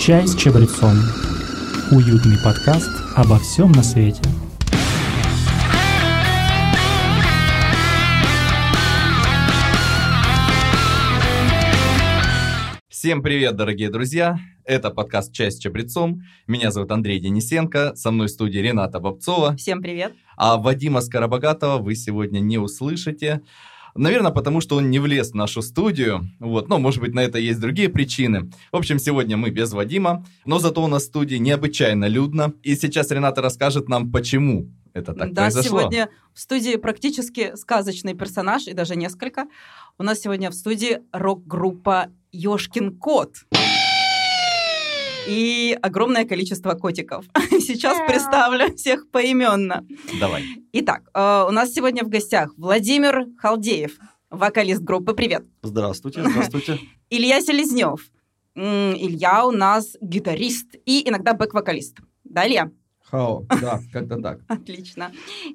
Чай 0.00 0.26
с 0.26 0.34
чабрецом. 0.34 0.96
Уютный 1.92 2.38
подкаст 2.42 2.88
обо 3.16 3.38
всем 3.38 3.70
на 3.72 3.82
свете. 3.82 4.22
Всем 12.88 13.22
привет, 13.22 13.56
дорогие 13.56 13.90
друзья! 13.90 14.38
Это 14.64 14.88
подкаст 14.88 15.34
«Чай 15.34 15.50
с 15.50 15.58
чабрецом». 15.58 16.22
Меня 16.46 16.70
зовут 16.70 16.92
Андрей 16.92 17.20
Денисенко, 17.20 17.94
со 17.94 18.10
мной 18.10 18.28
в 18.28 18.30
студии 18.30 18.58
Рената 18.58 19.00
Бобцова. 19.00 19.54
Всем 19.56 19.82
привет. 19.82 20.14
А 20.36 20.56
Вадима 20.56 21.02
Скоробогатова 21.02 21.76
вы 21.76 21.94
сегодня 21.94 22.40
не 22.40 22.56
услышите. 22.56 23.42
Наверное, 23.94 24.30
потому 24.30 24.60
что 24.60 24.76
он 24.76 24.90
не 24.90 24.98
влез 24.98 25.30
в 25.30 25.34
нашу 25.34 25.62
студию. 25.62 26.28
Вот, 26.38 26.68
но, 26.68 26.78
может 26.78 27.00
быть, 27.00 27.14
на 27.14 27.20
это 27.20 27.38
есть 27.38 27.60
другие 27.60 27.88
причины. 27.88 28.50
В 28.72 28.76
общем, 28.76 28.98
сегодня 28.98 29.36
мы 29.36 29.50
без 29.50 29.72
Вадима, 29.72 30.24
но 30.44 30.58
зато 30.58 30.82
у 30.82 30.86
нас 30.86 31.02
в 31.02 31.06
студии 31.06 31.36
необычайно 31.36 32.06
людно. 32.06 32.52
И 32.62 32.76
сейчас 32.76 33.10
Рената 33.10 33.42
расскажет 33.42 33.88
нам, 33.88 34.10
почему 34.10 34.68
это 34.92 35.14
так 35.14 35.32
да, 35.32 35.42
произошло. 35.42 35.80
сегодня 35.80 36.08
в 36.34 36.40
студии 36.40 36.76
практически 36.76 37.52
сказочный 37.56 38.14
персонаж, 38.14 38.66
и 38.66 38.72
даже 38.72 38.96
несколько. 38.96 39.46
У 39.98 40.02
нас 40.02 40.20
сегодня 40.20 40.50
в 40.50 40.54
студии 40.54 41.00
рок-группа 41.12 42.08
«Ёшкин 42.32 42.96
кот». 42.96 43.44
И 45.28 45.76
огромное 45.82 46.24
количество 46.24 46.74
котиков. 46.74 47.24
Сейчас 47.50 47.98
представлю 48.06 48.74
всех 48.76 49.10
поименно. 49.10 49.86
Давай. 50.18 50.44
Итак, 50.72 51.02
э, 51.14 51.44
у 51.48 51.50
нас 51.50 51.72
сегодня 51.72 52.04
в 52.04 52.08
гостях 52.08 52.52
Владимир 52.56 53.26
Халдеев, 53.38 53.98
вокалист 54.30 54.82
группы 54.82 55.14
«Привет». 55.14 55.44
Здравствуйте, 55.62 56.22
здравствуйте. 56.28 56.78
Илья 57.10 57.40
Селезнев. 57.40 58.10
Илья 58.54 59.46
у 59.46 59.52
нас 59.52 59.96
гитарист 60.00 60.74
и 60.84 61.08
иногда 61.08 61.34
бэк-вокалист. 61.34 61.98
Да, 62.24 62.46
Илья? 62.46 62.70
Хао, 63.10 63.44
да, 63.60 63.80
как-то 63.92 64.20
так. 64.20 64.40
Отлично. 64.46 65.10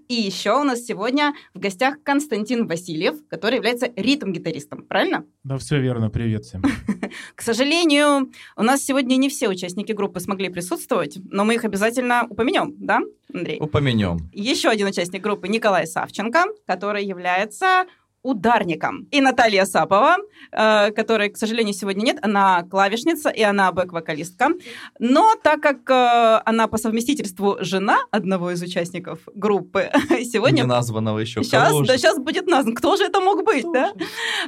И 0.10 0.14
еще 0.14 0.60
у 0.60 0.64
нас 0.64 0.82
сегодня 0.82 1.34
в 1.54 1.60
гостях 1.60 1.96
Константин 2.04 2.68
Васильев, 2.68 3.16
который 3.30 3.56
является 3.56 3.92
ритм-гитаристом, 3.96 4.84
правильно? 4.84 5.26
Да, 5.44 5.58
все 5.58 5.80
верно, 5.80 6.10
привет 6.10 6.44
всем. 6.44 6.62
К 7.36 7.42
сожалению, 7.42 8.32
у 8.58 8.64
нас 8.64 8.82
сегодня 8.84 9.16
не 9.16 9.30
все 9.30 9.48
участники 9.48 9.94
группы 9.94 10.20
смогли 10.20 10.50
присутствовать, 10.50 11.18
но 11.32 11.46
мы 11.46 11.56
их 11.56 11.64
обязательно 11.64 12.28
упомянем, 12.30 12.76
да, 12.78 13.00
Андрей? 13.34 13.58
Упомянем. 13.62 14.30
Еще 14.34 14.68
один 14.68 14.88
участник 14.88 15.22
группы 15.22 15.48
Николай 15.48 15.88
Савченко, 15.88 16.46
который 16.68 17.06
является 17.06 17.86
ударником. 18.26 19.08
И 19.12 19.22
Наталья 19.22 19.66
Сапова, 19.66 20.18
э, 20.52 20.92
которой, 20.92 21.30
к 21.30 21.38
сожалению, 21.38 21.74
сегодня 21.74 22.04
нет. 22.04 22.18
Она 22.22 22.64
клавишница 22.64 23.30
и 23.30 23.42
она 23.42 23.72
бэк-вокалистка. 23.72 24.50
Но 25.00 25.36
так 25.42 25.62
как 25.62 25.90
э, 25.90 26.42
она 26.46 26.68
по 26.68 26.78
совместительству 26.78 27.58
жена 27.60 28.00
одного 28.12 28.52
из 28.52 28.62
участников 28.62 29.20
группы, 29.36 29.90
сегодня... 30.10 30.62
Не 30.62 30.68
названного 30.68 31.20
еще. 31.20 31.44
Сейчас, 31.44 31.70
Кого 31.70 31.84
же? 31.84 31.88
да, 31.88 31.98
сейчас 31.98 32.18
будет 32.18 32.48
назван. 32.48 32.76
Кто 32.76 32.98
же 32.98 33.06
это 33.06 33.20
мог 33.20 33.46
быть, 33.46 33.66
да? 33.72 33.94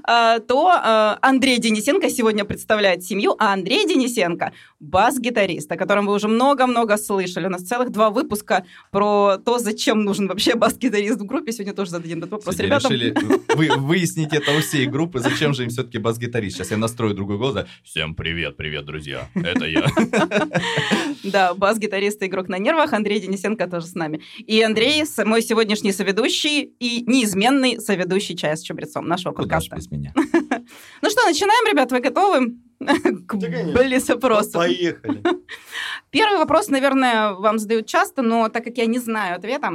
А, 0.04 0.40
то 0.40 0.72
а, 0.74 1.18
Андрей 1.22 1.60
Денисенко 1.60 2.10
сегодня 2.10 2.46
представляет 2.46 3.04
семью, 3.04 3.36
а 3.38 3.54
Андрей 3.54 3.88
Денисенко– 3.88 4.52
бас-гитарист, 4.80 5.72
о 5.72 5.78
котором 5.78 6.06
вы 6.06 6.14
уже 6.14 6.28
много-много 6.28 6.98
слышали. 6.98 7.48
У 7.48 7.50
нас 7.50 7.64
целых 7.64 7.92
два 7.92 8.10
выпуска 8.10 8.66
про 8.92 9.38
то, 9.38 9.60
зачем 9.60 10.04
нужен 10.04 10.28
вообще 10.28 10.56
бас-гитарист 10.56 11.20
в 11.20 11.26
группе. 11.26 11.52
Сегодня 11.52 11.74
тоже 11.74 11.92
зададим 11.92 12.20
этот 12.20 12.32
вопрос. 12.32 12.56
Сегодня 12.56 12.78
Ребята, 12.78 12.94
решили 12.94 13.16
вы- 13.56 13.67
выяснить 13.70 14.34
это 14.34 14.56
у 14.56 14.60
всей 14.60 14.88
группы, 14.88 15.20
зачем 15.20 15.54
же 15.54 15.64
им 15.64 15.70
все-таки 15.70 15.98
бас-гитарист. 15.98 16.58
Сейчас 16.58 16.72
я 16.72 16.78
настрою 16.78 17.14
другой 17.14 17.38
голос. 17.38 17.66
Всем 17.84 18.16
привет, 18.16 18.58
привет, 18.58 18.86
друзья. 18.86 19.28
Это 19.36 19.66
я. 19.66 19.86
да, 21.24 21.54
бас-гитарист 21.54 22.22
и 22.24 22.28
игрок 22.28 22.48
на 22.48 22.58
нервах. 22.58 22.94
Андрей 22.94 23.20
Денисенко 23.20 23.68
тоже 23.68 23.88
с 23.88 23.96
нами. 23.96 24.22
И 24.38 24.62
Андрей– 24.62 25.04
мой 25.26 25.42
сегодняшний 25.42 25.92
соведущий 25.92 26.62
и 26.62 27.04
неизменный 27.06 27.80
соведущий 27.80 28.36
«Чая 28.36 28.56
с 28.56 28.62
чабрецом» 28.62 29.08
нашего 29.08 29.34
подкаста. 29.34 29.76
без 29.76 29.92
меня? 29.92 30.14
Ну 31.02 31.10
что, 31.10 31.24
начинаем, 31.26 31.72
ребят? 31.72 31.92
Вы 31.92 32.00
готовы 32.02 32.56
к 32.80 33.36
блиц-опросу? 33.36 34.54
Поехали. 34.54 35.24
Первый 36.10 36.38
вопрос, 36.38 36.70
наверное, 36.70 37.34
вам 37.34 37.60
задают 37.60 37.88
часто, 37.88 38.22
но 38.22 38.50
так 38.50 38.64
как 38.64 38.78
я 38.78 38.86
не 38.86 39.00
знаю 39.00 39.38
ответа, 39.38 39.72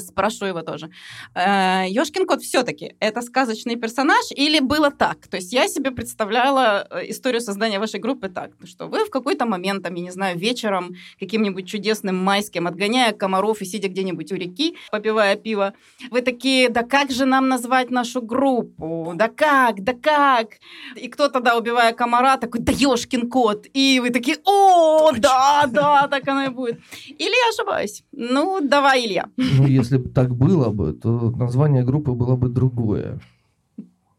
спрошу 0.00 0.46
его 0.46 0.62
тоже. 0.62 0.90
Ёшкин 1.34 2.26
кот 2.26 2.42
все-таки 2.42 2.94
это 3.00 3.22
сказочный 3.22 3.76
персонаж 3.76 4.26
или 4.30 4.60
было 4.60 4.90
так? 4.90 5.26
То 5.28 5.36
есть 5.36 5.52
я 5.52 5.68
себе 5.68 5.90
представляла 5.90 6.86
э, 6.90 7.10
историю 7.10 7.40
создания 7.40 7.78
вашей 7.78 8.00
группы 8.00 8.28
так, 8.28 8.50
что 8.64 8.86
вы 8.86 9.04
в 9.04 9.10
какой-то 9.10 9.46
момент, 9.46 9.82
там, 9.82 9.94
я 9.94 10.02
не 10.02 10.10
знаю, 10.10 10.38
вечером 10.38 10.94
каким-нибудь 11.18 11.66
чудесным 11.66 12.16
майским, 12.16 12.66
отгоняя 12.66 13.12
комаров 13.12 13.62
и 13.62 13.64
сидя 13.64 13.88
где-нибудь 13.88 14.32
у 14.32 14.36
реки, 14.36 14.76
попивая 14.90 15.36
пиво, 15.36 15.74
вы 16.10 16.20
такие, 16.20 16.68
да 16.68 16.82
как 16.82 17.10
же 17.10 17.24
нам 17.24 17.48
назвать 17.48 17.90
нашу 17.90 18.20
группу? 18.22 19.12
Да 19.14 19.28
как? 19.28 19.82
Да 19.82 19.94
как? 19.94 20.48
И 20.96 21.08
кто 21.08 21.28
тогда, 21.28 21.56
убивая 21.56 21.92
комара, 21.92 22.36
такой, 22.36 22.60
да 22.60 22.72
ёшкин 22.72 23.30
кот. 23.30 23.66
И 23.72 24.00
вы 24.00 24.10
такие, 24.10 24.38
о, 24.44 25.12
да, 25.12 25.64
да, 25.66 26.08
так 26.08 26.28
оно 26.28 26.44
и 26.44 26.48
будет. 26.48 26.80
Или 27.06 27.44
я 27.44 27.50
ошибаюсь? 27.50 28.02
Ну, 28.12 28.60
давай, 28.60 29.06
Илья. 29.06 29.28
Ну, 29.62 29.68
если 29.68 29.98
бы 29.98 30.08
так 30.08 30.34
было 30.34 30.70
бы, 30.70 30.92
то 30.92 31.30
название 31.30 31.84
группы 31.84 32.12
было 32.12 32.36
бы 32.36 32.48
другое. 32.48 33.20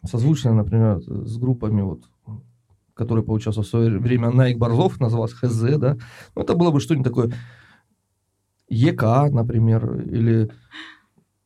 Созвучное, 0.06 0.54
например, 0.54 1.02
с 1.02 1.38
группами, 1.38 1.82
вот, 1.82 2.04
которые 2.94 3.24
поучаствовал 3.24 3.66
в 3.66 3.70
свое 3.70 4.00
время 4.00 4.32
Найк 4.32 4.58
Борзов, 4.58 5.00
называлась 5.00 5.34
ХЗ, 5.34 5.78
да. 5.78 5.98
Ну, 6.36 6.42
это 6.42 6.56
было 6.56 6.72
бы 6.72 6.80
что-нибудь 6.80 7.08
такое 7.08 7.34
ЕК, 8.70 9.04
например, 9.32 10.02
или 10.02 10.50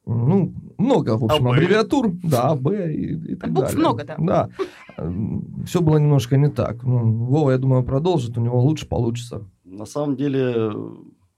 ну, 0.06 0.54
много, 0.78 1.18
в 1.18 1.26
общем, 1.26 1.48
АБ. 1.48 1.54
аббревиатур, 1.54 2.12
да, 2.24 2.56
Б 2.56 2.94
и, 2.94 3.34
и 3.34 3.36
так 3.36 3.52
Букв 3.52 3.68
далее. 3.68 3.80
много, 3.80 4.04
да. 4.06 4.16
Да. 4.18 4.50
Все 5.66 5.82
было 5.82 5.98
немножко 5.98 6.38
не 6.38 6.50
так. 6.50 6.84
Ну, 6.84 7.26
Вова, 7.26 7.52
я 7.52 7.58
думаю, 7.58 7.84
продолжит, 7.84 8.38
у 8.38 8.42
него 8.42 8.62
лучше 8.62 8.88
получится. 8.88 9.44
На 9.66 9.86
самом 9.86 10.16
деле, 10.16 10.72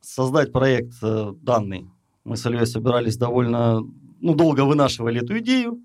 создать 0.02 0.52
проект 0.52 0.94
э, 1.02 1.34
данный, 1.42 1.90
мы 2.30 2.38
с 2.38 2.46
Ильей 2.46 2.68
собирались 2.68 3.18
довольно, 3.18 3.82
ну, 4.22 4.36
долго 4.36 4.64
вынашивали 4.64 5.22
эту 5.22 5.40
идею. 5.40 5.82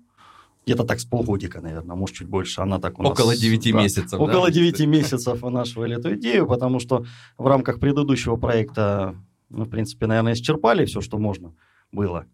Где-то 0.65 0.83
так 0.83 0.99
с 0.99 1.05
полгодика, 1.05 1.59
наверное, 1.59 1.95
может, 1.95 2.15
чуть 2.15 2.27
больше. 2.27 2.61
Она 2.61 2.79
так 2.79 2.99
у 2.99 3.03
нас... 3.03 3.11
Около 3.11 3.35
9 3.35 3.71
да, 3.71 3.81
месяцев. 3.81 4.11
да? 4.11 4.17
Около 4.17 4.51
9 4.51 4.79
месяцев 4.87 5.41
вынашивали 5.41 5.97
эту 5.97 6.15
идею, 6.15 6.47
потому 6.47 6.79
что 6.79 7.03
в 7.37 7.47
рамках 7.47 7.79
предыдущего 7.79 8.35
проекта 8.35 9.15
мы, 9.49 9.65
в 9.65 9.69
принципе, 9.69 10.05
наверное, 10.05 10.33
исчерпали 10.33 10.85
все, 10.85 11.01
что 11.01 11.17
можно 11.17 11.55
было. 11.91 12.25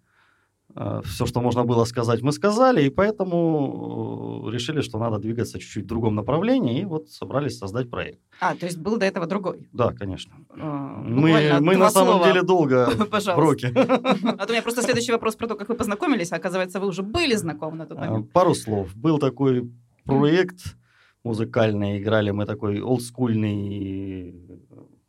Все, 1.03 1.25
что 1.25 1.41
можно 1.41 1.63
было 1.63 1.85
сказать, 1.85 2.21
мы 2.21 2.31
сказали, 2.31 2.83
и 2.83 2.89
поэтому 2.89 4.43
э, 4.47 4.51
решили, 4.51 4.81
что 4.81 4.99
надо 4.99 5.17
двигаться 5.19 5.59
чуть-чуть 5.59 5.83
в 5.83 5.87
другом 5.87 6.15
направлении, 6.15 6.81
и 6.81 6.85
вот 6.85 7.09
собрались 7.09 7.57
создать 7.57 7.89
проект. 7.89 8.19
А, 8.39 8.55
то 8.55 8.65
есть 8.65 8.77
был 8.77 8.97
до 8.97 9.05
этого 9.05 9.27
другой. 9.27 9.67
Да, 9.73 9.91
конечно. 9.91 10.33
А, 10.49 11.01
Мы, 11.03 11.59
мы 11.61 11.77
на 11.77 11.89
самом 11.89 12.13
слова. 12.13 12.27
деле 12.27 12.41
долго 12.43 12.89
в 12.95 13.35
броке. 13.35 13.71
А 13.75 14.45
то 14.45 14.47
у 14.47 14.51
меня 14.51 14.61
просто 14.61 14.81
следующий 14.81 15.11
вопрос 15.11 15.35
про 15.35 15.47
то, 15.47 15.55
как 15.55 15.69
вы 15.69 15.75
познакомились, 15.75 16.31
а 16.31 16.37
оказывается, 16.37 16.79
вы 16.79 16.87
уже 16.87 17.03
были 17.03 17.35
знакомы 17.35 17.77
на 17.77 17.85
тот 17.85 17.97
момент. 17.97 18.31
Пару 18.31 18.55
слов. 18.55 18.95
Был 18.95 19.19
такой 19.19 19.69
проект 20.05 20.77
музыкальный, 21.23 21.99
играли 22.01 22.31
мы 22.31 22.45
такой 22.45 22.81
олдскульный 22.81 24.35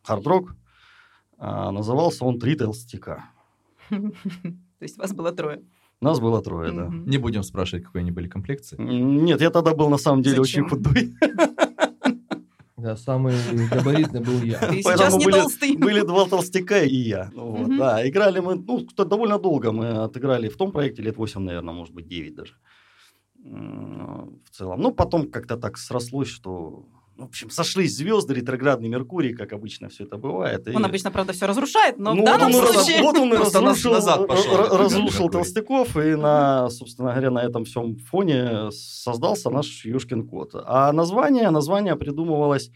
хард-рок. 0.03 0.55
А, 1.39 1.71
Назывался 1.71 2.25
он 2.25 2.39
«Три 2.39 2.55
толстяка». 2.57 3.25
То 4.83 4.87
есть 4.87 4.99
вас 4.99 5.13
было 5.13 5.31
трое. 5.31 5.63
Нас 6.01 6.19
было 6.19 6.43
трое, 6.43 6.73
да. 6.73 6.89
Не 7.07 7.17
будем 7.19 7.45
спрашивать, 7.45 7.85
какой 7.85 8.01
они 8.01 8.11
были 8.11 8.27
комплекции. 8.27 8.77
Нет, 8.81 9.41
я 9.41 9.51
тогда 9.51 9.75
был 9.77 9.89
на 9.89 9.97
самом 9.97 10.23
деле 10.23 10.39
Зачем? 10.43 10.65
очень 10.65 10.69
худой. 10.77 11.13
Да, 12.77 12.97
самый 12.97 13.33
габаритный 13.71 14.21
был 14.21 14.43
я. 14.43 14.59
Ты 14.59 14.81
Поэтому 14.83 14.97
сейчас 14.97 15.17
не 15.19 15.25
были- 15.27 15.39
толстый. 15.41 15.77
Были 15.77 16.01
два 16.01 16.25
толстяка 16.27 16.83
и 16.83 16.97
я. 16.97 17.31
Ну 17.33 17.51
вот, 17.53 17.69
Мгм. 17.69 17.79
Да, 17.79 18.09
играли 18.09 18.41
мы, 18.41 18.57
ну, 18.57 18.85
довольно 19.05 19.39
долго 19.39 19.71
мы 19.71 20.03
отыграли 20.03 20.49
в 20.49 20.57
том 20.57 20.73
проекте, 20.73 21.01
лет 21.03 21.17
8, 21.17 21.41
наверное, 21.45 21.75
может 21.75 21.95
быть, 21.95 22.09
9 22.09 22.35
даже. 22.35 22.55
В 23.45 24.51
целом. 24.51 24.81
Ну, 24.81 24.91
потом 24.91 25.31
как-то 25.31 25.57
так 25.57 25.79
срослось, 25.79 26.29
что, 26.29 26.87
в 27.17 27.25
общем, 27.25 27.51
сошлись 27.51 27.97
звезды, 27.97 28.35
ретроградный 28.35 28.89
Меркурий, 28.89 29.33
как 29.35 29.53
обычно 29.53 29.89
все 29.89 30.05
это 30.05 30.17
бывает. 30.17 30.67
и- 30.67 30.75
Он 30.75 30.85
обычно, 30.85 31.11
правда, 31.11 31.33
все 31.33 31.47
разрушает, 31.47 31.99
но 31.99 32.15
Ну, 32.15 32.23
в 32.23 32.25
данном 32.25 32.53
вот 32.53 32.59
он 32.59 32.65
и 32.65 32.67
раз- 32.75 32.85
случае... 32.85 33.03
вот 33.03 33.19
он 33.19 33.35
и 33.35 33.37
разрушил, 33.37 33.93
назад 33.93 34.27
пошел, 34.27 34.45
р- 34.45 34.51
р- 34.61 34.65
ретроградный 34.65 34.85
разрушил. 34.99 35.29
Толстяков, 35.31 35.97
и 35.97 36.15
на, 36.17 36.71
собственно 36.71 37.11
говоря, 37.13 37.31
на 37.31 37.39
этом 37.41 37.65
всем 37.65 37.97
фоне 37.97 38.71
создался 38.73 39.51
наш 39.51 39.85
Юшкин 39.85 40.27
кот. 40.27 40.51
А 40.55 40.93
название, 40.93 41.51
название 41.51 41.97
придумывалось 41.97 42.71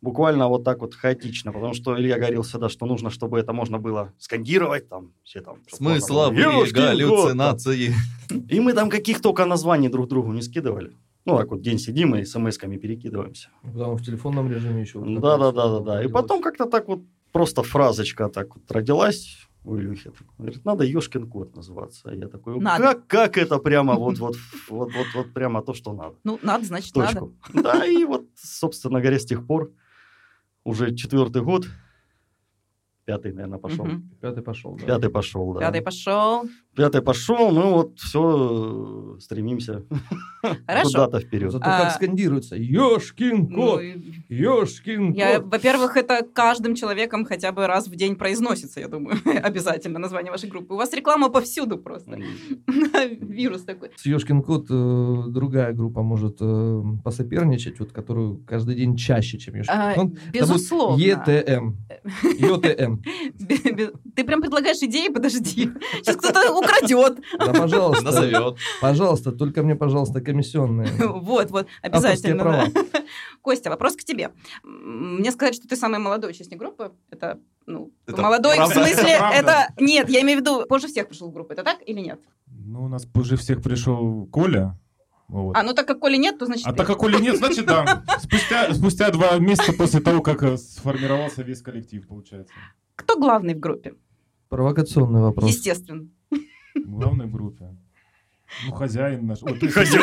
буквально 0.00 0.48
вот 0.48 0.62
так 0.64 0.80
вот 0.80 0.94
хаотично, 0.94 1.52
потому 1.52 1.74
что 1.74 1.96
Илья 1.98 2.18
говорил 2.18 2.42
всегда, 2.42 2.68
что 2.68 2.86
нужно, 2.86 3.10
чтобы 3.10 3.38
это 3.40 3.52
можно 3.52 3.78
было 3.78 4.12
скандировать, 4.18 4.88
там, 4.88 5.12
все 5.24 5.40
там... 5.40 5.56
Смысловые 5.72 6.70
галлюцинации. 6.72 7.92
там. 8.28 8.40
И 8.48 8.60
мы 8.60 8.74
там 8.74 8.90
каких 8.90 9.20
только 9.20 9.44
названий 9.44 9.88
друг 9.88 10.08
другу 10.08 10.32
не 10.32 10.42
скидывали. 10.42 10.92
Ну, 11.28 11.36
так 11.36 11.50
вот 11.50 11.60
день 11.60 11.78
сидим 11.78 12.16
и 12.16 12.24
смс-ками 12.24 12.78
перекидываемся. 12.78 13.50
Потому 13.62 13.96
в 13.96 14.02
телефонном 14.02 14.50
режиме 14.50 14.80
еще. 14.80 14.98
вот 14.98 15.20
Да, 15.20 15.36
да, 15.36 15.36
как 15.36 15.40
раз 15.40 15.54
да, 15.54 15.68
да, 15.68 15.80
да. 15.80 16.04
И 16.04 16.08
потом 16.08 16.40
как-то 16.40 16.64
так 16.64 16.88
вот 16.88 17.00
просто 17.32 17.62
фразочка 17.62 18.30
так 18.30 18.56
вот 18.56 18.72
родилась 18.72 19.36
у 19.62 19.76
Илюхи. 19.76 20.10
Говорит, 20.38 20.64
надо 20.64 20.84
Ёшкин 20.84 21.28
кот 21.28 21.54
называться. 21.54 22.08
А 22.10 22.14
я 22.14 22.28
такой, 22.28 22.58
Надо. 22.58 22.82
как, 22.82 23.06
как 23.06 23.36
это 23.36 23.58
прямо 23.58 23.96
вот, 23.96 24.18
вот, 24.20 24.36
вот, 24.70 24.90
вот, 24.94 25.06
вот 25.14 25.34
прямо 25.34 25.60
то, 25.60 25.74
что 25.74 25.92
надо. 25.92 26.14
Ну, 26.24 26.38
надо, 26.42 26.64
значит, 26.64 26.96
надо. 26.96 27.20
Точку. 27.20 27.34
Да, 27.52 27.84
и 27.84 28.04
вот, 28.04 28.24
собственно 28.34 28.98
говоря, 28.98 29.18
с 29.18 29.26
тех 29.26 29.46
пор 29.46 29.70
уже 30.64 30.94
четвертый 30.94 31.42
год, 31.42 31.66
пятый, 33.08 33.32
наверное, 33.32 33.58
пошел. 33.58 33.86
Мгм. 33.86 34.10
Пятый 34.20 34.42
пошел, 34.42 34.76
да. 34.76 34.84
Пятый 34.84 35.08
пошел, 35.10 35.54
да. 35.54 35.60
Пятый 35.60 35.80
пошел. 35.80 36.44
Пятый 36.76 37.00
пошел, 37.02 37.50
ну 37.50 37.72
вот 37.72 37.98
все 37.98 39.16
стремимся 39.18 39.82
Хорошо. 40.66 40.90
куда-то 40.90 41.20
вперед. 41.20 41.50
Зато 41.50 41.64
А- 41.66 41.84
как 41.84 41.92
скандируется. 41.94 42.54
Ёшкин 42.56 43.48
Ну, 43.50 43.56
кот! 43.56 43.80
и 43.82 44.14
Ёшкин 44.28 45.12
Я, 45.12 45.40
кот! 45.40 45.50
во-первых, 45.50 45.96
это 45.96 46.22
каждым 46.34 46.74
человеком 46.74 47.24
хотя 47.24 47.50
бы 47.50 47.66
раз 47.66 47.88
в 47.88 47.96
день 47.96 48.14
произносится, 48.14 48.78
я 48.80 48.88
думаю, 48.88 49.16
обязательно 49.42 49.98
название 49.98 50.30
вашей 50.30 50.50
группы. 50.50 50.74
У 50.74 50.76
вас 50.76 50.92
реклама 50.92 51.30
повсюду 51.30 51.78
просто. 51.78 52.18
Вирус 53.20 53.62
такой. 53.62 53.88
С 53.96 54.04
Ёшкин 54.06 54.42
кот 54.42 54.66
э, 54.70 55.22
другая 55.28 55.72
группа 55.72 56.02
может 56.02 56.36
э, 56.40 56.82
посоперничать, 57.02 57.80
вот, 57.80 57.90
которую 57.92 58.44
каждый 58.46 58.74
день 58.76 58.96
чаще, 58.96 59.38
чем 59.38 59.54
Ёшкин 59.56 59.74
А, 59.74 59.94
кот. 59.94 60.08
Будет 60.10 60.32
Безусловно. 60.32 61.00
ЕТМ. 61.02 61.72
ЙТМ. 62.38 62.97
Ты 64.16 64.24
прям 64.24 64.40
предлагаешь 64.40 64.78
идеи, 64.78 65.08
подожди. 65.08 65.70
Сейчас 66.02 66.16
кто-то 66.16 66.52
украдет. 66.52 67.18
Да, 67.38 67.52
пожалуйста. 67.52 68.04
Назовет. 68.04 68.56
Пожалуйста, 68.80 69.32
только 69.32 69.62
мне, 69.62 69.74
пожалуйста, 69.74 70.20
комиссионные. 70.20 70.88
Вот, 70.98 71.50
вот, 71.50 71.66
обязательно. 71.82 72.66
Костя, 73.42 73.70
вопрос 73.70 73.96
к 73.96 74.04
тебе. 74.04 74.30
Мне 74.62 75.30
сказать, 75.30 75.54
что 75.54 75.68
ты 75.68 75.76
самый 75.76 75.98
молодой 75.98 76.30
участник 76.30 76.58
группы, 76.58 76.92
это, 77.10 77.38
ну, 77.66 77.92
Это 78.06 78.22
молодой 78.22 78.56
правда? 78.56 78.74
в 78.74 78.76
смысле, 78.76 79.12
Это 79.12 79.48
это, 79.48 79.74
нет, 79.78 80.08
я 80.08 80.20
имею 80.22 80.38
в 80.38 80.42
виду, 80.42 80.66
позже 80.68 80.88
всех 80.88 81.08
пришел 81.08 81.28
в 81.30 81.32
группу, 81.32 81.52
это 81.52 81.62
так 81.62 81.78
или 81.86 82.00
нет? 82.00 82.20
Ну, 82.46 82.84
у 82.84 82.88
нас 82.88 83.06
позже 83.06 83.36
всех 83.36 83.62
пришел 83.62 84.26
Коля. 84.26 84.78
Вот. 85.28 85.56
А, 85.56 85.62
ну 85.62 85.74
так 85.74 85.86
как 85.86 86.00
Коли 86.00 86.16
нет, 86.16 86.38
то 86.38 86.46
значит 86.46 86.66
А 86.66 86.72
так 86.72 86.86
как 86.86 86.98
Коли 86.98 87.20
нет, 87.20 87.36
значит 87.36 87.66
да. 87.66 88.02
Спустя, 88.18 88.72
спустя 88.74 89.10
два 89.10 89.38
месяца 89.38 89.72
после 89.74 90.00
того, 90.00 90.22
как 90.22 90.42
э, 90.42 90.56
сформировался 90.56 91.42
весь 91.42 91.60
коллектив, 91.60 92.06
получается. 92.08 92.52
Кто 92.96 93.18
главный 93.18 93.54
в 93.54 93.60
группе? 93.60 93.94
Провокационный 94.48 95.20
вопрос. 95.20 95.50
Естественно. 95.50 96.08
Главный 96.74 97.26
в 97.26 97.30
группе. 97.30 97.76
Ну, 98.66 98.72
хозяин 98.72 99.26
наш. 99.26 99.42
Ой, 99.42 99.58
есть- 99.60 99.96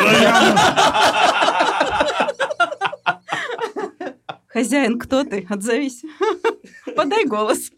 Хозяин, 4.46 4.98
кто 4.98 5.24
ты? 5.24 5.44
Отзовись. 5.50 6.02
Подай 6.96 7.24
голос. 7.26 7.70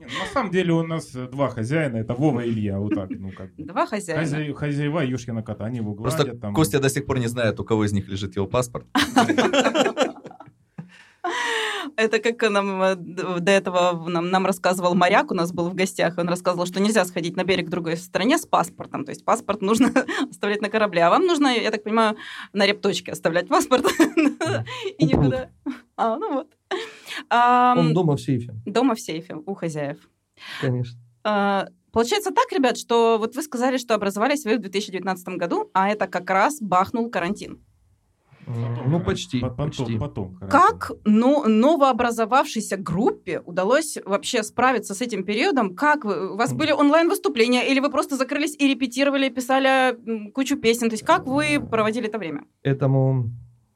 Нет, 0.00 0.10
ну, 0.12 0.18
На 0.20 0.26
самом 0.32 0.50
деле 0.50 0.72
у 0.72 0.82
нас 0.82 1.14
э, 1.14 1.28
два 1.28 1.48
хозяина, 1.48 1.96
это 1.98 2.14
Вова 2.14 2.40
и 2.40 2.48
Илья, 2.50 2.78
вот 2.78 2.94
так, 2.94 3.10
ну 3.10 3.30
как. 3.32 3.50
Два 3.56 3.86
хозяина. 3.86 4.22
Хозя- 4.22 4.54
Хозяева 4.54 5.00
Юшкина 5.00 5.42
кота, 5.42 5.64
они 5.66 5.78
его 5.78 5.94
гладят 5.94 6.18
Просто 6.18 6.36
там. 6.40 6.54
Костя 6.54 6.80
до 6.80 6.88
сих 6.88 7.06
пор 7.06 7.18
не 7.18 7.28
знает, 7.28 7.60
у 7.60 7.64
кого 7.64 7.84
из 7.84 7.92
них 7.92 8.08
лежит 8.08 8.36
его 8.36 8.46
паспорт. 8.46 8.86
Это 11.96 12.18
как 12.20 12.50
нам 12.50 12.82
э, 12.82 12.94
до 12.96 13.50
этого 13.52 14.08
нам, 14.08 14.30
нам 14.30 14.46
рассказывал 14.46 14.94
моряк, 14.94 15.30
у 15.30 15.34
нас 15.34 15.52
был 15.52 15.68
в 15.68 15.74
гостях, 15.74 16.16
он 16.18 16.28
рассказывал, 16.28 16.66
что 16.66 16.80
нельзя 16.80 17.04
сходить 17.04 17.36
на 17.36 17.44
берег 17.44 17.66
в 17.66 17.70
другой 17.70 17.96
стране 17.96 18.38
с 18.38 18.46
паспортом, 18.46 19.04
то 19.04 19.10
есть 19.10 19.24
паспорт 19.24 19.60
нужно 19.62 19.92
оставлять 20.30 20.62
на 20.62 20.70
корабле, 20.70 21.02
а 21.04 21.10
вам 21.10 21.26
нужно, 21.26 21.48
я 21.48 21.70
так 21.70 21.84
понимаю, 21.84 22.16
на 22.52 22.66
репточке 22.66 23.12
оставлять 23.12 23.48
паспорт 23.48 23.84
и 24.98 25.04
никуда. 25.04 25.50
А, 25.96 26.16
ну 26.16 26.32
вот. 26.34 26.48
Он 27.30 27.94
дома 27.94 28.16
в 28.16 28.20
сейфе, 28.20 28.54
Дома 28.66 28.94
в 28.94 29.00
сейфе 29.00 29.34
у 29.46 29.54
хозяев. 29.54 29.98
конечно. 30.60 30.98
А, 31.24 31.66
Получается 31.92 32.30
так, 32.30 32.50
ребят, 32.52 32.78
что 32.78 33.18
вот 33.18 33.36
вы 33.36 33.42
сказали, 33.42 33.76
что 33.76 33.94
образовались 33.94 34.44
вы 34.46 34.56
в 34.56 34.60
2019 34.60 35.28
году, 35.36 35.70
а 35.74 35.90
это 35.90 36.06
как 36.06 36.30
раз 36.30 36.58
бахнул 36.60 37.10
карантин. 37.10 37.60
Потом, 38.46 38.90
Ну, 38.90 39.00
почти, 39.00 39.40
Потом, 39.40 39.56
почти. 39.66 39.98
потом. 39.98 40.36
Как 40.50 40.90
ну, 41.04 41.46
новообразовавшейся 41.46 42.76
группе 42.76 43.40
удалось 43.40 43.98
вообще 44.04 44.42
справиться 44.42 44.94
с 44.94 45.00
этим 45.02 45.22
периодом? 45.24 45.76
Как 45.76 46.04
вы, 46.04 46.32
у 46.32 46.36
вас 46.36 46.52
были 46.52 46.72
онлайн-выступления, 46.72 47.68
или 47.70 47.78
вы 47.78 47.88
просто 47.90 48.16
закрылись 48.16 48.56
и 48.58 48.66
репетировали, 48.66 49.28
писали 49.28 50.30
кучу 50.32 50.56
песен? 50.56 50.88
То 50.88 50.94
есть 50.94 51.04
как 51.04 51.26
вы 51.26 51.60
проводили 51.60 52.08
это 52.08 52.18
время? 52.18 52.44
этому 52.62 53.30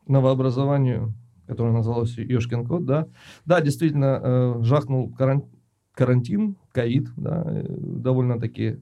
новообразованию, 0.09 1.13
которое 1.47 1.73
называлось 1.73 2.17
Ёшкин 2.17 2.67
кот, 2.67 2.85
да, 2.85 3.07
да, 3.45 3.61
действительно, 3.61 4.21
э, 4.23 4.55
жахнул 4.63 5.13
каран- 5.13 5.51
карантин, 5.93 6.57
ковид, 6.73 7.09
да, 7.17 7.43
э, 7.47 7.67
довольно-таки 7.69 8.81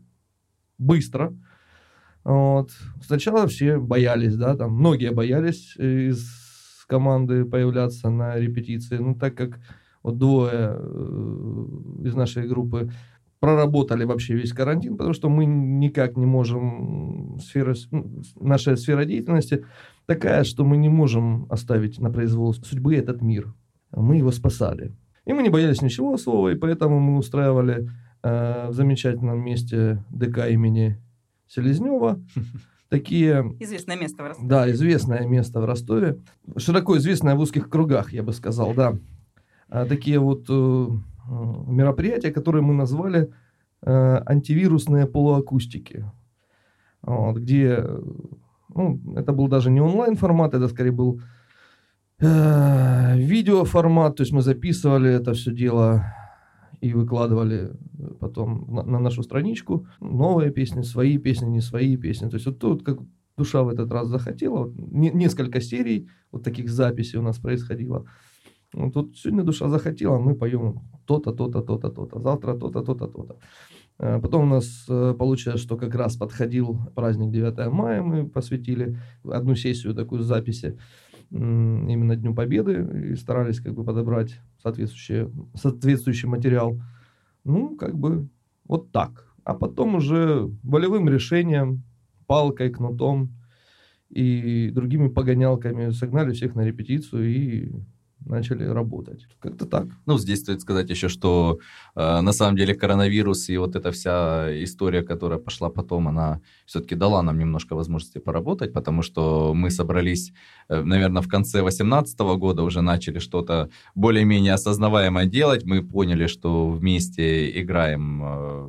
быстро. 0.78 1.34
Вот. 2.25 2.70
Сначала 3.02 3.46
все 3.46 3.78
боялись, 3.78 4.37
да, 4.37 4.56
там 4.56 4.72
многие 4.72 5.11
боялись 5.12 5.75
э, 5.78 6.08
из 6.08 6.84
команды 6.88 7.44
появляться 7.44 8.11
на 8.11 8.37
репетиции, 8.37 8.96
ну, 8.96 9.14
так 9.14 9.34
как 9.34 9.60
вот 10.02 10.19
двое 10.19 10.76
э, 10.78 11.67
из 12.05 12.14
нашей 12.14 12.46
группы 12.46 12.90
проработали 13.40 14.05
вообще 14.05 14.34
весь 14.34 14.52
карантин, 14.52 14.96
потому 14.96 15.12
что 15.12 15.28
мы 15.28 15.44
никак 15.44 16.17
не 16.17 16.25
можем, 16.25 17.38
сфера, 17.43 17.75
ну, 17.90 18.22
наша 18.40 18.76
сфера 18.76 19.05
деятельности 19.05 19.67
такая, 20.06 20.45
что 20.45 20.65
мы 20.65 20.77
не 20.77 20.89
можем 20.89 21.47
оставить 21.51 21.99
на 21.99 22.11
произвол 22.11 22.55
судьбы 22.55 22.97
этот 22.97 23.23
мир. 23.23 23.55
Мы 23.91 24.17
его 24.17 24.33
спасали. 24.33 24.93
И 25.25 25.33
мы 25.33 25.43
не 25.43 25.49
боялись 25.51 25.83
ничего 25.83 26.17
слова, 26.17 26.51
и 26.51 26.55
поэтому 26.55 27.01
мы 27.01 27.19
устраивали 27.19 27.89
э, 28.23 28.69
в 28.69 28.75
замечательном 28.75 29.43
месте 29.43 30.05
ДК 30.11 30.51
имени 30.51 31.01
Селезнева 31.47 32.21
такие 32.89 33.55
Известное 33.61 33.97
место 33.97 34.23
в 34.23 34.27
Ростове. 34.27 34.49
да, 34.49 34.71
известное 34.71 35.27
место 35.27 35.61
в 35.61 35.65
Ростове. 35.65 36.19
Широко 36.56 36.97
известное 36.99 37.35
в 37.35 37.41
узких 37.41 37.71
кругах, 37.71 38.12
я 38.12 38.23
бы 38.23 38.33
сказал, 38.33 38.75
да. 38.75 38.99
А, 39.69 39.87
такие 39.87 40.19
вот 40.19 40.47
э, 40.49 40.53
э, 40.53 40.91
мероприятия, 41.67 42.31
которые 42.31 42.62
мы 42.62 42.75
назвали 42.75 43.33
э, 43.83 44.23
антивирусные 44.27 45.06
полуакустики. 45.06 46.05
Вот, 47.03 47.37
где, 47.39 47.77
э, 47.79 48.03
ну, 48.75 49.00
это 49.17 49.32
был 49.32 49.49
даже 49.49 49.71
не 49.71 49.81
онлайн 49.81 50.17
формат, 50.17 50.55
это 50.55 50.69
скорее 50.69 50.93
был 50.93 51.21
э, 52.21 53.17
видеоформат, 53.19 54.17
то 54.17 54.22
есть 54.22 54.32
мы 54.32 54.43
записывали 54.43 55.10
это 55.10 55.32
все 55.32 55.53
дело 55.53 56.05
и 56.81 56.93
выкладывали 56.93 57.72
потом 58.20 58.67
на, 58.69 58.82
на 58.82 58.98
нашу 58.98 59.22
страничку 59.22 59.87
новые 60.01 60.51
песни, 60.51 60.82
свои 60.82 61.19
песни, 61.19 61.46
не 61.46 61.60
свои 61.60 61.96
песни. 61.96 62.29
То 62.29 62.34
есть 62.34 62.46
вот 62.46 62.58
тут 62.58 62.84
как 62.84 62.98
душа 63.37 63.63
в 63.63 63.69
этот 63.69 63.91
раз 63.93 64.08
захотела. 64.08 64.58
Вот 64.65 64.75
не- 64.77 65.10
несколько 65.10 65.60
серий 65.60 66.08
вот 66.32 66.43
таких 66.43 66.69
записей 66.69 67.19
у 67.19 67.22
нас 67.22 67.39
происходило. 67.39 68.05
Вот 68.75 68.93
тут 68.93 69.17
сегодня 69.17 69.44
душа 69.44 69.69
захотела, 69.69 70.19
мы 70.19 70.34
поем 70.34 70.82
то-то, 71.06 71.32
то-то, 71.32 71.63
то-то, 71.63 71.91
то-то, 71.91 72.20
завтра 72.20 72.55
то-то, 72.55 72.82
то-то, 72.82 73.06
то-то. 73.06 73.39
Э, 73.98 74.20
Потом 74.20 74.44
у 74.44 74.55
нас 74.55 74.86
э, 74.89 75.15
получилось, 75.19 75.60
что 75.60 75.77
как 75.77 75.94
раз 75.94 76.17
подходил 76.17 76.79
праздник 76.94 77.31
9 77.32 77.72
мая, 77.72 78.03
мы 78.03 78.29
посвятили 78.29 78.98
одну 79.24 79.55
сессию 79.55 79.94
такую 79.94 80.22
записи 80.22 80.79
именно 81.31 82.15
Дню 82.15 82.34
Победы 82.34 83.13
и 83.13 83.17
старались 83.17 83.58
как 83.58 83.74
бы 83.74 83.82
подобрать 83.82 84.41
соответствующий, 84.63 85.29
соответствующий 85.55 86.29
материал. 86.29 86.81
Ну, 87.44 87.77
как 87.77 87.96
бы 87.96 88.29
вот 88.67 88.93
так. 88.93 89.34
А 89.43 89.55
потом 89.55 89.96
уже 89.96 90.48
волевым 90.63 91.08
решением, 91.08 91.82
палкой, 92.27 92.70
кнутом 92.70 93.34
и 94.10 94.70
другими 94.72 95.08
погонялками 95.08 95.91
согнали 95.91 96.32
всех 96.32 96.55
на 96.55 96.65
репетицию 96.65 97.29
и 97.29 97.72
начали 98.26 98.64
работать. 98.64 99.26
Как-то 99.40 99.66
так. 99.66 99.86
Ну, 100.06 100.19
здесь 100.19 100.40
стоит 100.40 100.60
сказать 100.60 100.90
еще, 100.90 101.08
что 101.08 101.58
э, 101.94 102.20
на 102.20 102.32
самом 102.32 102.56
деле 102.56 102.74
коронавирус 102.74 103.48
и 103.48 103.56
вот 103.58 103.76
эта 103.76 103.90
вся 103.90 104.48
история, 104.64 105.02
которая 105.02 105.38
пошла 105.38 105.70
потом, 105.70 106.08
она 106.08 106.40
все-таки 106.66 106.94
дала 106.94 107.22
нам 107.22 107.38
немножко 107.38 107.76
возможности 107.76 108.19
поработать, 108.19 108.72
потому 108.72 109.02
что 109.02 109.54
мы 109.54 109.70
собрались, 109.70 110.32
э, 110.69 110.82
наверное, 110.82 111.22
в 111.22 111.28
конце 111.28 111.60
2018 111.60 112.19
года 112.38 112.62
уже 112.62 112.81
начали 112.81 113.19
что-то 113.19 113.69
более-менее 113.94 114.54
осознаваемое 114.54 115.26
делать. 115.26 115.64
Мы 115.64 115.82
поняли, 115.82 116.26
что 116.26 116.70
вместе 116.70 117.60
играем 117.60 118.22
э, 118.24 118.69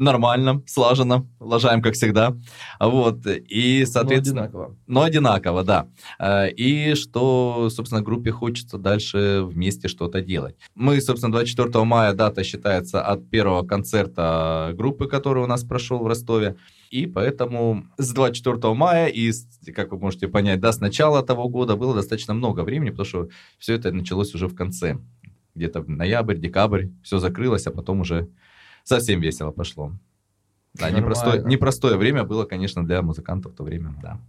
нормально, 0.00 0.62
слаженно, 0.66 1.26
лажаем, 1.38 1.82
как 1.82 1.94
всегда. 1.94 2.36
Вот. 2.80 3.26
И, 3.26 3.80
Но 3.80 3.86
соответственно... 3.86 4.44
одинаково. 4.44 4.76
Но 4.86 5.02
одинаково, 5.02 5.62
да. 5.62 5.88
Э, 6.18 6.50
И 6.50 6.94
что, 6.94 7.68
собственно, 7.70 8.02
группе 8.02 8.30
хочется 8.32 8.78
дальше 8.78 9.42
вместе 9.44 9.88
что-то 9.88 10.22
делать. 10.22 10.56
Мы, 10.74 11.00
собственно, 11.00 11.32
24 11.32 11.84
мая 11.84 12.14
дата 12.14 12.42
считается 12.42 13.02
от 13.02 13.28
первого 13.30 13.66
концерта 13.66 14.72
группы, 14.74 15.06
который 15.06 15.44
у 15.44 15.46
нас 15.46 15.64
прошел 15.64 15.98
в 15.98 16.06
Ростове. 16.06 16.56
И 16.90 17.06
поэтому 17.06 17.84
с 17.98 18.12
24 18.12 18.74
мая 18.74 19.06
и, 19.06 19.30
как 19.74 19.92
вы 19.92 19.98
можете 19.98 20.26
понять, 20.26 20.60
да, 20.60 20.72
с 20.72 20.80
начала 20.80 21.22
того 21.22 21.48
года 21.48 21.76
было 21.76 21.94
достаточно 21.94 22.34
много 22.34 22.62
времени, 22.62 22.90
потому 22.90 23.06
что 23.06 23.28
все 23.58 23.74
это 23.74 23.92
началось 23.92 24.34
уже 24.34 24.48
в 24.48 24.56
конце. 24.56 24.98
Где-то 25.54 25.82
в 25.82 25.88
ноябрь, 25.88 26.36
декабрь, 26.36 26.86
все 27.02 27.18
закрылось, 27.18 27.66
а 27.66 27.70
потом 27.70 28.00
уже 28.00 28.28
совсем 28.84 29.20
весело 29.20 29.50
пошло. 29.50 29.92
Да, 30.74 30.90
непростое, 30.90 31.42
непростое 31.44 31.96
время 31.96 32.24
было, 32.24 32.44
конечно, 32.44 32.84
для 32.84 33.02
музыкантов 33.02 33.52
в 33.52 33.56
то 33.56 33.64
время, 33.64 33.94
да. 34.02 34.20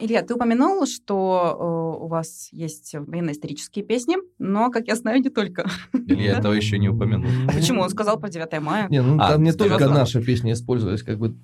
Илья, 0.00 0.22
ты 0.22 0.34
упомянул, 0.34 0.86
что 0.86 1.56
э, 1.98 2.04
у 2.04 2.06
вас 2.06 2.48
есть 2.52 2.94
военно-исторические 2.94 3.84
песни, 3.84 4.16
но, 4.38 4.70
как 4.70 4.86
я 4.86 4.94
знаю, 4.94 5.20
не 5.20 5.28
только. 5.28 5.68
Или 5.92 6.22
я 6.22 6.38
этого 6.38 6.52
еще 6.52 6.78
не 6.78 6.88
упомянул. 6.88 7.28
Почему? 7.52 7.82
Он 7.82 7.90
сказал 7.90 8.16
про 8.20 8.28
9 8.28 8.60
мая. 8.60 8.86
Не, 8.90 9.02
ну 9.02 9.16
А, 9.20 9.32
там 9.32 9.42
не 9.42 9.52
только 9.52 9.88
наши 9.88 10.22
песни 10.22 10.52
использовались, 10.52 11.02
как 11.02 11.18
бы. 11.18 11.34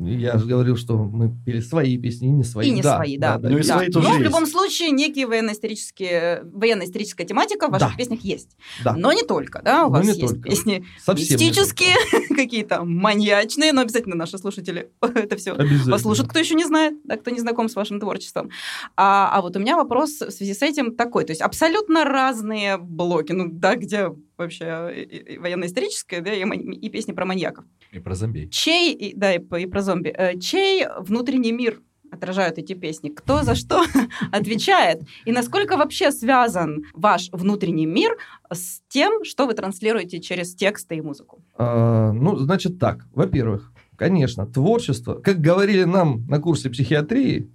Я 0.00 0.36
же 0.36 0.46
говорил, 0.46 0.76
что 0.76 0.98
мы 0.98 1.32
пели 1.46 1.60
свои 1.60 1.96
песни, 1.96 2.26
и 2.28 2.30
не 2.32 2.42
свои. 2.42 2.68
И 2.68 2.70
не 2.72 2.82
свои, 2.82 3.16
да. 3.18 3.38
Ну 3.38 3.56
и 3.56 3.62
Да. 3.62 3.76
свои 3.76 3.88
тоже 3.88 4.08
Но 4.08 4.14
в 4.16 4.20
любом 4.22 4.46
случае 4.46 4.90
некие 4.90 5.28
военно-исторические, 5.28 6.42
военно-историческая 6.52 7.24
тематика 7.24 7.68
в 7.68 7.70
ваших 7.70 7.90
Да. 7.90 7.96
песнях 7.96 8.20
есть. 8.22 8.56
Да. 8.84 8.94
Но 8.96 9.12
не 9.12 9.22
только, 9.22 9.62
да, 9.62 9.86
у 9.86 9.90
Но 9.90 9.98
вас 9.98 10.06
есть 10.08 10.20
только. 10.20 10.40
песни 10.42 10.84
Совсем 11.00 11.38
мистические, 11.38 11.94
какие-то 12.34 12.82
маньячные, 12.84 13.72
но 13.72 13.82
обязательно 13.82 14.16
наши 14.16 14.38
слушатели 14.38 14.90
это 15.00 15.36
все 15.36 15.54
послушают, 15.88 16.28
кто 16.30 16.40
еще 16.40 16.56
не 16.56 16.64
знает, 16.64 16.94
да, 17.04 17.16
кто 17.16 17.30
не 17.30 17.38
знаком 17.38 17.68
с 17.68 17.76
вашим 17.76 17.91
творчеством. 18.00 18.50
А, 18.96 19.30
а 19.32 19.42
вот 19.42 19.56
у 19.56 19.60
меня 19.60 19.76
вопрос 19.76 20.20
в 20.20 20.30
связи 20.30 20.54
с 20.54 20.62
этим 20.62 20.94
такой, 20.96 21.24
то 21.24 21.32
есть 21.32 21.40
абсолютно 21.42 22.04
разные 22.04 22.76
блоки, 22.76 23.32
ну 23.32 23.48
да, 23.50 23.76
где 23.76 24.10
вообще 24.36 25.06
военно-историческое, 25.38 26.20
да, 26.20 26.32
и, 26.32 26.42
и 26.44 26.88
песни 26.90 27.12
про 27.12 27.24
маньяков. 27.24 27.64
И 27.92 27.98
про 27.98 28.14
зомби. 28.14 28.48
Чей, 28.50 28.92
и- 28.94 29.14
да, 29.16 29.34
и, 29.34 29.38
и 29.38 29.66
про 29.66 29.82
зомби, 29.82 30.08
э, 30.08 30.38
чей 30.38 30.86
внутренний 30.98 31.52
мир 31.52 31.80
отражают 32.10 32.58
эти 32.58 32.74
песни? 32.74 33.08
Кто 33.08 33.42
за 33.42 33.54
что 33.54 33.82
отвечает? 34.32 35.02
И 35.24 35.32
насколько 35.32 35.76
вообще 35.76 36.10
связан 36.12 36.84
ваш 36.94 37.30
внутренний 37.32 37.86
мир 37.86 38.16
с 38.52 38.80
тем, 38.88 39.24
что 39.24 39.46
вы 39.46 39.54
транслируете 39.54 40.20
через 40.20 40.54
тексты 40.54 40.96
и 40.96 41.00
музыку? 41.00 41.42
А, 41.56 42.12
ну, 42.12 42.36
значит 42.36 42.78
так. 42.78 43.06
Во-первых, 43.14 43.72
конечно, 43.96 44.46
творчество. 44.46 45.14
Как 45.14 45.40
говорили 45.40 45.84
нам 45.84 46.26
на 46.26 46.38
курсе 46.38 46.68
психиатрии, 46.70 47.50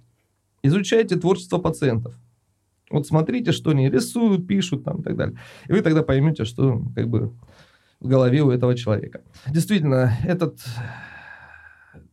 изучайте 0.62 1.16
творчество 1.16 1.58
пациентов. 1.58 2.14
Вот 2.90 3.06
смотрите, 3.06 3.52
что 3.52 3.70
они 3.70 3.90
рисуют, 3.90 4.46
пишут 4.46 4.84
там 4.84 5.00
и 5.00 5.02
так 5.02 5.16
далее. 5.16 5.38
И 5.68 5.72
вы 5.72 5.82
тогда 5.82 6.02
поймете, 6.02 6.44
что 6.44 6.82
как 6.94 7.08
бы 7.08 7.32
в 8.00 8.08
голове 8.08 8.42
у 8.42 8.50
этого 8.50 8.74
человека. 8.74 9.20
Действительно, 9.46 10.12
этот 10.24 10.58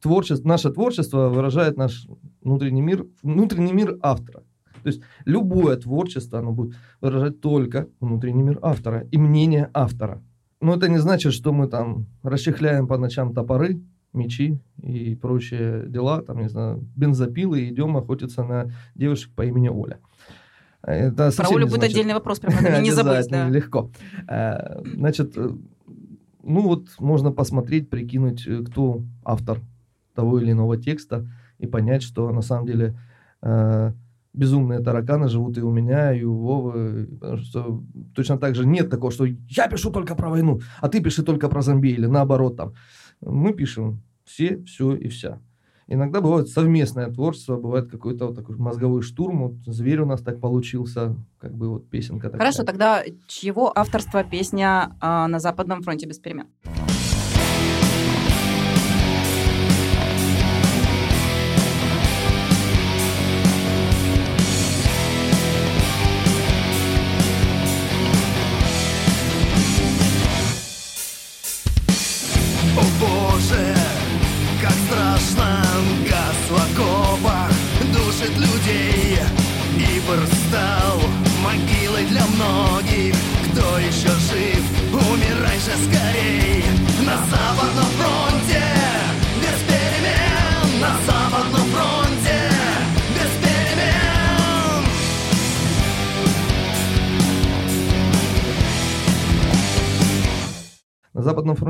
творчество, 0.02 0.48
наше 0.48 0.72
творчество 0.72 1.30
выражает 1.30 1.78
наш 1.78 2.08
внутренний 2.42 2.82
мир, 2.82 3.06
внутренний 3.24 3.74
мир 3.74 3.98
автора. 4.02 4.44
То 4.84 4.90
есть 4.90 5.02
любое 5.25 5.78
творчество, 5.78 6.40
оно 6.40 6.52
будет 6.52 6.75
выражать 7.02 7.42
только 7.42 7.88
внутренний 8.00 8.44
мир 8.44 8.60
автора 8.62 9.08
и 9.12 9.18
мнение 9.18 9.70
автора. 9.74 10.22
Но 10.62 10.75
это 10.75 10.90
не 10.90 10.98
значит, 10.98 11.34
что 11.34 11.54
мы 11.54 11.68
там 11.68 12.06
расчехляем 12.22 12.88
по 12.88 12.98
ночам 12.98 13.34
топоры, 13.34 13.82
мечи 14.15 14.60
и 14.81 15.15
прочие 15.15 15.86
дела, 15.88 16.22
там, 16.22 16.41
не 16.41 16.50
знаю, 16.50 16.88
бензопилы 16.95 17.69
идем 17.69 17.98
охотиться 17.98 18.43
на 18.43 18.72
девушек 18.95 19.31
по 19.36 19.45
имени 19.45 19.69
Оля. 19.69 20.00
Это 20.86 21.31
Про 21.36 21.50
Олю 21.50 21.67
будет 21.67 21.84
отдельный 21.84 22.13
вопрос, 22.13 22.39
прям 22.39 22.53
надо 22.62 22.81
не 22.81 22.91
забыть. 22.91 23.27
Да. 23.29 23.50
легко. 23.50 23.89
Э, 24.27 24.81
Значит, 24.93 25.34
э, 25.36 25.50
ну 26.43 26.62
вот 26.62 26.89
можно 27.00 27.31
посмотреть, 27.31 27.89
прикинуть, 27.89 28.45
э, 28.48 28.63
кто 28.63 29.01
автор 29.24 29.62
того 30.13 30.39
или 30.39 30.51
иного 30.51 30.77
текста 30.77 31.27
и 31.57 31.65
понять, 31.65 32.03
что 32.03 32.31
на 32.31 32.41
самом 32.41 32.67
деле 32.67 32.98
безумные 34.34 34.79
тараканы 34.79 35.29
живут 35.29 35.57
и 35.57 35.62
у 35.62 35.72
меня, 35.72 36.13
и 36.13 36.24
у 36.24 36.36
Вовы. 36.36 37.07
Потому 37.19 37.38
что 37.38 37.84
точно 38.13 38.38
так 38.38 38.55
же 38.55 38.65
нет 38.65 38.89
такого, 38.89 39.12
что 39.12 39.25
я 39.25 39.67
пишу 39.67 39.91
только 39.91 40.15
про 40.15 40.29
войну, 40.29 40.62
а 40.81 40.89
ты 40.89 41.01
пиши 41.01 41.24
только 41.24 41.48
про 41.50 41.62
зомби 41.62 41.89
или 41.89 42.05
наоборот 42.05 42.57
там. 42.57 42.74
Мы 43.25 43.53
пишем 43.53 44.01
все, 44.24 44.63
все 44.63 44.96
и 44.96 45.08
вся. 45.08 45.39
Иногда 45.88 46.20
бывает 46.20 46.50
совместное 46.50 47.12
творчество, 47.12 47.58
бывает 47.58 47.89
какой-то 47.89 48.27
вот 48.27 48.36
такой 48.36 48.55
мозговой 48.58 49.03
штурм. 49.03 49.44
Вот 49.44 49.53
зверь 49.67 50.00
у 50.00 50.05
нас 50.05 50.22
так 50.22 50.39
получился, 50.39 51.15
как 51.38 51.53
бы 51.53 51.70
вот 51.70 51.89
песенка 51.89 52.29
такая. 52.29 52.39
Хорошо, 52.39 52.63
тогда 52.63 53.03
чьего 53.27 53.72
авторства 53.75 54.24
песня 54.24 54.96
а, 55.00 55.27
на 55.27 55.39
Западном 55.39 55.84
фронте 55.84 56.08
без 56.08 56.17
перемен? 56.17 56.48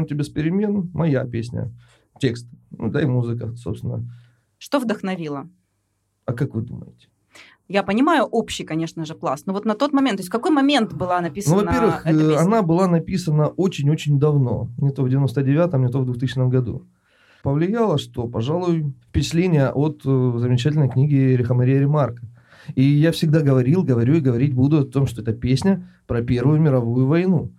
Фронте 0.05 0.15
без 0.15 0.29
перемен 0.29 0.91
моя 0.93 1.25
песня, 1.25 1.71
текст, 2.19 2.47
ну 2.71 2.89
да 2.89 3.01
и 3.01 3.05
музыка, 3.05 3.55
собственно. 3.55 4.03
Что 4.57 4.79
вдохновило? 4.79 5.49
А 6.25 6.33
как 6.33 6.55
вы 6.55 6.61
думаете? 6.61 7.07
Я 7.67 7.81
понимаю 7.81 8.25
общий, 8.25 8.63
конечно 8.63 9.05
же, 9.05 9.15
пласт, 9.15 9.47
но 9.47 9.53
вот 9.53 9.65
на 9.65 9.73
тот 9.73 9.91
момент, 9.93 10.17
то 10.17 10.21
есть 10.21 10.29
в 10.29 10.31
какой 10.31 10.51
момент 10.51 10.93
была 10.93 11.19
написана 11.21 11.61
Ну, 11.61 11.65
во-первых, 11.65 12.05
эта 12.05 12.15
э, 12.15 12.29
песня? 12.29 12.39
она 12.39 12.61
была 12.61 12.87
написана 12.87 13.47
очень-очень 13.47 14.19
давно, 14.19 14.69
не 14.77 14.91
то 14.91 15.01
в 15.01 15.07
99-м, 15.07 15.81
не 15.81 15.91
то 15.91 15.99
в 15.99 16.05
2000 16.05 16.49
году. 16.49 16.85
Повлияло, 17.41 17.97
что, 17.97 18.27
пожалуй, 18.27 18.93
впечатление 19.09 19.71
от 19.71 20.01
э, 20.05 20.33
замечательной 20.37 20.89
книги 20.89 21.15
Эриха 21.15 21.55
Мария 21.55 21.79
Ремарка. 21.79 22.27
И 22.75 22.83
я 22.83 23.11
всегда 23.11 23.41
говорил, 23.41 23.83
говорю 23.83 24.15
и 24.15 24.21
говорить 24.21 24.53
буду 24.53 24.81
о 24.81 24.85
том, 24.85 25.07
что 25.07 25.21
это 25.21 25.33
песня 25.33 25.87
про 26.07 26.21
Первую 26.21 26.61
мировую 26.61 27.07
войну. 27.07 27.51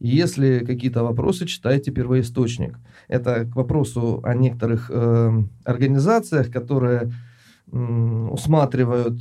Если 0.00 0.64
какие-то 0.64 1.04
вопросы, 1.04 1.44
читайте 1.44 1.92
первоисточник. 1.92 2.78
Это 3.06 3.44
к 3.44 3.54
вопросу 3.54 4.20
о 4.24 4.34
некоторых 4.34 4.90
э, 4.90 5.42
организациях, 5.64 6.50
которые 6.50 7.12
м, 7.70 8.32
усматривают 8.32 9.20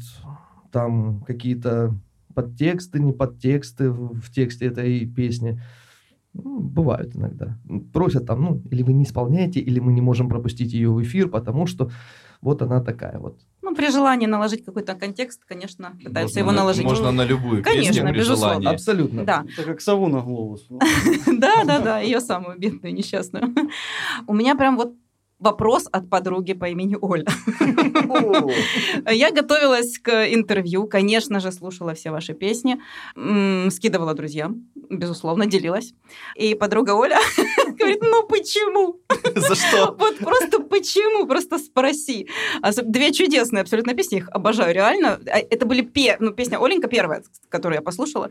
там 0.72 1.22
какие-то 1.28 1.94
подтексты, 2.34 3.00
не 3.00 3.12
подтексты 3.12 3.92
в, 3.92 4.22
в 4.22 4.32
тексте 4.32 4.68
этой 4.68 5.06
песни. 5.06 5.62
Ну, 6.34 6.62
бывают 6.62 7.14
иногда. 7.14 7.58
Просят 7.92 8.26
там, 8.26 8.42
ну, 8.42 8.62
или 8.72 8.82
вы 8.82 8.94
не 8.94 9.04
исполняете, 9.04 9.60
или 9.60 9.80
мы 9.80 9.92
не 9.92 10.02
можем 10.02 10.30
пропустить 10.30 10.72
ее 10.72 10.92
в 10.92 11.02
эфир, 11.04 11.28
потому 11.28 11.66
что 11.66 11.92
вот 12.42 12.62
она 12.62 12.82
такая 12.82 13.20
вот. 13.20 13.38
Ну, 13.70 13.76
при 13.76 13.92
желании 13.92 14.26
наложить 14.26 14.66
какой-то 14.66 14.96
контекст, 14.96 15.42
конечно, 15.46 15.92
пытаются 16.04 16.40
Можно 16.40 16.40
его 16.40 16.52
на- 16.52 16.58
наложить. 16.58 16.84
Можно 16.86 17.12
на 17.12 17.24
любую 17.24 17.64
Конечно, 17.64 17.94
песню 17.94 18.10
при 18.10 18.18
безусловно. 18.20 18.54
желании. 18.62 18.74
Абсолютно. 18.74 19.24
Да, 19.24 19.46
Это 19.54 19.64
как 19.64 19.82
сову 19.82 20.08
на 20.08 20.20
голову. 20.22 20.58
Да, 21.28 21.64
да, 21.66 21.80
да, 21.80 22.00
ее 22.00 22.20
самую 22.20 22.58
бедную, 22.58 22.94
несчастную. 22.94 23.54
У 24.28 24.34
меня 24.34 24.56
прям 24.56 24.76
вот 24.76 24.94
вопрос 25.40 25.88
от 25.92 26.10
подруги 26.10 26.54
по 26.54 26.66
имени 26.70 26.98
Оля. 27.02 27.26
Я 29.10 29.32
готовилась 29.32 29.98
к 30.00 30.10
интервью, 30.34 30.88
конечно 30.88 31.40
же, 31.40 31.52
слушала 31.52 31.94
все 31.94 32.12
ваши 32.12 32.34
песни, 32.34 32.80
скидывала 33.70 34.14
друзьям, 34.14 34.68
безусловно, 34.90 35.46
делилась. 35.46 35.94
И 36.36 36.56
подруга 36.56 36.92
Оля 36.92 37.18
говорит, 37.80 38.02
ну 38.02 38.28
почему? 38.28 39.00
За 39.36 39.56
что? 39.56 39.96
Вот 40.00 40.18
просто 40.18 40.60
почему? 40.60 41.26
Просто 41.28 41.58
спроси. 41.58 42.28
Особ- 42.62 42.86
Две 42.90 43.12
чудесные 43.12 43.62
абсолютно 43.62 43.94
песни, 43.94 44.18
их 44.18 44.30
обожаю 44.32 44.74
реально. 44.74 45.20
А 45.32 45.40
Это 45.40 45.66
были 45.66 45.82
пе- 45.82 46.18
ну, 46.20 46.32
песня 46.32 46.58
Оленька 46.64 46.88
первая, 46.88 47.24
которую 47.50 47.78
я 47.78 47.82
послушала. 47.82 48.30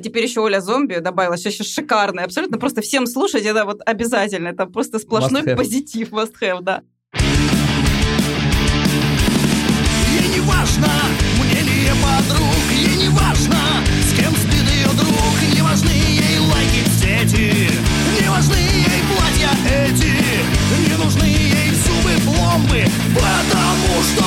Теперь 0.00 0.24
еще 0.24 0.40
Оля 0.40 0.60
Зомби 0.60 0.96
добавилась, 0.96 1.44
еще 1.44 1.64
шикарная, 1.64 2.24
абсолютно 2.24 2.58
просто 2.58 2.80
всем 2.82 3.06
слушать, 3.06 3.44
это 3.44 3.64
вот 3.64 3.80
обязательно, 3.86 4.48
это 4.48 4.66
просто 4.66 4.98
сплошной 4.98 5.42
Must 5.42 5.52
have. 5.52 5.56
позитив, 5.56 6.10
must 6.10 6.34
have, 6.40 6.60
да. 6.62 6.82
Ей 10.16 10.28
не 10.34 10.40
важно 10.40 10.88
мнение 11.38 11.92
подруг 12.02 12.64
Ей 12.72 12.96
не 12.96 13.08
важно, 13.08 13.58
с 14.08 14.12
кем 14.16 14.32
спит 14.34 14.68
ее 14.70 14.88
друг. 14.96 15.54
Не 15.54 15.62
важны 15.62 15.90
ей 15.90 16.38
лайки 16.38 16.82
в 16.84 16.92
сети 17.00 17.70
Не 18.20 18.30
важны 18.30 18.56
ей 18.56 19.02
платья 19.12 19.50
эти. 19.68 20.14
Не 20.88 20.96
нужны 21.02 21.24
ей 21.24 21.70
зубы 21.74 22.14
пломбы 22.24 22.84
Потому 23.14 24.02
что 24.02 24.24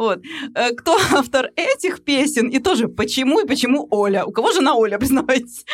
Вот. 0.00 0.22
Э, 0.54 0.72
Кто 0.74 0.96
автор 1.12 1.50
этих 1.56 2.02
песен 2.02 2.48
и 2.48 2.58
тоже 2.58 2.88
почему 2.88 3.40
и 3.40 3.46
почему 3.46 3.86
Оля? 3.90 4.24
У 4.24 4.32
кого 4.32 4.50
жена 4.50 4.74
Оля, 4.74 4.98
признавайтесь? 5.00 5.66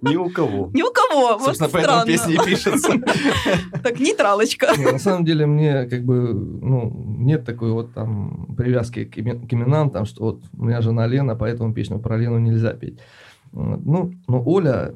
Ни 0.00 0.16
у 0.16 0.30
кого. 0.30 0.70
Ни 0.72 0.82
у 0.82 0.90
кого. 0.90 1.36
Вот 1.38 1.56
Собственно, 1.56 1.70
поэтому 1.70 2.00
странно. 2.00 2.06
песни 2.06 2.34
и 2.34 2.46
пишутся. 2.46 2.92
Так, 3.82 4.00
нейтралочка. 4.00 4.72
Не, 4.78 4.92
на 4.92 4.98
самом 4.98 5.24
деле 5.26 5.44
мне 5.46 5.84
как 5.84 6.04
бы, 6.04 6.32
ну, 6.32 6.90
нет 7.18 7.44
такой 7.44 7.72
вот 7.72 7.92
там 7.92 8.54
привязки 8.56 9.04
к, 9.04 9.18
имен- 9.18 9.46
к 9.46 9.52
именам, 9.52 9.90
там, 9.90 10.06
что 10.06 10.22
вот 10.24 10.40
у 10.56 10.64
меня 10.64 10.80
жена 10.80 11.06
Лена, 11.06 11.36
поэтому 11.36 11.74
песню 11.74 11.98
про 11.98 12.16
Лену 12.16 12.38
нельзя 12.38 12.72
петь. 12.72 12.98
Вот. 13.52 13.80
Ну, 13.84 14.12
но 14.26 14.42
Оля, 14.46 14.94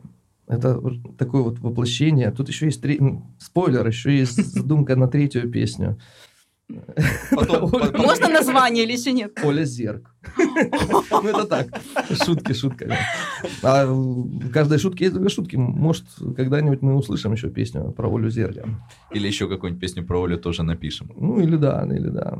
это 0.48 0.78
вот 0.80 0.94
такое 1.18 1.42
вот 1.42 1.58
воплощение. 1.58 2.30
Тут 2.30 2.48
еще 2.48 2.66
есть 2.66 2.80
три... 2.80 2.98
спойлер, 3.38 3.86
еще 3.86 4.16
есть 4.16 4.42
задумка 4.54 4.96
на 4.96 5.06
третью 5.08 5.50
песню. 5.50 5.98
Потом- 7.30 7.70
потом- 7.70 8.02
Можно 8.02 8.28
название 8.28 8.84
или 8.84 8.92
еще 8.92 9.12
нет? 9.12 9.38
Оля 9.44 9.64
Зерк. 9.64 10.10
Ну, 11.10 11.28
это 11.28 11.44
так. 11.44 11.66
Шутки 12.24 12.52
шутками. 12.52 12.96
А 13.62 13.86
в 13.86 14.50
каждой 14.50 14.78
шутке 14.78 15.04
есть 15.04 15.16
две 15.16 15.28
шутки. 15.28 15.56
Может, 15.56 16.04
когда-нибудь 16.36 16.82
мы 16.82 16.94
услышим 16.94 17.32
еще 17.32 17.50
песню 17.50 17.92
про 17.92 18.08
Олю 18.14 18.30
Зерга. 18.30 18.64
Или 19.12 19.26
еще 19.26 19.48
какую-нибудь 19.48 19.80
песню 19.80 20.06
про 20.06 20.22
Олю 20.24 20.38
тоже 20.38 20.62
напишем. 20.62 21.10
Ну, 21.16 21.40
или 21.40 21.56
да, 21.56 21.86
или 21.90 22.08
да. 22.08 22.38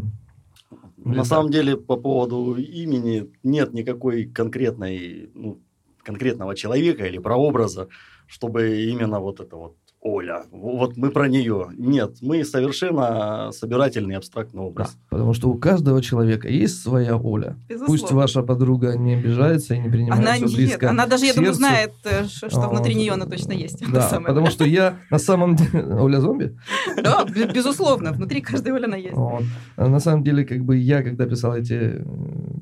Или 1.04 1.16
На 1.16 1.25
самом 1.25 1.50
деле, 1.50 1.76
по 1.76 1.97
поводу 1.97 2.54
имени 2.57 3.31
нет 3.43 3.75
никакой 3.75 4.25
конкретной, 4.25 5.31
ну, 5.35 5.61
конкретного 6.03 6.55
человека 6.55 7.05
или 7.07 7.18
прообраза, 7.18 7.88
чтобы 8.27 8.83
именно 8.85 9.20
вот 9.20 9.40
это 9.40 9.57
вот 9.57 9.77
Оля, 10.07 10.43
вот 10.53 10.99
мы 10.99 11.09
про 11.11 11.29
нее. 11.29 11.69
Нет, 11.79 12.19
мы 12.21 12.45
совершенно 12.45 13.51
собирательный 13.53 14.17
абстрактный 14.17 14.61
Да, 14.61 14.67
образ. 14.67 14.99
потому 15.09 15.33
что 15.33 15.49
у 15.49 15.55
каждого 15.55 16.03
человека 16.03 16.47
есть 16.47 16.83
своя 16.83 17.17
Оля. 17.17 17.57
Безусловно. 17.71 17.87
Пусть 17.87 18.12
ваша 18.12 18.43
подруга 18.43 18.99
не 18.99 19.14
обижается 19.14 19.75
и 19.75 19.79
не 19.79 19.88
принимает 19.88 20.21
Она 20.23 20.35
всё 20.35 20.45
нет, 20.45 20.55
близко 20.57 20.90
она 20.90 21.07
даже, 21.07 21.25
я 21.25 21.33
думаю, 21.33 21.55
знает, 21.55 21.93
э, 22.05 22.27
что 22.27 22.49
А, 22.64 22.69
внутри 22.69 22.93
вот. 22.93 23.01
нее 23.01 23.12
она 23.12 23.25
точно 23.25 23.53
есть. 23.53 23.83
Да, 23.95 24.03
самое. 24.03 24.27
потому 24.29 24.49
что 24.49 24.67
я 24.67 24.99
на 25.11 25.19
самом 25.19 25.57
деле... 25.57 25.83
Оля 25.95 26.21
зомби? 26.21 26.55
Да, 27.03 27.25
бе- 27.25 27.51
безусловно, 27.51 28.12
внутри 28.12 28.43
каждой 28.43 28.75
Оли 28.75 28.85
она 28.85 28.97
есть. 28.99 29.17
Вот. 29.17 29.45
А 29.77 29.88
на 29.88 30.01
самом 30.01 30.23
деле, 30.23 30.45
как 30.45 30.62
бы 30.67 30.77
я, 30.77 31.03
когда 31.03 31.25
писал 31.25 31.57
эти 31.57 31.73
э, 31.73 32.05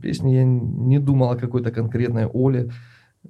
песни, 0.00 0.30
я 0.34 0.44
не 0.44 1.00
думал 1.00 1.32
о 1.32 1.36
какой-то 1.36 1.72
конкретной 1.72 2.26
Оле. 2.26 2.70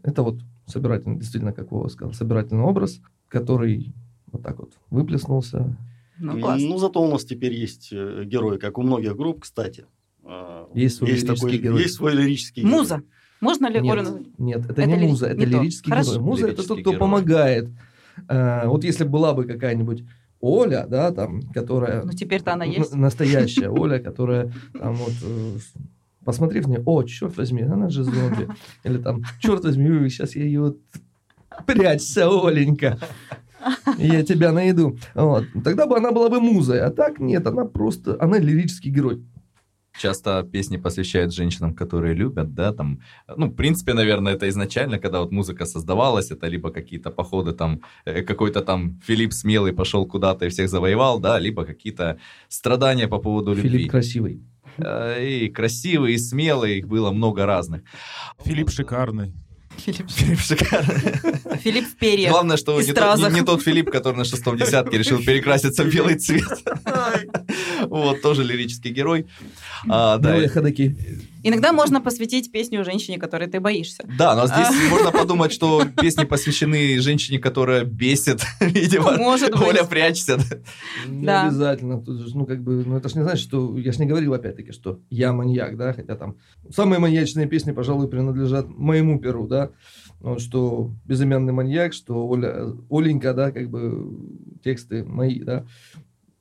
Это 0.03 0.23
вот 0.23 0.37
собирательный, 0.67 1.17
действительно, 1.19 1.55
как 1.55 1.73
Вова 1.73 1.89
сказал, 1.89 2.13
собирательный 2.13 2.63
образ, 2.65 3.01
который 3.29 3.95
вот 4.33 4.43
так 4.43 4.59
вот 4.59 4.73
выплеснулся. 4.91 5.77
Ну, 6.19 6.37
И, 6.57 6.67
ну, 6.69 6.79
зато 6.79 7.03
у 7.03 7.11
нас 7.11 7.25
теперь 7.25 7.53
есть 7.55 7.89
э, 7.93 8.25
герой, 8.25 8.59
как 8.59 8.79
у 8.79 8.83
многих 8.83 9.17
групп, 9.17 9.41
кстати. 9.41 9.87
Э, 10.25 10.67
Есть 10.75 10.97
свой 10.97 11.11
лирический 11.11 11.59
герой. 11.59 11.83
Есть 11.83 11.95
свой 11.95 12.13
лирический 12.15 12.63
герой. 12.63 12.79
Муза. 12.79 13.03
Можно 13.41 13.67
ли 13.69 13.81
Нет, 13.81 13.97
назвать? 13.97 14.23
нет, 14.39 14.61
это, 14.65 14.73
Это 14.83 14.87
не 14.87 14.97
ли- 14.99 15.07
муза, 15.09 15.27
это 15.27 15.37
не 15.41 15.47
то. 15.47 15.51
лирический 15.59 15.91
Хорошо. 15.91 16.13
герой. 16.13 16.25
Муза 16.25 16.41
это 16.43 16.47
Лирический 16.53 16.69
тот, 16.69 16.81
кто 16.83 16.91
герой. 16.91 17.01
помогает. 17.01 17.69
Э, 18.29 18.67
вот 18.69 18.85
если 18.85 19.05
была 19.05 19.33
бы 19.35 19.45
какая-нибудь 19.45 20.05
Оля, 20.41 20.87
да, 20.89 21.11
там, 21.13 21.43
которая... 21.53 22.03
Ну, 22.05 22.13
теперь-то 22.13 22.53
она 22.53 22.65
есть. 22.65 22.95
Настоящая 22.95 23.69
Оля, 23.71 23.99
которая 23.99 24.53
там 24.79 24.95
вот... 24.95 25.13
э, 25.23 25.57
Посмотрев 26.25 26.67
на 26.69 26.73
нее, 26.73 26.83
о, 26.87 27.03
черт 27.03 27.37
возьми, 27.37 27.63
она 27.63 27.89
же 27.89 28.05
зомби. 28.05 28.49
Или 28.85 28.99
там, 28.99 29.25
черт 29.41 29.65
возьми, 29.65 30.09
сейчас 30.09 30.37
я 30.37 30.45
ее... 30.45 30.75
Прячься, 31.67 32.29
Оленька. 32.29 32.99
Я 33.99 34.23
тебя 34.23 34.53
найду. 34.53 34.97
Вот. 35.15 35.45
Тогда 35.65 35.87
бы 35.87 35.97
она 35.97 36.13
была 36.13 36.29
бы 36.29 36.41
музой. 36.41 36.81
А 36.81 36.91
так 36.91 37.21
нет, 37.21 37.47
она 37.47 37.65
просто... 37.65 38.17
Она 38.21 38.39
лирический 38.39 38.91
герой. 38.91 39.23
Часто 39.99 40.43
песни 40.43 40.79
посвящают 40.79 41.35
женщинам, 41.35 41.75
которые 41.75 42.15
любят, 42.15 42.55
да, 42.55 42.73
там, 42.73 43.01
ну, 43.37 43.47
в 43.47 43.55
принципе, 43.55 43.93
наверное, 43.93 44.33
это 44.33 44.49
изначально, 44.49 44.99
когда 44.99 45.21
вот 45.21 45.33
музыка 45.33 45.67
создавалась, 45.67 46.31
это 46.31 46.49
либо 46.49 46.71
какие-то 46.71 47.11
походы, 47.11 47.53
там, 47.53 47.81
э, 48.07 48.23
какой-то 48.23 48.63
там 48.63 49.01
Филипп 49.07 49.33
смелый 49.33 49.73
пошел 49.73 50.07
куда-то 50.07 50.47
и 50.47 50.49
всех 50.49 50.69
завоевал, 50.69 51.21
да, 51.21 51.39
либо 51.39 51.65
какие-то 51.67 52.17
страдания 52.49 53.07
по 53.07 53.19
поводу 53.19 53.53
любви. 53.53 53.69
Филипп 53.69 53.91
красивый. 53.91 54.41
Э, 54.79 55.23
И 55.23 55.51
красивый, 55.51 56.15
и 56.15 56.19
смелый, 56.19 56.79
их 56.79 56.89
было 56.89 57.11
много 57.13 57.45
разных. 57.45 57.83
Филипп 58.45 58.71
шикарный. 58.71 59.35
Филипп, 59.79 60.11
Филипп 60.11 60.41
шикарный. 60.41 61.59
Филипп 61.59 61.87
в 61.87 61.97
перьях. 61.97 62.31
Главное, 62.33 62.57
что 62.57 62.81
не, 62.81 63.35
не 63.35 63.43
тот 63.43 63.63
Филипп, 63.63 63.91
который 63.91 64.17
на 64.17 64.25
шестом 64.25 64.57
десятке 64.57 64.99
решил 64.99 65.19
перекраситься 65.23 65.85
в 65.85 65.89
белый 65.89 66.17
цвет. 66.17 66.63
Вот, 67.89 68.23
тоже 68.23 68.45
лирический 68.45 68.91
герой. 68.93 69.27
А, 69.89 70.19
да, 70.19 70.33
Белые 70.33 70.49
ходаки. 70.49 70.97
Иногда 71.45 71.73
можно 71.73 72.01
посвятить 72.01 72.53
песню 72.53 72.85
женщине, 72.85 73.19
которой 73.19 73.49
ты 73.49 73.59
боишься. 73.61 74.05
Да, 74.17 74.37
но 74.37 74.47
здесь 74.47 74.69
А. 74.69 74.91
можно 74.91 75.11
подумать, 75.19 75.53
что 75.53 75.85
песни 76.01 76.25
посвящены 76.25 77.01
женщине, 77.01 77.39
которая 77.39 77.85
бесит, 77.85 78.43
видимо. 78.61 79.17
Может 79.17 79.51
быть. 79.53 79.61
Оля, 79.61 79.85
прячься. 79.85 80.39
Не 81.09 81.27
Да. 81.27 81.47
обязательно. 81.49 82.01
Тут 82.01 82.21
же, 82.29 82.37
ну, 82.37 82.47
как 82.47 82.63
бы, 82.63 82.85
ну, 82.87 82.97
это 82.97 83.09
ж 83.09 83.15
не 83.17 83.23
значит, 83.23 83.43
что... 83.43 83.77
Я 83.77 83.93
ж 83.93 83.99
не 83.99 84.07
говорил, 84.07 84.35
опять-таки, 84.35 84.71
что 84.73 85.01
я 85.11 85.33
маньяк, 85.33 85.77
да, 85.77 85.93
хотя 85.93 86.15
там 86.17 86.37
самые 86.71 87.01
маньячные 87.01 87.47
песни, 87.47 87.73
пожалуй, 87.73 88.09
принадлежат 88.09 88.69
моему 88.69 89.19
перу, 89.19 89.47
да. 89.49 89.71
Вот, 90.21 90.41
что 90.41 90.93
безымянный 91.05 91.53
маньяк, 91.53 91.93
что 91.93 92.25
Оля, 92.29 92.67
Оленька, 92.89 93.35
да, 93.35 93.51
как 93.51 93.69
бы 93.69 94.17
тексты 94.63 95.03
мои, 95.05 95.41
да. 95.41 95.67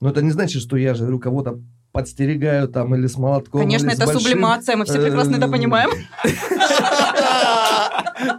Но 0.02 0.10
это 0.10 0.20
не 0.20 0.32
значит, 0.32 0.60
что 0.60 0.76
я 0.76 0.94
же 0.94 1.02
говорю, 1.02 1.20
кого-то 1.20 1.60
подстерегаю 1.92 2.66
там 2.66 2.92
или 2.96 3.06
с 3.06 3.16
молотком. 3.16 3.60
Конечно, 3.60 3.86
или 3.86 3.94
с 3.94 3.98
это 3.98 4.06
большим, 4.06 4.20
сублимация, 4.20 4.76
мы 4.76 4.84
все 4.84 5.00
прекрасно 5.00 5.36
это 5.36 5.46
э, 5.46 5.48
понимаем. 5.48 5.90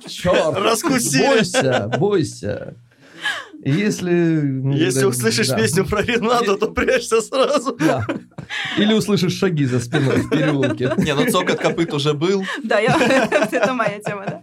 Черт, 0.06 0.58
Раскусили. 0.58 1.26
бойся, 1.26 1.91
бойся. 1.97 2.76
Если... 3.63 4.41
ну, 4.41 4.73
Если 4.73 5.02
да, 5.02 5.08
услышишь 5.08 5.47
да. 5.47 5.56
песню 5.56 5.86
про 5.86 6.02
Ренату, 6.02 6.58
то 6.58 6.67
прячься 6.67 7.21
сразу. 7.21 7.78
Да. 7.80 8.06
Или 8.78 8.93
услышишь 8.93 9.38
шаги 9.38 9.63
за 9.63 9.80
спиной 9.80 10.17
в 10.23 10.30
переулке. 10.30 10.91
Не, 10.97 11.15
ну 11.15 11.32
цокот 11.32 11.60
копыт 11.62 11.93
уже 11.93 12.13
был. 12.13 12.43
Да, 12.62 12.80
я- 12.80 12.97
это 13.52 13.73
моя 13.73 13.99
тема, 13.99 14.26
да. 14.28 14.41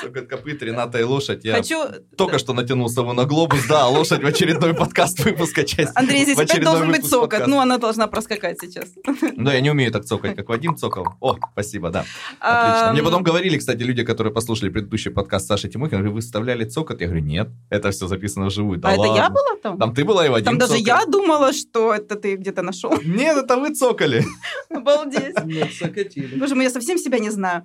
Цокот 0.00 0.26
копыт, 0.28 0.62
Рената 0.62 0.98
и 0.98 1.02
лошадь. 1.02 1.44
Я 1.44 1.54
Хочу... 1.56 1.76
только 2.16 2.38
что 2.38 2.52
натянул 2.52 2.88
сову 2.88 3.12
на 3.12 3.24
глобус. 3.24 3.66
Да, 3.68 3.86
лошадь 3.88 4.22
в 4.22 4.26
очередной 4.26 4.74
подкаст 4.74 5.20
выпуска 5.24 5.64
часть. 5.64 5.92
Андрей, 5.94 6.22
здесь 6.24 6.38
опять 6.38 6.62
должен 6.62 6.88
быть 6.90 7.04
цокот. 7.04 7.22
подкаста. 7.30 7.46
Ну, 7.48 7.60
она 7.60 7.78
должна 7.78 8.06
проскакать 8.06 8.58
сейчас. 8.60 8.88
Да, 9.36 9.52
я 9.52 9.60
не 9.60 9.70
умею 9.70 9.92
так 9.92 10.04
цокать, 10.04 10.36
как 10.36 10.48
Вадим 10.48 10.76
цокал. 10.76 11.14
О, 11.20 11.36
спасибо, 11.52 11.90
да. 11.90 12.04
Отлично. 12.40 12.92
Мне 12.92 13.02
потом 13.02 13.22
говорили, 13.22 13.58
кстати, 13.58 13.82
люди, 13.82 14.02
которые 14.04 14.32
послушали 14.32 14.70
предыдущий 14.70 15.10
подкаст 15.10 15.46
Саши 15.46 15.68
Тимохина, 15.68 16.08
вы 16.10 16.20
вставляли 16.20 16.64
цокот? 16.64 17.00
Я 17.00 17.06
говорю, 17.08 17.22
нет, 17.24 17.48
это 17.68 17.90
все 17.90 18.06
записано 18.06 18.46
вживую. 18.46 18.78
Да 18.78 18.88
А 18.88 18.92
это 18.94 19.02
я 19.04 19.08
ладно. 19.10 19.30
была 19.30 19.56
там? 19.62 19.78
Там 19.78 19.94
ты 19.94 20.04
была 20.04 20.26
и 20.26 20.28
Вадим 20.28 20.46
Там 20.46 20.58
даже 20.58 20.78
цокал. 20.78 21.00
я 21.00 21.06
думала, 21.06 21.52
что 21.52 21.92
это 21.94 22.16
ты 22.16 22.36
где-то 22.36 22.62
нашел. 22.62 22.92
Нет, 23.04 23.36
это 23.36 23.56
вы 23.56 23.74
цокали. 23.74 24.24
Обалдеть. 24.70 25.44
Нет, 25.44 25.72
сократили. 25.72 26.38
Боже 26.38 26.54
мой, 26.54 26.64
я 26.64 26.70
совсем 26.70 26.98
себя 26.98 27.18
не 27.18 27.30
знаю. 27.30 27.64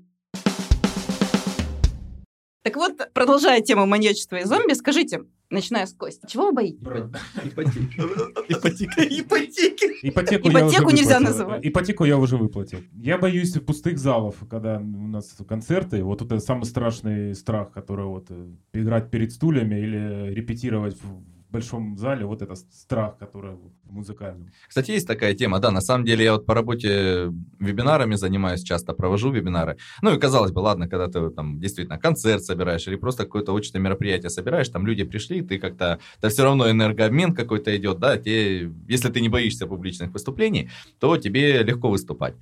Так 2.65 2.77
вот, 2.77 2.93
продолжая 3.13 3.61
тему 3.61 3.85
маньячества 3.85 4.37
и 4.37 4.43
зомби, 4.43 4.73
скажите, 4.73 5.21
начиная 5.51 5.85
с 5.85 5.93
Кости, 5.93 6.25
чего 6.25 6.47
вы 6.47 6.53
боитесь? 6.53 6.81
Ипотека. 7.43 8.07
Ипотеки. 8.49 9.99
Ипотеку, 10.01 10.49
Ипотеку 10.49 10.89
нельзя 10.89 11.19
называть. 11.19 11.63
Ипотеку 11.63 12.05
я 12.05 12.17
уже 12.17 12.37
выплатил. 12.37 12.79
Я 12.95 13.19
боюсь 13.19 13.51
пустых 13.51 13.99
залов, 13.99 14.37
когда 14.49 14.79
у 14.79 15.07
нас 15.07 15.37
концерты. 15.47 16.03
Вот 16.03 16.23
это 16.23 16.39
самый 16.39 16.63
страшный 16.63 17.35
страх, 17.35 17.71
который 17.71 18.07
вот 18.07 18.31
э, 18.31 18.47
играть 18.73 19.11
перед 19.11 19.31
стульями 19.31 19.75
или 19.75 20.33
репетировать 20.33 20.97
в 20.99 21.51
большом 21.51 21.99
зале 21.99 22.25
вот 22.25 22.41
этот 22.41 22.57
страх, 22.57 23.19
который 23.19 23.57
в 23.85 23.93
музыкальном. 23.93 24.51
Кстати, 24.67 24.91
есть 24.91 25.07
такая 25.07 25.33
тема, 25.33 25.59
да, 25.59 25.71
на 25.71 25.81
самом 25.81 26.05
деле 26.05 26.25
я 26.25 26.33
вот 26.33 26.45
по 26.45 26.53
работе 26.53 27.31
вебинарами 27.59 28.15
занимаюсь, 28.15 28.63
часто 28.63 28.93
провожу 28.93 29.31
вебинары. 29.31 29.77
Ну 30.01 30.13
и 30.13 30.19
казалось 30.19 30.51
бы, 30.51 30.59
ладно, 30.59 30.87
когда 30.87 31.07
ты 31.07 31.29
там 31.29 31.59
действительно 31.59 31.97
концерт 31.97 32.43
собираешь 32.43 32.87
или 32.87 32.95
просто 32.95 33.23
какое-то 33.23 33.55
очное 33.55 33.81
мероприятие 33.81 34.29
собираешь, 34.29 34.69
там 34.69 34.85
люди 34.85 35.03
пришли, 35.03 35.41
ты 35.41 35.59
как-то, 35.59 35.99
да 36.21 36.29
все 36.29 36.43
равно 36.43 36.69
энергообмен 36.69 37.33
какой-то 37.33 37.75
идет, 37.75 37.99
да, 37.99 38.17
те, 38.17 38.71
если 38.87 39.09
ты 39.09 39.21
не 39.21 39.29
боишься 39.29 39.67
публичных 39.67 40.11
выступлений, 40.11 40.69
то 40.99 41.17
тебе 41.17 41.63
легко 41.63 41.89
выступать. 41.89 42.35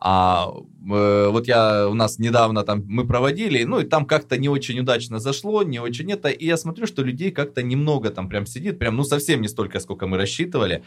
А 0.00 0.48
э, 0.48 1.28
вот 1.30 1.46
я, 1.46 1.88
у 1.88 1.94
нас 1.94 2.18
недавно 2.18 2.62
там 2.62 2.84
мы 2.86 3.06
проводили, 3.06 3.64
ну 3.64 3.80
и 3.80 3.84
там 3.84 4.06
как-то 4.06 4.36
не 4.36 4.48
очень 4.48 4.78
удачно 4.80 5.18
зашло, 5.18 5.62
не 5.62 5.78
очень 5.78 6.10
это, 6.12 6.28
и 6.28 6.46
я 6.46 6.56
смотрю, 6.56 6.86
что 6.86 7.02
людей 7.02 7.30
как-то 7.30 7.62
немного 7.62 8.10
там 8.10 8.28
прям 8.28 8.46
сидит, 8.46 8.78
прям, 8.78 8.96
ну, 8.96 9.04
совсем 9.04 9.40
не 9.40 9.48
столько, 9.48 9.80
сколько 9.80 10.06
мы 10.06 10.16
рассчитывали. 10.16 10.82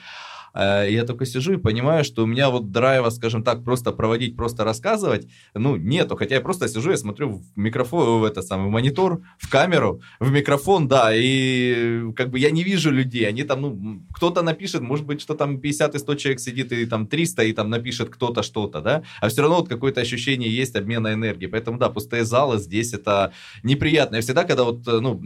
Э, 0.53 0.87
я 0.89 1.03
только 1.03 1.25
сижу 1.25 1.53
и 1.53 1.57
понимаю, 1.57 2.03
что 2.03 2.23
у 2.23 2.25
меня 2.25 2.49
вот 2.49 2.71
драйва, 2.71 3.09
скажем 3.09 3.43
так, 3.43 3.63
просто 3.63 3.91
проводить, 3.91 4.35
просто 4.35 4.63
рассказывать, 4.63 5.27
ну, 5.53 5.75
нету. 5.75 6.15
Хотя 6.15 6.35
я 6.35 6.41
просто 6.41 6.67
сижу, 6.67 6.91
я 6.91 6.97
смотрю 6.97 7.29
в 7.29 7.43
микрофон, 7.55 8.21
в 8.21 8.23
этот 8.23 8.45
самый 8.45 8.69
монитор, 8.69 9.21
в 9.37 9.49
камеру, 9.49 10.01
в 10.19 10.31
микрофон, 10.31 10.87
да, 10.87 11.11
и 11.13 12.11
как 12.15 12.29
бы 12.29 12.39
я 12.39 12.51
не 12.51 12.63
вижу 12.63 12.91
людей. 12.91 13.27
Они 13.27 13.43
там, 13.43 13.61
ну, 13.61 14.01
кто-то 14.13 14.41
напишет, 14.41 14.81
может 14.81 15.05
быть, 15.05 15.21
что 15.21 15.33
там 15.33 15.59
50 15.59 15.95
и 15.95 15.99
100 15.99 16.15
человек 16.15 16.39
сидит, 16.39 16.71
и 16.71 16.85
там 16.85 17.07
300, 17.07 17.43
и 17.43 17.53
там 17.53 17.69
напишет 17.69 18.09
кто-то 18.09 18.43
что-то, 18.43 18.81
да, 18.81 19.03
а 19.21 19.29
все 19.29 19.41
равно 19.41 19.57
вот 19.57 19.69
какое-то 19.69 20.01
ощущение 20.01 20.49
есть 20.49 20.75
обмена 20.75 21.13
энергии. 21.13 21.47
Поэтому, 21.47 21.77
да, 21.77 21.89
пустые 21.89 22.25
залы 22.25 22.57
здесь 22.59 22.93
это 22.93 23.31
неприятно. 23.63 24.17
Я 24.17 24.21
всегда, 24.21 24.43
когда 24.43 24.63
вот, 24.63 24.85
ну, 24.85 25.19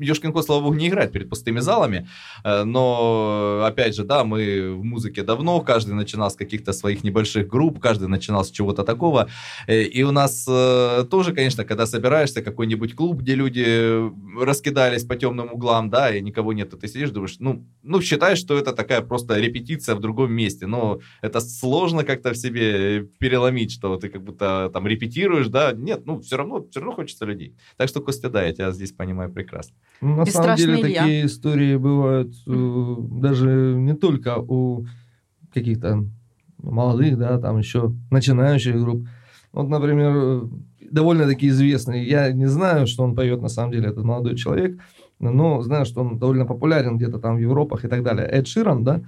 Ёшкин 0.00 0.32
кот, 0.32 0.46
слава 0.46 0.62
богу, 0.62 0.74
не 0.74 0.88
играет 0.88 1.12
перед 1.12 1.28
пустыми 1.28 1.60
залами, 1.60 2.08
э, 2.44 2.64
но, 2.64 3.62
опять 3.64 3.97
же, 3.98 4.04
да, 4.04 4.24
мы 4.24 4.74
в 4.74 4.84
музыке 4.84 5.22
давно, 5.22 5.60
каждый 5.60 5.94
начинал 5.94 6.30
с 6.30 6.36
каких-то 6.36 6.72
своих 6.72 7.04
небольших 7.04 7.46
групп, 7.48 7.78
каждый 7.80 8.08
начинал 8.08 8.44
с 8.44 8.50
чего-то 8.50 8.84
такого. 8.84 9.28
Э, 9.66 9.82
и 9.82 10.02
у 10.04 10.12
нас 10.12 10.46
э, 10.48 11.04
тоже, 11.10 11.32
конечно, 11.32 11.64
когда 11.64 11.86
собираешься, 11.86 12.42
какой-нибудь 12.42 12.94
клуб, 12.94 13.20
где 13.20 13.34
люди 13.34 14.10
раскидались 14.40 15.04
по 15.04 15.16
темным 15.16 15.52
углам, 15.52 15.90
да, 15.90 16.14
и 16.14 16.20
никого 16.20 16.52
нет, 16.52 16.78
ты 16.80 16.88
сидишь, 16.88 17.10
думаешь, 17.10 17.36
ну, 17.40 17.66
ну, 17.82 18.00
считаешь, 18.00 18.38
что 18.38 18.56
это 18.56 18.72
такая 18.72 19.00
просто 19.00 19.38
репетиция 19.38 19.94
в 19.94 20.00
другом 20.00 20.32
месте, 20.32 20.66
но 20.66 21.00
это 21.22 21.40
сложно 21.40 22.04
как-то 22.04 22.30
в 22.30 22.36
себе 22.36 23.02
переломить, 23.18 23.72
что 23.72 23.96
ты 23.96 24.08
как 24.08 24.22
будто 24.22 24.70
там 24.72 24.86
репетируешь, 24.86 25.48
да, 25.48 25.72
нет, 25.72 26.02
ну, 26.06 26.20
все 26.20 26.36
равно, 26.36 26.64
все 26.70 26.80
равно 26.80 26.94
хочется 26.94 27.24
людей. 27.24 27.54
Так 27.76 27.88
что, 27.88 28.00
Костя, 28.00 28.30
да, 28.30 28.44
я 28.44 28.52
тебя 28.52 28.70
здесь 28.70 28.92
понимаю 28.92 29.32
прекрасно. 29.32 29.74
Ну, 30.00 30.16
на 30.16 30.26
самом 30.26 30.56
деле 30.56 30.80
Илья. 30.80 31.02
такие 31.02 31.26
истории 31.26 31.76
бывают 31.76 32.34
э, 32.46 32.96
даже 33.20 33.48
не 33.88 33.94
только 33.94 34.38
у 34.38 34.86
каких-то 35.52 36.04
молодых, 36.62 37.18
да, 37.18 37.38
там 37.38 37.58
еще 37.58 37.92
начинающих 38.10 38.78
групп. 38.78 39.06
Вот, 39.52 39.68
например, 39.68 40.42
довольно-таки 40.90 41.48
известный, 41.48 42.04
я 42.04 42.32
не 42.32 42.46
знаю, 42.46 42.86
что 42.86 43.04
он 43.04 43.14
поет 43.14 43.40
на 43.40 43.48
самом 43.48 43.72
деле, 43.72 43.88
этот 43.88 44.04
молодой 44.04 44.36
человек, 44.36 44.78
но 45.20 45.62
знаю, 45.62 45.84
что 45.86 46.02
он 46.02 46.18
довольно 46.18 46.44
популярен 46.44 46.96
где-то 46.96 47.18
там 47.18 47.36
в 47.36 47.40
Европах 47.40 47.84
и 47.84 47.88
так 47.88 48.02
далее. 48.02 48.26
Эд 48.26 48.46
Ширан, 48.46 48.84
да, 48.84 49.00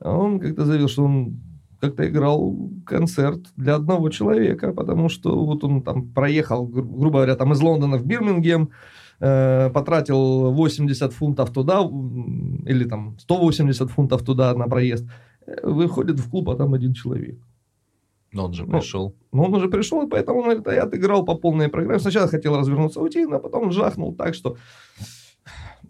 он 0.00 0.40
как-то 0.40 0.64
заявил, 0.64 0.88
что 0.88 1.04
он 1.04 1.40
как-то 1.80 2.08
играл 2.08 2.70
концерт 2.86 3.40
для 3.56 3.74
одного 3.74 4.10
человека, 4.10 4.72
потому 4.72 5.08
что 5.08 5.44
вот 5.44 5.64
он 5.64 5.82
там 5.82 6.08
проехал, 6.12 6.66
гру- 6.66 6.98
грубо 7.00 7.18
говоря, 7.18 7.36
там 7.36 7.52
из 7.52 7.60
Лондона 7.60 7.96
в 7.96 8.06
Бирмингем, 8.06 8.68
э, 9.20 9.70
потратил 9.70 10.52
80 10.52 11.12
фунтов 11.12 11.52
туда, 11.52 11.80
или 11.80 12.84
там 12.84 13.18
180 13.18 13.90
фунтов 13.90 14.22
туда 14.22 14.54
на 14.54 14.66
проезд, 14.66 15.08
э, 15.46 15.66
выходит 15.66 16.18
в 16.18 16.30
клуб, 16.30 16.48
а 16.50 16.56
там 16.56 16.74
один 16.74 16.94
человек. 16.94 17.38
Но 18.32 18.44
он 18.44 18.52
же 18.52 18.64
ну, 18.64 18.78
пришел. 18.78 19.14
Ну, 19.32 19.42
он 19.42 19.54
уже 19.54 19.68
пришел, 19.68 20.06
и 20.06 20.08
поэтому 20.08 20.38
он 20.38 20.44
говорит, 20.44 20.66
а 20.68 20.74
я 20.74 20.84
отыграл 20.84 21.24
по 21.24 21.34
полной 21.34 21.68
программе. 21.68 22.00
Сначала 22.00 22.28
хотел 22.28 22.56
развернуться 22.56 23.00
уйти, 23.00 23.24
а 23.24 23.38
потом 23.38 23.72
жахнул 23.72 24.14
так, 24.14 24.34
что... 24.34 24.56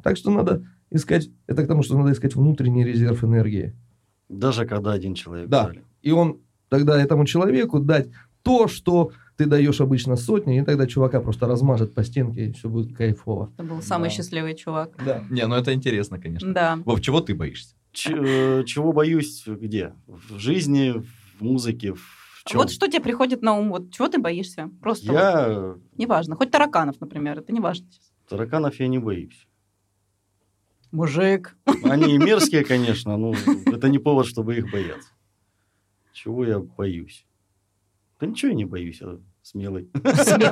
Так 0.03 0.17
что 0.17 0.31
надо 0.31 0.65
искать... 0.91 1.29
Это 1.47 1.65
к 1.65 1.69
тому, 1.69 1.83
что 1.83 1.99
надо 1.99 2.13
искать 2.13 2.35
внутренний 2.35 2.85
резерв 2.85 3.23
энергии. 3.23 3.77
Даже 4.29 4.65
когда 4.65 4.93
один 4.93 5.15
человек 5.15 5.49
Да. 5.49 5.73
И 6.01 6.13
он 6.13 6.39
тогда 6.71 7.01
этому 7.01 7.27
человеку 7.27 7.79
дать 7.81 8.09
то, 8.43 8.69
что 8.69 9.11
ты 9.41 9.47
даешь 9.47 9.81
обычно 9.81 10.17
сотни, 10.17 10.59
и 10.59 10.63
тогда 10.63 10.87
чувака 10.87 11.19
просто 11.23 11.47
размажет 11.47 11.95
по 11.95 12.05
стенке, 12.05 12.49
и 12.49 12.53
все 12.53 12.69
будет 12.69 12.95
кайфово. 12.95 13.51
Это 13.57 13.65
был 13.65 13.81
самый 13.81 14.11
да. 14.11 14.15
счастливый 14.15 14.55
чувак. 14.55 14.91
Да. 15.03 15.25
Не, 15.31 15.47
ну 15.47 15.55
это 15.55 15.73
интересно, 15.73 16.21
конечно. 16.21 16.53
Да. 16.53 16.79
Вов, 16.85 17.01
чего 17.01 17.23
ты 17.23 17.35
боишься? 17.35 17.75
Ч- 17.93 18.15
э, 18.15 18.65
чего 18.65 18.93
боюсь 18.93 19.45
где? 19.47 19.95
В 20.07 20.39
жизни, 20.39 21.03
в 21.39 21.41
музыке, 21.41 21.95
в 21.95 22.43
чем? 22.45 22.59
Вот 22.59 22.71
что 22.71 22.87
тебе 22.87 23.01
приходит 23.01 23.41
на 23.41 23.55
ум? 23.55 23.71
Вот 23.71 23.91
чего 23.93 24.09
ты 24.09 24.19
боишься? 24.19 24.69
Просто 24.83 25.11
я... 25.11 25.49
Вот, 25.49 25.79
неважно. 25.97 26.37
Хоть 26.37 26.51
тараканов, 26.51 27.01
например, 27.01 27.39
это 27.39 27.51
не 27.51 27.61
важно. 27.61 27.87
Тараканов 28.29 28.79
я 28.79 28.89
не 28.89 28.99
боюсь. 28.99 29.49
Мужик. 30.93 31.57
Они 31.85 32.19
мерзкие, 32.19 32.63
конечно, 32.63 33.17
но 33.17 33.33
это 33.65 33.89
не 33.89 33.99
повод, 33.99 34.27
чтобы 34.27 34.59
их 34.59 34.71
бояться. 34.71 35.09
Чего 36.13 36.45
я 36.45 36.59
боюсь? 36.59 37.25
Да 38.21 38.27
ничего 38.27 38.51
я 38.51 38.55
не 38.55 38.67
боюсь. 38.67 39.01
Смелый. 39.43 39.89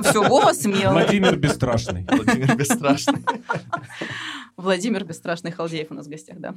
Все, 0.02 0.22
Вова 0.28 0.52
смелый. 0.52 1.04
Владимир 1.04 1.36
Бесстрашный. 1.38 2.06
Владимир 2.10 2.56
Бесстрашный. 2.56 3.22
Владимир 4.56 5.04
Бесстрашный 5.04 5.50
Халдеев 5.52 5.90
у 5.90 5.94
нас 5.94 6.06
в 6.06 6.10
гостях, 6.10 6.38
да. 6.38 6.54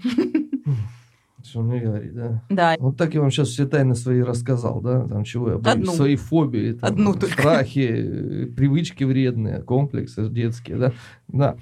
Что 1.44 1.62
мне 1.62 1.80
говорит, 1.80 2.14
да? 2.14 2.44
Да. 2.50 2.76
Вот 2.80 2.98
так 2.98 3.14
я 3.14 3.22
вам 3.22 3.32
сейчас 3.32 3.50
все 3.50 3.66
тайны 3.66 3.96
свои 3.96 4.22
рассказал, 4.22 4.80
да? 4.82 5.08
Там 5.08 5.24
чего 5.24 5.52
я 5.52 5.58
боюсь, 5.58 5.80
Одну. 5.80 5.92
свои 5.94 6.16
фобии, 6.16 6.74
там, 6.74 6.92
Одну 6.92 7.14
только. 7.14 7.34
страхи, 7.34 8.46
привычки 8.56 9.04
вредные, 9.04 9.62
комплексы 9.64 10.30
детские, 10.30 10.78
да? 10.78 10.94
Да. 11.28 11.58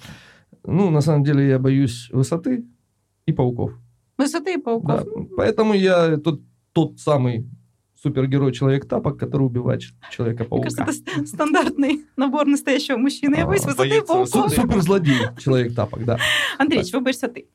Ну, 0.66 0.90
на 0.90 1.02
самом 1.02 1.24
деле 1.24 1.48
я 1.48 1.60
боюсь 1.60 2.10
высоты 2.12 2.66
и 3.26 3.32
пауков. 3.32 3.72
Высоты 4.18 4.56
и 4.56 4.58
пауков. 4.58 5.06
Да. 5.06 5.22
Поэтому 5.38 5.74
я 5.74 6.18
тот, 6.18 6.42
тот 6.74 7.00
самый 7.00 7.50
супергерой 8.02 8.52
Человек-тапок, 8.54 9.20
который 9.20 9.44
убивает 9.44 9.82
Человека-паука. 10.12 10.68
Мне 10.70 10.76
кажется, 10.76 11.04
это 11.16 11.26
стандартный 11.26 12.06
набор 12.16 12.46
настоящего 12.46 12.98
мужчины. 12.98 13.36
Я 13.36 13.46
боюсь 13.46 13.64
А, 13.64 13.68
высоты 13.68 13.88
и 13.88 13.90
боится 13.92 14.14
пауков. 14.14 14.34
высоты. 14.46 14.62
Суперзлодей 14.62 15.18
Человек-тапок, 15.40 16.06
да. 16.06 16.18
Андрей, 16.58 16.84
чего 16.84 17.02
боишься 17.02 17.28
ты? 17.28 17.48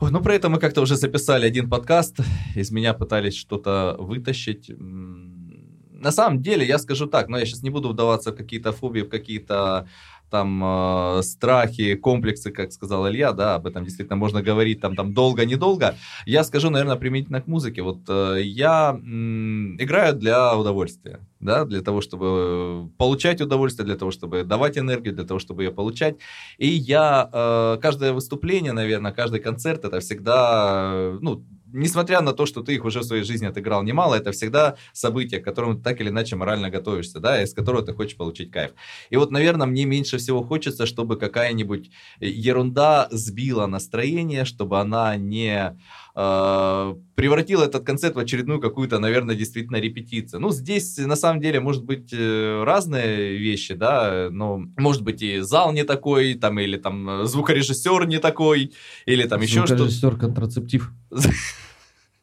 Ну, 0.00 0.20
про 0.20 0.34
это 0.34 0.48
мы 0.48 0.58
как-то 0.58 0.80
уже 0.80 0.96
записали 0.96 1.46
один 1.46 1.70
подкаст. 1.70 2.18
Из 2.56 2.72
меня 2.72 2.92
пытались 2.92 3.36
что-то 3.36 3.96
вытащить. 4.00 4.68
На 4.78 6.10
самом 6.10 6.42
деле, 6.42 6.66
я 6.66 6.78
скажу 6.78 7.06
так, 7.06 7.28
но 7.28 7.38
я 7.38 7.46
сейчас 7.46 7.62
не 7.62 7.70
буду 7.70 7.88
вдаваться 7.90 8.32
в 8.32 8.34
какие-то 8.36 8.72
фобии, 8.72 9.02
в 9.02 9.08
какие-то 9.08 9.86
там 10.32 10.64
э, 10.64 11.22
страхи, 11.22 11.94
комплексы, 11.94 12.50
как 12.50 12.72
сказал 12.72 13.06
Илья, 13.06 13.32
да, 13.32 13.54
об 13.56 13.66
этом 13.66 13.84
действительно 13.84 14.16
можно 14.16 14.42
говорить 14.42 14.80
там, 14.80 14.96
там 14.96 15.12
долго-недолго. 15.12 15.94
Я 16.26 16.42
скажу, 16.42 16.70
наверное, 16.70 16.96
применительно 16.96 17.42
к 17.42 17.46
музыке. 17.46 17.82
Вот 17.82 17.98
э, 18.08 18.40
я 18.42 18.90
м, 18.90 19.76
играю 19.78 20.14
для 20.14 20.56
удовольствия, 20.56 21.20
да, 21.40 21.64
для 21.66 21.82
того, 21.82 22.00
чтобы 22.00 22.90
получать 22.96 23.42
удовольствие, 23.42 23.84
для 23.86 23.96
того, 23.96 24.10
чтобы 24.10 24.42
давать 24.44 24.78
энергию, 24.78 25.14
для 25.14 25.24
того, 25.24 25.38
чтобы 25.38 25.64
ее 25.64 25.70
получать. 25.70 26.16
И 26.56 26.66
я 26.68 27.28
э, 27.30 27.78
каждое 27.82 28.12
выступление, 28.14 28.72
наверное, 28.72 29.12
каждый 29.12 29.40
концерт, 29.40 29.84
это 29.84 30.00
всегда, 30.00 30.92
э, 30.94 31.18
ну, 31.20 31.44
несмотря 31.72 32.20
на 32.20 32.32
то, 32.32 32.46
что 32.46 32.62
ты 32.62 32.74
их 32.74 32.84
уже 32.84 33.00
в 33.00 33.04
своей 33.04 33.24
жизни 33.24 33.46
отыграл 33.46 33.82
немало, 33.82 34.14
это 34.14 34.32
всегда 34.32 34.76
событие, 34.92 35.40
к 35.40 35.44
которому 35.44 35.74
ты 35.76 35.82
так 35.82 36.00
или 36.00 36.08
иначе 36.08 36.36
морально 36.36 36.70
готовишься, 36.70 37.20
да, 37.20 37.42
из 37.42 37.54
которого 37.54 37.82
ты 37.82 37.92
хочешь 37.94 38.16
получить 38.16 38.50
кайф. 38.50 38.72
И 39.10 39.16
вот, 39.16 39.30
наверное, 39.30 39.66
мне 39.66 39.84
меньше 39.84 40.18
всего 40.18 40.42
хочется, 40.42 40.86
чтобы 40.86 41.16
какая-нибудь 41.18 41.90
ерунда 42.20 43.08
сбила 43.10 43.66
настроение, 43.66 44.44
чтобы 44.44 44.80
она 44.80 45.16
не 45.16 45.76
э, 46.14 46.94
превратила 47.14 47.64
этот 47.64 47.84
концерт 47.84 48.14
в 48.14 48.18
очередную 48.18 48.60
какую-то, 48.60 48.98
наверное, 48.98 49.34
действительно 49.34 49.76
репетицию. 49.76 50.40
Ну, 50.40 50.50
здесь, 50.50 50.98
на 50.98 51.16
самом 51.16 51.40
деле, 51.40 51.60
может 51.60 51.84
быть 51.84 52.12
э, 52.12 52.62
разные 52.64 53.36
вещи, 53.36 53.74
да, 53.74 54.28
но 54.30 54.62
может 54.76 55.02
быть 55.02 55.22
и 55.22 55.40
зал 55.40 55.72
не 55.72 55.84
такой, 55.84 56.34
там, 56.34 56.58
или 56.58 56.76
там 56.76 57.26
звукорежиссер 57.26 58.06
не 58.06 58.18
такой, 58.18 58.72
или 59.06 59.24
там 59.24 59.40
еще 59.40 59.66
что-то. 59.66 59.76
Звукорежиссер 59.76 60.16
контрацептив. 60.16 60.90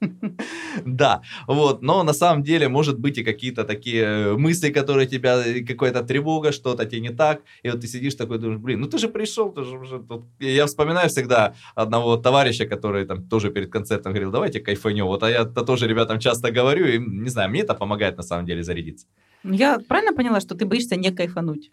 Да, 0.85 1.21
вот, 1.47 1.81
но 1.81 2.03
на 2.03 2.13
самом 2.13 2.43
деле 2.43 2.67
может 2.67 2.99
быть 2.99 3.17
и 3.17 3.23
какие-то 3.23 3.63
такие 3.63 4.37
мысли, 4.37 4.71
которые 4.71 5.07
тебя, 5.07 5.43
какая-то 5.67 6.03
тревога, 6.03 6.51
что-то 6.51 6.85
тебе 6.85 7.01
не 7.01 7.09
так, 7.09 7.41
и 7.63 7.69
вот 7.69 7.81
ты 7.81 7.87
сидишь 7.87 8.15
такой, 8.15 8.37
думаешь, 8.37 8.59
блин, 8.59 8.81
ну 8.81 8.87
ты 8.87 8.97
же 8.97 9.09
пришел, 9.09 9.51
ты 9.51 9.63
же 9.63 9.77
уже 9.77 9.99
тут... 9.99 10.25
Я 10.39 10.65
вспоминаю 10.65 11.09
всегда 11.09 11.53
одного 11.75 12.17
товарища, 12.17 12.65
который 12.65 13.05
там 13.05 13.27
тоже 13.27 13.51
перед 13.51 13.71
концертом 13.71 14.13
говорил, 14.13 14.31
давайте 14.31 14.59
кайфанем, 14.59 15.05
вот, 15.05 15.23
а 15.23 15.29
я 15.29 15.41
-то 15.41 15.65
тоже 15.65 15.87
ребятам 15.87 16.19
часто 16.19 16.51
говорю, 16.51 16.85
и, 16.87 16.99
не 16.99 17.29
знаю, 17.29 17.49
мне 17.49 17.61
это 17.61 17.73
помогает 17.73 18.17
на 18.17 18.23
самом 18.23 18.45
деле 18.45 18.63
зарядиться. 18.63 19.07
Я 19.43 19.79
правильно 19.87 20.13
поняла, 20.13 20.39
что 20.41 20.55
ты 20.55 20.65
боишься 20.65 20.95
не 20.95 21.11
кайфануть? 21.11 21.71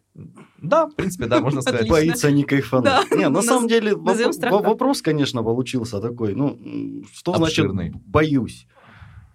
Да, 0.63 0.87
в 0.87 0.95
принципе, 0.95 1.27
да, 1.27 1.41
можно 1.41 1.63
сказать. 1.63 1.81
Отлично. 1.83 1.97
Боится 1.97 2.31
не 2.31 2.45
кайфануть. 2.45 2.85
Да. 2.85 3.03
Не, 3.17 3.29
на 3.29 3.43
самом 3.43 3.67
деле 3.69 3.93
воп- 3.93 4.63
вопрос, 4.63 5.03
конечно, 5.03 5.43
получился 5.43 6.01
такой. 6.01 6.35
Ну, 6.35 6.59
что 7.13 7.33
Обширный. 7.33 7.91
значит 7.91 8.07
боюсь? 8.07 8.67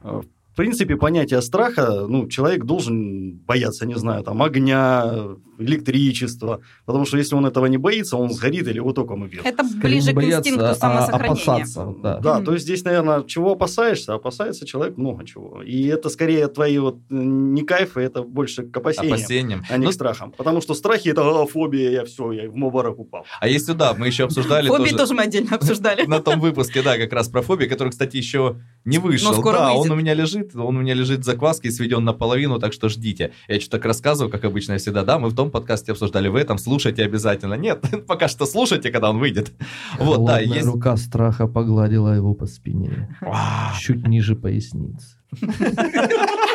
А, 0.01 0.21
В 0.21 0.55
принципе, 0.55 0.95
понятие 0.97 1.41
страха, 1.41 2.05
ну, 2.07 2.27
человек 2.27 2.65
должен 2.65 3.33
бояться, 3.47 3.85
не 3.85 3.95
знаю, 3.95 4.23
там, 4.23 4.41
огня, 4.41 5.35
электричества. 5.61 6.61
Потому 6.85 7.05
что 7.05 7.17
если 7.17 7.35
он 7.35 7.45
этого 7.45 7.65
не 7.67 7.77
боится, 7.77 8.17
он 8.17 8.31
сгорит 8.31 8.67
или 8.67 8.75
его 8.77 8.93
током 8.93 9.21
убьет. 9.23 9.45
Это 9.45 9.63
Скорее 9.63 9.81
ближе 9.81 10.07
не 10.07 10.13
к 10.13 10.15
бояться, 10.15 10.37
инстинкту 10.49 10.65
а 10.65 10.75
самосохранения. 10.75 11.31
опасаться. 11.43 11.85
вот, 11.85 12.01
Да. 12.01 12.17
Да, 12.19 12.35
Мгм. 12.35 12.45
то 12.45 12.53
есть 12.53 12.65
здесь, 12.65 12.83
наверное, 12.83 13.23
чего 13.23 13.51
опасаешься? 13.53 14.13
Опасается 14.13 14.65
человек 14.65 14.97
много 14.97 15.25
чего. 15.25 15.61
И 15.63 15.85
это 15.87 16.09
скорее 16.09 16.47
твои 16.47 16.77
вот 16.79 16.97
не 17.09 17.61
кайфы, 17.63 18.01
это 18.01 18.23
больше 18.23 18.63
к 18.63 18.75
опасениям, 18.77 19.13
Опасением. 19.13 19.63
а 19.69 19.77
не 19.77 19.85
Ну, 19.85 19.91
к 19.91 19.93
страхам. 19.93 20.31
Потому 20.37 20.61
что 20.61 20.73
страхи 20.73 21.09
это 21.09 21.21
«А, 21.21 21.45
фобия, 21.45 21.89
я 21.91 22.05
все, 22.05 22.31
я 22.31 22.49
в 22.49 22.53
обморок 22.55 22.99
упал. 22.99 23.25
а 23.39 23.47
есть 23.47 23.65
сюда, 23.67 23.93
мы 23.97 24.07
еще 24.07 24.23
обсуждали 24.25 24.67
Фобии 24.67 24.85
тоже 24.91 24.97
тоже 24.97 25.13
мы 25.13 25.23
отдельно 25.23 25.55
обсуждали. 25.55 26.05
на 26.05 26.19
том 26.19 26.39
выпуске, 26.39 26.81
да, 26.81 26.97
как 26.97 27.11
раз 27.13 27.27
про 27.27 27.41
фобии, 27.41 27.65
который, 27.65 27.89
кстати, 27.89 28.17
еще 28.17 28.57
не 28.85 28.97
вышел. 28.97 29.33
скоро 29.33 29.57
да, 29.57 29.73
выйдет. 29.73 29.81
он 29.91 29.91
у 29.91 29.95
меня 29.99 30.13
лежит, 30.13 30.55
он 30.55 30.77
у 30.77 30.81
меня 30.81 30.93
лежит 30.93 31.19
в 31.19 31.23
закваске, 31.23 31.69
сведен 31.71 32.03
наполовину, 32.03 32.59
так 32.59 32.73
что 32.73 32.89
ждите. 32.89 33.31
Я 33.47 33.59
что-то 33.59 33.77
так 33.77 33.85
рассказываю, 33.85 34.31
как 34.31 34.43
обычно 34.45 34.73
я 34.73 34.77
всегда, 34.79 35.03
да, 35.03 35.19
мы 35.19 35.29
в 35.29 35.35
том 35.35 35.50
подкасте 35.51 35.91
обсуждали, 35.91 36.27
в 36.27 36.35
этом 36.35 36.57
слушайте 36.57 37.03
обязательно. 37.03 37.55
Нет, 37.55 37.83
пока 38.07 38.27
что 38.27 38.45
слушайте, 38.45 38.91
когда 38.91 39.09
он 39.09 39.19
выйдет. 39.19 39.51
Вот, 39.99 40.25
да, 40.25 40.39
есть... 40.39 40.65
рука 40.65 40.97
страха 40.97 41.47
погладила 41.47 42.15
его 42.15 42.33
по 42.33 42.45
спине, 42.45 43.15
чуть 43.79 44.07
ниже 44.07 44.35
поясницы. 44.35 45.17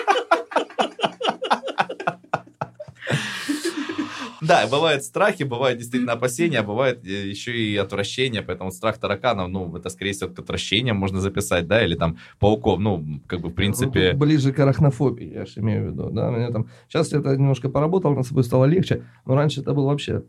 Да, 4.46 4.66
бывают 4.66 5.02
страхи, 5.02 5.44
бывают 5.44 5.78
действительно 5.78 6.12
опасения, 6.12 6.60
а 6.60 6.62
бывает 6.62 7.04
э, 7.04 7.28
еще 7.28 7.56
и 7.56 7.76
отвращение, 7.76 8.42
поэтому 8.42 8.70
страх 8.70 8.98
тараканов, 8.98 9.48
ну, 9.48 9.76
это 9.76 9.88
скорее 9.90 10.12
всего 10.12 10.30
к 10.30 10.38
отвращениям 10.38 10.96
можно 10.96 11.20
записать, 11.20 11.66
да, 11.66 11.84
или 11.84 11.94
там 11.94 12.18
пауков, 12.38 12.78
ну, 12.78 13.20
как 13.26 13.40
бы 13.40 13.48
в 13.48 13.54
принципе... 13.54 14.12
Ну, 14.12 14.18
Ближе 14.18 14.52
к 14.52 14.58
арахнофобии, 14.60 15.32
я 15.34 15.46
же 15.46 15.60
имею 15.60 15.88
в 15.88 15.92
виду. 15.92 16.10
Да? 16.10 16.30
Мне 16.30 16.50
там... 16.50 16.68
Сейчас 16.88 17.12
я 17.12 17.18
это 17.18 17.36
немножко 17.36 17.68
поработал, 17.68 18.14
над 18.14 18.26
собой 18.26 18.44
стало 18.44 18.64
легче, 18.66 19.02
но 19.24 19.34
раньше 19.34 19.60
это 19.60 19.72
было 19.72 19.86
вообще. 19.86 20.22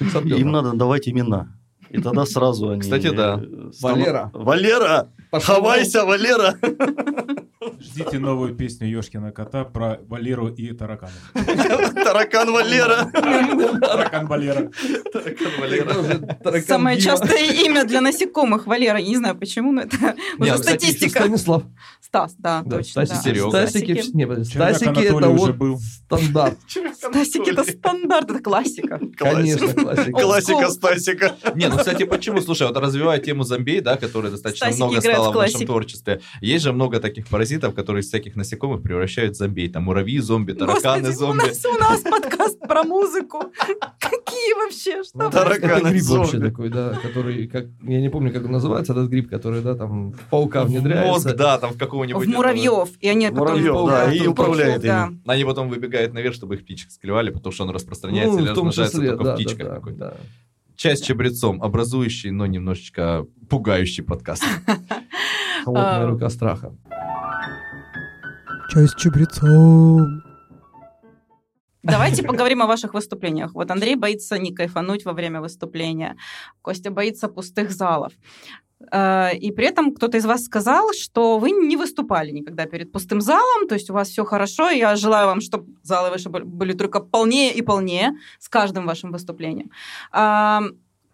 Им 0.00 0.50
надо 0.50 0.72
давать 0.74 1.08
имена. 1.08 1.48
И 1.90 2.00
тогда 2.00 2.26
сразу 2.26 2.70
они... 2.70 2.82
Кстати, 2.82 3.10
да. 3.10 3.40
э, 3.42 3.70
Валера. 3.80 4.30
Валера! 4.34 5.08
Пошел 5.30 5.56
Хавайся, 5.56 6.04
Валера! 6.04 6.58
Ждите 7.80 8.18
новую 8.18 8.54
песню 8.54 8.88
Ёшкина 8.88 9.30
кота 9.30 9.64
про 9.64 9.98
Валеру 10.08 10.48
и 10.48 10.72
тараканов. 10.72 11.14
Таракан 11.94 12.50
Валера! 12.50 13.10
Таракан 13.12 14.26
Валера. 14.26 14.70
Таракан 15.12 15.52
Валера. 15.60 16.62
Самое 16.66 17.00
частое 17.00 17.52
имя 17.64 17.84
для 17.84 18.00
насекомых, 18.00 18.66
Валера. 18.66 18.98
Я 18.98 19.08
не 19.08 19.16
знаю 19.16 19.36
почему, 19.36 19.72
но 19.72 19.82
это 19.82 19.96
уже 20.38 20.52
ну, 20.52 20.58
статистика. 20.58 21.20
Станислав. 21.20 21.64
Стас, 22.00 22.34
да, 22.38 22.62
точно. 22.62 23.04
Стасики, 23.04 23.50
Стасики. 23.50 25.04
это 25.04 25.28
вот 25.28 25.56
был. 25.56 25.78
стандарт. 25.78 26.58
Стасики 26.94 27.50
это 27.50 27.64
стандарт, 27.64 28.30
это 28.30 28.40
классика. 28.40 28.98
Конечно, 29.16 29.74
классика. 29.74 30.12
Классика. 30.12 30.70
Стасика. 30.70 31.36
Не, 31.54 31.68
ну, 31.68 31.76
кстати, 31.76 32.04
почему? 32.04 32.40
Слушай, 32.40 32.68
вот 32.68 32.76
развивая 32.78 33.18
тему 33.18 33.42
зомбей, 33.42 33.80
да, 33.80 33.96
которая 33.96 34.30
достаточно 34.30 34.70
много 34.70 34.98
играют 34.98 35.17
стала 35.22 35.32
в 35.32 35.36
нашем 35.52 35.66
творчестве, 35.66 36.20
есть 36.40 36.64
же 36.64 36.72
много 36.72 37.00
таких 37.00 37.26
паразитов, 37.28 37.74
которые 37.74 38.02
из 38.02 38.08
всяких 38.08 38.36
насекомых 38.36 38.82
превращают 38.82 39.34
в 39.34 39.38
зомбей. 39.38 39.68
Там 39.68 39.84
муравьи 39.84 40.18
зомби, 40.18 40.52
тараканы 40.52 41.08
Господи, 41.08 41.14
у 41.14 41.18
зомби. 41.18 41.46
нас, 41.48 41.64
у 41.64 41.78
нас 41.78 42.00
подкаст 42.02 42.58
про 42.60 42.84
музыку. 42.84 43.52
Какие 44.00 44.54
вообще? 44.54 45.02
Что? 45.04 45.18
Ну, 45.24 45.30
Тараканы 45.30 45.72
Это 45.80 45.90
гриб 45.90 46.02
зомби. 46.02 46.20
вообще 46.20 46.38
такой, 46.40 46.68
да, 46.70 46.98
который, 47.02 47.46
как, 47.48 47.66
я 47.82 48.00
не 48.00 48.08
помню, 48.08 48.32
как 48.32 48.44
он 48.44 48.52
называется, 48.52 48.92
этот 48.92 49.08
гриб, 49.08 49.28
который, 49.28 49.62
да, 49.62 49.74
там, 49.74 50.12
в 50.12 50.20
паука 50.30 50.64
внедряется. 50.64 51.06
Мозг, 51.08 51.34
да, 51.36 51.58
там 51.58 51.72
в 51.72 51.78
какого-нибудь... 51.78 52.26
В 52.26 52.28
муравьев. 52.30 52.88
И 53.00 53.08
они 53.08 53.28
потом... 53.28 53.38
Муравьев, 53.60 53.86
да, 53.88 54.12
и 54.12 54.26
управляет 54.26 54.82
Да. 54.82 55.06
ими. 55.06 55.20
Они 55.26 55.44
потом 55.44 55.68
выбегают 55.68 56.12
наверх, 56.14 56.34
чтобы 56.34 56.54
их 56.56 56.64
птичек 56.64 56.90
склевали, 56.90 57.30
потому 57.30 57.52
что 57.52 57.64
он 57.64 57.70
распространяется 57.70 58.36
Ну, 58.38 58.44
или 58.44 58.50
в 58.50 58.54
том 58.54 58.68
размножается 58.68 58.96
числе, 58.96 59.08
только 59.10 59.24
да, 59.24 59.32
в 59.32 59.36
птичках 59.36 59.58
да, 59.58 59.64
да, 59.68 59.74
какой-то. 59.74 59.98
да. 59.98 60.14
Часть 60.76 61.04
чабрецом, 61.06 61.60
образующий, 61.62 62.30
но 62.30 62.46
немножечко 62.46 63.26
пугающий 63.48 64.04
подкаст. 64.04 64.44
Холодная 65.68 66.04
А. 66.04 66.06
рука 66.06 66.30
страха. 66.30 66.72
Чай 68.70 68.86
с 68.88 68.94
чабрецом. 68.94 70.22
Давайте 71.82 72.22
поговорим 72.22 72.62
о 72.62 72.66
ваших 72.66 72.94
выступлениях. 72.94 73.52
Вот 73.54 73.70
Андрей 73.70 73.94
боится 73.96 74.38
не 74.38 74.54
кайфануть 74.54 75.04
во 75.04 75.12
время 75.12 75.40
выступления. 75.40 76.16
Костя 76.62 76.90
боится 76.90 77.28
пустых 77.28 77.70
залов. 77.70 78.12
Э, 78.92 79.34
И 79.36 79.50
при 79.52 79.66
этом 79.66 79.94
кто-то 79.94 80.16
из 80.16 80.24
вас 80.24 80.44
сказал, 80.44 80.92
что 80.94 81.38
вы 81.38 81.50
не 81.50 81.76
выступали 81.76 82.30
никогда 82.30 82.64
перед 82.66 82.90
пустым 82.92 83.20
залом, 83.20 83.68
то 83.68 83.74
есть 83.74 83.90
у 83.90 83.94
вас 83.94 84.08
все 84.08 84.24
хорошо. 84.24 84.70
и 84.70 84.78
Я 84.78 84.96
желаю 84.96 85.26
вам, 85.26 85.40
чтобы 85.40 85.66
залы 85.82 86.10
ваши 86.10 86.28
были- 86.30 86.44
были 86.44 86.72
только 86.72 87.00
полнее 87.00 87.52
и 87.52 87.62
полнее 87.62 88.12
с 88.38 88.48
каждым 88.48 88.86
вашим 88.86 89.12
выступлением. 89.12 89.70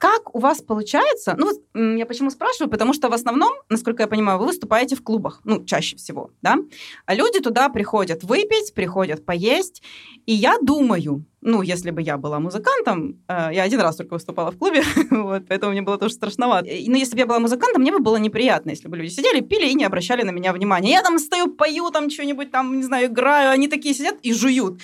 Как 0.04 0.34
у 0.34 0.38
вас 0.38 0.60
получается? 0.60 1.34
Ну, 1.38 1.96
я 1.96 2.04
почему 2.04 2.28
спрашиваю? 2.28 2.70
Потому 2.70 2.92
что 2.92 3.08
в 3.08 3.14
основном, 3.14 3.54
насколько 3.70 4.02
я 4.02 4.06
понимаю, 4.06 4.38
вы 4.38 4.48
выступаете 4.48 4.96
в 4.96 5.02
клубах, 5.02 5.40
ну, 5.44 5.64
чаще 5.64 5.96
всего, 5.96 6.30
да? 6.42 6.58
А 7.06 7.14
люди 7.14 7.40
туда 7.40 7.70
приходят 7.70 8.22
выпить, 8.22 8.74
приходят 8.74 9.24
поесть. 9.24 9.82
И 10.26 10.34
я 10.34 10.58
думаю, 10.60 11.24
ну, 11.44 11.60
если 11.60 11.90
бы 11.90 12.00
я 12.00 12.16
была 12.16 12.40
музыкантом, 12.40 13.18
э, 13.28 13.50
я 13.52 13.64
один 13.64 13.80
раз 13.80 13.96
только 13.96 14.14
выступала 14.14 14.50
в 14.50 14.56
клубе, 14.56 14.82
вот, 15.10 15.42
поэтому 15.46 15.72
мне 15.72 15.82
было 15.82 15.98
тоже 15.98 16.14
страшновато. 16.14 16.66
Но 16.86 16.96
если 16.96 17.14
бы 17.14 17.20
я 17.20 17.26
была 17.26 17.38
музыкантом, 17.38 17.82
мне 17.82 17.92
бы 17.92 17.98
было 17.98 18.16
неприятно, 18.16 18.70
если 18.70 18.88
бы 18.88 18.96
люди 18.96 19.10
сидели, 19.10 19.40
пили 19.40 19.68
и 19.68 19.74
не 19.74 19.84
обращали 19.84 20.22
на 20.22 20.30
меня 20.30 20.54
внимания. 20.54 20.90
Я 20.92 21.02
там 21.02 21.18
стою, 21.18 21.48
пою 21.48 21.90
там 21.90 22.08
что-нибудь, 22.08 22.50
там, 22.50 22.78
не 22.78 22.82
знаю, 22.82 23.08
играю, 23.08 23.50
они 23.50 23.68
такие 23.68 23.94
сидят 23.94 24.16
и 24.22 24.32
жуют. 24.32 24.80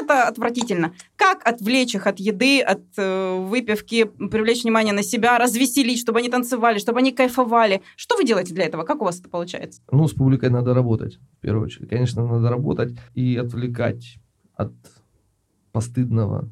Это 0.00 0.28
отвратительно. 0.28 0.94
Как 1.16 1.46
отвлечь 1.46 1.96
их 1.96 2.06
от 2.06 2.20
еды, 2.20 2.60
от 2.60 2.82
э, 2.96 3.36
выпивки, 3.40 4.04
привлечь 4.04 4.62
внимание 4.62 4.94
на 4.94 5.02
себя, 5.02 5.36
развеселить, 5.36 5.98
чтобы 5.98 6.20
они 6.20 6.28
танцевали, 6.28 6.78
чтобы 6.78 7.00
они 7.00 7.10
кайфовали? 7.10 7.82
Что 7.96 8.16
вы 8.16 8.24
делаете 8.24 8.54
для 8.54 8.66
этого? 8.66 8.84
Как 8.84 9.02
у 9.02 9.04
вас 9.04 9.18
это 9.18 9.28
получается? 9.28 9.80
Ну, 9.90 10.06
с 10.06 10.12
публикой 10.12 10.50
надо 10.50 10.74
работать, 10.74 11.18
в 11.38 11.40
первую 11.40 11.64
очередь. 11.64 11.88
Конечно, 11.88 12.24
надо 12.24 12.50
работать 12.50 12.94
и 13.14 13.36
отвлекать 13.36 14.18
от 14.56 14.72
постыдного 15.74 16.48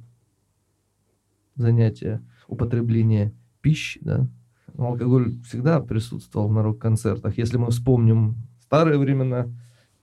занятия 1.55 2.21
употребления 2.49 3.33
пищи, 3.61 4.01
да. 4.03 4.27
Ну, 4.75 4.87
Алкоголь 4.87 5.41
всегда 5.45 5.81
присутствовал 5.81 6.51
на 6.51 6.63
рок-концертах. 6.65 7.39
Если 7.39 7.57
мы 7.57 7.71
вспомним 7.71 8.37
старые 8.59 8.99
времена, 8.99 9.47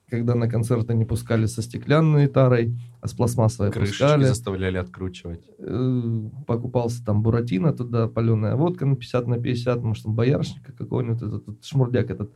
когда 0.10 0.36
на 0.36 0.48
концерты 0.48 0.94
не 0.94 1.04
пускали 1.04 1.48
со 1.48 1.62
стеклянной 1.62 2.28
тарой, 2.28 2.80
а 3.02 3.08
с 3.10 3.14
пластмассовой 3.14 3.72
Крышечки 3.74 4.04
пускали. 4.04 4.24
заставляли 4.24 4.78
откручивать. 4.78 5.44
Э, 5.58 6.22
покупался 6.48 7.04
там 7.04 7.22
буратино 7.22 7.74
туда, 7.74 8.08
паленая 8.08 8.56
водка 8.56 8.86
на 8.86 8.96
50 8.96 9.28
на 9.28 9.38
50, 9.38 9.84
может, 9.84 10.04
там 10.06 10.16
боярышника 10.16 10.72
какого-нибудь, 10.72 11.22
этот, 11.22 11.44
этот 11.44 11.66
шмурдяк 11.66 12.10
этот 12.10 12.32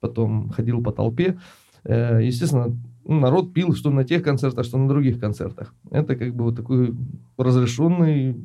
потом 0.00 0.50
ходил 0.50 0.82
по 0.82 0.92
толпе. 0.92 1.38
Э, 1.84 2.20
Естественно, 2.22 2.76
народ 3.14 3.52
пил 3.54 3.74
что 3.74 3.90
на 3.90 4.04
тех 4.04 4.22
концертах, 4.22 4.64
что 4.64 4.78
на 4.78 4.88
других 4.88 5.18
концертах. 5.18 5.74
Это 5.90 6.16
как 6.16 6.34
бы 6.34 6.44
вот 6.44 6.56
такой 6.56 6.94
разрешенный 7.36 8.36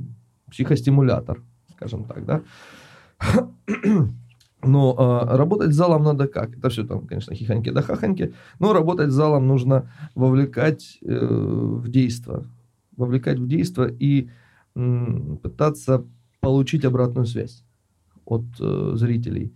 психостимулятор, 0.50 1.42
скажем 1.76 2.06
так, 2.06 2.26
да. 2.26 2.42
Но 4.66 4.96
а, 4.98 5.38
работать 5.38 5.74
с 5.74 5.76
залом 5.76 6.04
надо 6.04 6.28
как? 6.28 6.58
Это 6.58 6.70
все 6.70 6.86
там, 6.86 7.06
конечно, 7.06 7.36
хихоньки 7.36 7.70
да 7.70 7.82
хахоньки. 7.82 8.34
Но 8.60 8.72
работать 8.72 9.12
с 9.12 9.14
залом 9.14 9.48
нужно 9.48 9.92
вовлекать 10.16 11.00
э, 11.02 11.26
в 11.26 11.90
действо. 11.90 12.46
Вовлекать 12.96 13.40
в 13.40 13.48
действо 13.48 13.86
и 13.88 14.30
м, 14.76 15.38
пытаться 15.44 16.06
получить 16.40 16.86
обратную 16.86 17.26
связь 17.26 17.64
от 18.26 18.46
э, 18.60 18.92
зрителей. 18.96 19.54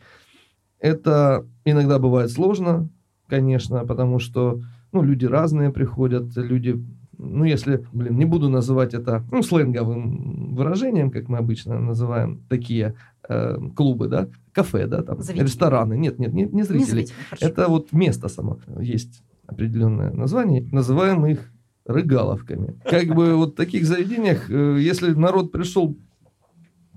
Это 0.79 1.45
иногда 1.63 1.99
бывает 1.99 2.29
сложно, 2.29 2.89
конечно, 3.27 3.85
потому 3.85 4.19
что 4.19 4.61
ну, 4.97 5.03
люди 5.03 5.25
разные 5.25 5.69
приходят, 5.69 6.35
люди, 6.35 6.83
ну, 7.17 7.43
если, 7.43 7.85
блин, 7.93 8.17
не 8.17 8.25
буду 8.25 8.49
называть 8.49 8.93
это 8.93 9.23
ну, 9.31 9.43
сленговым 9.43 10.55
выражением, 10.55 11.11
как 11.11 11.29
мы 11.29 11.37
обычно 11.37 11.79
называем 11.79 12.43
такие 12.49 12.95
э, 13.29 13.57
клубы, 13.75 14.07
да, 14.07 14.27
кафе, 14.51 14.87
да, 14.87 15.03
там, 15.03 15.21
Зрители. 15.21 15.43
рестораны. 15.43 15.97
Нет, 15.97 16.19
нет, 16.19 16.33
не, 16.33 16.43
не 16.43 16.51
Не 16.51 16.63
зрители. 16.63 16.89
зрители, 16.89 17.15
хорошо. 17.29 17.45
Это 17.45 17.67
вот 17.67 17.91
место 17.93 18.27
само. 18.27 18.59
Есть 18.79 19.23
определенное 19.45 20.11
название. 20.11 20.67
Называем 20.71 21.25
их 21.25 21.51
рыгаловками. 21.85 22.79
Как 22.83 23.07
бы 23.07 23.35
вот 23.35 23.53
в 23.53 23.55
таких 23.55 23.85
заведениях, 23.85 24.49
э, 24.49 24.77
если 24.79 25.13
народ 25.13 25.51
пришел 25.51 25.95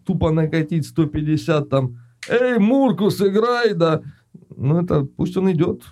тупо 0.07 0.31
накатить 0.31 0.87
150 0.87 1.69
там, 1.69 1.99
эй, 2.29 2.59
Мурку, 2.59 3.11
сыграй, 3.11 3.75
да, 3.75 4.03
ну 4.57 4.81
это 4.81 5.05
пусть 5.05 5.37
он 5.37 5.51
идет 5.53 5.83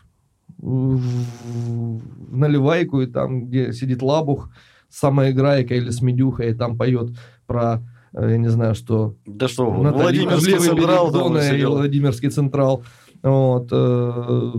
в 0.58 2.00
наливайку, 2.30 3.00
и 3.00 3.06
там, 3.06 3.46
где 3.46 3.72
сидит 3.72 4.02
лабух, 4.02 4.50
с 4.88 4.98
самоиграйка 4.98 5.74
или 5.74 5.90
с 5.90 6.02
медюхой, 6.02 6.50
и 6.50 6.54
там 6.54 6.76
поет 6.76 7.10
про, 7.46 7.82
э, 8.12 8.30
я 8.30 8.38
не 8.38 8.48
знаю, 8.48 8.74
что... 8.74 9.14
Да 9.26 9.48
что, 9.48 9.72
Натали 9.82 10.02
Владимирский 10.02 10.58
Централ 10.58 11.12
сидел. 11.40 11.72
Владимирский 11.72 12.30
Централ. 12.30 12.82
Вот, 13.22 13.68
э, 13.72 14.52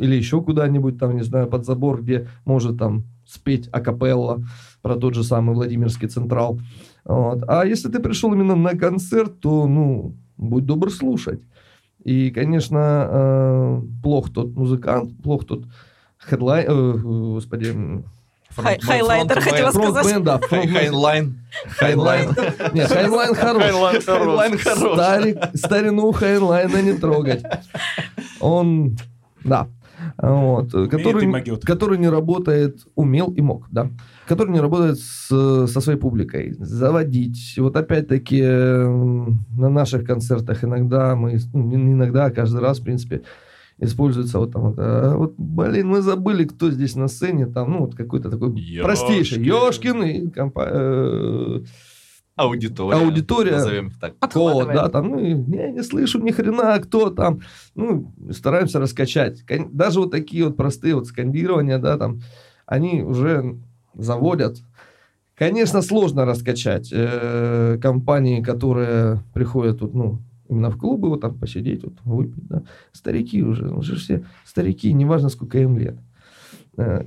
или 0.00 0.16
еще 0.16 0.42
куда-нибудь, 0.42 0.98
там, 0.98 1.14
не 1.14 1.22
знаю, 1.22 1.46
под 1.46 1.64
забор, 1.64 2.02
где 2.02 2.28
может 2.44 2.78
там 2.78 3.04
спеть 3.24 3.68
акапелла 3.70 4.42
про 4.82 4.96
тот 4.96 5.14
же 5.14 5.22
самый 5.22 5.54
Владимирский 5.54 6.08
Централ. 6.08 6.58
Вот. 7.04 7.44
А 7.46 7.64
если 7.64 7.88
ты 7.88 8.00
пришел 8.00 8.32
именно 8.32 8.56
на 8.56 8.70
концерт, 8.70 9.40
то, 9.40 9.66
ну, 9.66 10.16
будь 10.36 10.66
добр 10.66 10.90
слушать. 10.90 11.40
И, 12.04 12.30
конечно, 12.30 13.06
э, 13.10 13.80
плох 14.02 14.32
тот 14.32 14.54
музыкант, 14.54 15.10
плох 15.22 15.46
тот 15.46 15.64
headline, 16.18 16.66
э, 16.68 16.92
господи, 16.98 18.02
хайлайтер, 18.54 19.40
хотела 19.40 19.70
сказать. 19.70 20.06
фронтмен, 20.06 20.24
да, 20.24 20.38
фронтмен. 20.38 20.74
Хайнлайн. 20.74 21.38
Хайнлайн. 21.76 22.30
Нет, 22.72 22.88
Хайнлайн 22.88 23.34
хорош. 23.34 23.62
Хайнлайн 23.62 24.58
хорош. 24.58 24.94
Старик, 24.94 25.38
старину 25.54 26.12
Хайнлайна 26.12 26.82
не 26.82 26.92
трогать. 26.94 27.42
Он, 28.40 28.96
да, 29.44 29.68
вот, 30.20 30.72
который, 30.88 31.26
который 31.66 31.98
не 31.98 32.08
работает, 32.08 32.86
умел 32.96 33.30
и 33.30 33.40
мог, 33.40 33.66
да, 33.70 33.88
который 34.26 34.50
не 34.52 34.60
работает 34.60 34.98
с- 34.98 35.66
со 35.68 35.80
своей 35.80 35.98
публикой, 35.98 36.54
заводить. 36.58 37.54
Вот 37.58 37.76
опять-таки 37.76 38.42
на 38.42 39.68
наших 39.68 40.04
концертах 40.04 40.64
иногда 40.64 41.14
мы, 41.16 41.38
ну, 41.52 41.62
не 41.76 41.92
иногда, 41.92 42.26
а 42.26 42.30
каждый 42.30 42.60
раз, 42.60 42.80
в 42.80 42.84
принципе, 42.84 43.22
используется 43.80 44.40
вот 44.40 44.52
там 44.52 44.62
вот, 44.62 44.74
а, 44.78 45.16
вот, 45.16 45.34
блин, 45.38 45.86
мы 45.86 46.02
забыли, 46.02 46.44
кто 46.44 46.68
здесь 46.70 46.96
на 46.96 47.06
сцене, 47.06 47.46
там, 47.46 47.70
ну, 47.70 47.78
вот 47.80 47.94
какой-то 47.94 48.28
такой 48.28 48.50
Ёшкин. 48.58 48.82
простейший, 48.82 49.44
Ёшкин 49.44 50.02
и 50.02 50.26
компа- 50.30 50.68
э, 50.68 51.60
Аудитория. 52.38 52.96
Аудитория. 52.96 53.52
Назовем 53.52 53.88
их 53.88 53.98
так. 53.98 54.14
Подхватывает. 54.16 54.76
да, 54.76 54.88
там, 54.88 55.08
ну, 55.08 55.18
и 55.18 55.34
не, 55.34 55.82
слышу 55.82 56.20
ни 56.20 56.30
хрена, 56.30 56.78
кто 56.78 57.10
там, 57.10 57.40
ну, 57.74 58.12
стараемся 58.30 58.78
раскачать. 58.78 59.44
Даже 59.72 59.98
вот 59.98 60.12
такие 60.12 60.44
вот 60.44 60.56
простые 60.56 60.94
вот 60.94 61.08
скандирования, 61.08 61.78
да, 61.78 61.98
там, 61.98 62.20
они 62.64 63.02
уже 63.02 63.56
заводят. 63.94 64.58
Конечно, 65.34 65.82
сложно 65.82 66.24
раскачать 66.24 66.90
э, 66.92 67.78
компании, 67.82 68.40
которые 68.40 69.20
приходят 69.34 69.80
тут, 69.80 69.94
ну, 69.94 70.20
именно 70.48 70.70
в 70.70 70.78
клубы, 70.78 71.08
вот 71.08 71.20
там 71.20 71.36
посидеть, 71.36 71.82
вот 71.82 71.94
выпить, 72.04 72.46
да. 72.46 72.62
Старики 72.92 73.42
уже, 73.42 73.68
уже 73.68 73.96
все 73.96 74.24
старики, 74.44 74.92
неважно, 74.92 75.28
сколько 75.28 75.58
им 75.58 75.76
лет. 75.76 75.98
Э, 76.76 77.04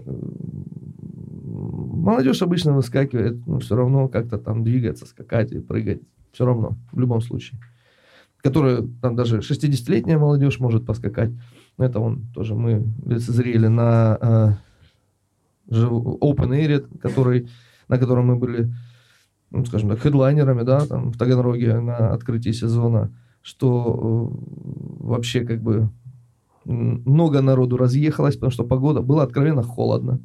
Молодежь 1.61 2.41
обычно 2.41 2.73
выскакивает, 2.73 3.45
ну, 3.45 3.59
все 3.59 3.75
равно 3.75 4.07
как-то 4.07 4.37
там 4.37 4.63
двигаться, 4.63 5.05
скакать 5.05 5.51
и 5.51 5.59
прыгать. 5.59 6.01
Все 6.31 6.45
равно, 6.45 6.77
в 6.91 6.99
любом 6.99 7.21
случае. 7.21 7.59
Которые, 8.37 8.87
там 9.01 9.15
даже 9.15 9.39
60-летняя 9.39 10.17
молодежь 10.17 10.59
может 10.59 10.85
поскакать. 10.85 11.31
Но 11.77 11.85
это 11.85 11.99
он 11.99 12.23
тоже, 12.33 12.55
мы 12.55 12.87
лицезрели 13.05 13.67
на 13.67 14.57
э, 15.69 15.75
Open 15.75 16.49
Air, 16.49 16.97
который, 16.99 17.49
на 17.87 17.97
котором 17.97 18.27
мы 18.27 18.35
были, 18.37 18.73
ну, 19.51 19.65
скажем 19.65 19.89
так, 19.89 19.99
хедлайнерами, 19.99 20.63
да, 20.63 20.85
там 20.85 21.11
в 21.11 21.17
Таганроге 21.17 21.79
на 21.79 22.13
открытии 22.13 22.51
сезона, 22.51 23.11
что 23.41 24.31
э, 24.31 25.03
вообще 25.03 25.45
как 25.45 25.61
бы 25.61 25.89
много 26.65 27.41
народу 27.41 27.77
разъехалось, 27.77 28.35
потому 28.35 28.51
что 28.51 28.63
погода 28.63 29.01
была 29.01 29.23
откровенно 29.23 29.63
холодно. 29.63 30.19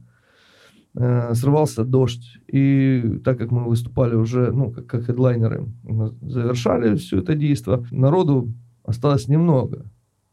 Э, 0.98 1.34
срывался 1.34 1.84
дождь. 1.84 2.38
И 2.48 3.20
так 3.22 3.38
как 3.38 3.50
мы 3.50 3.64
выступали 3.64 4.14
уже, 4.14 4.50
ну, 4.50 4.70
как, 4.70 4.86
как 4.86 5.04
хедлайнеры, 5.04 5.66
мы 5.82 6.14
завершали 6.22 6.96
все 6.96 7.18
это 7.18 7.34
действо, 7.34 7.86
народу 7.90 8.54
осталось 8.82 9.28
немного. 9.28 9.84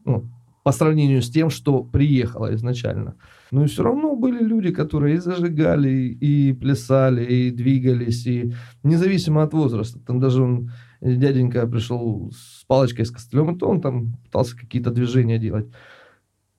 Ну, 0.05 0.29
по 0.63 0.71
сравнению 0.71 1.21
с 1.21 1.29
тем, 1.29 1.49
что 1.49 1.83
приехало 1.83 2.55
изначально. 2.55 3.15
Но 3.51 3.65
и 3.65 3.67
все 3.67 3.83
равно 3.83 4.15
были 4.15 4.41
люди, 4.41 4.71
которые 4.71 5.15
и 5.15 5.19
зажигали, 5.19 5.89
и 5.89 6.53
плясали, 6.53 7.25
и 7.25 7.51
двигались, 7.51 8.25
и 8.25 8.53
независимо 8.83 9.43
от 9.43 9.53
возраста. 9.53 9.99
Там 9.99 10.21
даже 10.21 10.43
он, 10.43 10.71
дяденька 11.01 11.67
пришел 11.67 12.31
с 12.31 12.63
палочкой, 12.67 13.05
с 13.05 13.11
костылем, 13.11 13.53
и 13.53 13.59
то 13.59 13.67
он 13.67 13.81
там 13.81 14.13
пытался 14.23 14.57
какие-то 14.57 14.91
движения 14.91 15.39
делать. 15.39 15.67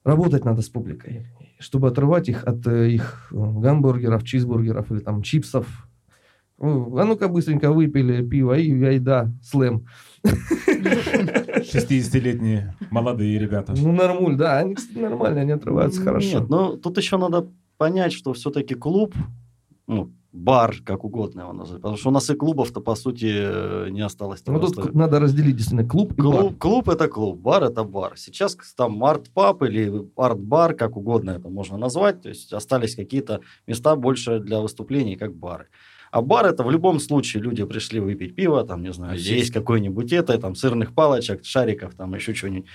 Работать 0.04 0.44
надо 0.44 0.60
с 0.60 0.68
публикой, 0.68 1.26
чтобы 1.64 1.88
отрывать 1.88 2.28
их 2.28 2.44
от 2.44 2.64
э, 2.66 2.90
их 2.90 3.28
э, 3.32 3.36
гамбургеров, 3.36 4.22
чизбургеров 4.22 4.92
или 4.92 5.00
там 5.00 5.22
чипсов. 5.22 5.88
А 6.60 7.04
ну-ка 7.04 7.28
быстренько 7.28 7.72
выпили 7.72 8.22
пиво 8.24 8.56
и 8.56 8.84
айда, 8.84 9.32
слэм. 9.42 9.86
60-летние 10.22 12.74
молодые 12.90 13.38
ребята. 13.38 13.74
Ну, 13.76 13.92
нормуль, 13.92 14.36
да, 14.36 14.58
они, 14.58 14.74
кстати, 14.74 14.98
нормально, 14.98 15.40
они 15.40 15.52
отрываются 15.52 16.02
хорошо. 16.02 16.40
Нет, 16.40 16.48
но 16.48 16.76
тут 16.76 16.98
еще 16.98 17.16
надо 17.16 17.48
понять, 17.76 18.12
что 18.12 18.32
все-таки 18.34 18.74
клуб, 18.74 19.14
ну, 19.86 20.12
бар, 20.34 20.74
как 20.84 21.04
угодно 21.04 21.42
его 21.42 21.52
назвать, 21.52 21.80
потому 21.80 21.96
что 21.96 22.08
у 22.08 22.12
нас 22.12 22.28
и 22.28 22.34
клубов-то, 22.34 22.80
по 22.80 22.96
сути, 22.96 23.30
э, 23.32 23.88
не 23.90 24.00
осталось. 24.00 24.42
Ну, 24.46 24.58
тут 24.58 24.94
надо 24.94 25.20
разделить 25.20 25.56
действительно 25.56 25.88
клуб 25.88 26.12
и 26.18 26.22
бар. 26.22 26.40
Клуб, 26.40 26.58
клуб 26.58 26.88
это 26.88 27.08
клуб, 27.08 27.38
бар 27.38 27.62
это 27.62 27.84
бар. 27.84 28.14
Сейчас 28.16 28.56
там 28.76 29.04
арт-паб 29.04 29.62
или 29.62 30.10
арт-бар, 30.16 30.74
как 30.74 30.96
угодно 30.96 31.30
это 31.30 31.48
можно 31.48 31.78
назвать. 31.78 32.22
То 32.22 32.28
есть 32.28 32.52
остались 32.52 32.96
какие-то 32.96 33.40
места 33.68 33.94
больше 33.94 34.40
для 34.40 34.60
выступлений, 34.60 35.16
как 35.16 35.34
бары. 35.34 35.68
А 36.10 36.20
бар 36.20 36.46
это 36.46 36.64
в 36.64 36.70
любом 36.70 36.98
случае 36.98 37.42
люди 37.42 37.64
пришли 37.64 38.00
выпить 38.00 38.34
пиво, 38.34 38.64
там, 38.64 38.82
не 38.82 38.92
знаю, 38.92 39.18
Есть. 39.18 39.52
какой-нибудь 39.52 40.12
это, 40.12 40.38
там, 40.38 40.54
сырных 40.56 40.94
палочек, 40.94 41.44
шариков, 41.44 41.94
там, 41.94 42.14
еще 42.14 42.34
что-нибудь 42.34 42.66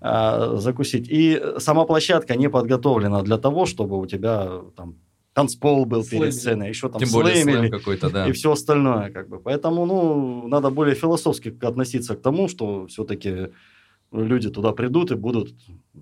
а, 0.00 0.56
закусить. 0.56 1.06
И 1.08 1.42
сама 1.58 1.84
площадка 1.84 2.36
не 2.36 2.48
подготовлена 2.48 3.22
для 3.22 3.38
того, 3.38 3.66
чтобы 3.66 3.98
у 3.98 4.06
тебя 4.06 4.60
там 4.76 4.96
танцпол 5.38 5.84
был 5.86 6.02
Слэмили. 6.04 6.24
перед 6.26 6.34
сценой, 6.34 6.68
еще 6.68 6.88
там 6.88 7.00
Тем 7.00 7.10
более 7.12 7.36
слэмили 7.42 7.68
слэм 7.68 7.70
какой-то, 7.70 8.10
да. 8.10 8.26
и 8.28 8.32
все 8.32 8.50
остальное, 8.50 9.10
как 9.10 9.28
бы. 9.28 9.38
Поэтому, 9.38 9.86
ну, 9.86 10.48
надо 10.48 10.70
более 10.70 10.94
философски 10.94 11.56
относиться 11.64 12.16
к 12.16 12.20
тому, 12.22 12.48
что 12.48 12.86
все-таки 12.88 13.48
люди 14.12 14.50
туда 14.50 14.72
придут 14.72 15.10
и 15.12 15.14
будут 15.14 15.54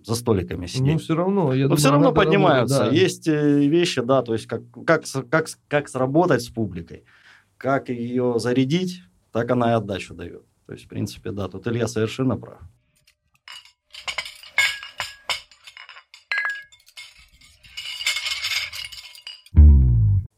за 0.05 0.14
столиками 0.14 0.62
Ну, 0.62 0.66
сидеть. 0.68 1.03
все 1.03 1.14
равно, 1.14 1.53
я 1.53 1.64
Но 1.64 1.68
думаю, 1.68 1.77
все 1.79 1.90
равно 1.90 2.12
поднимаются. 2.12 2.79
работать, 2.79 2.99
да. 2.99 3.05
Есть 3.05 3.29
э, 3.29 3.66
вещи, 3.68 4.01
да, 4.03 4.22
то 4.22 4.33
есть 4.33 4.46
как, 4.46 4.62
как, 4.87 5.05
как, 5.29 5.46
как 5.68 5.88
сработать 5.88 6.42
с 6.42 6.49
публикой, 6.49 7.03
как 7.59 7.88
ее 7.90 8.35
зарядить, 8.38 9.03
так 9.33 9.51
она 9.51 9.72
и 9.72 9.75
отдачу 9.75 10.14
дает. 10.14 10.42
То 10.66 10.72
есть, 10.72 10.87
в 10.87 10.88
принципе, 10.88 11.31
да, 11.31 11.49
тут 11.49 11.66
Илья 11.66 11.88
совершенно 11.88 12.37
прав. 12.37 12.61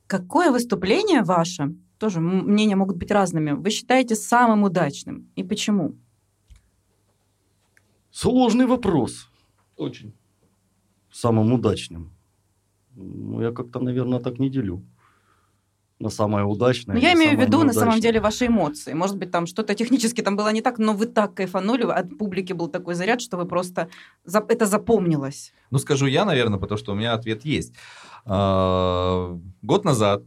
Какое 0.09 0.51
выступление 0.51 1.23
ваше, 1.23 1.75
тоже 1.99 2.21
мнения 2.21 2.77
могут 2.77 2.97
быть 2.97 3.11
разными, 3.11 3.53
вы 3.53 3.71
считаете 3.71 4.17
самым 4.17 4.63
удачным? 4.63 5.31
И 5.37 5.45
почему? 5.45 5.95
Сложный 8.11 8.67
вопрос. 8.67 9.29
Очень. 9.77 10.13
Самым 11.13 11.53
удачным. 11.53 12.11
Ну, 12.97 13.43
я 13.43 13.53
как-то, 13.53 13.81
наверное, 13.81 14.19
так 14.19 14.39
не 14.39 14.49
делю. 14.51 14.83
На 16.01 16.11
самое 16.11 16.45
удачное. 16.45 16.95
Ну, 16.97 17.03
я 17.03 17.13
имею 17.13 17.37
в 17.37 17.41
виду, 17.41 17.65
на 17.65 17.73
самом 17.73 17.89
неудачное. 17.89 18.01
деле, 18.03 18.21
ваши 18.21 18.47
эмоции. 18.47 18.95
Может 18.95 19.17
быть, 19.19 19.31
там 19.31 19.47
что-то 19.47 19.75
технически 19.75 20.23
там 20.23 20.37
было 20.37 20.53
не 20.53 20.63
так, 20.63 20.79
но 20.79 20.95
вы 20.95 21.07
так 21.07 21.35
кайфанули, 21.35 21.83
от 21.83 22.17
публики 22.17 22.55
был 22.55 22.69
такой 22.69 22.95
заряд, 22.95 23.21
что 23.21 23.37
вы 23.37 23.47
просто... 23.47 23.89
за- 24.25 24.47
Это 24.49 24.65
запомнилось. 24.67 25.53
Ну, 25.71 25.79
скажу 25.79 26.07
я, 26.07 26.25
наверное, 26.25 26.59
потому 26.59 26.79
что 26.79 26.93
у 26.93 26.95
меня 26.95 27.13
ответ 27.15 27.45
есть. 27.45 27.75
А, 28.29 29.39
Год 29.63 29.85
назад 29.85 30.23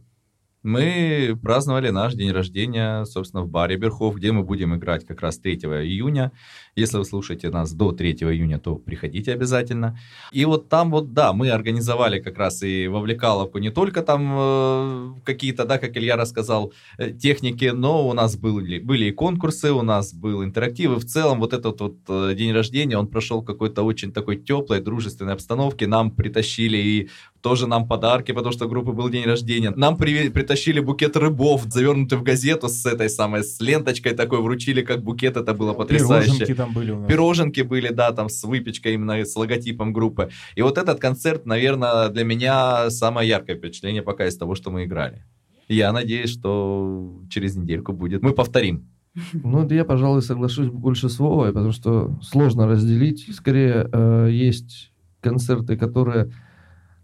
мы 0.62 1.38
праздновали 1.42 1.90
наш 1.90 2.14
день 2.14 2.30
рождения, 2.30 3.04
собственно, 3.04 3.42
в 3.42 3.48
баре 3.48 3.76
Берхов, 3.76 4.16
где 4.16 4.30
мы 4.32 4.44
будем 4.44 4.74
играть 4.76 5.04
как 5.04 5.20
раз 5.20 5.38
3 5.38 5.56
июня. 5.56 6.32
Если 6.74 6.96
вы 6.96 7.04
слушаете 7.04 7.50
нас 7.50 7.72
до 7.72 7.92
3 7.92 8.12
июня, 8.12 8.58
то 8.58 8.76
приходите 8.76 9.34
обязательно. 9.34 9.98
И 10.32 10.46
вот 10.46 10.70
там 10.70 10.90
вот, 10.90 11.12
да, 11.12 11.34
мы 11.34 11.50
организовали 11.50 12.18
как 12.18 12.38
раз 12.38 12.62
и 12.62 12.88
вовлекаловку 12.88 13.58
не 13.58 13.70
только 13.70 14.02
там 14.02 14.34
э, 14.38 15.12
какие-то, 15.24 15.66
да, 15.66 15.76
как 15.76 15.94
Илья 15.98 16.16
рассказал, 16.16 16.72
э, 16.96 17.12
техники, 17.12 17.72
но 17.74 18.08
у 18.08 18.14
нас 18.14 18.36
были, 18.36 18.78
были 18.78 19.04
и 19.06 19.12
конкурсы, 19.12 19.70
у 19.72 19.82
нас 19.82 20.14
был 20.14 20.42
интерактив, 20.42 20.92
и 20.92 21.00
в 21.00 21.04
целом 21.04 21.40
вот 21.40 21.52
этот 21.52 21.78
вот 21.80 21.96
э, 22.08 22.34
день 22.34 22.52
рождения, 22.52 22.96
он 22.96 23.06
прошел 23.06 23.42
в 23.42 23.44
какой-то 23.44 23.82
очень 23.82 24.10
такой 24.10 24.36
теплой, 24.36 24.80
дружественной 24.80 25.34
обстановке. 25.34 25.86
Нам 25.86 26.10
притащили 26.10 26.78
и 26.78 27.10
тоже 27.42 27.66
нам 27.66 27.86
подарки, 27.86 28.32
потому 28.32 28.52
что 28.52 28.66
группы 28.66 28.92
был 28.92 29.10
день 29.10 29.24
рождения. 29.24 29.72
Нам 29.76 29.96
приве- 29.96 30.30
притащили 30.30 30.80
букет 30.80 31.16
рыбов, 31.16 31.64
завернутый 31.68 32.16
в 32.16 32.22
газету 32.22 32.68
с 32.68 32.86
этой 32.86 33.10
самой, 33.10 33.42
с 33.42 33.60
ленточкой 33.60 34.14
такой, 34.14 34.40
вручили 34.40 34.80
как 34.80 35.02
букет, 35.02 35.36
это 35.36 35.52
было 35.52 35.72
потрясающе. 35.74 36.46
Пироженки 36.62 36.74
там 36.74 36.74
были 36.74 36.90
у 36.90 37.00
нас. 37.00 37.08
Пироженки 37.10 37.60
были, 37.62 37.88
да, 37.88 38.12
там 38.12 38.28
с 38.28 38.44
выпечкой 38.44 38.94
именно 38.94 39.24
с 39.24 39.36
логотипом 39.36 39.92
группы. 39.92 40.30
И 40.54 40.62
вот 40.62 40.78
этот 40.78 41.00
концерт, 41.00 41.46
наверное, 41.46 42.08
для 42.08 42.24
меня 42.24 42.90
самое 42.90 43.28
яркое 43.28 43.56
впечатление 43.56 44.02
пока 44.02 44.26
из 44.26 44.36
того, 44.36 44.54
что 44.54 44.70
мы 44.70 44.84
играли. 44.84 45.24
И 45.68 45.76
Я 45.76 45.92
надеюсь, 45.92 46.30
что 46.30 47.22
через 47.30 47.56
недельку 47.56 47.92
будет. 47.92 48.22
Мы 48.22 48.32
повторим. 48.32 48.88
Ну, 49.32 49.62
вот 49.62 49.72
я, 49.72 49.84
пожалуй, 49.84 50.22
соглашусь 50.22 50.68
больше 50.68 51.08
с 51.08 51.18
Вовой, 51.18 51.52
потому 51.52 51.72
что 51.72 52.18
сложно 52.22 52.66
разделить. 52.66 53.34
Скорее, 53.34 53.88
э, 53.92 54.28
есть 54.30 54.92
концерты, 55.20 55.76
которые 55.76 56.32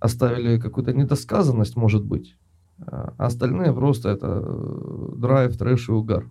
оставили 0.00 0.58
какую-то 0.58 0.92
недосказанность, 0.92 1.76
может 1.76 2.04
быть. 2.04 2.36
А 2.80 3.14
остальные 3.18 3.72
просто 3.72 4.10
это 4.10 4.42
э, 4.42 5.08
драйв, 5.16 5.56
трэш 5.56 5.88
и 5.88 5.92
угар. 5.92 6.26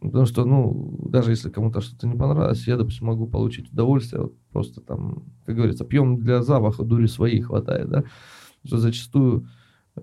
Потому 0.00 0.24
что, 0.24 0.44
ну, 0.44 0.98
даже 1.08 1.30
если 1.30 1.50
кому-то 1.50 1.80
что-то 1.80 2.08
не 2.08 2.16
понравилось, 2.16 2.66
я, 2.66 2.76
допустим, 2.76 3.06
могу 3.06 3.26
получить 3.26 3.70
удовольствие. 3.70 4.22
Вот 4.22 4.34
просто 4.50 4.80
там, 4.80 5.24
как 5.44 5.56
говорится, 5.56 5.84
пьем 5.84 6.18
для 6.18 6.42
запаха, 6.42 6.84
дури 6.84 7.06
своей 7.06 7.42
хватает, 7.42 7.88
да. 7.90 8.04
Что 8.64 8.78
зачастую 8.78 9.46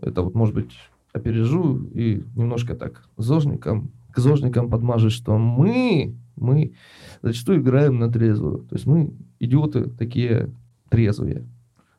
это 0.02 0.22
вот, 0.22 0.36
может 0.36 0.54
быть, 0.54 0.72
опережу 1.14 1.84
и 1.93 2.24
немножко 2.36 2.76
так 2.76 3.10
зожником, 3.18 3.91
к 4.12 4.20
зожникам 4.20 4.70
подмажешь, 4.70 5.14
что 5.14 5.38
мы, 5.38 6.16
мы 6.36 6.74
зачастую 7.22 7.62
играем 7.62 8.00
на 8.00 8.12
трезвую. 8.12 8.60
То 8.60 8.76
есть 8.76 8.86
мы 8.86 9.14
идиоты 9.39 9.89
такие 9.89 10.52
трезвые. 10.89 11.48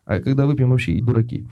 А 0.04 0.20
когда 0.20 0.46
выпьем, 0.46 0.70
вообще 0.70 0.92
и 0.92 1.02
дураки. 1.02 1.46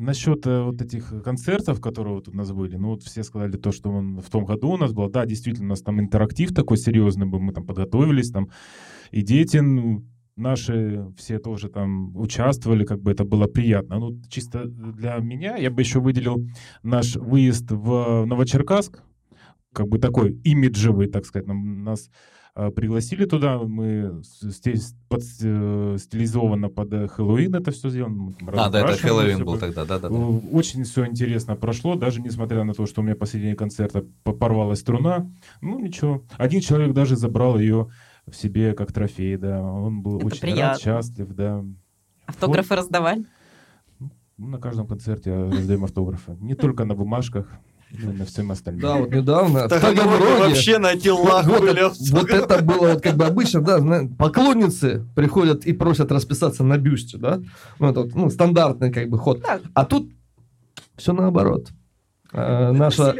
Насчет 0.00 0.46
э, 0.46 0.62
вот 0.62 0.80
этих 0.80 1.22
концертов, 1.22 1.78
которые 1.78 2.14
вот 2.14 2.28
у 2.28 2.32
нас 2.32 2.50
были, 2.52 2.76
ну 2.76 2.88
вот 2.88 3.02
все 3.02 3.22
сказали 3.22 3.58
то, 3.58 3.70
что 3.70 3.90
он 3.90 4.20
в 4.20 4.30
том 4.30 4.46
году 4.46 4.70
у 4.70 4.76
нас 4.78 4.92
был. 4.92 5.10
Да, 5.10 5.26
действительно, 5.26 5.66
у 5.66 5.70
нас 5.70 5.82
там 5.82 6.00
интерактив 6.00 6.54
такой 6.54 6.78
серьезный 6.78 7.26
был, 7.26 7.38
мы 7.38 7.52
там 7.52 7.66
подготовились, 7.66 8.30
там 8.30 8.48
и 9.10 9.20
дети 9.20 9.58
ну, 9.58 10.02
наши 10.36 11.06
все 11.18 11.38
тоже 11.38 11.68
там 11.68 12.16
участвовали, 12.16 12.86
как 12.86 13.02
бы 13.02 13.10
это 13.10 13.24
было 13.24 13.46
приятно. 13.46 13.98
Ну, 13.98 14.18
чисто 14.30 14.64
для 14.64 15.16
меня 15.18 15.56
я 15.56 15.70
бы 15.70 15.82
еще 15.82 16.00
выделил 16.00 16.46
наш 16.82 17.16
выезд 17.16 17.70
в 17.70 18.24
Новочеркасск, 18.24 19.02
как 19.74 19.86
бы 19.88 19.98
такой 19.98 20.32
имиджевый, 20.44 21.08
так 21.08 21.26
сказать, 21.26 21.46
нам, 21.46 21.84
нас 21.84 22.08
пригласили 22.68 23.24
туда, 23.24 23.58
мы 23.58 24.20
здесь 24.22 24.94
под, 25.08 25.22
э, 25.42 25.96
стилизованно 25.98 26.68
под 26.68 26.92
э, 26.92 27.08
Хэллоуин 27.08 27.54
это 27.54 27.70
все 27.70 27.88
сделано. 27.88 28.34
А, 28.52 28.68
да, 28.68 28.80
это 28.80 28.98
Хэллоуин 29.00 29.44
был 29.44 29.56
тогда, 29.58 29.84
да-да-да. 29.86 30.14
Э, 30.14 30.40
Очень 30.52 30.84
все 30.84 31.06
интересно 31.06 31.56
прошло, 31.56 31.94
даже 31.94 32.20
несмотря 32.20 32.64
на 32.64 32.74
то, 32.74 32.84
что 32.86 33.00
у 33.00 33.04
меня 33.04 33.16
посередине 33.16 33.54
концерта 33.54 34.04
по- 34.24 34.32
порвалась 34.32 34.80
струна. 34.80 35.30
Ну, 35.62 35.78
ничего. 35.78 36.22
Один 36.36 36.60
человек 36.60 36.92
даже 36.92 37.16
забрал 37.16 37.58
ее 37.58 37.88
в 38.26 38.36
себе 38.36 38.74
как 38.74 38.92
трофей, 38.92 39.36
да. 39.36 39.62
Он 39.62 40.02
был 40.02 40.18
Это 40.18 40.26
очень 40.26 40.40
приятно. 40.40 40.64
рад, 40.72 40.80
счастлив, 40.80 41.28
да. 41.34 41.64
Автографы 42.26 42.76
раздавали. 42.76 43.24
Ну, 43.98 44.10
На 44.48 44.58
каждом 44.58 44.86
концерте 44.86 45.32
раздаем 45.34 45.84
автографы. 45.84 46.36
Не 46.40 46.54
только 46.54 46.84
на 46.84 46.94
бумажках, 46.94 47.48
на 47.92 48.24
всем 48.24 48.50
остальном. 48.50 48.82
Да, 48.82 48.96
вот 48.96 49.10
недавно 49.12 49.66
в 49.66 49.68
Таганроге 49.68 50.38
вообще 50.38 50.78
на 50.78 50.96
телах 50.96 51.46
вот, 51.46 51.62
вот 52.10 52.30
это 52.30 52.62
было 52.62 52.92
вот 52.92 53.02
как 53.02 53.16
бы 53.16 53.24
обычно, 53.24 53.60
да, 53.60 53.80
поклонницы 54.18 55.06
приходят 55.14 55.64
и 55.66 55.72
просят 55.72 56.12
расписаться 56.12 56.64
на 56.64 56.78
бюсте, 56.78 57.18
да, 57.18 57.40
ну, 57.78 57.90
это 57.90 58.02
вот, 58.02 58.14
ну, 58.14 58.30
стандартный 58.30 58.92
как 58.92 59.08
бы 59.08 59.18
ход. 59.18 59.40
Да. 59.42 59.60
А 59.74 59.84
тут 59.84 60.10
все 60.96 61.12
наоборот. 61.12 61.68
Э, 62.32 62.70
наша, 62.70 63.12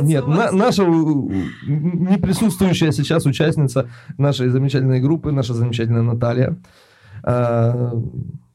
нет, 0.00 0.26
на- 0.26 0.50
наша 0.50 0.84
не 0.84 2.16
присутствующая 2.18 2.92
сейчас 2.92 3.26
участница 3.26 3.90
нашей 4.16 4.48
замечательной 4.48 5.00
группы, 5.00 5.32
наша 5.32 5.52
замечательная 5.52 6.00
Наталья, 6.02 6.56
э, 7.24 7.92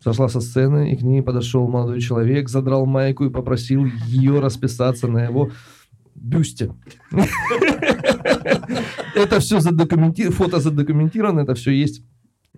сошла 0.04 0.30
со 0.30 0.42
сцены, 0.42 0.92
и 0.92 0.98
к 0.98 1.02
ней 1.02 1.22
подошел 1.22 1.68
молодой 1.68 2.02
человек, 2.02 2.50
задрал 2.50 2.86
майку 2.86 3.26
и 3.26 3.30
попросил 3.30 3.86
ее 4.08 4.40
расписаться 4.46 5.08
на 5.08 5.24
его 5.26 5.52
бюсте. 6.16 6.74
Это 9.16 9.40
все 9.40 9.60
задокументировано, 9.60 10.36
фото 10.36 10.60
задокументировано, 10.60 11.42
это 11.42 11.56
все 11.56 11.72
есть. 11.72 12.04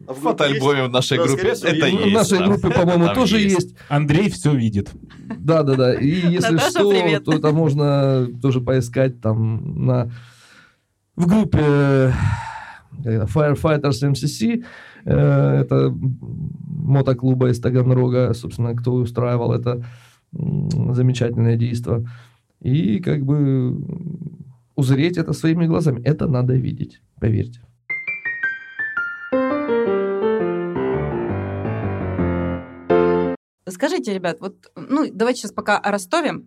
А 0.08 0.14
в 0.14 0.18
фотоальбоме 0.18 0.84
в 0.88 0.92
нашей 0.92 1.18
группе 1.18 1.50
это 1.50 1.56
всего, 1.56 1.78
В 1.78 2.06
есть. 2.06 2.14
нашей 2.14 2.46
группе, 2.46 2.70
по-моему, 2.70 3.14
тоже 3.14 3.39
есть. 3.39 3.56
есть. 3.56 3.76
Андрей 3.88 4.30
все 4.30 4.54
видит. 4.54 4.89
Да, 5.38 5.64
да, 5.64 5.76
да. 5.76 5.94
И 5.94 6.10
если 6.32 6.58
что, 6.58 6.92
то 7.20 7.34
это 7.34 7.52
можно 7.52 8.28
тоже 8.42 8.62
поискать 8.62 9.22
там 9.22 9.86
на 9.86 10.12
в 11.16 11.28
группе 11.28 11.60
э, 11.64 13.26
Firefighters 13.26 14.12
MCC. 14.12 14.64
Э, 15.06 15.62
Это 15.62 15.91
мотоклуба 15.91 17.49
из 17.49 17.60
Таганрога, 17.60 18.34
собственно, 18.34 18.76
кто 18.76 18.93
устраивал 18.93 19.54
это 19.54 19.84
замечательное 20.32 21.58
действо. 21.58 22.04
И 22.62 22.99
как 22.99 23.24
бы 23.26 23.78
узреть 24.76 25.18
это 25.18 25.34
своими 25.34 25.66
глазами. 25.66 26.02
Это 26.04 26.28
надо 26.28 26.54
видеть, 26.54 27.02
поверьте. 27.20 27.62
Скажите, 33.68 34.14
ребят, 34.14 34.38
вот, 34.41 34.72
ну, 34.76 35.10
давайте 35.12 35.41
сейчас 35.41 35.52
пока 35.52 35.78
о 35.78 35.91
Ростове. 35.91 36.43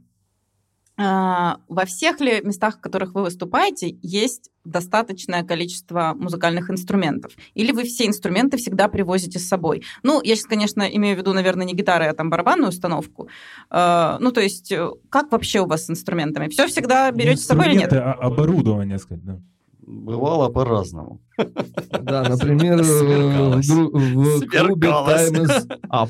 А, 0.97 1.59
во 1.69 1.85
всех 1.87 2.21
ли 2.21 2.41
местах, 2.43 2.79
в 2.79 2.81
которых 2.81 3.15
вы 3.15 3.23
выступаете, 3.23 3.97
есть 4.03 4.51
достаточное 4.65 5.43
количество 5.43 6.15
музыкальных 6.17 6.71
инструментов? 6.71 7.33
Или 7.55 7.73
вы 7.73 7.83
все 7.83 8.07
инструменты 8.07 8.59
всегда 8.59 8.87
привозите 8.89 9.41
с 9.41 9.49
собой? 9.49 9.83
Ну, 10.05 10.21
я 10.23 10.37
сейчас, 10.37 10.47
конечно, 10.47 10.83
имею 10.83 11.17
в 11.17 11.19
виду, 11.19 11.33
наверное, 11.33 11.67
не 11.67 11.75
гитары, 11.75 12.07
а 12.07 12.15
там 12.15 12.31
барабанную 12.31 12.69
установку. 12.69 13.29
А, 13.71 14.19
ну, 14.21 14.31
то 14.31 14.41
есть, 14.41 14.71
э, 14.71 14.89
как 15.11 15.33
вообще 15.33 15.61
у 15.61 15.67
вас 15.67 15.87
с 15.87 15.91
инструментами? 15.91 16.49
Все 16.49 16.69
всегда 16.69 17.11
берете 17.11 17.43
с 17.43 17.47
собой 17.47 17.67
или 17.67 17.79
нет? 17.79 17.93
А 17.93 18.13
оборудование, 18.13 18.99
сказать, 18.99 19.25
да. 19.25 19.41
Бывало 19.87 20.49
по-разному. 20.49 21.21
Да, 21.37 22.23
например, 22.23 22.81
э, 22.81 23.61
в, 23.61 24.47
клубе. 24.49 24.89
Time 24.89 25.45
is 25.45 25.67
Up. 25.91 26.09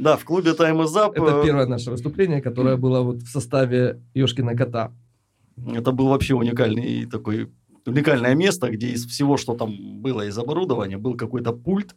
Да, 0.00 0.16
в 0.16 0.24
клубе 0.24 0.50
Time 0.52 0.82
is 0.84 0.94
Up 0.96 1.12
Это 1.14 1.40
э, 1.40 1.44
первое 1.44 1.66
наше 1.66 1.90
выступление, 1.90 2.40
которое 2.40 2.76
было 2.76 3.02
вот 3.02 3.22
в 3.22 3.28
составе 3.28 4.00
Ёшкина 4.14 4.56
кота. 4.56 4.92
это 5.74 5.92
был 5.92 6.08
вообще 6.08 6.34
уникальный 6.34 7.06
такой 7.06 7.48
уникальное 7.86 8.34
место, 8.34 8.70
где 8.70 8.86
из 8.88 9.06
всего, 9.06 9.36
что 9.36 9.54
там 9.54 10.00
было 10.02 10.26
из 10.26 10.38
оборудования, 10.38 10.96
был 10.98 11.16
какой-то 11.16 11.52
пульт, 11.52 11.94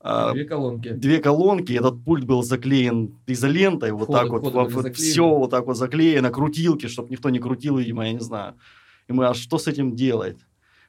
а, 0.00 0.32
Две 0.32 0.44
колонки. 0.44 0.90
две 0.92 1.18
колонки, 1.18 1.72
этот 1.72 2.04
пульт 2.04 2.24
был 2.24 2.42
заклеен 2.42 3.16
изолентой, 3.26 3.90
вот 3.92 4.08
Входы- 4.08 4.18
так 4.18 4.30
вот, 4.30 4.42
были 4.42 4.70
заклеены. 4.74 4.92
все 4.94 5.28
вот 5.38 5.50
так 5.50 5.66
вот 5.66 5.76
заклеено, 5.76 6.30
крутилки, 6.30 6.86
чтобы 6.88 7.10
никто 7.10 7.30
не 7.30 7.38
крутил, 7.40 7.78
видимо, 7.78 8.06
я 8.06 8.12
не 8.12 8.20
знаю. 8.20 8.54
И 9.08 9.12
мы, 9.12 9.26
а 9.26 9.34
что 9.34 9.58
с 9.58 9.66
этим 9.66 9.96
делать? 9.96 10.36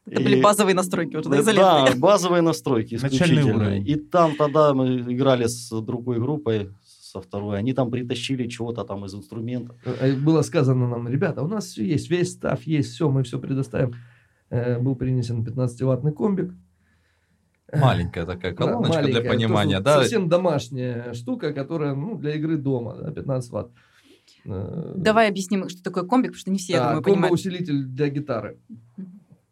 Это 0.05 0.21
И- 0.21 0.23
были 0.23 0.41
базовые 0.41 0.73
настройки 0.75 1.15
уже, 1.17 1.29
да, 1.29 1.43
Да, 1.53 1.95
базовые 1.97 2.41
настройки 2.41 2.95
Начальный 2.95 3.15
исключительно. 3.17 3.55
уровень. 3.65 3.87
И 3.87 3.95
там 3.95 4.35
тогда 4.35 4.73
мы 4.73 4.99
играли 5.13 5.45
с 5.47 5.69
другой 5.81 6.19
группой, 6.19 6.69
со 6.85 7.21
второй. 7.21 7.57
Они 7.59 7.73
там 7.73 7.89
притащили 7.91 8.47
чего-то 8.47 8.83
там 8.83 9.05
из 9.05 9.13
инструментов. 9.15 9.75
Э, 9.85 10.15
Было 10.15 10.41
сказано 10.43 10.87
нам, 10.87 11.07
ребята, 11.07 11.41
у 11.43 11.47
нас 11.47 11.65
все 11.65 11.83
есть, 11.85 12.09
весь 12.09 12.31
став 12.33 12.61
есть, 12.67 12.89
все, 12.93 13.09
мы 13.09 13.23
все 13.23 13.39
предоставим. 13.39 13.93
Э, 14.49 14.79
Был 14.79 14.95
принесен 14.95 15.43
15-ваттный 15.43 16.11
комбик. 16.11 16.53
Маленькая 17.71 18.25
такая 18.25 18.51
Да, 18.51 18.57
колоночка 18.57 18.95
маленькая, 18.97 19.21
для 19.21 19.29
понимания, 19.31 19.79
да? 19.79 19.99
Совсем 20.01 20.27
домашняя 20.27 21.13
штука, 21.13 21.53
которая 21.53 21.93
ну, 21.93 22.17
для 22.17 22.33
игры 22.35 22.57
дома, 22.57 22.95
да, 22.95 23.11
15 23.11 23.51
ватт. 23.51 23.71
Э, 24.45 24.93
Давай 24.95 25.29
объясним, 25.29 25.69
что 25.69 25.83
такое 25.83 26.03
комбик, 26.03 26.31
потому 26.31 26.39
что 26.39 26.51
не 26.51 26.57
все, 26.57 26.73
я 26.73 26.79
да, 26.79 26.85
думаю, 26.89 27.03
понимают. 27.03 27.21
комбо-усилитель 27.29 27.83
для 27.83 28.09
гитары. 28.09 28.57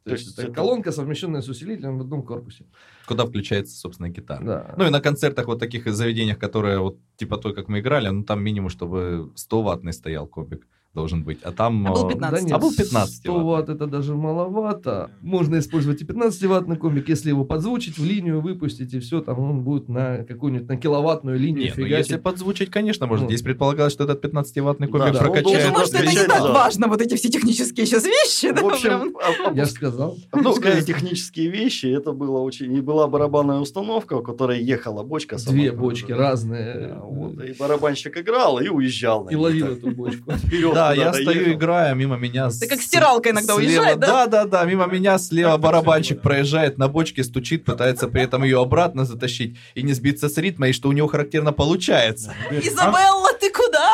То 0.08 0.16
То 0.16 0.16
есть 0.16 0.28
есть 0.28 0.40
это 0.40 0.54
колонка, 0.54 0.92
совмещенная 0.92 1.42
с 1.42 1.50
усилителем 1.50 1.98
в 1.98 2.02
одном 2.02 2.24
корпусе. 2.24 2.66
Куда 3.06 3.26
включается, 3.26 3.76
собственно, 3.76 4.10
гитара. 4.10 4.44
Да. 4.44 4.74
Ну 4.78 4.88
и 4.88 4.90
на 4.90 5.02
концертах 5.02 5.48
вот 5.48 5.60
таких 5.60 5.94
заведениях, 5.94 6.40
которые 6.40 6.80
вот 6.80 6.98
типа 7.18 7.38
той, 7.38 7.54
как 7.54 7.68
мы 7.68 7.80
играли, 7.80 8.10
ну 8.10 8.24
там 8.24 8.42
минимум, 8.42 8.70
чтобы 8.70 9.32
100 9.36 9.62
ваттный 9.62 9.94
стоял 9.94 10.28
комбик 10.28 10.66
должен 10.98 11.24
быть. 11.24 11.38
А 11.44 11.52
там... 11.52 11.86
А 11.88 11.92
был 11.94 12.08
э, 12.10 12.14
15. 12.14 12.32
Да 12.34 12.42
нет, 12.42 12.52
А 12.54 12.58
был 12.58 12.74
15 12.76 13.16
100 13.18 13.34
ватт. 13.34 13.46
ватт 13.46 13.70
это 13.70 13.86
даже 13.88 14.16
маловато. 14.16 15.12
Можно 15.22 15.60
использовать 15.60 16.02
и 16.02 16.06
15-ваттный 16.06 16.76
комбик, 16.78 17.08
если 17.10 17.30
его 17.30 17.46
подзвучить, 17.46 17.98
в 18.00 18.04
линию 18.06 18.42
выпустить, 18.42 18.94
и 18.94 19.00
все, 19.00 19.22
там 19.22 19.40
он 19.40 19.62
будет 19.62 19.90
на 19.90 20.24
какую-нибудь 20.24 20.68
на 20.68 20.78
киловаттную 20.78 21.38
линию 21.40 21.66
Не, 21.66 21.74
ну 21.78 21.86
если 21.86 22.18
подзвучить, 22.18 22.72
конечно, 22.72 23.06
можно. 23.06 23.26
Ну. 23.26 23.30
Здесь 23.30 23.44
предполагалось, 23.44 23.94
что 23.94 24.04
этот 24.06 24.26
15-ваттный 24.26 24.88
комбик 24.88 25.00
Да, 25.00 25.08
Я 25.10 25.14
прокачает. 25.20 25.68
думаю, 25.68 25.86
что 25.86 25.98
это 25.98 26.10
не 26.12 26.16
так 26.28 26.42
за- 26.42 26.52
важно, 26.52 26.88
вот 26.88 27.02
эти 27.02 27.16
все 27.16 27.30
технические 27.30 27.86
сейчас 27.86 28.04
вещи. 28.06 28.52
да, 28.52 28.62
В 28.62 28.66
общем, 28.68 28.90
прям. 28.90 29.14
а- 29.50 29.54
Я 29.54 29.66
же 29.66 29.72
сказал. 29.72 30.18
опуская 30.32 30.82
технические 30.82 31.50
вещи, 31.50 31.86
это 31.86 32.12
было 32.12 32.40
очень... 32.40 32.74
И 32.76 32.82
была 32.82 33.08
барабанная 33.08 33.60
установка, 33.60 34.14
у 34.16 34.24
которой 34.24 34.62
ехала 34.64 35.04
бочка. 35.04 35.38
сама. 35.38 35.54
Две 35.56 35.72
бочки 35.72 36.12
разные. 36.12 36.74
Да, 36.90 37.00
вот. 37.04 37.34
И 37.44 37.54
барабанщик 37.54 38.18
играл 38.18 38.60
и 38.60 38.68
уезжал. 38.68 39.26
на 39.26 39.30
И 39.30 39.36
ловил 39.36 39.68
эту 39.68 39.92
бочку. 39.92 40.32
Вперед, 40.32 40.74
Да, 40.74 40.87
Да, 40.96 41.02
я 41.06 41.14
стою, 41.14 41.42
ехал. 41.42 41.54
играю, 41.54 41.92
а 41.92 41.96
мимо 41.96 42.18
меня... 42.18 42.50
Ты 42.50 42.68
как 42.68 42.82
стиралка 42.82 43.30
иногда 43.32 43.54
слева- 43.54 43.58
уезжает, 43.58 44.00
да? 44.00 44.08
Да, 44.08 44.28
да, 44.28 44.46
да, 44.46 44.66
мимо 44.66 44.86
меня 44.88 45.18
слева 45.18 45.58
барабанщик 45.58 46.22
проезжает 46.22 46.78
на 46.78 46.88
бочке, 46.88 47.24
стучит, 47.24 47.66
пытается 47.66 48.08
при 48.08 48.22
этом 48.24 48.44
ее 48.44 48.62
обратно 48.62 49.06
затащить 49.06 49.58
и 49.76 49.84
не 49.84 49.94
сбиться 49.94 50.30
с 50.30 50.38
ритма, 50.38 50.68
и 50.70 50.72
что 50.74 50.90
у 50.90 50.92
него 50.92 51.08
характерно 51.08 51.52
получается. 51.54 52.34
Говорит, 52.50 52.72
Изабелла, 52.72 53.30
ты 53.40 53.52
куда? 53.52 53.94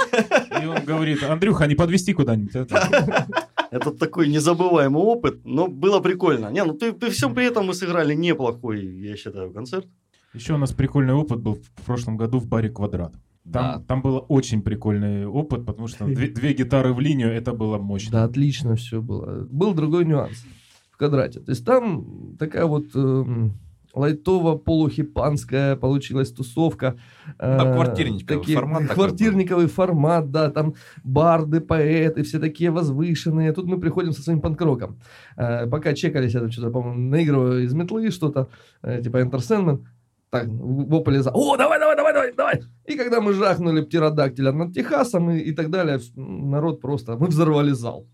«А?» 0.50 0.64
И 0.64 0.66
он 0.66 0.84
говорит, 0.86 1.24
Андрюха, 1.24 1.64
а 1.64 1.68
не 1.68 1.76
подвести 1.76 2.14
куда-нибудь? 2.14 2.56
Это- 2.56 3.28
Это 3.72 3.90
такой 3.92 4.28
незабываемый 4.28 5.02
опыт, 5.02 5.40
но 5.46 5.68
было 5.68 6.00
прикольно. 6.00 6.50
Не, 6.52 6.64
ну 6.64 6.74
ты, 6.74 6.94
при 6.94 7.10
всем 7.10 7.34
при 7.34 7.46
этом 7.48 7.66
мы 7.66 7.74
сыграли 7.74 8.14
неплохой, 8.14 8.86
я 8.86 9.16
считаю, 9.18 9.52
концерт. 9.52 9.88
Еще 10.36 10.54
у 10.54 10.58
нас 10.58 10.72
прикольный 10.72 11.14
опыт 11.16 11.40
был 11.40 11.56
в 11.56 11.86
прошлом 11.86 12.16
году 12.16 12.38
в 12.40 12.46
баре 12.48 12.70
«Квадрат». 12.70 13.14
Там, 13.52 13.64
Да. 13.64 13.84
там 13.88 14.02
был 14.02 14.26
очень 14.30 14.62
прикольный 14.62 15.26
опыт, 15.26 15.66
потому 15.66 15.88
что 15.88 16.06
две, 16.06 16.30
две 16.30 16.54
гитары 16.54 16.94
в 16.94 17.00
линию, 17.02 17.30
это 17.30 17.52
было 17.54 17.78
мощно. 17.78 18.12
Да, 18.12 18.24
отлично 18.24 18.76
все 18.76 19.02
было. 19.02 19.46
Был 19.50 19.74
другой 19.74 20.06
нюанс 20.06 20.46
в 20.92 20.98
квадрате. 20.98 21.40
То 21.42 21.52
есть 21.52 21.66
там 21.66 22.38
такая 22.40 22.66
вот 22.66 22.96
эм, 22.96 23.54
лайтово-полухипанская 23.94 25.76
получилась 25.76 26.32
тусовка. 26.32 26.96
Э, 27.40 27.74
квартирниковый 27.74 28.56
формат 28.56 28.82
такой 28.84 28.96
Квартирниковый 28.96 29.68
формат, 29.68 30.32
да, 30.32 30.50
там 30.50 30.76
барды, 31.04 31.62
поэты, 31.62 32.24
все 32.24 32.40
такие 32.40 32.72
возвышенные. 32.72 33.54
Тут 33.54 33.66
мы 33.66 33.80
приходим 33.80 34.14
со 34.14 34.22
своим 34.22 34.42
панкроком. 34.42 35.00
Э, 35.36 35.68
пока 35.68 35.94
чекались, 35.94 36.34
я 36.34 36.40
там 36.40 36.52
что-то, 36.52 36.72
по-моему, 36.72 37.10
наигрываю 37.10 37.64
из 37.64 37.74
метлы 37.74 38.10
что-то, 38.12 38.48
э, 38.82 39.02
типа 39.02 39.18
Enter 39.18 39.40
Sandman. 39.40 39.84
Так, 40.34 40.48
вопали 40.48 41.20
за 41.20 41.30
«О, 41.32 41.58
давай, 41.58 41.80
давай, 41.80 41.96
давай, 41.96 42.14
давай, 42.14 42.34
давай!» 42.34 42.62
И 42.88 42.96
когда 42.96 43.22
мы 43.22 43.34
жахнули 43.34 43.84
птеродактиля 43.84 44.52
над 44.52 44.74
Техасом 44.74 45.30
и, 45.30 45.38
и 45.38 45.52
так 45.52 45.70
далее, 45.70 46.00
народ 46.16 46.82
просто... 46.82 47.16
Мы 47.18 47.28
взорвали 47.28 47.72
зал. 47.72 48.08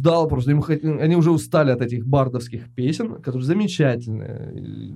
Ждал 0.00 0.28
просто, 0.28 0.50
им 0.50 0.62
они 1.00 1.16
уже 1.16 1.30
устали 1.30 1.70
от 1.70 1.82
этих 1.82 2.06
бардовских 2.06 2.74
песен, 2.74 3.20
которые 3.22 3.42
замечательные, 3.42 4.52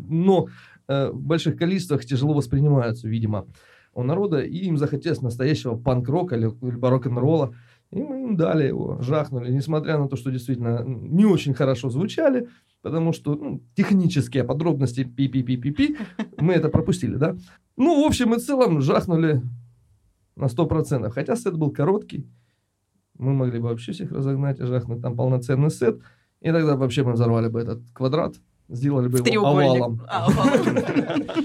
но 0.08 0.46
э, 0.88 1.10
в 1.10 1.20
больших 1.20 1.56
количествах 1.58 2.04
тяжело 2.04 2.32
воспринимаются, 2.34 3.06
видимо, 3.08 3.46
у 3.94 4.02
народа, 4.02 4.40
и 4.40 4.56
им 4.66 4.78
захотелось 4.78 5.22
настоящего 5.22 5.76
панк-рока 5.76 6.36
или, 6.36 6.46
или 6.46 6.80
рок-н-ролла, 6.80 7.54
и 7.92 8.02
мы 8.02 8.22
им 8.22 8.36
дали 8.36 8.66
его, 8.66 8.98
жахнули, 9.02 9.52
несмотря 9.52 9.98
на 9.98 10.08
то, 10.08 10.16
что 10.16 10.30
действительно 10.30 10.82
не 10.86 11.26
очень 11.26 11.54
хорошо 11.54 11.90
звучали, 11.90 12.48
потому 12.82 13.12
что 13.12 13.34
ну, 13.34 13.60
технические 13.76 14.42
подробности 14.42 15.04
пи-пи-пи-пи-пи, 15.04 15.96
мы 16.38 16.54
это 16.54 16.68
пропустили, 16.70 17.16
да? 17.16 17.36
Ну, 17.76 18.02
в 18.02 18.06
общем 18.06 18.34
и 18.34 18.38
целом, 18.38 18.80
жахнули 18.80 19.42
на 20.34 20.46
100%, 20.46 21.10
хотя 21.10 21.36
сет 21.36 21.56
был 21.56 21.70
короткий, 21.70 22.26
мы 23.18 23.32
могли 23.32 23.58
бы 23.58 23.68
вообще 23.68 23.92
всех 23.92 24.10
разогнать 24.12 24.58
и 24.60 24.64
жахнуть 24.64 25.00
там 25.02 25.16
полноценный 25.16 25.70
сет. 25.70 26.00
И 26.40 26.50
тогда 26.50 26.76
вообще 26.76 27.04
мы 27.04 27.12
взорвали 27.12 27.48
бы 27.48 27.60
этот 27.60 27.80
квадрат, 27.92 28.34
сделали 28.68 29.08
бы 29.08 29.18
его 29.18 29.46
овалом. 29.46 30.02
А. 30.08 30.28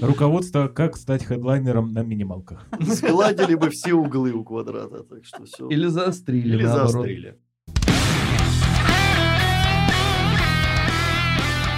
Руководство 0.02 0.68
«Как 0.68 0.96
стать 0.96 1.24
хедлайнером 1.24 1.92
на 1.92 2.02
минималках». 2.02 2.66
Сгладили 2.80 3.54
бы 3.54 3.70
все 3.70 3.94
углы 3.94 4.32
у 4.32 4.44
квадрата, 4.44 5.04
так 5.04 5.24
что 5.24 5.44
все. 5.44 5.68
Или 5.68 5.86
заострили, 5.86 6.56
Или 6.56 6.64
наоборот. 6.64 6.90
заострили. 6.92 7.38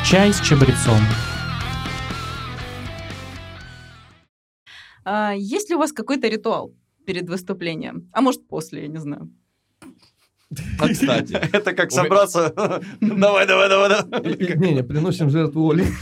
Чай 0.05 0.33
с 0.33 0.41
чабрецом. 0.41 0.99
А, 5.05 5.33
Есть 5.35 5.71
ли 5.71 5.77
у 5.77 5.79
вас 5.79 5.93
какой-то 5.93 6.29
ритуал 6.29 6.75
перед 7.07 7.29
выступлением? 7.29 8.09
А 8.13 8.21
может, 8.21 8.47
после, 8.49 8.83
я 8.83 8.89
не 8.89 8.99
знаю. 8.99 9.31
А, 10.79 10.89
кстати, 10.89 11.33
Это 11.53 11.73
как 11.73 11.91
собраться. 11.91 12.53
Давай, 13.01 13.47
давай, 13.47 13.69
давай, 13.69 13.89
давай. 13.89 14.57
Не, 14.57 14.75
не, 14.75 14.83
приносим 14.83 15.31
жертву 15.31 15.71
Оли. 15.71 15.87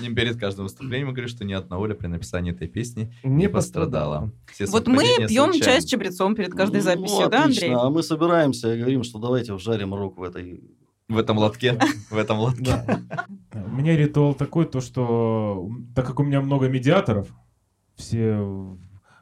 не 0.00 0.14
перед 0.14 0.38
каждым 0.38 0.64
выступлением 0.64 1.12
говорю, 1.12 1.28
что 1.28 1.44
ни 1.44 1.52
одна 1.52 1.78
Оля 1.78 1.94
при 1.94 2.06
написании 2.06 2.52
этой 2.52 2.68
песни 2.68 3.12
Не 3.22 3.48
пострадала. 3.48 4.30
Все 4.50 4.66
Вот 4.66 4.86
мы 4.86 5.04
пьем 5.26 5.52
чай 5.52 5.80
с 5.80 5.84
чабрецом 5.84 6.34
перед 6.34 6.52
каждой 6.52 6.76
Ну, 6.76 6.82
записью, 6.82 7.28
да, 7.28 7.44
отлично. 7.44 7.66
Андрей? 7.66 7.74
А 7.74 7.90
мы 7.90 8.02
собираемся 8.02 8.74
и 8.74 8.78
говорим, 8.78 9.02
что 9.04 9.18
давайте 9.18 9.52
вжарим 9.54 9.94
рок 9.94 10.18
в 10.18 10.22
этой... 10.22 10.62
В 11.08 11.16
этом 11.16 11.38
лотке, 11.38 11.78
в 12.10 12.18
этом 12.18 12.38
лотке. 12.38 12.84
У 13.54 13.76
меня 13.76 13.96
ритуал 13.96 14.34
такой, 14.34 14.66
то 14.66 14.82
что, 14.82 15.70
так 15.94 16.06
как 16.06 16.20
у 16.20 16.22
меня 16.22 16.42
много 16.42 16.68
медиаторов, 16.68 17.28
все 17.96 18.38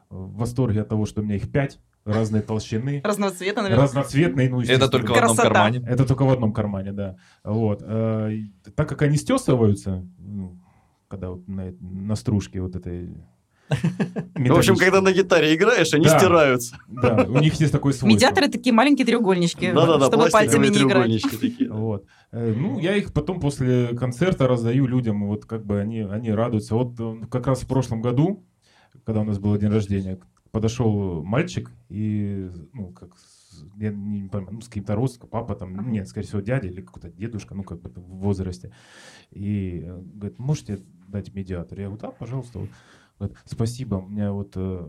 в 0.09 0.37
восторге 0.37 0.81
от 0.81 0.89
того, 0.89 1.05
что 1.05 1.21
у 1.21 1.23
меня 1.23 1.35
их 1.35 1.51
пять, 1.51 1.79
разной 2.05 2.41
толщины, 2.41 3.01
Разного 3.03 3.31
цвета, 3.33 3.61
наверное. 3.61 3.83
разноцветные, 3.83 4.49
ну, 4.49 4.61
Это 4.61 4.87
только 4.89 5.11
в 5.11 5.17
одном 5.17 5.35
кармане. 5.37 5.83
Это 5.87 6.05
только 6.05 6.23
в 6.23 6.29
одном 6.31 6.53
кармане, 6.53 6.93
да. 6.93 7.15
Вот. 7.43 7.83
э, 7.85 8.37
Так 8.75 8.87
как 8.89 9.01
они 9.01 9.17
стесываются, 9.17 10.05
ну, 10.19 10.57
когда 11.09 11.31
вот 11.31 11.47
на, 11.47 11.73
на 11.81 12.15
стружке 12.15 12.61
вот 12.61 12.75
этой... 12.75 13.09
В 14.35 14.57
общем, 14.57 14.77
когда 14.77 15.01
на 15.01 15.11
гитаре 15.11 15.53
играешь, 15.53 15.93
они 15.93 16.05
Да. 16.05 16.17
стираются. 16.17 16.77
Да, 16.87 17.25
у 17.27 17.39
них 17.39 17.53
есть 17.55 17.73
такое 17.73 17.91
свойство. 17.91 18.07
Медиаторы 18.07 18.47
такие 18.47 18.71
маленькие 18.73 19.05
треугольнички, 19.05 19.73
Да-да-да, 19.73 20.05
чтобы 20.05 20.29
пальцами 20.29 20.67
не 20.67 20.77
играть. 20.77 20.87
треугольнички 20.89 21.35
такие. 21.41 21.69
Вот. 21.69 22.05
Э, 22.31 22.53
Ну, 22.53 22.79
я 22.79 22.95
их 22.95 23.11
потом 23.11 23.41
после 23.41 23.87
концерта 23.89 24.47
раздаю 24.47 24.87
людям, 24.87 25.27
вот 25.27 25.45
как 25.45 25.65
бы 25.65 25.81
они, 25.81 25.99
они 25.99 26.31
радуются. 26.31 26.75
Вот 26.75 26.93
э, 26.97 27.25
как 27.29 27.47
раз 27.47 27.59
в 27.59 27.67
прошлом 27.67 28.01
году, 28.01 28.45
когда 29.07 29.21
у 29.21 29.23
нас 29.23 29.39
был 29.39 29.55
день 29.57 29.69
рождения, 29.71 30.19
подошел 30.51 31.23
мальчик 31.23 31.71
и, 31.87 32.51
ну, 32.73 32.91
как, 32.91 33.15
с- 33.17 33.63
я 33.77 33.91
не 33.93 34.27
пойму, 34.27 34.49
ну, 34.51 34.59
с 34.61 34.67
каким-то 34.67 34.95
родственником, 34.95 35.29
папа 35.29 35.55
там, 35.55 35.89
нет, 35.93 36.09
скорее 36.09 36.27
всего, 36.27 36.41
дядя 36.41 36.67
или 36.67 36.81
какой-то 36.81 37.09
дедушка, 37.09 37.55
ну, 37.55 37.63
как 37.63 37.81
бы 37.81 37.89
в 37.89 38.01
возрасте. 38.17 38.73
И 39.31 39.81
э, 39.85 40.01
говорит, 40.13 40.39
можете 40.39 40.81
дать 41.07 41.33
медиатор? 41.33 41.79
Я 41.79 41.85
говорю, 41.85 42.01
да, 42.01 42.11
пожалуйста. 42.11 42.59
Вот. 42.59 42.69
Говорит, 43.17 43.37
спасибо, 43.45 43.95
у 43.95 44.07
меня 44.09 44.33
вот 44.33 44.51
э, 44.57 44.85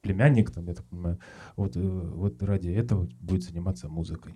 племянник, 0.00 0.50
там, 0.50 0.66
я 0.66 0.72
так 0.74 0.86
понимаю, 0.86 1.18
вот, 1.56 1.76
э, 1.76 1.80
вот 1.80 2.42
ради 2.42 2.70
этого 2.70 3.06
будет 3.20 3.42
заниматься 3.42 3.90
музыкой. 3.90 4.34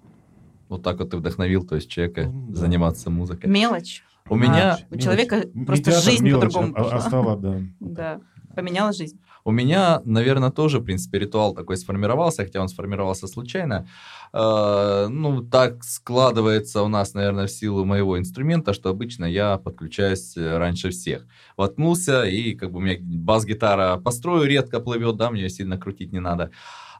Вот 0.68 0.82
так 0.82 0.98
вот 0.98 1.08
ты 1.08 1.16
вдохновил, 1.16 1.64
то 1.66 1.76
есть 1.76 1.88
человека 1.88 2.26
Ну, 2.30 2.48
да. 2.48 2.60
заниматься 2.60 3.08
музыкой. 3.08 3.48
Мелочь. 3.50 4.04
У 4.28 4.36
меня, 4.36 4.78
у 4.90 4.96
человека 4.96 5.36
Мелочь. 5.54 5.66
просто 5.66 5.90
Медиатор 5.90 6.10
жизнь 6.12 6.24
мелочь, 6.24 6.52
по-другому 6.52 6.74
а- 6.76 6.96
а 6.96 7.00
стала, 7.00 7.36
да. 7.38 7.60
Да, 7.80 8.20
поменяла 8.54 8.92
жизнь. 8.92 9.20
у 9.44 9.50
меня, 9.50 10.00
наверное, 10.04 10.50
тоже, 10.50 10.78
в 10.78 10.84
принципе, 10.84 11.18
ритуал 11.18 11.54
такой 11.54 11.76
сформировался, 11.76 12.44
хотя 12.44 12.60
он 12.60 12.68
сформировался 12.68 13.26
случайно. 13.26 13.86
Э, 14.32 15.08
Ну, 15.08 15.42
так 15.42 15.84
складывается 15.84 16.82
у 16.82 16.88
нас, 16.88 17.14
наверное, 17.14 17.46
в 17.46 17.50
силу 17.50 17.84
моего 17.84 18.18
инструмента, 18.18 18.72
что 18.72 18.90
обычно 18.90 19.24
я 19.24 19.58
подключаюсь 19.58 20.36
э, 20.36 20.58
раньше 20.58 20.90
всех. 20.90 21.26
Воткнулся, 21.56 22.22
и 22.24 22.54
как 22.54 22.70
бы 22.70 22.78
у 22.78 22.80
меня 22.80 22.96
бас-гитара 23.00 23.96
по 23.98 24.10
строю 24.10 24.46
редко 24.48 24.80
плывет, 24.80 25.16
да, 25.16 25.30
мне 25.30 25.48
сильно 25.48 25.78
крутить 25.78 26.12
не 26.12 26.20
надо. 26.20 26.50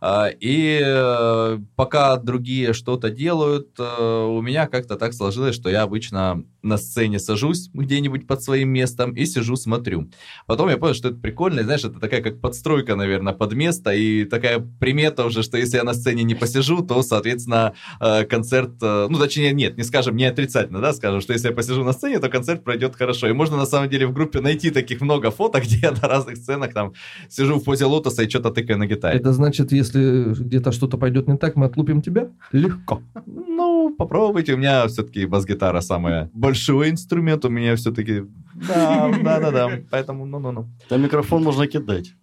А, 0.05 0.31
И 0.41 0.81
э, 0.85 1.59
пока 1.77 2.17
другие 2.17 2.73
что-то 2.73 3.09
делают, 3.09 3.79
э, 3.79 4.25
у 4.25 4.43
меня 4.43 4.67
как-то 4.67 4.97
так 4.97 5.15
сложилось, 5.15 5.55
что 5.55 5.71
я 5.71 5.83
обычно 5.83 6.45
на 6.61 6.77
сцене 6.77 7.21
сажусь 7.21 7.71
где-нибудь 7.73 8.27
под 8.27 8.43
своим 8.43 8.71
местом 8.71 9.13
и 9.13 9.25
сижу, 9.27 9.55
смотрю. 9.55 10.11
Потом 10.47 10.69
я 10.71 10.77
понял, 10.77 10.95
что 10.95 11.11
это 11.11 11.19
прикольно, 11.19 11.61
и, 11.61 11.63
знаешь, 11.63 11.85
это 11.85 12.01
такая 12.01 12.21
как 12.21 12.41
подстройка, 12.41 12.97
наверное, 12.97 13.33
под 13.33 13.53
место, 13.53 13.93
и 13.93 14.25
такая 14.25 14.59
примета 14.59 15.25
уже, 15.25 15.45
что 15.45 15.57
если 15.57 15.77
я 15.77 15.85
на 15.85 15.95
сцене 15.95 16.25
не 16.25 16.35
посижу, 16.35 16.83
то, 16.83 17.01
соответственно, 17.03 17.75
э, 18.01 18.25
концерт, 18.25 18.73
ну, 18.81 19.19
точнее, 19.21 19.53
нет, 19.53 19.77
не 19.77 19.85
скажем, 19.85 20.17
не 20.17 20.25
отрицательно, 20.25 20.81
да, 20.81 20.93
скажем, 20.95 21.21
что 21.21 21.33
если 21.33 21.47
я 21.47 21.55
посижу 21.55 21.85
на 21.85 21.93
сцене, 21.93 22.19
то 22.19 22.29
концерт 22.29 22.65
пройдет 22.65 22.97
хорошо. 22.97 23.29
И 23.29 23.33
можно, 23.33 23.57
на 23.57 23.67
самом 23.67 23.89
деле, 23.89 24.09
в 24.09 24.13
группе 24.13 24.41
найти 24.41 24.71
таких 24.71 25.01
много 25.01 25.31
фоток, 25.31 25.63
где 25.67 25.77
я 25.77 25.93
на 25.93 26.09
разных 26.09 26.39
сценах 26.39 26.75
там 26.75 26.93
сижу 27.29 27.61
в 27.61 27.65
позе 27.65 27.85
лотоса 27.85 28.25
и 28.25 28.29
что-то 28.29 28.51
тыкаю 28.51 28.81
на 28.81 28.87
гитаре. 28.87 29.17
Это 29.17 29.33
значит, 29.33 29.71
если 29.71 29.92
где-то 29.95 30.73
что-то 30.73 30.99
пойдет 30.99 31.29
не 31.29 31.37
так, 31.37 31.57
мы 31.57 31.67
отлупим 31.67 32.03
тебя? 32.03 32.31
Легко. 32.53 33.03
Ну, 33.27 33.95
попробуйте, 33.97 34.55
у 34.55 34.57
меня 34.57 34.87
все-таки 34.89 35.27
бас-гитара 35.27 35.81
самая 35.81 36.31
большой 36.33 36.91
инструмент, 36.91 37.45
у 37.45 37.49
меня 37.49 37.77
все-таки... 37.77 38.25
Да, 38.55 39.11
да, 39.23 39.41
да, 39.41 39.51
да, 39.51 39.71
поэтому 39.91 40.27
ну-ну-ну. 40.27 40.67
Да 40.91 40.97
микрофон 40.97 41.43
можно 41.43 41.67
кидать. 41.67 42.15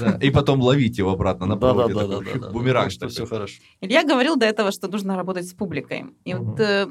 Да. 0.00 0.18
И 0.20 0.30
потом 0.30 0.60
ловить 0.60 0.98
его 0.98 1.12
обратно 1.12 1.46
на 1.46 1.56
Да, 1.56 1.68
да, 1.72 1.74
проводе. 1.86 1.94
да, 1.94 2.00
да, 2.06 2.18
такой 2.18 2.40
да, 2.40 2.46
да. 2.46 2.52
Бумеранг. 2.52 2.92
Такой. 2.94 3.08
все 3.10 3.26
хорошо. 3.26 3.54
Илья 3.80 4.02
говорил 4.04 4.36
до 4.36 4.44
этого, 4.46 4.72
что 4.72 4.88
нужно 4.88 5.16
работать 5.16 5.46
с 5.46 5.52
публикой. 5.54 6.06
И 6.24 6.34
Мгм. 6.34 6.44
вот, 6.44 6.60
э, 6.60 6.86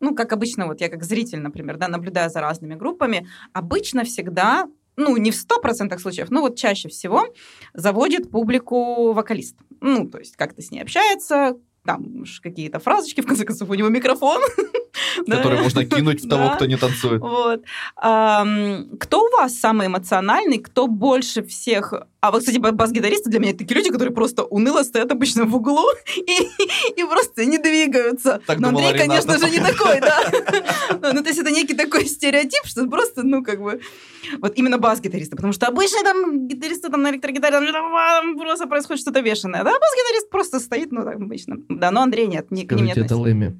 ну, 0.00 0.14
как 0.14 0.32
обычно, 0.32 0.66
вот 0.66 0.80
я 0.80 0.88
как 0.88 1.04
зритель, 1.04 1.38
например, 1.40 1.76
да, 1.78 1.86
наблюдаю 1.88 2.28
за 2.30 2.40
разными 2.40 2.74
группами, 2.74 3.28
обычно 3.52 4.02
всегда, 4.04 4.66
ну, 4.96 5.16
не 5.16 5.30
в 5.30 5.34
100% 5.34 5.98
случаев, 5.98 6.30
но 6.30 6.40
вот 6.40 6.56
чаще 6.56 6.88
всего 6.88 7.26
заводит 7.74 8.30
публику 8.30 9.12
вокалист. 9.12 9.56
Ну, 9.80 10.08
то 10.08 10.18
есть 10.18 10.36
как-то 10.36 10.62
с 10.62 10.70
ней 10.70 10.80
общается, 10.80 11.56
там 11.84 12.24
какие-то 12.42 12.78
фразочки, 12.78 13.20
в 13.20 13.26
конце 13.26 13.44
концов, 13.44 13.70
у 13.70 13.74
него 13.74 13.88
микрофон. 13.88 14.40
Который 15.26 15.60
можно 15.60 15.84
кинуть 15.84 16.24
в 16.24 16.28
того, 16.28 16.50
кто 16.50 16.66
не 16.66 16.76
танцует. 16.76 17.20
Вот. 17.20 17.62
Кто 17.96 19.22
у 19.22 19.30
вас 19.36 19.54
самый 19.58 19.86
эмоциональный, 19.86 20.58
кто 20.58 20.86
больше 20.86 21.42
всех... 21.42 21.94
А 22.20 22.30
вот, 22.32 22.40
кстати, 22.40 22.58
бас-гитаристы 22.58 23.30
для 23.30 23.38
меня 23.38 23.50
это 23.50 23.60
такие 23.60 23.76
люди, 23.76 23.90
которые 23.90 24.12
просто 24.12 24.42
уныло 24.42 24.82
стоят 24.82 25.12
обычно 25.12 25.44
в 25.44 25.54
углу 25.54 25.86
и, 26.16 27.04
просто 27.04 27.44
не 27.44 27.58
двигаются. 27.58 28.40
Так 28.46 28.58
Но 28.58 28.68
Андрей, 28.68 28.96
конечно 28.96 29.38
же, 29.38 29.50
не 29.50 29.60
такой, 29.60 30.00
да. 30.00 30.16
Ну, 31.02 31.12
ну, 31.12 31.22
то 31.22 31.28
есть 31.28 31.38
это 31.38 31.50
некий 31.50 31.74
такой 31.74 32.06
стереотип, 32.06 32.64
что 32.64 32.86
просто, 32.86 33.22
ну, 33.22 33.44
как 33.44 33.60
бы... 33.60 33.80
Вот 34.40 34.54
именно 34.56 34.78
бас-гитаристы, 34.78 35.36
потому 35.36 35.52
что 35.52 35.66
обычно 35.66 36.02
там 36.02 36.48
гитаристы 36.48 36.88
там 36.88 37.02
на 37.02 37.10
электрогитаре, 37.10 37.72
там, 37.72 38.36
просто 38.38 38.66
происходит 38.66 39.02
что-то 39.02 39.22
бешеное. 39.22 39.62
Да, 39.62 39.70
бас-гитарист 39.70 40.30
просто 40.30 40.58
стоит, 40.58 40.90
ну, 40.90 41.04
так 41.04 41.16
обычно. 41.16 41.56
Да, 41.68 41.90
но 41.90 42.02
Андрей 42.02 42.26
нет, 42.26 42.50
не, 42.50 42.66
к 42.66 42.72
ним 42.72 42.86
не 42.86 42.92
это. 42.92 43.16
Лэми. 43.16 43.56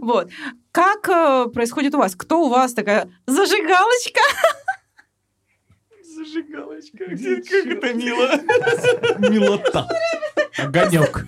Вот. 0.00 0.30
Как 0.72 1.08
э, 1.08 1.46
происходит 1.52 1.94
у 1.94 1.98
вас? 1.98 2.14
Кто 2.14 2.42
у 2.46 2.48
вас 2.48 2.74
такая 2.74 3.10
зажигалочка? 3.26 4.20
Зажигалочка, 6.16 6.98
как 6.98 7.66
это 7.66 7.94
мило. 7.94 8.28
Милота. 9.18 9.88
Огонек. 10.58 11.24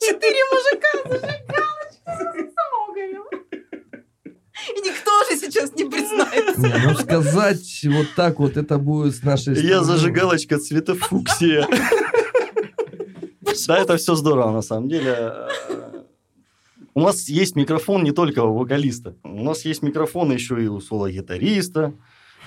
Четыре 0.00 0.42
мужика, 0.52 0.88
зажигалочка. 1.04 2.52
Сама 2.54 2.88
угорела. 2.88 3.26
И 4.76 4.80
никто 4.80 5.24
же 5.30 5.36
сейчас 5.38 5.72
не 5.74 5.84
признается. 5.84 6.60
Не, 6.60 6.86
ну 6.86 6.94
сказать 6.96 7.80
вот 7.84 8.06
так 8.16 8.38
вот, 8.38 8.56
это 8.56 8.78
будет 8.78 9.16
с 9.16 9.22
нашей 9.22 9.54
Я 9.54 9.80
стороны. 9.82 9.84
зажигалочка 9.84 10.58
цвета 10.58 10.94
фуксия. 10.94 11.66
Да, 13.66 13.78
это 13.78 13.96
все 13.96 14.14
здорово, 14.14 14.52
на 14.52 14.62
самом 14.62 14.88
деле. 14.88 15.32
У 16.94 17.00
нас 17.00 17.28
есть 17.28 17.54
микрофон 17.56 18.02
не 18.02 18.12
только 18.12 18.42
у 18.42 18.56
вокалиста. 18.56 19.14
У 19.22 19.42
нас 19.44 19.64
есть 19.64 19.82
микрофон 19.82 20.32
еще 20.32 20.62
и 20.62 20.66
у 20.66 20.80
соло-гитариста. 20.80 21.94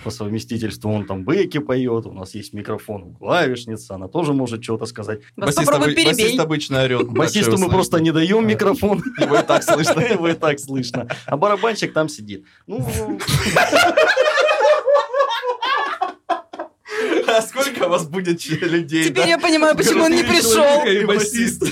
По 0.03 0.09
совместительству 0.09 0.91
он 0.91 1.05
там 1.05 1.23
бэки 1.23 1.59
поет. 1.59 2.07
У 2.07 2.11
нас 2.11 2.33
есть 2.33 2.53
микрофон 2.53 3.03
у 3.03 3.13
клавишницы. 3.13 3.91
Она 3.91 4.07
тоже 4.07 4.33
может 4.33 4.63
что-то 4.63 4.87
сказать. 4.87 5.19
Вас 5.37 5.55
Басист, 5.55 5.71
обы- 5.71 5.93
басист 6.05 6.39
обычно 6.39 6.83
орет. 6.83 7.07
Басисту 7.07 7.57
мы 7.59 7.69
просто 7.69 7.99
не 7.99 8.11
даем 8.11 8.47
микрофон. 8.47 9.03
Его 9.19 9.37
и 9.37 9.43
так 9.43 9.61
слышно. 9.63 9.99
Его 10.11 10.27
и 10.29 10.33
так 10.33 10.59
слышно. 10.59 11.07
А 11.27 11.37
барабанщик 11.37 11.93
там 11.93 12.09
сидит. 12.09 12.45
Ну, 12.65 12.79
сколько 17.41 17.85
у 17.85 17.89
вас 17.89 18.05
будет 18.07 18.45
людей? 18.45 19.05
Теперь 19.05 19.27
я 19.27 19.37
понимаю, 19.37 19.75
почему 19.75 20.03
он 20.03 20.11
не 20.11 20.23
пришел. 20.23 20.53
человека 20.53 20.89
и 20.89 21.05
басист. 21.05 21.63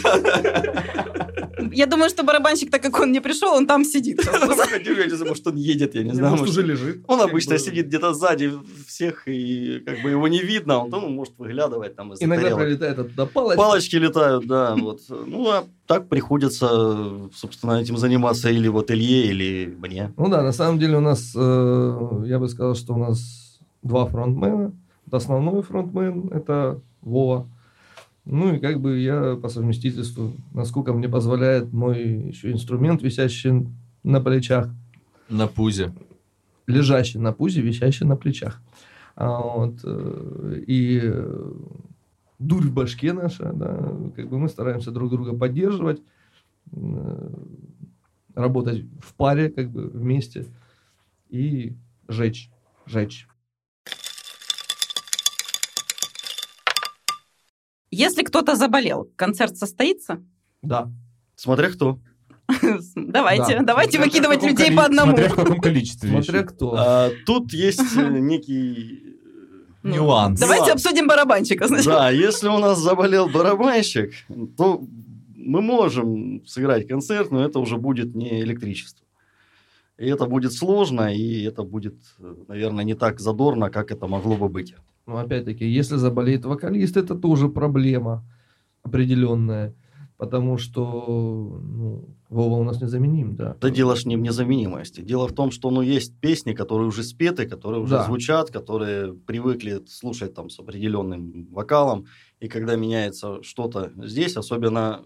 Я 1.71 1.85
думаю, 1.85 2.09
что 2.09 2.23
барабанщик, 2.23 2.71
так 2.71 2.81
как 2.81 2.99
он 2.99 3.11
не 3.11 3.19
пришел, 3.19 3.53
он 3.53 3.67
там 3.67 3.83
сидит. 3.83 4.21
я 4.25 5.05
не 5.05 5.09
знаю, 5.09 5.29
может, 5.29 5.47
он 5.47 5.55
едет, 5.55 5.95
я 5.95 6.03
не 6.03 6.13
знаю. 6.13 6.31
Может, 6.31 6.49
уже 6.49 6.61
лежит. 6.61 7.03
Он 7.07 7.21
обычно 7.21 7.57
сидит 7.57 7.87
где-то 7.87 8.13
сзади 8.13 8.51
всех, 8.87 9.27
и 9.27 9.79
как 9.85 10.01
бы 10.01 10.09
его 10.09 10.27
не 10.27 10.39
видно, 10.39 10.79
он 10.79 10.89
ну, 10.89 11.09
может 11.09 11.33
выглядывать 11.37 11.95
там 11.95 12.13
из 12.13 12.21
Иногда 12.21 12.55
пролетает 12.55 12.99
оттуда 12.99 13.25
палочка. 13.25 13.57
Палочки 13.57 13.95
летают, 13.97 14.47
да, 14.47 14.75
вот. 14.75 15.01
Ну, 15.09 15.49
а 15.49 15.65
так 15.85 16.07
приходится, 16.07 17.29
собственно, 17.35 17.81
этим 17.81 17.97
заниматься 17.97 18.49
или 18.49 18.67
вот 18.67 18.91
Илье, 18.91 19.27
или 19.27 19.75
мне. 19.77 20.13
Ну 20.17 20.29
да, 20.29 20.41
на 20.41 20.51
самом 20.51 20.79
деле 20.79 20.97
у 20.97 21.01
нас, 21.01 21.33
э, 21.35 22.23
я 22.25 22.39
бы 22.39 22.47
сказал, 22.47 22.75
что 22.75 22.93
у 22.93 22.97
нас 22.97 23.59
два 23.83 24.05
фронтмена. 24.05 24.73
Основной 25.11 25.61
фронтмен– 25.63 26.29
это 26.31 26.81
Вова. 27.01 27.47
Ну 28.25 28.53
и 28.53 28.59
как 28.59 28.79
бы 28.79 28.99
я 28.99 29.35
по 29.35 29.49
совместительству, 29.49 30.33
насколько 30.53 30.93
мне 30.93 31.09
позволяет 31.09 31.73
мой 31.73 32.03
еще 32.27 32.51
инструмент, 32.51 33.01
висящий 33.01 33.67
на 34.03 34.21
плечах, 34.21 34.69
На 35.29 35.47
пузе. 35.47 35.91
лежащий 36.67 37.17
на 37.17 37.31
пузе, 37.33 37.61
висящий 37.61 38.05
на 38.05 38.15
плечах. 38.15 38.61
А 39.15 39.41
вот, 39.41 39.79
э, 39.83 40.63
и 40.67 40.99
э, 41.03 41.51
дурь 42.37 42.67
в 42.67 42.73
башке 42.73 43.13
наша, 43.13 43.51
да, 43.53 43.91
как 44.15 44.29
бы 44.29 44.37
мы 44.37 44.47
стараемся 44.47 44.91
друг 44.91 45.09
друга 45.09 45.35
поддерживать, 45.35 46.01
э, 46.71 47.29
работать 48.35 48.85
в 49.01 49.13
паре, 49.15 49.49
как 49.49 49.69
бы 49.71 49.87
вместе 49.87 50.45
и 51.29 51.73
жечь, 52.07 52.49
жечь. 52.85 53.27
Если 57.91 58.23
кто-то 58.23 58.55
заболел, 58.55 59.09
концерт 59.15 59.57
состоится? 59.57 60.21
Да. 60.61 60.91
Смотря 61.35 61.69
кто. 61.69 61.99
Давайте, 62.95 63.57
Да. 63.59 63.63
давайте 63.63 63.97
Смотря 63.97 64.05
выкидывать 64.05 64.43
людей 64.43 64.67
коли- 64.67 64.75
по 64.75 64.85
одному. 64.85 65.11
Смотря 65.11 65.29
в 65.29 65.35
каком 65.35 65.59
количестве. 65.59 66.09
Смотря 66.09 66.43
кто. 66.43 66.73
А, 66.77 67.09
тут 67.25 67.53
есть 67.53 67.95
э, 67.95 68.09
некий... 68.19 69.15
Ну, 69.83 69.95
Нюанс. 69.95 70.39
Давайте 70.39 70.65
Нюанс. 70.67 70.85
обсудим 70.85 71.07
барабанщика. 71.07 71.67
сначала. 71.67 71.99
Да, 71.99 72.09
если 72.09 72.47
у 72.49 72.57
нас 72.57 72.79
заболел 72.79 73.29
барабанщик, 73.29 74.13
то 74.57 74.83
мы 75.35 75.61
можем 75.61 76.43
сыграть 76.45 76.87
концерт, 76.87 77.31
но 77.31 77.45
это 77.45 77.59
уже 77.59 77.77
будет 77.77 78.13
не 78.15 78.41
электричество. 78.41 79.05
И 79.97 80.05
это 80.07 80.25
будет 80.25 80.53
сложно, 80.53 81.13
и 81.15 81.43
это 81.43 81.63
будет, 81.63 81.95
э, 82.19 82.35
наверное, 82.47 82.83
не 82.83 82.93
так 82.95 83.19
задорно, 83.19 83.69
как 83.69 83.91
это 83.91 84.07
могло 84.07 84.35
бы 84.35 84.49
быть. 84.49 84.73
Но 85.09 85.17
опять-таки, 85.17 85.65
если 85.67 85.95
заболеет 85.95 86.45
вокалист, 86.45 86.95
это 86.95 87.15
тоже 87.15 87.49
проблема 87.49 88.23
определенная. 88.83 89.73
Потому 90.17 90.57
что 90.57 90.81
ну, 91.63 92.09
Вова 92.29 92.59
у 92.59 92.63
нас 92.63 92.79
незаменим, 92.81 93.35
да. 93.35 93.55
Да 93.59 93.69
дело 93.69 93.95
ж 93.95 94.05
не 94.05 94.17
в 94.17 94.19
незаменимости. 94.19 95.01
Дело 95.01 95.27
в 95.27 95.33
том, 95.33 95.49
что 95.49 95.71
ну, 95.71 95.81
есть 95.81 96.13
песни, 96.19 96.53
которые 96.53 96.87
уже 96.87 97.03
спеты, 97.03 97.47
которые 97.47 97.81
уже 97.81 97.95
Да. 97.95 98.03
звучат, 98.03 98.51
которые 98.51 99.13
привыкли 99.13 99.81
слушать 99.87 100.35
там 100.35 100.49
с 100.49 100.59
определенным 100.59 101.47
вокалом. 101.51 102.05
И 102.39 102.47
когда 102.47 102.75
меняется 102.75 103.41
что-то 103.41 103.91
здесь, 103.97 104.37
особенно 104.37 105.01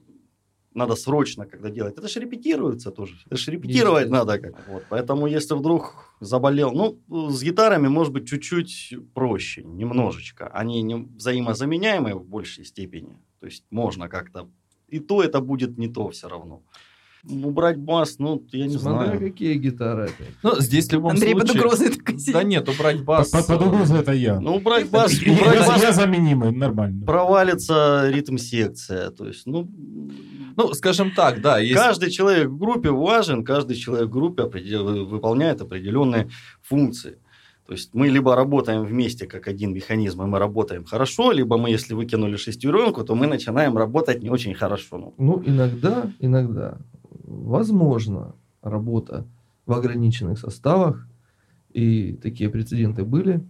надо 0.75 0.95
срочно, 0.95 1.45
когда 1.45 1.69
делать. 1.69 1.97
Это 1.97 2.07
же 2.07 2.19
репетируется 2.19 2.91
тоже. 2.91 3.15
Это 3.25 3.37
же 3.37 3.51
репетировать 3.51 4.05
Естественно. 4.07 4.25
надо. 4.25 4.39
Как. 4.39 4.67
Вот. 4.67 4.83
Поэтому 4.89 5.27
если 5.27 5.53
вдруг 5.55 6.15
заболел, 6.19 6.71
ну, 6.71 7.29
с 7.29 7.41
гитарами 7.43 7.87
может 7.87 8.13
быть 8.13 8.27
чуть-чуть 8.27 8.95
проще, 9.13 9.63
немножечко. 9.63 10.47
Они 10.47 10.81
не 10.81 10.95
взаимозаменяемые 10.95 12.15
в 12.15 12.25
большей 12.25 12.65
степени. 12.65 13.17
То 13.39 13.45
есть 13.47 13.63
можно 13.71 14.07
как-то... 14.09 14.49
И 14.87 14.99
то 14.99 15.21
это 15.23 15.41
будет 15.41 15.77
не 15.77 15.87
то 15.87 16.09
все 16.09 16.27
равно. 16.27 16.61
Убрать 17.29 17.77
бас, 17.77 18.19
ну, 18.19 18.43
я 18.51 18.67
не 18.67 18.77
Смотря 18.77 19.05
знаю. 19.05 19.19
какие 19.19 19.53
гитары 19.53 20.03
опять. 20.07 20.35
Ну, 20.43 20.59
здесь 20.59 20.89
в 20.89 20.91
любом 20.91 21.11
Андрей 21.11 21.33
под 21.33 21.43
случае... 21.47 21.61
угрозой 21.63 21.89
такой 21.95 22.19
сидит. 22.19 22.33
Да 22.33 22.43
нет, 22.43 22.67
убрать 22.67 23.01
бас... 23.01 23.29
Под 23.29 23.47
под 23.47 23.61
угрозой 23.61 23.99
это 24.01 24.11
я. 24.11 24.41
Ну, 24.41 24.55
убрать 24.57 24.89
бас, 24.89 25.13
Я- 25.13 25.31
убрать 25.31 25.55
я- 25.61 25.67
бас, 25.67 25.81
Я 25.81 25.91
заменимый, 25.93 26.51
нормально. 26.51 27.05
провалится 27.05 28.09
ритм-секция. 28.09 29.09
То 29.11 29.25
есть, 29.27 29.45
ну, 29.45 29.69
Ну, 30.55 30.73
скажем 30.73 31.11
так, 31.11 31.41
да, 31.41 31.59
есть... 31.59 31.75
каждый 31.75 32.09
человек 32.09 32.47
в 32.49 32.57
группе 32.57 32.89
важен, 32.89 33.43
каждый 33.43 33.75
человек 33.75 34.07
в 34.07 34.11
группе 34.11 34.43
определ- 34.43 35.05
выполняет 35.05 35.61
определенные 35.61 36.29
функции. 36.61 37.17
То 37.65 37.73
есть 37.73 37.93
мы 37.93 38.09
либо 38.09 38.35
работаем 38.35 38.83
вместе 38.83 39.25
как 39.25 39.47
один 39.47 39.73
механизм, 39.73 40.21
и 40.21 40.25
мы 40.25 40.37
работаем 40.37 40.83
хорошо, 40.83 41.31
либо 41.31 41.57
мы, 41.57 41.69
если 41.69 41.93
выкинули 41.93 42.35
шестеренку, 42.35 43.03
то 43.03 43.15
мы 43.15 43.25
начинаем 43.27 43.77
работать 43.77 44.21
не 44.21 44.29
очень 44.29 44.53
хорошо. 44.53 44.97
Ну, 44.97 45.13
Ну, 45.17 45.43
иногда, 45.45 46.11
иногда, 46.19 46.77
возможно, 47.23 48.35
работа 48.61 49.25
в 49.65 49.71
ограниченных 49.71 50.39
составах, 50.39 51.07
и 51.71 52.13
такие 52.21 52.49
прецеденты 52.49 53.03
были. 53.05 53.41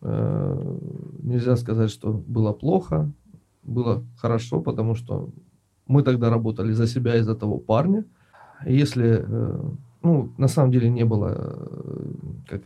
Э, 0.00 0.78
Нельзя 1.22 1.56
сказать, 1.56 1.90
что 1.90 2.12
было 2.12 2.52
плохо, 2.52 3.10
было 3.62 4.04
хорошо, 4.18 4.60
потому 4.60 4.94
что 4.94 5.30
мы 5.86 6.02
тогда 6.02 6.30
работали 6.30 6.72
за 6.72 6.86
себя 6.86 7.16
и 7.16 7.22
за 7.22 7.34
того 7.34 7.58
парня. 7.58 8.04
Если, 8.66 9.24
э, 9.26 9.60
ну, 10.02 10.32
на 10.38 10.48
самом 10.48 10.70
деле 10.70 10.88
не 10.90 11.04
было 11.04 11.28
э, 11.34 12.12
как, 12.48 12.62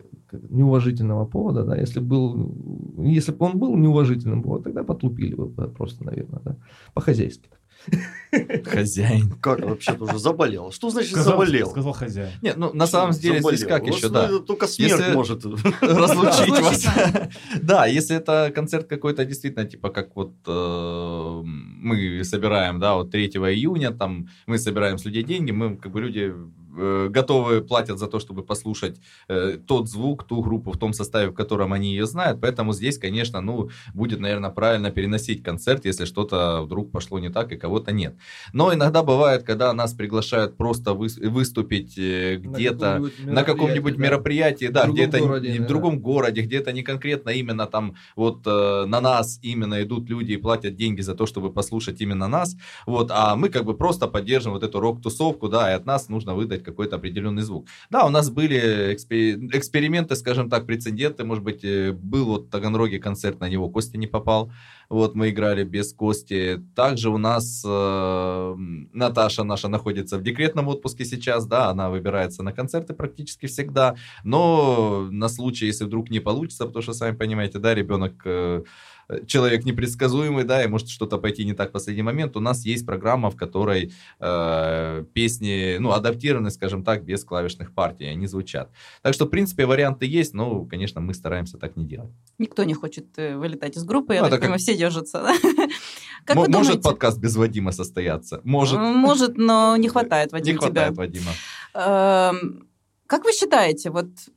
неуважительного 0.50 1.24
повода, 1.24 1.64
да, 1.64 1.76
если 1.76 2.00
был, 2.00 2.52
если 2.98 3.32
бы 3.32 3.46
он 3.46 3.58
был 3.58 3.76
неуважительным 3.76 4.42
поводом, 4.42 4.64
тогда 4.64 4.84
потлупили 4.84 5.34
бы 5.34 5.48
просто, 5.48 6.04
наверное, 6.04 6.40
да, 6.44 6.56
по-хозяйски. 6.94 7.48
Хозяин. 8.64 9.30
как 9.40 9.60
вообще-то 9.60 10.04
уже 10.04 10.18
заболел? 10.18 10.72
Что 10.72 10.90
значит 10.90 11.12
Сказал, 11.12 11.32
заболел? 11.34 11.70
сказал 11.70 11.92
хозяин. 11.92 12.32
Нет, 12.42 12.56
ну 12.56 12.72
на 12.72 12.86
самом 12.86 13.12
деле 13.12 13.40
здесь 13.40 13.60
Заболел. 13.60 13.68
как 13.68 13.82
Вот 13.86 13.96
еще, 13.96 14.08
да. 14.08 14.38
Только 14.40 14.66
смерть 14.66 14.92
Если- 14.92 15.12
может. 15.14 15.44
разлучить 15.80 16.60
вас. 16.62 16.86
Да, 17.62 17.86
если 17.86 18.16
это 18.16 18.52
концерт 18.54 18.86
какой-то 18.88 19.24
действительно, 19.24 19.64
типа 19.64 19.90
как 19.90 20.14
вот 20.16 20.32
э, 20.46 21.42
мы 21.44 22.24
собираем, 22.24 22.78
да, 22.80 22.94
вот 22.96 23.10
3 23.10 23.26
июня, 23.26 23.90
там 23.92 24.28
мы 24.46 24.58
собираем 24.58 24.98
с 24.98 25.04
людей 25.04 25.22
деньги, 25.22 25.52
мы 25.52 25.76
как 25.76 25.92
бы 25.92 26.00
люди 26.00 26.32
готовы, 27.08 27.60
платят 27.62 27.98
за 27.98 28.06
то, 28.06 28.18
чтобы 28.18 28.42
послушать 28.42 29.00
э, 29.28 29.58
тот 29.66 29.88
звук, 29.88 30.24
ту 30.24 30.42
группу 30.42 30.70
в 30.70 30.78
том 30.78 30.92
составе, 30.92 31.30
в 31.30 31.34
котором 31.34 31.72
они 31.72 31.90
ее 31.90 32.06
знают, 32.06 32.40
поэтому 32.40 32.72
здесь, 32.72 32.98
конечно, 32.98 33.40
ну, 33.40 33.70
будет, 33.94 34.20
наверное, 34.20 34.50
правильно 34.50 34.90
переносить 34.90 35.42
концерт, 35.42 35.84
если 35.86 36.04
что-то 36.04 36.62
вдруг 36.62 36.90
пошло 36.92 37.18
не 37.18 37.30
так 37.30 37.52
и 37.52 37.56
кого-то 37.56 37.92
нет. 37.92 38.16
Но 38.52 38.72
иногда 38.74 39.02
бывает, 39.02 39.42
когда 39.42 39.72
нас 39.72 39.94
приглашают 39.94 40.56
просто 40.56 40.90
выс- 40.90 41.28
выступить 41.28 41.98
э, 41.98 42.36
где-то, 42.36 43.02
на 43.24 43.42
каком-нибудь 43.42 43.96
мероприятии, 43.98 44.66
да, 44.66 44.84
В 44.86 44.92
где 44.92 45.06
другом 45.06 45.08
это 45.08 45.18
городе, 45.28 45.52
не- 45.52 45.58
в 45.58 45.66
другом 45.66 46.00
городе, 46.00 46.40
где 46.42 46.58
это 46.58 46.72
не 46.72 46.82
конкретно 46.82 47.30
именно 47.30 47.66
там 47.66 47.94
вот 48.16 48.46
э, 48.46 48.84
на 48.86 49.00
нас 49.00 49.38
именно 49.42 49.82
идут 49.82 50.10
люди 50.10 50.32
и 50.32 50.36
платят 50.36 50.76
деньги 50.76 51.02
за 51.02 51.14
то, 51.14 51.26
чтобы 51.26 51.52
послушать 51.52 52.00
именно 52.00 52.28
нас, 52.28 52.56
вот, 52.86 53.10
а 53.10 53.36
мы 53.36 53.48
как 53.48 53.64
бы 53.64 53.74
просто 53.76 54.06
поддержим 54.08 54.52
вот 54.52 54.62
эту 54.62 54.80
рок-тусовку, 54.80 55.48
да, 55.48 55.70
и 55.72 55.74
от 55.74 55.86
нас 55.86 56.08
нужно 56.08 56.34
выдать 56.34 56.62
какой-то 56.66 56.96
определенный 56.96 57.42
звук. 57.42 57.66
Да, 57.90 58.04
у 58.04 58.10
нас 58.10 58.28
были 58.30 58.92
экспе- 58.94 59.38
эксперименты, 59.56 60.16
скажем 60.16 60.50
так, 60.50 60.66
прецеденты, 60.66 61.24
может 61.24 61.44
быть, 61.44 61.64
э, 61.64 61.92
был 61.92 62.26
вот 62.26 62.46
в 62.46 62.50
Таганроге 62.50 62.98
концерт, 62.98 63.40
на 63.40 63.48
него 63.48 63.70
Костя 63.70 63.96
не 63.96 64.06
попал, 64.06 64.50
вот, 64.88 65.14
мы 65.14 65.30
играли 65.30 65.64
без 65.64 65.92
Кости. 65.92 66.60
Также 66.74 67.10
у 67.10 67.18
нас 67.18 67.64
э, 67.66 68.54
Наташа 68.92 69.44
наша 69.44 69.68
находится 69.68 70.18
в 70.18 70.22
декретном 70.22 70.68
отпуске 70.68 71.04
сейчас, 71.04 71.46
да, 71.46 71.70
она 71.70 71.88
выбирается 71.90 72.42
на 72.42 72.52
концерты 72.52 72.94
практически 72.94 73.46
всегда, 73.46 73.94
но 74.24 75.08
на 75.10 75.28
случай, 75.28 75.66
если 75.66 75.84
вдруг 75.84 76.10
не 76.10 76.20
получится, 76.20 76.66
потому 76.66 76.82
что, 76.82 76.92
сами 76.92 77.16
понимаете, 77.16 77.58
да, 77.58 77.74
ребенок 77.74 78.14
э, 78.24 78.62
человек 79.26 79.64
непредсказуемый, 79.64 80.44
да, 80.44 80.64
и 80.64 80.68
может 80.68 80.88
что-то 80.88 81.18
пойти 81.18 81.44
не 81.44 81.52
так 81.54 81.68
в 81.70 81.72
последний 81.72 82.02
момент, 82.02 82.36
у 82.36 82.40
нас 82.40 82.64
есть 82.66 82.84
программа, 82.86 83.30
в 83.30 83.36
которой 83.36 83.92
э, 84.20 85.04
песни, 85.12 85.76
ну, 85.78 85.92
адаптированы, 85.92 86.50
скажем 86.50 86.82
так, 86.84 87.04
без 87.04 87.24
клавишных 87.24 87.72
партий, 87.72 88.06
они 88.06 88.26
звучат. 88.26 88.70
Так 89.02 89.14
что, 89.14 89.24
в 89.26 89.28
принципе, 89.28 89.66
варианты 89.66 90.06
есть, 90.06 90.34
но, 90.34 90.64
конечно, 90.64 91.00
мы 91.00 91.14
стараемся 91.14 91.56
так 91.58 91.76
не 91.76 91.84
делать. 91.86 92.10
Никто 92.38 92.64
не 92.64 92.74
хочет 92.74 93.06
э, 93.16 93.36
вылетать 93.36 93.76
из 93.76 93.84
группы, 93.84 94.14
я 94.14 94.22
Ну, 94.22 94.26
так 94.26 94.34
как- 94.34 94.40
понимаю, 94.42 94.58
все 94.58 94.76
держатся. 94.76 95.22
да? 95.22 95.34
Как 96.24 96.36
М- 96.38 96.50
может 96.50 96.82
подкаст 96.82 97.18
без 97.20 97.36
Вадима 97.36 97.70
состояться? 97.70 98.40
Может. 98.42 98.80
Может, 98.80 99.38
но 99.38 99.76
не 99.76 99.88
хватает, 99.88 100.32
Вадим, 100.32 100.54
Не 100.56 100.58
тебя. 100.58 100.66
хватает 100.90 100.96
Вадима. 100.96 101.30
Эм, 101.74 102.68
Как 103.06 103.24
вы 103.24 103.32
считаете, 103.32 103.90
вот 103.90 104.06
э, 104.06 104.35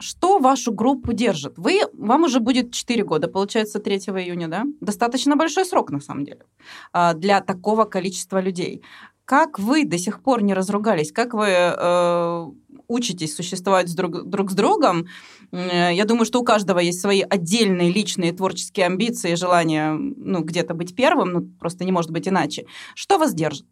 что 0.00 0.38
вашу 0.38 0.72
группу 0.72 1.12
держит? 1.12 1.58
Вы, 1.58 1.80
вам 1.92 2.24
уже 2.24 2.40
будет 2.40 2.72
4 2.72 3.04
года, 3.04 3.28
получается, 3.28 3.78
3 3.78 3.96
июня, 3.96 4.48
да? 4.48 4.64
Достаточно 4.80 5.36
большой 5.36 5.64
срок, 5.64 5.90
на 5.90 6.00
самом 6.00 6.24
деле, 6.24 6.44
а, 6.92 7.14
для 7.14 7.40
такого 7.40 7.84
количества 7.84 8.40
людей. 8.40 8.82
Как 9.24 9.58
вы 9.58 9.84
до 9.86 9.96
сих 9.96 10.22
пор 10.22 10.42
не 10.42 10.52
разругались? 10.52 11.10
Как 11.10 11.32
вы 11.32 11.46
э, 11.48 12.46
учитесь 12.88 13.34
существовать 13.34 13.94
друг, 13.96 14.28
друг 14.28 14.50
с 14.50 14.54
другом? 14.54 15.06
Э, 15.50 15.94
Я 15.94 16.04
думаю, 16.04 16.26
что 16.26 16.40
у 16.40 16.44
каждого 16.44 16.78
есть 16.78 17.00
свои 17.00 17.22
отдельные 17.22 17.90
личные 17.90 18.32
творческие 18.32 18.84
амбиции, 18.84 19.34
желание 19.34 19.92
ну, 19.92 20.42
где-то 20.42 20.74
быть 20.74 20.94
первым, 20.94 21.30
ну, 21.30 21.40
просто 21.58 21.86
не 21.86 21.92
может 21.92 22.10
быть 22.10 22.28
иначе. 22.28 22.66
Что 22.94 23.16
вас 23.16 23.32
держит? 23.32 23.66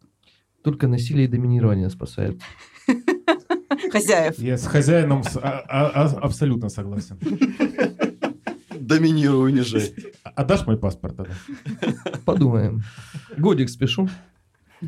Только 0.63 0.87
насилие 0.87 1.25
и 1.25 1.29
доминирование 1.29 1.91
спасает. 1.91 2.41
Хозяев. 3.91 4.37
Я 4.39 4.57
с 4.57 4.65
хозяином 4.67 5.23
с- 5.23 5.37
а- 5.37 5.63
а- 5.67 5.91
а- 6.05 6.19
абсолютно 6.21 6.69
согласен. 6.69 7.17
Доминирую, 8.79 9.43
унижай. 9.45 9.93
А- 10.23 10.29
Отдашь 10.41 10.65
мой 10.67 10.77
паспорт 10.77 11.15
тогда? 11.17 11.33
Подумаем. 12.25 12.83
Годик 13.37 13.69
спешу. 13.69 14.09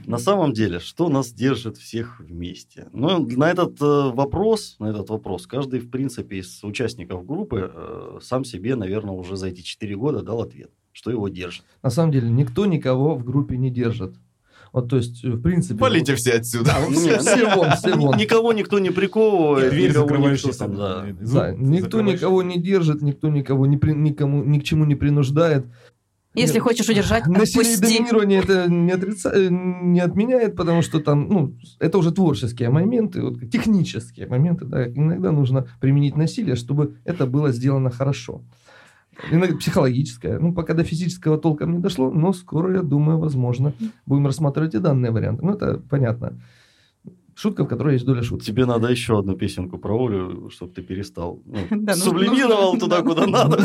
На 0.05 0.17
самом 0.17 0.51
деле, 0.51 0.79
что 0.79 1.07
нас 1.07 1.31
держит 1.31 1.77
всех 1.77 2.19
вместе? 2.19 2.87
Ну, 2.91 3.25
на 3.25 3.49
этот 3.49 3.81
э, 3.81 3.85
вопрос, 4.11 4.75
на 4.79 4.87
этот 4.87 5.09
вопрос, 5.09 5.47
каждый, 5.47 5.79
в 5.79 5.89
принципе, 5.89 6.39
из 6.39 6.61
участников 6.65 7.25
группы 7.25 7.71
э, 7.73 8.19
сам 8.21 8.43
себе, 8.43 8.75
наверное, 8.75 9.13
уже 9.13 9.37
за 9.37 9.47
эти 9.47 9.61
4 9.61 9.95
года 9.95 10.21
дал 10.21 10.41
ответ, 10.41 10.69
что 10.91 11.11
его 11.11 11.29
держит. 11.29 11.63
На 11.81 11.89
самом 11.89 12.11
деле 12.11 12.29
никто 12.29 12.65
никого 12.65 13.15
в 13.15 13.23
группе 13.23 13.55
не 13.55 13.69
держит. 13.69 14.15
Вот, 14.75 14.89
то 14.89 14.97
есть, 14.97 15.23
в 15.23 15.41
принципе... 15.41 15.79
Валите 15.79 16.15
все 16.15 16.33
отсюда. 16.33 16.73
вот- 16.85 16.97
все, 16.97 17.17
все 17.19 17.55
вон, 17.55 17.69
все 17.77 17.95
вон. 17.95 18.17
Никого 18.17 18.51
никто 18.51 18.77
не 18.79 18.89
приковывает, 18.89 19.71
Дверь 19.71 19.93
закрывающаяся. 19.93 20.67
никто 20.67 20.75
там, 20.75 20.75
да. 20.75 21.05
Да, 21.21 21.51
никто 21.57 22.01
никого 22.01 22.43
не 22.43 22.59
держит, 22.59 23.01
никто 23.01 23.29
никого 23.29 23.65
не 23.67 23.77
при- 23.77 23.93
никому, 23.93 24.43
ни 24.43 24.59
к 24.59 24.63
чему 24.65 24.83
не 24.83 24.95
принуждает. 24.95 25.65
Если 26.33 26.55
Нет, 26.55 26.63
хочешь 26.63 26.89
удержать, 26.89 27.25
Насилие 27.27 27.71
и 27.71 27.75
отпусти. 27.75 27.97
доминирование 27.99 28.39
это 28.41 28.69
не, 28.69 28.91
отрица- 28.91 29.31
э, 29.33 29.47
не 29.49 30.01
отменяет, 30.01 30.57
потому 30.57 30.81
что 30.81 30.99
там, 30.99 31.29
ну, 31.29 31.55
это 31.79 31.97
уже 31.97 32.11
творческие 32.11 32.69
моменты, 32.69 33.21
вот, 33.21 33.49
технические 33.49 34.27
моменты, 34.27 34.65
да, 34.65 34.85
иногда 34.85 35.31
нужно 35.31 35.67
применить 35.79 36.17
насилие, 36.17 36.57
чтобы 36.57 36.97
это 37.05 37.25
было 37.25 37.53
сделано 37.53 37.91
хорошо. 37.91 38.41
Иногда 39.31 39.55
психологическое, 39.57 40.39
ну, 40.39 40.53
пока 40.53 40.73
до 40.73 40.83
физического 40.83 41.37
толком 41.37 41.71
не 41.73 41.79
дошло, 41.79 42.11
но 42.11 42.33
скоро, 42.33 42.75
я 42.75 42.81
думаю, 42.81 43.17
возможно, 43.19 43.73
будем 44.05 44.25
рассматривать 44.25 44.75
и 44.75 44.79
данные 44.79 45.11
варианты. 45.11 45.45
Ну, 45.45 45.53
это 45.53 45.79
понятно. 45.89 46.39
Шутка, 47.33 47.63
в 47.63 47.67
которой 47.67 47.93
есть 47.93 48.05
доля 48.05 48.23
шутки. 48.23 48.45
Тебе 48.45 48.65
надо 48.65 48.87
еще 48.87 49.19
одну 49.19 49.35
песенку 49.35 49.77
про 49.77 50.05
Олю, 50.05 50.49
чтобы 50.49 50.71
ты 50.73 50.81
перестал. 50.81 51.41
ну, 51.45 51.57
нужно- 51.69 51.95
сублимировал 51.95 52.73
нужно- 52.73 52.79
туда, 52.79 53.01
да. 53.01 53.03
куда 53.03 53.27
надо. 53.27 53.57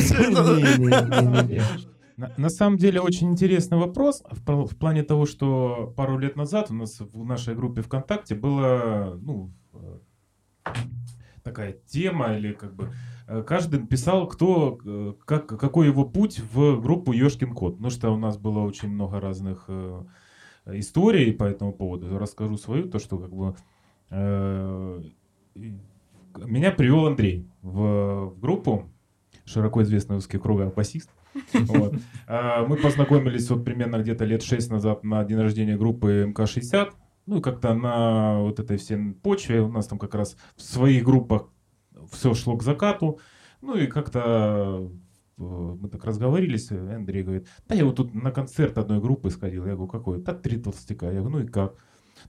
На, 2.37 2.51
самом 2.51 2.77
деле 2.77 3.01
очень 3.01 3.31
интересный 3.31 3.79
вопрос 3.79 4.23
в, 4.31 4.45
пл- 4.45 4.67
в 4.67 4.77
плане 4.77 5.03
того, 5.03 5.25
что 5.25 5.93
пару 5.97 6.19
лет 6.19 6.37
назад 6.37 6.71
у 6.71 6.75
нас 6.75 7.01
в 7.01 7.25
нашей 7.25 7.55
группе 7.55 7.81
ВКонтакте 7.81 8.35
была 8.35 9.15
ну, 9.23 9.51
э, 9.73 10.73
такая 11.43 11.77
тема 11.87 12.37
или 12.37 12.53
как 12.53 12.75
бы 12.75 12.91
каждый 13.47 13.87
писал, 13.87 14.27
кто 14.27 14.79
э, 14.85 15.15
как, 15.25 15.47
какой 15.47 15.87
его 15.87 16.05
путь 16.05 16.41
в 16.41 16.81
группу 16.81 17.13
Ёшкин 17.13 17.55
кот. 17.55 17.79
Ну 17.81 17.91
что 17.91 18.11
у 18.11 18.17
нас 18.17 18.37
было 18.37 18.61
очень 18.61 18.89
много 18.89 19.21
разных 19.21 19.65
э, 19.69 20.03
историй 20.67 21.33
по 21.33 21.45
этому 21.45 21.73
поводу. 21.73 22.19
Расскажу 22.19 22.57
свою, 22.57 22.89
то 22.89 22.99
что 22.99 23.19
как 23.19 23.33
бы 23.33 23.55
э, 24.11 25.03
меня 26.35 26.73
привел 26.73 27.07
Андрей 27.07 27.47
в, 27.63 28.33
в 28.35 28.41
группу, 28.41 28.89
широко 29.45 29.83
известный 29.83 30.17
в 30.17 30.19
узких 30.19 30.43
кругах 30.43 30.75
басист. 30.75 31.11
Вот. 31.53 31.95
А, 32.27 32.67
Мы 32.67 32.77
познакомились 32.77 33.49
вот 33.51 33.65
примерно 33.65 33.99
где-то 33.99 34.25
лет 34.25 34.43
6 34.43 34.71
назад 34.71 35.05
на 35.05 35.25
день 35.25 35.39
рождения 35.39 35.77
группы 35.77 36.25
МК-60. 36.27 36.91
Ну 37.27 37.39
и 37.39 37.41
как-то 37.41 37.75
на 37.75 38.41
вот 38.41 38.59
этой 38.59 38.77
всей 38.77 39.13
почве 39.13 39.61
у 39.61 39.69
нас 39.69 39.87
там 39.87 39.99
как 39.99 40.17
раз 40.17 40.37
в 40.57 40.63
своих 40.63 41.05
группах 41.05 41.49
все 42.11 42.35
шло 42.35 42.57
к 42.57 42.63
закату. 42.63 43.19
Ну 43.63 43.77
и 43.77 43.87
как-то 43.87 44.91
э, 45.39 45.43
мы 45.43 45.89
так 45.89 46.05
разговорились, 46.05 46.71
Андрей 46.71 47.23
говорит, 47.23 47.47
да 47.69 47.75
я 47.75 47.85
вот 47.85 47.97
тут 47.97 48.15
на 48.15 48.31
концерт 48.31 48.79
одной 48.79 49.01
группы 49.01 49.31
сходил. 49.31 49.67
Я 49.67 49.75
говорю, 49.75 49.91
какой? 49.91 50.21
Да 50.23 50.35
три 50.35 50.59
толстяка. 50.59 51.07
Я 51.07 51.21
говорю, 51.21 51.31
ну 51.39 51.45
и 51.45 51.47
как? 51.47 51.75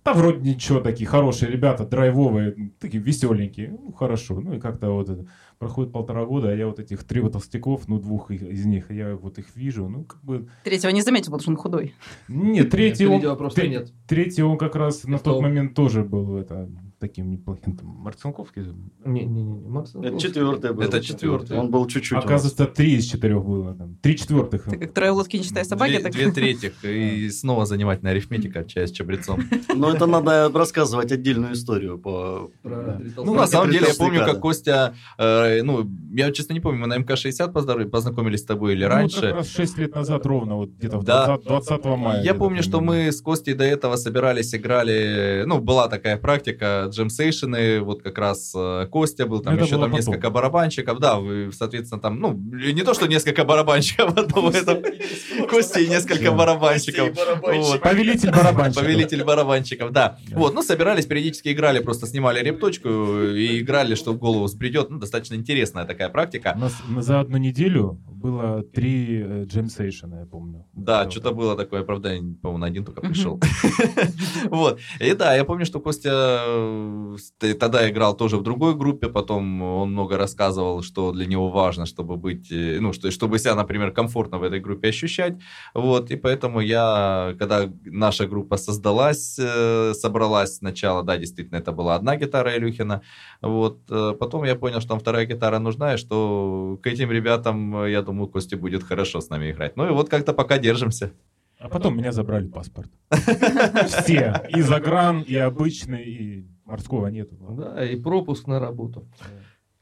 Да 0.06 0.14
вроде 0.14 0.40
ничего, 0.50 0.80
такие 0.80 1.06
хорошие 1.06 1.52
ребята, 1.52 1.86
драйвовые, 1.86 2.72
такие 2.80 3.04
веселенькие. 3.04 3.72
Ну, 3.72 3.92
хорошо. 3.92 4.40
Ну 4.40 4.54
и 4.54 4.60
как-то 4.60 4.90
вот 4.92 5.10
это. 5.10 5.26
Проходит 5.60 5.92
полтора 5.92 6.26
года, 6.26 6.50
а 6.50 6.56
я 6.56 6.66
вот 6.68 6.80
этих 6.80 7.04
трех 7.04 7.30
толстяков, 7.32 7.88
ну, 7.90 8.00
двух 8.00 8.32
из- 8.32 8.66
них, 8.66 8.90
я 8.90 9.16
вот 9.18 9.38
их 9.38 9.54
вижу. 9.56 9.90
Ну, 9.90 10.06
как 10.06 10.24
бы... 10.24 10.48
Третьего 10.64 10.92
не 10.92 11.02
заметил, 11.02 11.34
потому 11.34 11.42
что 11.42 11.52
он 11.52 11.58
худой. 11.58 11.94
Нет, 12.30 12.70
третий 12.72 13.06
он, 13.06 13.16
Видео 13.18 13.36
просто 13.36 13.62
тре- 13.62 13.70
нет. 13.70 13.92
третий 14.08 14.44
он 14.44 14.58
как 14.58 14.76
раз 14.78 15.04
на 15.04 15.18
Стол. 15.18 15.34
тот 15.36 15.44
момент 15.44 15.74
тоже 15.76 16.04
был 16.06 16.38
это, 16.38 16.70
таким 17.02 17.30
неплохим. 17.32 17.76
Там, 17.76 17.88
Марцинковский. 17.88 18.64
Не-не-не, 19.06 19.68
Макс. 19.68 19.94
Это 19.96 20.18
четвертый 20.20 20.72
был. 20.74 20.84
Это 20.84 21.02
четвертый. 21.02 21.58
Он 21.58 21.70
был 21.72 21.86
чуть-чуть. 21.88 22.18
Оказывается, 22.18 22.66
три 22.68 22.94
из 22.96 23.06
четырех 23.06 23.44
было. 23.44 23.74
Там. 23.74 23.96
Три 24.02 24.16
четвертых. 24.16 24.64
Ты 24.66 24.78
как 24.78 24.94
трое 24.94 25.12
лодки, 25.12 25.38
не 25.38 25.44
считая 25.44 25.64
собаки. 25.66 25.92
Две, 25.92 26.00
так- 26.04 26.12
две 26.14 26.32
третьих. 26.32 26.86
И 26.86 27.30
снова 27.32 27.66
занимательная 27.66 28.12
арифметика, 28.14 28.64
чай 28.64 28.88
с 28.88 28.92
чабрецом. 28.92 29.42
Но 29.76 29.90
это 29.94 30.06
надо 30.06 30.50
рассказывать 30.54 31.12
отдельную 31.12 31.54
историю 31.54 31.98
по... 32.00 32.52
Ну, 32.64 33.00
Ну, 33.18 33.24
Ну, 33.26 33.34
на 33.34 33.48
самом 33.48 33.72
деле, 33.72 33.88
я 33.90 33.94
помню, 33.98 34.20
как 34.26 34.40
Костя, 34.40 34.94
э, 35.18 35.64
ну, 35.64 35.90
я 36.14 36.32
честно 36.32 36.54
не 36.54 36.60
помню, 36.60 36.82
мы 36.82 36.88
на 36.88 36.98
МК-60 37.00 37.52
поздор- 37.52 37.90
познакомились 37.90 38.40
с 38.42 38.46
тобой 38.46 38.74
или 38.74 38.84
Ну, 38.84 38.90
раньше. 38.90 39.22
как 39.22 39.36
раз 39.36 39.48
6 39.50 39.78
лет 39.80 39.96
назад 39.96 40.26
ровно, 40.26 40.56
вот 40.58 40.70
где-то 40.78 41.00
в 41.00 41.04
Да. 41.04 41.26
20, 41.26 41.48
20 41.48 41.86
мая. 41.98 42.24
Я 42.24 42.34
помню, 42.36 42.62
что 42.64 42.80
мы 42.82 43.12
с 43.12 43.22
Костей 43.22 43.54
до 43.56 43.64
этого 43.64 43.96
собирались, 43.96 44.54
играли, 44.54 45.44
ну, 45.48 45.60
была 45.60 45.88
такая 45.88 46.18
практика, 46.18 46.90
джемсейшены, 46.92 47.82
вот 47.82 48.02
как 48.02 48.18
раз 48.18 48.54
э, 48.56 48.88
Костя 48.92 49.26
был, 49.26 49.40
там 49.40 49.56
Это 49.56 49.64
еще 49.64 49.76
там 49.76 49.82
потом. 49.92 49.96
несколько 49.98 50.30
барабанщиков, 50.30 51.00
да, 51.00 51.20
вы, 51.20 51.52
соответственно, 51.54 52.02
там, 52.02 52.20
ну, 52.20 52.34
не 52.34 52.84
то, 52.84 52.94
что 52.94 53.08
несколько 53.08 53.44
барабанщиков, 53.44 54.14
а 54.18 54.24
то 54.24 54.50
это 54.50 54.82
Костя 55.50 55.80
и 55.80 55.88
несколько 55.88 56.32
барабанщиков. 56.32 57.10
Повелитель 57.82 58.32
барабанщиков. 58.32 58.84
Повелитель 58.84 59.24
барабанщиков, 59.24 59.92
да. 59.92 60.02
Да. 60.02 60.38
Вот, 60.38 60.54
ну, 60.54 60.64
собирались, 60.64 61.06
периодически 61.06 61.50
играли, 61.50 61.80
просто 61.80 62.08
снимали 62.08 62.44
репточку 62.44 62.90
и 62.90 63.60
играли, 63.60 63.96
что 63.96 64.14
в 64.14 64.18
голову 64.18 64.48
сбредет. 64.48 64.90
Ну, 64.90 65.00
достаточно 65.00 65.36
интересная 65.36 65.86
такая 65.86 66.10
практика. 66.10 66.54
У 66.56 66.60
нас 66.60 66.74
за 67.00 67.20
одну 67.20 67.38
неделю 67.38 68.00
было 68.22 68.64
три 68.64 69.22
э, 69.24 69.46
джемсейшена, 69.46 70.20
я 70.20 70.26
помню. 70.26 70.66
Да, 70.74 71.10
что-то 71.10 71.32
было 71.32 71.56
такое, 71.56 71.84
правда, 71.84 72.14
я, 72.14 72.22
по-моему, 72.42 72.58
на 72.58 72.68
один 72.68 72.86
только 72.86 73.02
пришел. 73.02 73.40
Вот. 74.50 74.80
И 75.00 75.14
да, 75.14 75.36
я 75.36 75.44
помню, 75.46 75.66
что 75.66 75.80
Костя 75.80 76.44
э, 77.42 77.54
тогда 77.60 77.90
играл 77.90 78.18
тоже 78.18 78.38
в 78.38 78.44
другой 78.44 78.76
группе, 78.76 79.08
потом 79.08 79.62
он 79.62 79.92
много 79.92 80.18
рассказывал, 80.18 80.84
что 80.84 81.12
для 81.12 81.26
него 81.26 81.50
важно, 81.50 81.86
чтобы 81.86 82.18
быть, 82.18 82.52
э, 82.52 82.80
ну, 82.80 82.94
что, 82.94 83.12
чтобы 83.12 83.40
себя, 83.40 83.56
например, 83.56 83.92
комфортно 83.92 84.40
в 84.40 84.44
этой 84.44 84.60
группе 84.60 84.90
ощущать. 84.90 85.34
Вот, 85.74 86.12
и 86.12 86.16
поэтому 86.16 86.62
я, 86.62 87.36
когда 87.40 87.70
наша 87.86 88.28
группа 88.28 88.58
создалась, 88.58 89.38
э, 89.40 89.94
собралась 89.94 90.58
сначала, 90.58 91.04
да, 91.04 91.18
действительно, 91.18 91.58
это 91.58 91.72
была 91.72 91.96
одна 91.96 92.16
гитара 92.16 92.58
Илюхина, 92.58 93.02
вот, 93.42 93.80
э, 93.90 94.14
потом 94.20 94.44
я 94.44 94.56
понял, 94.56 94.80
что 94.80 94.90
там 94.90 95.00
вторая 95.00 95.26
гитара 95.26 95.60
нужна, 95.60 95.94
и 95.94 95.98
что 95.98 96.80
к 96.82 96.88
этим 96.88 97.12
ребятам, 97.12 97.84
э, 97.84 97.92
я 97.92 98.02
думаю, 98.02 98.11
Косте 98.28 98.56
будет 98.56 98.84
хорошо 98.84 99.22
с 99.22 99.30
нами 99.30 99.52
играть. 99.52 99.76
Ну 99.78 99.88
и 99.88 99.92
вот 99.92 100.10
как-то 100.10 100.34
пока 100.34 100.58
держимся. 100.58 101.12
А 101.60 101.70
потом 101.70 101.96
меня 101.96 102.12
забрали 102.12 102.48
паспорт. 102.48 102.90
Все. 103.88 104.42
И 104.50 104.62
загран, 104.62 105.22
и 105.22 105.36
обычный, 105.36 106.04
и 106.04 106.48
морского 106.66 107.08
нету. 107.08 107.36
Да, 107.52 107.86
и 107.86 107.96
пропуск 107.96 108.48
на 108.48 108.60
работу. 108.60 109.08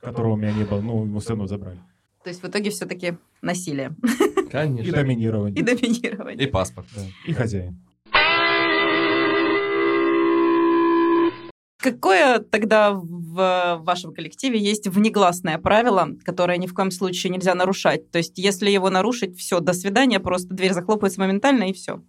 Которого 0.02 0.34
у 0.34 0.36
меня 0.38 0.52
не 0.54 0.64
было. 0.66 0.82
Ну, 0.82 1.06
его 1.06 1.20
все 1.20 1.30
равно 1.30 1.48
забрали. 1.48 1.80
То 2.24 2.30
есть 2.30 2.44
в 2.44 2.48
итоге 2.48 2.70
все-таки 2.70 3.18
насилие 3.42 3.96
И 4.04 4.50
Конечно. 4.50 4.90
и 4.90 4.92
доминирование. 4.92 5.64
доминирование. 5.64 6.48
И 6.48 6.52
паспорт. 6.52 6.88
Да. 6.96 7.02
И 7.26 7.34
хозяин. 7.34 7.80
Какое 11.80 12.40
тогда 12.40 12.92
в 12.92 13.80
вашем 13.84 14.14
коллективе 14.14 14.60
есть 14.60 14.88
внегласное 14.88 15.58
правило, 15.58 16.10
которое 16.26 16.58
ни 16.58 16.68
в 16.68 16.74
коем 16.74 16.92
случае 16.92 17.32
нельзя 17.32 17.56
нарушать? 17.56 18.12
То 18.12 18.18
есть, 18.18 18.38
если 18.38 18.70
его 18.70 18.90
нарушить, 18.90 19.38
все, 19.38 19.62
до 19.62 19.72
свидания, 19.72 20.20
просто 20.20 20.54
дверь 20.54 20.74
захлопывается 20.74 21.22
моментально 21.22 21.70
и 21.70 21.74
все. 21.74 22.04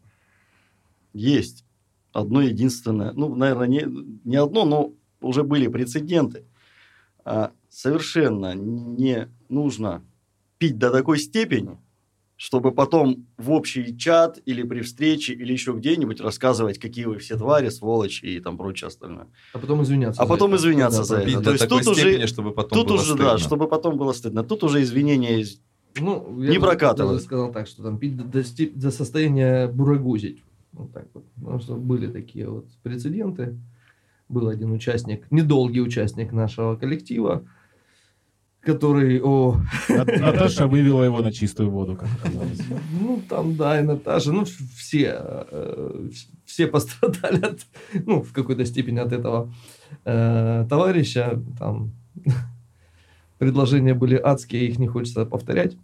Есть 1.12 1.64
одно 2.12 2.42
единственное, 2.42 3.12
ну, 3.12 3.32
наверное, 3.34 3.68
не, 3.68 3.86
не 4.24 4.36
одно, 4.36 4.64
но 4.64 4.92
уже 5.20 5.44
были 5.44 5.68
прецеденты. 5.68 6.44
А, 7.24 7.52
совершенно 7.68 8.54
не 8.54 9.28
нужно 9.48 10.02
пить 10.58 10.78
до 10.78 10.90
такой 10.90 11.18
степени, 11.20 11.78
чтобы 12.40 12.72
потом 12.72 13.26
в 13.36 13.50
общий 13.50 13.94
чат 13.98 14.38
или 14.46 14.62
при 14.62 14.80
встрече 14.80 15.34
или 15.34 15.52
еще 15.52 15.74
где-нибудь 15.74 16.22
рассказывать, 16.22 16.78
какие 16.78 17.04
вы 17.04 17.18
все 17.18 17.36
твари, 17.36 17.68
сволочи 17.68 18.24
и 18.24 18.40
там 18.40 18.56
прочее 18.56 18.88
остальное. 18.88 19.26
А 19.52 19.58
потом 19.58 19.82
извиняться. 19.82 20.22
А 20.22 20.26
потом 20.26 20.54
это. 20.54 20.62
извиняться 20.62 21.00
Да, 21.00 21.04
за 21.04 21.16
это. 21.18 21.42
То 21.42 21.50
есть 21.52 21.68
тут 21.68 21.86
уже- 21.86 22.26
чтобы 22.26 22.52
потом 22.52 22.78
Тут 22.78 22.92
уже, 22.92 23.04
стыдно. 23.04 23.24
да, 23.24 23.36
чтобы 23.38 23.68
потом 23.68 23.98
было 23.98 24.14
стыдно. 24.14 24.42
Тут 24.42 24.64
уже 24.64 24.80
извинения 24.80 25.38
из- 25.40 25.60
Ну, 26.00 26.30
Не 26.34 26.54
я 26.54 26.60
бы 26.60 26.66
прокатывает. 26.68 27.16
даже 27.16 27.24
сказал 27.26 27.52
так, 27.52 27.66
что 27.66 27.82
там 27.82 27.98
пить 27.98 28.16
до, 28.16 28.24
до 28.24 28.42
до 28.74 28.90
состояния 28.90 29.66
бурагузить. 29.68 30.42
Вот 30.72 30.94
так 30.94 31.08
вот. 31.12 31.24
Потому 31.34 31.60
что 31.60 31.74
были 31.74 32.06
такие 32.06 32.48
вот 32.48 32.64
прецеденты. 32.82 33.58
Был 34.30 34.48
один 34.48 34.72
участник, 34.72 35.30
недолгий 35.30 35.82
участник 35.82 36.32
нашего 36.32 36.76
коллектива, 36.76 37.44
который, 38.62 39.20
о, 39.22 39.56
Нат- 39.88 40.06
Наташа 40.20 40.66
вывела 40.66 41.02
его 41.04 41.20
на 41.22 41.32
чистую 41.32 41.70
воду, 41.70 41.96
как 41.96 42.08
оказалось. 42.22 42.60
ну 43.00 43.22
там, 43.28 43.56
да, 43.56 43.80
и 43.80 43.82
Наташа, 43.82 44.32
ну 44.32 44.44
все, 44.44 45.16
э, 45.50 46.08
вс- 46.10 46.28
все 46.44 46.66
пострадали 46.66 47.40
от, 47.44 47.60
ну, 48.06 48.22
в 48.22 48.32
какой-то 48.32 48.64
степени 48.66 48.98
от 48.98 49.12
этого 49.12 49.52
э, 50.04 50.66
товарища. 50.68 51.40
Там 51.58 51.92
предложения 53.38 53.94
были 53.94 54.16
адские, 54.16 54.66
их 54.68 54.78
не 54.78 54.86
хочется 54.88 55.24
повторять, 55.24 55.76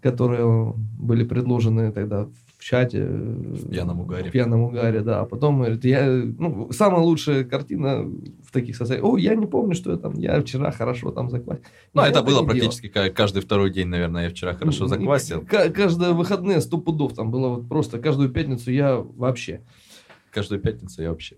которые 0.00 0.72
были 0.98 1.24
предложены 1.24 1.92
тогда 1.92 2.26
чате. 2.64 3.04
В 3.04 3.70
пьяном 3.70 4.00
угаре. 4.00 4.28
В 4.28 4.32
пьяном 4.32 4.62
угаре, 4.62 5.00
да. 5.00 5.20
А 5.20 5.24
потом 5.26 5.58
говорит, 5.58 5.84
я, 5.84 6.06
ну, 6.38 6.70
самая 6.72 7.00
лучшая 7.02 7.44
картина 7.44 8.02
в 8.02 8.50
таких 8.52 8.76
состояниях. 8.76 9.12
О, 9.12 9.16
я 9.18 9.34
не 9.34 9.46
помню, 9.46 9.74
что 9.74 9.90
я 9.90 9.96
там, 9.96 10.14
я 10.14 10.40
вчера 10.40 10.70
хорошо 10.70 11.10
там 11.10 11.30
заквасил. 11.30 11.64
Ну, 11.92 12.02
Я 12.02 12.08
это 12.08 12.22
было 12.22 12.30
делал. 12.40 12.46
практически 12.46 12.88
ка- 12.88 13.10
каждый 13.10 13.42
второй 13.42 13.70
день, 13.70 13.88
наверное, 13.88 14.24
я 14.24 14.30
вчера 14.30 14.54
хорошо 14.54 14.86
заквасил. 14.86 15.42
ка- 15.42 15.70
Каждые 15.70 16.12
выходные 16.12 16.60
сто 16.60 16.78
пудов 16.78 17.12
там 17.14 17.30
было 17.30 17.48
вот 17.48 17.68
просто 17.68 17.98
каждую 17.98 18.30
пятницу 18.30 18.70
я 18.70 18.96
вообще. 18.96 19.60
Каждую 20.30 20.60
пятницу 20.60 21.02
я 21.02 21.10
вообще. 21.10 21.36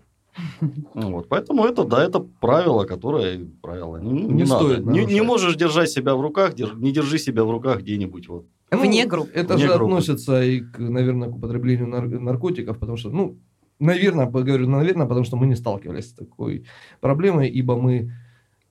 Ну 0.93 1.11
Вот, 1.13 1.29
поэтому 1.29 1.65
это, 1.65 1.83
да, 1.83 2.03
это 2.03 2.19
правило, 2.19 2.85
которое 2.85 3.47
правило. 3.61 3.97
Не, 3.97 4.11
не 4.11 4.23
Не 4.33 4.43
надо. 4.43 4.65
стоит 4.65 4.85
Не, 4.85 5.05
не 5.05 5.21
можешь 5.21 5.55
держать 5.55 5.89
себя 5.89 6.15
в 6.15 6.21
руках, 6.21 6.53
дер- 6.53 6.79
не 6.79 6.91
держи 6.91 7.17
себя 7.17 7.43
в 7.43 7.49
руках 7.51 7.79
где-нибудь. 7.79 8.27
Вот. 8.29 8.45
Вне 8.71 9.03
Ну, 9.03 9.09
группы. 9.09 9.31
Это 9.33 9.53
Вне 9.55 9.63
же 9.67 9.73
группы. 9.77 9.85
относится 9.85 10.43
и, 10.43 10.59
к, 10.59 10.77
наверное, 10.79 11.29
к 11.29 11.35
употреблению 11.35 11.87
нар- 11.87 12.07
наркотиков, 12.19 12.77
потому 12.77 12.97
что, 12.97 13.09
ну, 13.09 13.37
наверное, 13.79 14.25
говорю, 14.25 14.67
наверное, 14.67 15.05
потому 15.07 15.23
что 15.25 15.37
мы 15.37 15.47
не 15.47 15.55
сталкивались 15.55 16.09
с 16.09 16.13
такой 16.13 16.65
проблемой, 16.99 17.49
ибо 17.49 17.79
мы, 17.79 18.11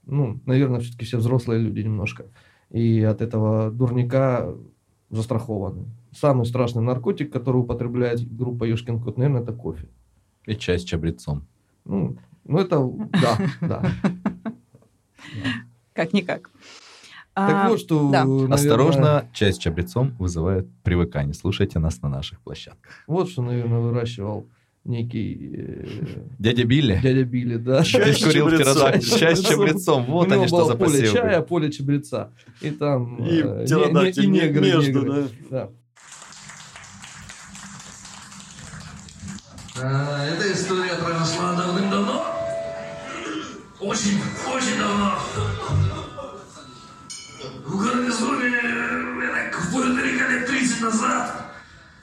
ну, 0.04 0.40
наверное, 0.46 0.80
все-таки 0.80 1.04
все 1.06 1.16
взрослые 1.18 1.60
люди 1.60 1.80
немножко. 1.80 2.26
И 2.70 3.00
от 3.02 3.22
этого 3.22 3.70
дурника 3.70 4.54
застрахованы. 5.10 5.86
Самый 6.12 6.46
страшный 6.46 6.82
наркотик, 6.82 7.32
который 7.32 7.58
употребляет 7.58 8.20
группа 8.36 8.64
Ёшкин 8.64 9.00
кот, 9.00 9.16
наверное, 9.18 9.42
это 9.42 9.52
кофе. 9.52 9.88
И 10.46 10.54
чай 10.56 10.78
с 10.78 10.84
чабрецом. 10.84 11.46
Ну, 11.84 12.16
ну 12.44 12.58
это, 12.58 12.80
да, 13.12 13.38
да. 13.60 13.92
Как-никак. 15.92 16.50
Так 17.36 17.50
А, 17.50 17.68
вот, 17.68 17.80
что, 17.80 18.10
да. 18.10 18.24
наверное, 18.24 18.54
Осторожно, 18.54 19.28
чай 19.34 19.52
с 19.52 19.58
чабрецом 19.58 20.16
вызывает 20.18 20.66
привыкание. 20.82 21.34
Слушайте 21.34 21.78
нас 21.78 22.00
на 22.00 22.08
наших 22.08 22.40
площадках. 22.40 22.90
Вот 23.06 23.28
что, 23.28 23.42
наверное, 23.42 23.78
выращивал 23.80 24.48
некий 24.84 25.50
э, 25.54 25.84
Дядя 26.38 26.64
Билли. 26.64 26.98
дядя 27.02 27.24
Билли, 27.24 27.56
да. 27.56 27.84
Чай 27.84 28.04
Здесь 28.04 28.20
с 28.20 28.24
курил 28.24 28.48
чабрецом. 28.48 28.72
птеродактиль. 28.74 29.18
Чай 29.18 29.36
с 29.36 29.40
чабрецом. 29.44 30.04
Вот 30.06 30.32
они 30.32 30.46
что 30.46 30.64
за 30.64 30.76
поле 30.76 31.12
чая, 31.12 31.42
поле 31.42 31.70
чабреца. 31.70 32.30
И 32.62 32.70
там... 32.70 33.16
И 33.16 33.42
э, 33.44 33.66
негры, 34.24 34.60
между. 34.68 35.28
Да. 35.50 35.68
А, 39.82 40.24
Эта 40.26 40.52
история 40.54 40.94
произошла 40.94 41.54
давным-давно. 41.54 42.24
Очень, 43.78 44.18
очень 44.54 44.78
давно. 44.78 45.12
В 47.76 47.78
гарнизоне, 47.78 48.52
так 49.50 49.60
в 49.60 49.94
далеко 49.94 50.30
лет 50.30 50.46
30 50.46 50.80
назад, 50.80 51.52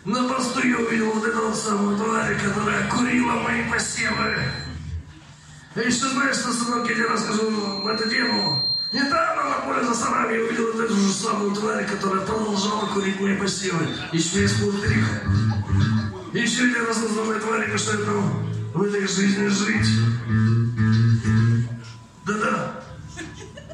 на 0.05 0.29
посту 0.29 0.67
я 0.67 0.77
увидел 0.77 1.11
вот 1.13 1.25
эту 1.25 1.47
вот 1.47 1.55
самую 1.55 1.97
тварь, 1.97 2.39
которая 2.39 2.87
курила 2.91 3.41
мои 3.41 3.67
посевы. 3.71 4.37
И 5.75 5.89
что 5.89 6.09
знаешь, 6.09 6.35
что, 6.35 6.53
сынок, 6.53 6.87
я 6.87 6.93
тебе 6.93 7.07
расскажу 7.07 7.89
эту 7.89 8.07
тему. 8.07 8.63
Недавно 8.91 9.49
на 9.49 9.55
поле 9.65 9.83
за 9.83 9.95
сарами 9.95 10.35
я 10.35 10.43
увидел 10.43 10.73
вот 10.73 10.79
эту 10.79 10.93
же 10.93 11.11
самую 11.11 11.55
тварь, 11.55 11.87
которая 11.87 12.23
продолжала 12.23 12.85
курить 12.93 13.19
мои 13.19 13.35
посевы. 13.35 13.87
Еще 14.11 14.43
из 14.43 14.53
полтриха. 14.61 15.23
Еще 16.33 16.65
один 16.65 16.85
раз 16.85 17.01
узнавай, 17.01 17.39
твари, 17.39 17.71
мешает 17.71 18.05
нам 18.05 18.47
в 18.75 18.81
этой 18.83 19.07
жизни 19.07 19.47
жить. 19.47 19.87
Да-да. 22.27 22.83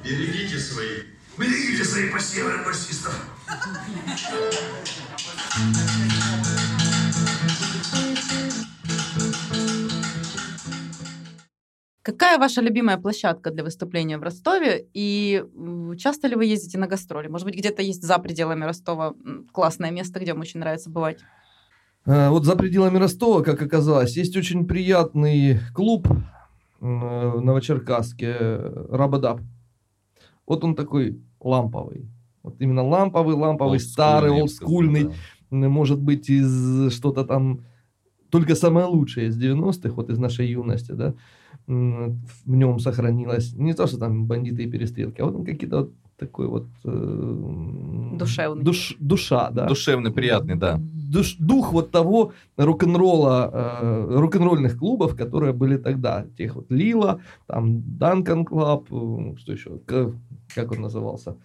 Берегите 0.02 0.58
свои. 0.58 1.19
Берегите 1.40 1.86
свои 1.86 2.10
посевы 2.10 2.52
от 2.52 2.66
басистов. 2.66 3.14
Какая 12.02 12.38
ваша 12.40 12.60
любимая 12.60 12.98
площадка 12.98 13.52
для 13.52 13.64
выступления 13.64 14.18
в 14.18 14.24
Ростове? 14.24 14.88
И 14.94 15.42
часто 15.98 16.28
ли 16.28 16.36
вы 16.36 16.44
ездите 16.44 16.78
на 16.78 16.88
гастроли? 16.88 17.30
Может 17.30 17.46
быть, 17.46 17.56
где-то 17.56 17.82
есть 17.82 18.04
за 18.04 18.20
пределами 18.20 18.66
Ростова 18.66 19.14
классное 19.54 19.92
место, 19.92 20.20
где 20.20 20.34
вам 20.34 20.42
очень 20.42 20.60
нравится 20.60 20.90
бывать? 20.90 21.20
Э, 22.06 22.28
Вот 22.28 22.44
за 22.44 22.58
пределами 22.58 22.98
Ростова, 22.98 23.44
как 23.44 23.62
оказалось, 23.62 24.18
есть 24.18 24.36
очень 24.36 24.68
приятный 24.68 25.62
клуб 25.74 26.06
э, 26.10 26.16
в 26.82 27.40
Новочеркасске, 27.40 28.36
э, 28.38 28.88
Рабадаб. 28.90 29.40
Вот 30.46 30.66
он 30.66 30.76
такой 30.76 31.22
ламповый. 31.40 32.10
Вот 32.44 32.62
именно 32.62 32.84
ламповый, 32.84 33.36
ламповый, 33.36 33.80
старый, 33.80 34.30
бы 34.30 34.48
сказал, 34.48 34.74
олдскульный. 34.74 35.12
да. 35.52 35.70
Может 35.70 36.02
быть, 36.02 36.30
из 36.30 36.94
что-то 36.94 37.26
там... 37.26 37.62
Только 38.30 38.56
самое 38.56 38.86
лучшее 38.86 39.30
из 39.30 39.44
90-х, 39.44 39.90
вот 39.96 40.10
из 40.12 40.20
нашей 40.20 40.48
юности, 40.48 40.92
да, 40.92 41.16
в 41.66 42.56
нем 42.56 42.80
сохранилось. 42.80 43.56
Не 43.56 43.74
то, 43.74 43.88
что 43.88 43.98
там 43.98 44.28
бандиты 44.28 44.64
и 44.64 44.70
перестрелки, 44.70 45.22
а 45.22 45.26
вот 45.26 45.36
он 45.36 45.46
какие-то 45.46 45.78
вот 45.78 45.94
такой 46.20 46.48
вот... 46.48 46.66
э, 46.84 48.16
Душевный. 48.18 48.64
душ- 48.64 48.96
душа, 49.00 49.50
да 49.52 49.66
Душевный, 49.68 50.12
приятный, 50.12 50.56
да. 50.56 50.78
душ- 50.78 51.36
дух 51.40 51.72
вот 51.74 51.92
того 51.92 52.34
рок-н-ролла, 52.58 53.50
э, 53.82 54.16
рок-н-ролльных 54.20 54.78
клубов, 54.78 55.16
которые 55.16 55.54
были 55.54 55.78
тогда. 55.78 56.26
Тех 56.38 56.56
вот 56.56 56.66
Лила, 56.70 57.20
там 57.48 57.82
Duncan 57.98 58.46
Club, 58.46 58.86
э, 58.92 59.36
что 59.38 59.52
еще, 59.54 59.80
К- 59.86 60.12
как 60.56 60.72
он 60.72 60.82
назывался? 60.82 61.36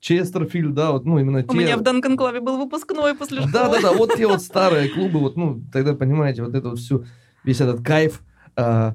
Честерфилд, 0.00 0.74
да, 0.74 0.92
вот, 0.92 1.04
ну, 1.04 1.18
именно 1.18 1.42
те... 1.42 1.50
У 1.50 1.54
меня 1.54 1.76
в 1.76 1.82
Duncan 1.82 2.16
Club 2.16 2.35
е 2.35 2.40
был 2.40 2.56
выпускной 2.58 3.14
после 3.14 3.38
школы. 3.38 3.52
Да, 3.52 3.68
да, 3.68 3.80
да, 3.82 3.92
вот 3.92 4.14
те 4.16 4.26
вот 4.26 4.40
старые 4.40 4.88
клубы, 4.88 5.18
вот, 5.20 5.36
ну, 5.36 5.60
тогда, 5.72 5.94
понимаете, 5.94 6.42
вот 6.42 6.54
это 6.54 6.70
вот 6.70 6.78
всю, 6.78 7.04
весь 7.44 7.60
этот 7.60 7.82
кайф 7.84 8.22
э, 8.56 8.92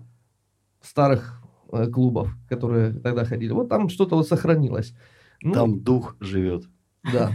старых 0.81 1.41
э, 1.71 1.87
клубов, 1.87 2.29
которые 2.49 2.93
тогда 2.93 3.23
ходили. 3.23 3.51
Вот 3.51 3.69
там 3.69 3.89
что-то 3.89 4.15
вот 4.15 4.27
сохранилось. 4.27 4.93
Ну, 5.41 5.53
Там 5.53 5.79
дух 5.81 6.15
живет. 6.19 6.63
да. 7.11 7.31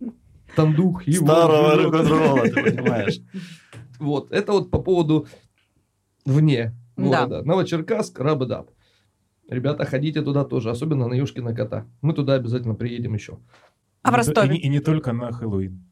Там 0.56 0.74
дух 0.74 1.04
его 1.06 1.26
Старого 1.26 1.76
рок-н-ролла, 1.82 2.42
ты 2.42 2.62
понимаешь. 2.72 3.20
Вот, 4.00 4.32
это 4.32 4.52
вот 4.52 4.70
по 4.70 4.80
поводу 4.80 5.26
вне 6.24 6.74
Да. 6.96 7.26
города. 7.26 7.42
Новочеркасск, 7.44 8.18
Рабадаб. 8.18 8.70
Ребята, 9.48 9.84
ходите 9.84 10.22
туда 10.22 10.44
тоже, 10.44 10.70
особенно 10.70 11.06
на 11.06 11.12
Юшкина 11.14 11.54
кота. 11.54 11.86
Мы 12.00 12.14
туда 12.14 12.34
обязательно 12.34 12.74
приедем 12.74 13.12
еще. 13.14 13.38
А 14.02 14.10
в 14.10 14.14
И 14.14 14.16
Ростове? 14.16 14.48
И, 14.48 14.52
не- 14.54 14.58
и 14.60 14.68
не 14.70 14.80
только 14.80 15.12
на 15.12 15.32
Хэллоуин. 15.32 15.84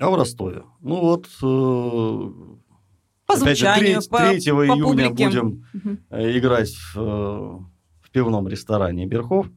А 0.00 0.08
в 0.10 0.14
Ростове? 0.14 0.62
Ну 0.80 1.00
вот, 1.00 1.26
э, 1.42 2.52
По 3.26 3.34
опять 3.34 3.58
же, 3.58 3.66
звучанию, 3.66 4.00
3, 4.00 4.08
по, 4.08 4.18
3 4.18 4.50
по 4.52 4.66
июня 4.66 4.82
публике. 4.84 5.24
будем 5.26 5.64
э, 6.10 6.38
играть 6.38 6.70
в, 6.74 6.96
э, 6.96 7.00
в 8.00 8.10
пивном 8.12 8.48
ресторане 8.48 9.04
Берхов. 9.06 9.48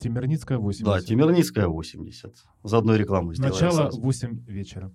Темирницкая 0.00 0.58
80. 0.58 0.84
Да, 0.84 1.00
Темирницкая 1.00 1.68
80. 1.68 2.34
Заодно 2.64 2.96
рекламу 2.96 3.34
сделаем. 3.34 3.52
Начало 3.54 3.76
сразу. 3.76 4.00
8 4.00 4.44
вечера. 4.46 4.90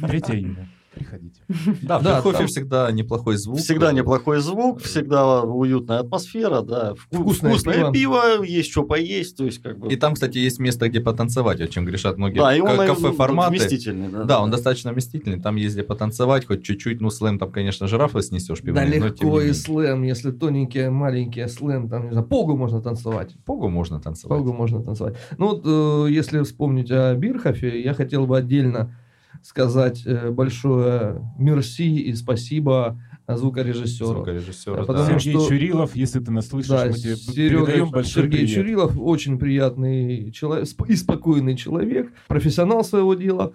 3 0.00 0.18
июня. 0.20 0.68
Приходите. 0.96 1.40
Да, 1.82 1.98
в 1.98 2.02
Да, 2.02 2.22
там- 2.22 2.46
всегда 2.46 2.90
неплохой 2.90 3.36
звук. 3.36 3.58
Всегда 3.58 3.92
неплохой 3.92 4.40
звук, 4.40 4.80
всегда 4.80 5.42
уютная 5.42 5.98
атмосфера, 5.98 6.62
да. 6.62 6.94
Вку- 6.94 7.20
Вкусное 7.20 7.50
вкусное 7.52 7.90
пиво. 7.92 7.92
пиво, 7.92 8.42
есть 8.42 8.70
что 8.70 8.82
поесть, 8.82 9.36
то 9.36 9.44
есть 9.44 9.60
как 9.62 9.78
бы... 9.78 9.92
И 9.92 9.96
там, 9.96 10.14
кстати, 10.14 10.38
есть 10.38 10.58
место, 10.58 10.88
где 10.88 11.00
потанцевать, 11.00 11.60
о 11.60 11.68
чем 11.68 11.84
грешат 11.84 12.16
многие 12.16 12.38
да, 12.38 12.86
кафе-форматы. 12.86 13.50
вместительный. 13.50 14.08
Да, 14.08 14.24
Да, 14.24 14.40
он 14.40 14.50
достаточно 14.50 14.92
вместительный, 14.92 15.38
там 15.38 15.56
есть 15.56 15.74
где 15.74 15.82
потанцевать, 15.84 16.46
хоть 16.46 16.64
чуть-чуть, 16.64 17.02
ну, 17.02 17.10
слэм 17.10 17.38
там, 17.38 17.52
конечно, 17.52 17.86
жирафа 17.88 18.22
снесешь 18.22 18.60
Да 18.62 18.82
тем 18.82 18.90
не 18.90 18.98
легко 18.98 19.40
и 19.42 19.52
слэм, 19.52 20.02
если 20.02 20.30
тоненькие, 20.30 20.88
маленькие 20.88 21.48
слэм, 21.48 21.90
там, 21.90 22.06
не 22.06 22.12
знаю, 22.12 22.26
погу 22.26 22.56
можно 22.56 22.80
танцевать. 22.80 23.34
Погу 23.44 23.68
можно 23.68 24.00
танцевать. 24.00 24.38
Погу 24.38 24.54
можно 24.54 24.82
танцевать. 24.82 25.16
Ну 25.36 25.48
вот, 25.48 25.62
э, 25.66 26.10
если 26.10 26.42
вспомнить 26.42 26.90
о 26.90 27.14
Бирхофе, 27.14 27.82
я 27.82 27.92
хотел 27.92 28.26
бы 28.26 28.38
отдельно 28.38 28.96
сказать 29.42 30.02
э, 30.06 30.30
большое 30.30 31.22
мерси 31.38 32.00
и 32.00 32.12
спасибо 32.14 33.00
звукорежиссеру. 33.28 34.08
Звукорежиссера, 34.14 34.74
А 34.74 34.78
да. 34.80 34.84
потому 34.84 35.18
Сергей 35.20 35.40
что- 35.40 35.48
Чурилов, 35.48 35.96
если 35.96 36.20
ты 36.20 36.30
нас 36.30 36.46
слышишь, 36.48 36.70
Да, 36.70 36.86
мы 36.86 36.92
тебе 36.92 37.16
Серега, 37.16 37.66
передаем 37.66 37.90
большой 37.90 38.22
Сергей 38.24 38.40
привет. 38.40 38.54
Чурилов 38.54 38.98
очень 38.98 39.38
приятный 39.38 40.30
человек 40.30 40.68
и 40.88 40.94
спокойный 40.96 41.56
человек, 41.56 42.12
профессионал 42.28 42.84
своего 42.84 43.14
дела, 43.14 43.52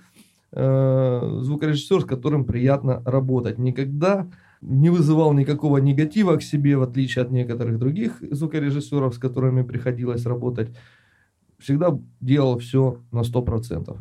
э, 0.51 1.37
звукорежиссер, 1.41 2.01
с 2.01 2.05
которым 2.05 2.43
приятно 2.45 3.01
работать. 3.05 3.57
Никогда 3.57 4.27
не 4.59 4.89
вызывал 4.89 5.33
никакого 5.33 5.77
негатива 5.77 6.35
к 6.35 6.43
себе, 6.43 6.75
в 6.77 6.83
отличие 6.83 7.23
от 7.23 7.31
некоторых 7.31 7.79
других 7.79 8.17
звукорежиссеров, 8.29 9.15
с 9.15 9.17
которыми 9.17 9.63
приходилось 9.63 10.25
работать. 10.25 10.75
Всегда 11.57 11.97
делал 12.19 12.59
все 12.59 12.99
на 13.11 13.23
100%. 13.23 13.97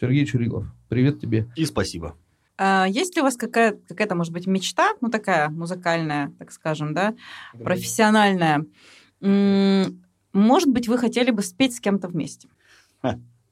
Сергей 0.00 0.24
Чурилов, 0.26 0.72
привет 0.88 1.20
тебе. 1.20 1.48
И 1.56 1.64
спасибо. 1.66 2.16
А 2.58 2.86
есть 2.88 3.14
ли 3.16 3.20
у 3.20 3.24
вас 3.24 3.36
какая- 3.36 3.78
какая-то, 3.88 4.14
может 4.14 4.32
быть, 4.32 4.46
мечта, 4.46 4.92
ну, 5.00 5.10
такая 5.10 5.50
музыкальная, 5.50 6.32
так 6.38 6.52
скажем, 6.52 6.94
да, 6.94 7.14
профессиональная? 7.62 8.64
М, 9.20 10.02
Может 10.32 10.68
быть, 10.68 10.86
вы 10.86 10.98
хотели 10.98 11.30
бы 11.30 11.42
спеть 11.42 11.74
с 11.76 11.80
кем-то 11.80 12.08
вместе? 12.08 12.48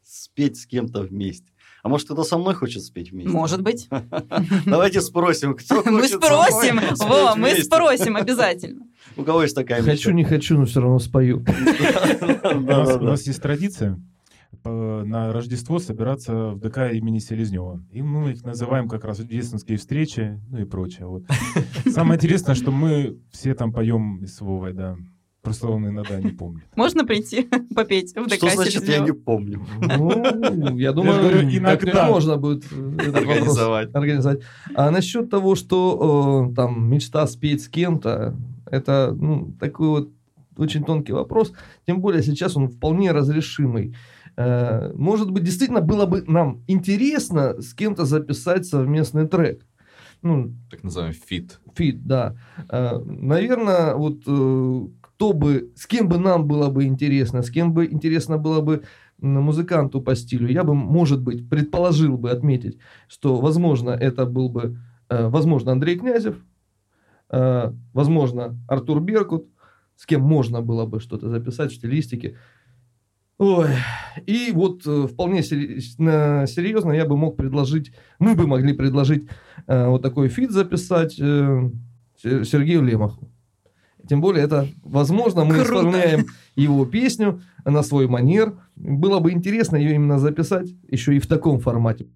Спеть 0.03 0.59
с 0.59 0.66
кем-то 0.66 1.01
вместе. 1.01 1.51
А 1.82 1.89
может, 1.89 2.07
кто-то 2.07 2.24
со 2.24 2.37
мной 2.39 2.55
хочет 2.55 2.82
спеть 2.82 3.11
вместе? 3.11 3.30
Может 3.30 3.62
быть. 3.62 3.89
Давайте 4.66 5.01
спросим, 5.01 5.55
кто 5.55 5.76
хочет 5.82 5.91
Мы 5.93 6.09
спросим, 6.09 6.80
во, 6.99 7.35
мы 7.37 7.55
спросим 7.57 8.16
обязательно. 8.16 8.87
У 9.16 9.22
кого 9.24 9.43
есть 9.43 9.55
такая 9.55 9.80
Хочу, 9.82 9.93
мечта? 9.93 10.12
не 10.12 10.24
хочу, 10.24 10.59
но 10.59 10.64
все 10.66 10.80
равно 10.80 10.99
спою. 10.99 11.45
У 12.55 12.61
нас, 13.05 13.26
есть 13.26 13.41
традиция 13.43 13.99
на 14.64 15.32
Рождество 15.32 15.78
собираться 15.78 16.50
в 16.50 16.61
ДК 16.61 16.92
имени 16.92 17.18
Селезнева. 17.18 17.82
И 17.90 18.02
мы 18.02 18.32
их 18.32 18.44
называем 18.44 18.88
как 18.88 19.05
раз 19.05 19.18
рождественские 19.18 19.78
встречи, 19.78 20.40
ну 20.50 20.59
и 20.59 20.64
прочее. 20.64 21.07
Вот. 21.07 21.24
Самое 21.86 22.16
интересное, 22.16 22.55
что 22.55 22.70
мы 22.70 23.18
все 23.32 23.55
там 23.55 23.72
поем 23.72 24.26
с 24.26 24.40
Вовой, 24.40 24.72
да. 24.72 24.96
Просто 25.44 25.68
он 25.68 25.86
иногда 25.86 26.18
не 26.18 26.30
помнит. 26.30 26.64
Можно 26.74 27.05
прийти 27.05 27.46
попеть 27.74 28.16
в 28.16 28.26
ДК 28.26 28.36
Что 28.36 28.50
значит 28.50 28.88
я 28.88 29.00
не 29.00 29.12
помню? 29.12 29.66
Ну, 29.78 30.78
я 30.78 30.92
думаю, 30.92 31.20
говорю, 31.20 31.40
как-нибудь 31.40 31.59
иногда. 31.59 32.07
можно 32.11 32.38
будет 32.38 32.64
Организовать. 32.72 33.94
организовать. 33.94 34.40
А 34.74 34.90
насчет 34.90 35.28
того, 35.28 35.55
что 35.55 36.48
э, 36.50 36.55
там 36.55 36.88
мечта 36.90 37.26
спеть 37.26 37.62
с 37.62 37.68
кем-то, 37.68 38.34
это 38.64 39.14
ну, 39.14 39.52
такой 39.61 39.88
вот 39.88 40.11
очень 40.57 40.82
тонкий 40.82 41.12
вопрос. 41.12 41.52
Тем 41.86 42.00
более 42.00 42.22
сейчас 42.22 42.57
он 42.57 42.68
вполне 42.68 43.12
разрешимый. 43.12 43.94
Э, 44.37 44.93
Может 44.95 45.30
быть, 45.30 45.45
действительно 45.45 45.80
было 45.80 46.07
бы 46.07 46.22
нам 46.26 46.62
интересно 46.66 47.61
с 47.61 47.74
кем-то 47.74 48.05
записать 48.05 48.66
совместный 48.66 49.28
трек. 49.28 49.64
Ну, 50.22 50.55
Так 50.70 50.82
называемый 50.82 51.14
feat. 51.14 51.61
feat, 51.74 52.07
да. 52.07 52.35
Наверное, 52.70 53.95
вот 53.95 54.22
э, 54.26 54.87
кто 55.01 55.32
бы, 55.32 55.72
с 55.76 55.87
кем 55.87 56.09
бы 56.09 56.18
нам 56.18 56.47
было 56.47 56.70
бы 56.70 56.85
интересно, 56.85 57.43
с 57.43 57.51
кем 57.51 57.72
бы 57.74 57.87
интересно 57.87 58.39
было 58.39 58.61
бы 58.61 58.82
музыканту 59.18 60.01
по 60.01 60.14
стилю, 60.16 60.49
я 60.49 60.64
бы, 60.64 60.74
может 60.74 61.22
быть, 61.22 61.49
предположил 61.49 62.16
бы 62.16 62.30
отметить, 62.30 62.78
что, 63.09 63.37
возможно, 63.37 63.91
это 63.91 64.26
был 64.26 64.49
бы, 64.49 64.78
э, 65.09 65.28
возможно, 65.28 65.72
Андрей 65.72 65.99
Князев, 65.99 66.37
э, 67.30 67.72
возможно, 67.93 68.59
Артур 68.68 69.01
Беркут, 69.01 69.47
с 69.97 70.07
кем 70.07 70.22
можно 70.22 70.61
было 70.62 70.87
бы 70.87 71.01
что-то 71.01 71.28
записать 71.28 71.70
в 71.70 71.76
стилистике. 71.76 72.37
Ой, 73.39 73.68
и 74.26 74.53
вот 74.53 74.87
э, 74.87 75.09
вполне 75.09 75.43
серьезно 75.43 76.93
я 76.93 77.05
бы 77.05 77.16
мог 77.16 77.37
предложить, 77.37 77.93
мы 78.20 78.35
бы 78.37 78.47
могли 78.47 78.72
предложить 78.72 79.24
э, 79.66 79.87
вот 79.89 80.03
такой 80.03 80.28
фит 80.28 80.53
записать 80.53 81.18
э, 81.18 81.70
Се- 82.22 82.45
Сергею 82.45 82.82
Лемоху. 82.82 83.28
Тем 84.09 84.20
более 84.20 84.45
это, 84.45 84.68
возможно, 84.82 85.45
мы 85.45 85.55
Круто. 85.55 85.64
исполняем 85.64 86.26
его 86.55 86.85
песню 86.87 87.41
на 87.64 87.82
свой 87.82 88.07
манер. 88.07 88.55
Было 88.76 89.18
бы 89.18 89.32
интересно 89.32 89.76
ее 89.76 89.95
именно 89.95 90.18
записать 90.18 90.72
еще 90.89 91.16
и 91.16 91.18
в 91.18 91.26
таком 91.26 91.59
формате. 91.59 92.07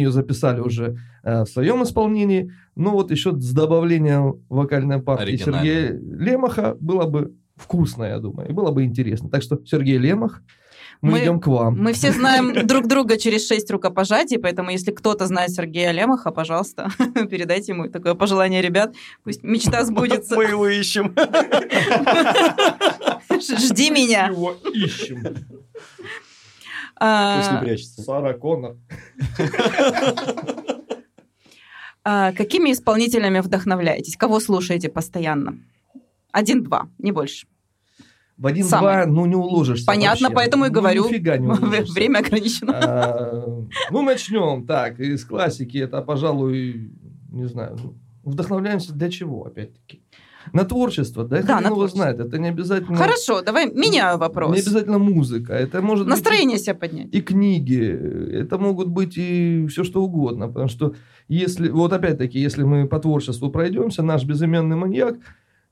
Ее 0.00 0.10
записали 0.10 0.60
уже 0.60 0.98
э, 1.22 1.42
в 1.42 1.46
своем 1.46 1.82
исполнении, 1.82 2.52
но 2.76 2.90
вот 2.90 3.10
еще 3.10 3.32
с 3.32 3.52
добавлением 3.52 4.42
вокальной 4.48 5.00
партии. 5.00 5.36
Сергея 5.36 5.98
Лемаха 6.02 6.76
было 6.80 7.06
бы 7.06 7.34
вкусно, 7.56 8.04
я 8.04 8.18
думаю, 8.18 8.48
и 8.48 8.52
было 8.52 8.70
бы 8.70 8.84
интересно. 8.84 9.28
Так 9.28 9.42
что, 9.42 9.58
Сергей 9.64 9.98
Лемах, 9.98 10.42
мы, 11.02 11.12
Мы- 11.12 11.20
идем 11.20 11.40
к 11.40 11.46
вам. 11.46 11.78
Мы 11.78 11.92
все 11.94 12.12
знаем 12.12 12.66
друг 12.66 12.86
друга 12.86 13.16
через 13.16 13.46
шесть 13.46 13.70
рукопожатий, 13.70 14.38
поэтому 14.38 14.70
если 14.70 14.90
кто-то 14.90 15.26
знает 15.26 15.50
Сергея 15.50 15.92
Лемаха, 15.92 16.30
пожалуйста, 16.30 16.90
передайте 17.30 17.72
ему 17.72 17.88
такое 17.88 18.14
пожелание, 18.14 18.60
ребят. 18.60 18.94
Пусть 19.24 19.42
мечта 19.42 19.84
сбудется. 19.84 20.36
Мы 20.36 20.44
его 20.44 20.68
ищем. 20.68 21.14
Жди 23.40 23.90
меня. 23.90 24.26
Его 24.28 24.54
ищем. 24.74 25.36
А, 27.02 27.38
Пусть 27.38 27.52
не 27.52 27.58
прячется. 27.60 28.02
Сара 28.02 28.34
Коннор. 28.34 28.76
а, 32.04 32.32
Какими 32.32 32.72
исполнителями 32.72 33.40
вдохновляетесь? 33.40 34.16
Кого 34.16 34.40
слушаете 34.40 34.88
постоянно? 34.88 35.58
Один-два, 36.32 36.88
не 36.98 37.12
больше. 37.12 37.46
В 38.36 38.46
один-два, 38.46 39.04
ну, 39.06 39.26
не 39.26 39.34
уложишься 39.34 39.84
Понятно, 39.86 40.28
вообще. 40.28 40.34
поэтому 40.36 40.64
и 40.64 40.68
Ну, 40.68 40.74
говорю. 40.74 41.08
нифига 41.08 41.36
не 41.36 41.46
уложишься. 41.48 41.92
Время 41.92 42.18
ограничено. 42.20 42.72
А, 42.74 43.44
Ну, 43.90 44.02
начнем. 44.02 44.66
Так, 44.66 44.98
из 45.00 45.24
классики 45.26 45.76
это, 45.78 46.00
пожалуй, 46.00 46.90
не 47.30 47.44
знаю, 47.46 47.78
ну, 47.82 47.94
вдохновляемся 48.24 48.92
для 48.94 49.10
чего, 49.10 49.44
опять-таки? 49.44 50.02
На 50.52 50.64
творчество, 50.64 51.24
да? 51.24 51.42
Да, 51.42 51.60
на 51.60 51.66
его 51.66 51.74
творчество. 51.76 52.02
знает. 52.02 52.20
Это 52.20 52.38
не 52.38 52.48
обязательно... 52.48 52.96
Хорошо, 52.96 53.42
давай 53.42 53.72
меняю 53.72 54.14
Не 54.16 54.20
вопрос. 54.20 54.52
обязательно 54.52 54.98
музыка. 54.98 55.52
Это 55.54 55.80
может 55.82 56.06
быть 56.06 56.14
Настроение 56.14 56.58
себе 56.58 56.74
поднять. 56.74 57.08
и 57.14 57.20
книги, 57.20 57.80
это 58.32 58.58
могут 58.58 58.88
быть 58.88 59.14
и 59.16 59.66
все 59.68 59.84
что 59.84 60.02
угодно, 60.02 60.48
потому 60.48 60.68
что 60.68 60.94
если, 61.28 61.68
вот 61.68 61.92
опять-таки, 61.92 62.40
если 62.40 62.64
мы 62.64 62.86
по 62.88 62.98
творчеству 62.98 63.50
пройдемся, 63.50 64.02
наш 64.02 64.24
безымянный 64.24 64.76
маньяк 64.76 65.16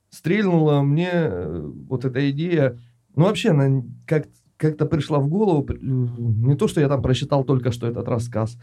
стрельнула 0.09 0.81
мне 0.81 1.09
э, 1.13 1.69
вот 1.89 2.05
эта 2.05 2.29
идея, 2.31 2.79
ну 3.15 3.25
вообще 3.25 3.49
она 3.49 3.83
как, 4.07 4.27
как-то 4.57 4.85
пришла 4.85 5.19
в 5.19 5.27
голову, 5.27 5.63
при- 5.63 5.79
не 5.81 6.55
то, 6.55 6.67
что 6.67 6.81
я 6.81 6.87
там 6.87 7.01
прочитал 7.01 7.43
только 7.43 7.71
что 7.71 7.87
этот 7.87 8.07
рассказ, 8.07 8.57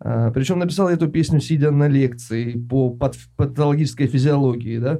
а, 0.00 0.30
причем 0.32 0.58
написал 0.58 0.88
я 0.88 0.94
эту 0.96 1.08
песню, 1.08 1.40
сидя 1.40 1.70
на 1.70 1.86
лекции 1.86 2.52
по 2.58 2.90
пат- 2.90 3.18
патологической 3.36 4.08
физиологии, 4.08 4.78
да, 4.78 4.98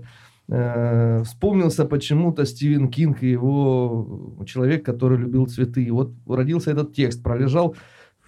Э, 0.55 1.22
вспомнился 1.24 1.86
почему-то 1.86 2.44
Стивен 2.44 2.88
Кинг 2.88 3.22
и 3.22 3.30
его 3.30 4.36
человек, 4.44 4.84
который 4.84 5.16
любил 5.16 5.46
цветы. 5.46 5.82
И 5.82 5.90
вот 5.90 6.12
родился 6.26 6.70
этот 6.72 6.92
текст, 6.92 7.22
пролежал 7.22 7.74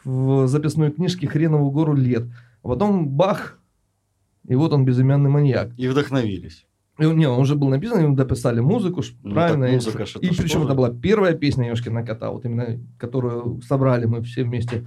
в 0.05 0.47
записной 0.47 0.91
книжке 0.91 1.27
хренову 1.27 1.71
гору 1.71 1.93
лет. 1.95 2.23
А 2.63 2.69
потом 2.69 3.09
бах, 3.09 3.59
и 4.49 4.55
вот 4.55 4.73
он 4.73 4.87
безымянный 4.87 5.29
маньяк. 5.29 5.73
И 5.77 5.87
вдохновились. 5.87 6.67
И 6.99 7.05
он, 7.05 7.19
не, 7.19 7.27
он 7.29 7.41
уже 7.41 7.57
был 7.57 7.69
написан, 7.69 8.03
ему 8.03 8.17
дописали 8.17 8.61
музыку, 8.61 9.03
Ну, 9.23 9.35
правильно. 9.35 9.67
так 9.67 9.73
и- 9.73 9.75
музыка 9.75 10.03
и 10.05 10.31
ж 10.33 10.37
причем 10.39 10.63
это 10.63 10.75
была 10.75 10.91
первая 10.91 11.35
песня 11.35 11.69
Ёшкина 11.69 12.07
кота, 12.07 12.31
вот 12.31 12.47
именно, 12.47 12.81
которую 12.99 13.61
собрали 13.63 14.07
мы 14.07 14.23
все 14.23 14.45
вместе. 14.45 14.87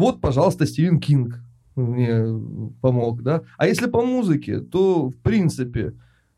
Вот, 0.00 0.22
пожалуйста, 0.22 0.64
Стивен 0.64 0.98
Кинг 0.98 1.42
мне 1.76 2.24
помог, 2.80 3.22
да. 3.22 3.42
А 3.58 3.66
если 3.66 3.86
по 3.86 4.00
музыке, 4.00 4.60
то, 4.60 5.10
в 5.10 5.16
принципе, 5.16 5.92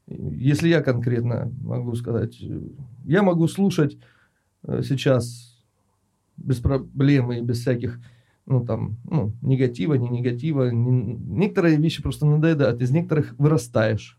если 0.09 0.69
я 0.69 0.81
конкретно 0.81 1.53
могу 1.63 1.95
сказать, 1.95 2.43
я 3.05 3.23
могу 3.23 3.47
слушать 3.47 3.99
э, 4.65 4.83
сейчас 4.83 5.57
без 6.37 6.57
проблем 6.57 7.31
и 7.31 7.41
без 7.41 7.61
всяких, 7.61 8.01
ну, 8.47 8.65
там, 8.65 8.97
ну, 9.05 9.33
негатива, 9.43 9.95
не 9.95 10.09
негатива. 10.09 10.71
Не- 10.71 11.15
некоторые 11.15 11.77
вещи 11.77 12.03
просто 12.03 12.27
надоедают, 12.27 12.83
из 12.83 12.91
некоторых 12.91 13.33
вырастаешь. 13.39 14.19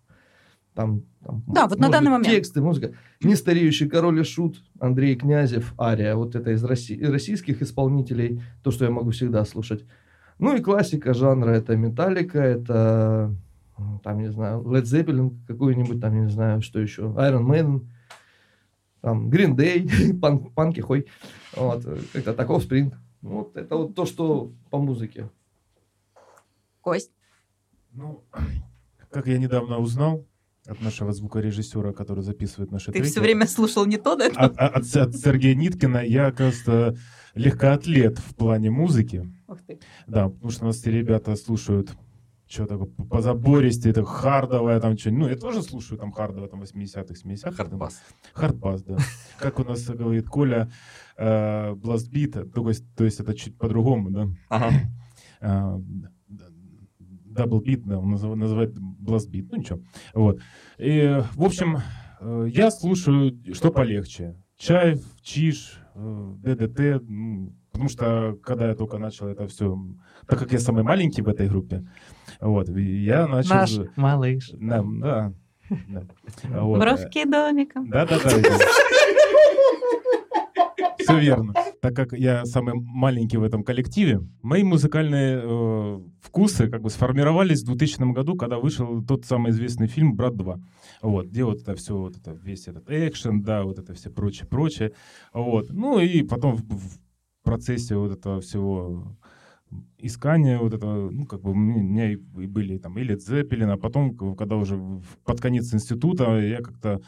Там, 0.73 1.03
там, 1.23 1.43
Да, 1.47 1.67
вот 1.67 1.79
на 1.79 1.89
данный 1.89 2.05
быть, 2.09 2.11
момент. 2.19 2.33
Тексты, 2.33 2.61
музыка. 2.61 2.93
Нестареющий 3.21 3.87
король 3.87 4.19
и 4.19 4.23
шут, 4.23 4.61
Андрей 4.79 5.15
Князев, 5.15 5.73
Ария. 5.79 6.15
Вот 6.15 6.35
это 6.35 6.51
из 6.51 6.63
Росси- 6.63 6.99
российских 7.05 7.61
исполнителей, 7.61 8.41
то, 8.63 8.71
что 8.71 8.85
я 8.85 8.91
могу 8.91 9.11
всегда 9.11 9.45
слушать. 9.45 9.85
Ну 10.39 10.55
и 10.55 10.61
классика 10.61 11.13
жанра, 11.13 11.51
это 11.51 11.75
Металлика, 11.75 12.39
это, 12.39 13.35
там, 14.03 14.19
не 14.19 14.31
знаю, 14.31 14.61
Led 14.63 14.83
Zeppelin 14.83 15.37
какой-нибудь, 15.47 16.01
там, 16.01 16.25
не 16.25 16.29
знаю, 16.31 16.61
что 16.63 16.79
еще, 16.79 17.03
Iron 17.03 17.45
Maiden, 17.45 17.85
там, 19.01 19.29
Green 19.29 19.55
Day, 19.55 20.17
пан- 20.19 20.49
панки, 20.55 20.79
хой, 20.81 21.05
вот, 21.55 21.85
как-то 22.13 22.33
таков 22.33 22.63
Спринг. 22.63 22.95
Вот 23.21 23.55
это 23.55 23.75
вот 23.77 23.93
то, 23.95 24.05
что 24.05 24.51
по 24.71 24.79
музыке. 24.79 25.29
Кость. 26.81 27.11
Ну, 27.93 28.23
как 29.11 29.27
я 29.27 29.37
недавно 29.37 29.77
узнал 29.77 30.25
от 30.67 30.81
нашего 30.81 31.11
звукорежиссера, 31.11 31.91
который 31.93 32.23
записывает 32.23 32.71
наши 32.71 32.87
Ты 32.87 32.99
треки, 32.99 33.07
все 33.11 33.21
время 33.21 33.47
слушал 33.47 33.85
не 33.85 33.97
то, 33.97 34.15
да? 34.15 34.27
от, 34.27 34.57
от- 34.57 34.95
от- 34.95 35.15
Сергея 35.15 35.55
Ниткина, 35.55 35.97
я, 36.05 36.27
оказывается, 36.27 36.97
легкоатлет 37.35 38.17
в 38.19 38.35
плане 38.35 38.71
музыки. 38.71 39.29
Ух 39.47 39.59
ты. 39.67 39.79
Да, 40.07 40.29
потому 40.29 40.51
что 40.51 40.63
у 40.63 40.67
нас 40.67 40.77
все 40.77 40.91
ребята 40.91 41.35
слушают 41.35 41.91
что 42.45 42.67
такое 42.67 42.87
позабористее, 43.09 43.91
это 43.91 44.03
хардовое, 44.05 44.79
там 44.79 44.95
что 44.95 45.09
Ну, 45.09 45.27
я 45.27 45.35
тоже 45.35 45.63
слушаю 45.63 45.97
там 45.97 46.11
хардовое, 46.11 46.49
там 46.49 46.61
80-х, 46.61 47.15
70-х. 47.15 47.51
Хардбас. 47.51 47.99
Хардбас, 48.33 48.83
да. 48.83 48.97
Как 49.39 49.59
у 49.59 49.63
нас 49.63 49.83
говорит 49.85 50.27
Коля, 50.27 50.69
э, 51.17 51.73
blast 51.73 52.03
beat, 52.03 52.33
то 52.53 52.67
есть, 52.69 52.85
то 52.95 53.05
есть 53.05 53.19
это 53.19 53.33
чуть 53.33 53.57
по-другому, 53.57 54.11
да. 54.11 54.27
Ага. 54.49 54.71
Double 57.33 57.61
beat, 57.61 57.83
да, 57.85 57.99
он 57.99 58.13
назыв- 58.15 58.35
называет 58.35 58.77
blast 58.79 59.15
beat, 59.15 59.51
ну 59.51 59.57
ничего. 59.57 59.79
Вот. 60.13 60.39
И, 60.77 61.21
в 61.35 61.43
общем, 61.43 61.77
э, 62.21 62.47
я 62.49 62.71
слушаю, 62.71 63.37
что 63.53 63.71
полегче. 63.71 64.35
Чайф, 64.57 65.01
Чиж, 65.21 65.79
э, 65.95 66.33
ДДТ, 66.37 67.01
ну, 67.07 67.53
потому 67.71 67.89
что, 67.89 68.37
когда 68.43 68.67
я 68.69 68.75
только 68.75 68.97
начал 68.97 69.27
это 69.27 69.47
все, 69.47 69.77
так 70.27 70.39
как 70.39 70.51
я 70.53 70.59
самый 70.59 70.83
маленький 70.83 71.21
в 71.21 71.27
этой 71.27 71.49
группе, 71.49 71.85
вот, 72.39 72.69
я 72.69 73.27
начал... 73.27 73.55
Наш 73.55 73.71
малыш. 73.95 74.51
Да, 74.59 74.83
да. 75.01 75.33
да. 75.87 76.03
Вот. 76.61 76.79
Бровки 76.79 77.25
домиком. 77.25 77.89
Да-да-да. 77.89 78.29
Все 81.03 81.19
верно. 81.19 81.53
Так 81.81 81.95
как 81.95 82.13
я 82.13 82.45
самый 82.45 82.73
маленький 82.75 83.37
в 83.37 83.43
этом 83.43 83.63
коллективе, 83.63 84.21
мои 84.41 84.63
музыкальные 84.63 85.41
э, 85.43 85.99
вкусы 86.21 86.69
как 86.69 86.81
бы 86.81 86.89
сформировались 86.89 87.61
в 87.63 87.65
2000 87.65 88.13
году, 88.13 88.35
когда 88.35 88.57
вышел 88.57 89.03
тот 89.03 89.25
самый 89.25 89.51
известный 89.51 89.87
фильм 89.87 90.15
«Брат 90.15 90.33
2». 90.33 90.61
Вот, 91.01 91.27
где 91.27 91.43
вот 91.43 91.61
это 91.61 91.75
все, 91.75 91.97
вот 91.97 92.15
это, 92.17 92.31
весь 92.31 92.67
этот 92.67 92.89
экшен, 92.89 93.41
да, 93.43 93.63
вот 93.63 93.79
это 93.79 93.93
все 93.93 94.09
прочее, 94.09 94.47
прочее. 94.47 94.91
Вот. 95.33 95.69
Ну 95.71 95.99
и 95.99 96.23
потом 96.23 96.55
в- 96.55 96.61
в- 96.63 96.99
процессе 97.43 97.97
вот 97.97 98.11
этого 98.13 98.39
всего 98.39 99.17
искания 99.97 100.57
вот 100.59 100.73
этого, 100.73 101.09
ну, 101.09 101.25
как 101.25 101.41
бы 101.41 101.51
у 101.51 101.55
меня 101.55 102.11
и 102.11 102.15
были 102.15 102.77
там 102.77 102.97
и 102.97 103.03
Led 103.03 103.19
Zeppelin, 103.19 103.71
а 103.71 103.77
потом, 103.77 104.15
когда 104.35 104.55
уже 104.55 104.79
под 105.25 105.41
конец 105.41 105.73
института, 105.73 106.39
я 106.39 106.61
как-то 106.61 107.01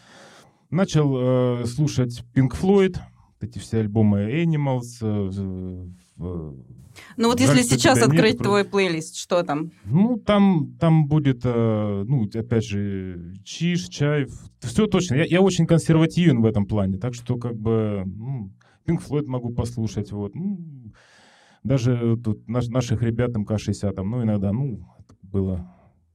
начал 0.71 1.61
э, 1.61 1.65
слушать 1.65 2.23
Pink 2.33 2.51
Floyd, 2.59 2.97
эти 3.41 3.59
все 3.59 3.79
альбомы 3.79 4.43
Animals, 4.43 4.99
э, 5.01 5.81
Ну 7.17 7.27
вот 7.27 7.39
Жаль, 7.39 7.57
если 7.57 7.75
сейчас 7.75 7.97
нет, 7.97 8.05
открыть 8.07 8.37
просто- 8.37 8.43
твой 8.43 8.63
плейлист, 8.63 9.17
что 9.17 9.43
там? 9.43 9.71
ну, 9.83 10.17
там, 10.17 10.75
там 10.79 11.07
будет, 11.07 11.41
э, 11.43 12.03
ну, 12.07 12.23
опять 12.33 12.65
же, 12.65 13.33
чиш, 13.43 13.89
чай, 13.89 14.27
все 14.61 14.87
точно. 14.87 15.15
Я, 15.15 15.25
я 15.25 15.41
очень 15.41 15.67
консервативен 15.67 16.41
в 16.41 16.45
этом 16.45 16.65
плане, 16.65 16.97
так 16.97 17.13
что, 17.13 17.37
как 17.37 17.55
бы, 17.57 18.03
ну, 18.05 18.51
Pink 18.87 19.01
Floyd 19.05 19.25
могу 19.25 19.49
послушать, 19.49 20.11
вот. 20.13 20.35
Ну, 20.35 20.59
даже 21.63 22.17
тут 22.23 22.47
наш- 22.47 22.67
наших 22.69 23.01
ребят 23.01 23.35
МК-60, 23.35 23.91
там, 23.93 24.09
ну, 24.11 24.23
иногда, 24.23 24.53
ну, 24.53 24.87
было 25.21 25.67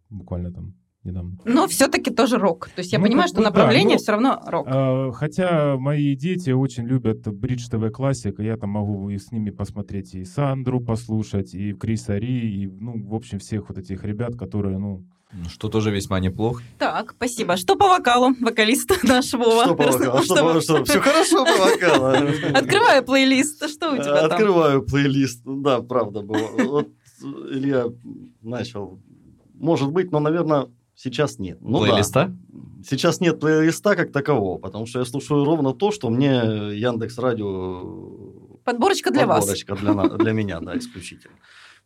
буквально 0.09 0.51
там 0.53 0.75
недавно. 1.05 1.39
Но 1.45 1.67
все-таки 1.67 2.11
тоже 2.11 2.37
рок. 2.39 2.69
То 2.75 2.81
есть 2.81 2.93
я 2.93 2.99
Ну, 2.99 3.05
понимаю, 3.07 3.29
что 3.29 3.39
бы 3.39 3.43
да, 3.45 3.51
направление 3.51 3.97
ну, 3.97 4.03
все 4.03 4.13
равно 4.13 4.43
рок. 4.47 4.67
А, 4.69 5.11
Хотя 5.13 5.77
мои 5.77 6.15
дети 6.15 6.51
очень 6.51 6.85
любят 6.87 7.27
Бридж 7.27 7.69
ТВ 7.69 7.91
Классик, 7.93 8.39
и 8.41 8.45
я 8.45 8.57
там 8.57 8.71
могу 8.71 9.09
и 9.11 9.19
с 9.19 9.33
ними 9.33 9.51
посмотреть 9.51 10.15
и 10.15 10.25
Сандру 10.25 10.81
послушать, 10.81 11.55
и 11.55 11.73
Криса 11.73 12.17
Ри, 12.19 12.63
и, 12.63 12.67
ну, 12.67 13.03
в 13.09 13.15
общем, 13.15 13.39
всех 13.39 13.69
вот 13.69 13.79
этих 13.79 14.05
ребят, 14.05 14.37
которые, 14.37 14.79
ну, 14.79 15.05
Что 15.49 15.69
тоже 15.69 15.91
весьма 15.91 16.19
неплохо. 16.21 16.63
Так, 16.79 17.13
спасибо. 17.17 17.57
Что 17.57 17.77
по 17.77 17.89
вокалу, 17.89 18.35
вокалист 18.41 18.91
наш 19.05 19.33
Вова? 19.33 19.65
Что 19.65 19.75
по 19.77 19.85
вокалу? 19.85 20.23
Что 20.23 20.35
по- 20.55 20.61
что? 20.61 20.85
Все 20.85 21.01
хорошо 21.01 21.45
по 21.45 21.57
вокалу. 21.57 22.07
Открываю 22.55 23.05
плейлист. 23.05 23.69
Что 23.71 23.93
у 23.93 23.97
тебя 23.97 24.23
там? 24.29 24.33
Открываю 24.33 24.83
плейлист. 24.83 25.43
Да, 25.47 25.81
правда 25.83 26.21
было. 26.23 26.49
Вот 26.59 26.89
Илья 27.23 27.87
начал. 28.43 28.99
Может 29.55 29.93
быть, 29.93 30.11
но, 30.11 30.21
наверное, 30.21 30.67
сейчас 31.03 31.39
нет. 31.39 31.59
Ну 31.61 31.81
да. 31.81 31.87
Плейлиста? 31.87 32.37
Сейчас 32.87 33.21
нет 33.21 33.41
плейлиста 33.41 33.97
как 33.97 34.13
такового, 34.13 34.59
потому 34.59 34.87
что 34.87 34.99
я 34.99 35.05
слушаю 35.05 35.45
ровно 35.45 35.73
то, 35.73 35.91
что 35.91 36.11
мне 36.11 36.31
Яндекс 36.31 37.19
Радио 37.19 38.59
Подборочка 38.65 39.11
для 39.11 39.27
вас. 39.27 39.41
подборочка 39.41 39.75
для, 39.75 39.95
для 40.19 40.33
меня, 40.33 40.61
да, 40.61 40.77
исключительно. 40.77 41.35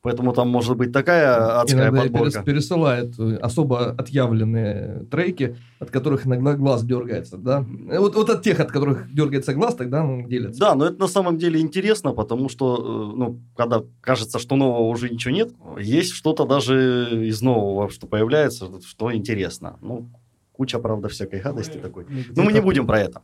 Поэтому 0.04 0.34
там 0.34 0.50
может 0.50 0.76
быть 0.76 0.92
такая 0.92 1.60
адская 1.62 1.84
Иногда 1.84 2.02
подборка. 2.02 2.38
перес- 2.40 2.44
пересылает 2.44 3.18
э, 3.18 3.36
особо 3.36 3.92
отъявленные 3.92 5.06
треки, 5.10 5.56
от 5.78 5.90
которых 5.90 6.26
иногда 6.26 6.52
глаз 6.54 6.84
дергается, 6.84 7.38
да? 7.38 7.64
Э, 7.90 7.98
Вот, 8.00 8.14
вот 8.14 8.28
от 8.28 8.42
тех, 8.42 8.60
от 8.60 8.70
которых 8.70 9.10
дергается 9.14 9.54
глаз, 9.54 9.74
тогда 9.74 10.04
он 10.04 10.26
делится. 10.28 10.60
Да, 10.60 10.74
но 10.74 10.84
это 10.84 11.00
на 11.00 11.08
самом 11.08 11.38
деле 11.38 11.58
интересно, 11.58 12.12
потому 12.12 12.50
что, 12.50 12.76
э, 12.76 13.16
ну, 13.16 13.40
когда 13.56 13.82
кажется, 14.02 14.38
что 14.38 14.56
нового 14.56 14.88
уже 14.90 15.08
ничего 15.08 15.32
нет, 15.34 15.52
есть 15.80 16.12
что-то 16.12 16.44
даже 16.44 17.26
из 17.26 17.40
нового, 17.40 17.88
что 17.88 18.06
появляется, 18.06 18.66
что 18.86 19.10
интересно. 19.10 19.78
Ну, 19.80 20.10
куча, 20.52 20.78
правда, 20.78 21.08
всякой 21.08 21.40
гадости 21.40 21.78
такой. 21.78 22.04
Но 22.36 22.42
мы 22.42 22.52
не 22.52 22.60
будем 22.60 22.86
про 22.86 23.00
это. 23.00 23.22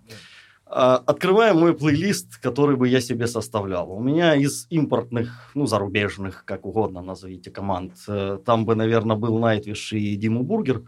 А, 0.72 0.98
Открываем 0.98 1.58
мой 1.58 1.74
плейлист, 1.74 2.38
который 2.38 2.76
бы 2.76 2.86
я 2.86 3.00
себе 3.00 3.26
составлял. 3.26 3.90
У 3.90 4.00
меня 4.00 4.36
из 4.36 4.68
импортных, 4.70 5.50
ну, 5.56 5.66
зарубежных, 5.66 6.44
как 6.44 6.64
угодно 6.64 7.02
назовите, 7.02 7.50
команд, 7.50 7.94
э, 8.06 8.38
там 8.44 8.64
бы, 8.64 8.76
наверное, 8.76 9.16
был 9.16 9.36
Nightwish 9.40 9.92
и 9.92 10.14
Dimmu 10.14 10.44
Borgir. 10.44 10.84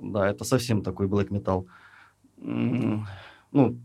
Да, 0.00 0.26
это 0.26 0.44
совсем 0.44 0.82
такой 0.82 1.06
black 1.06 1.30
metal. 1.30 1.66
Ну, 2.38 3.04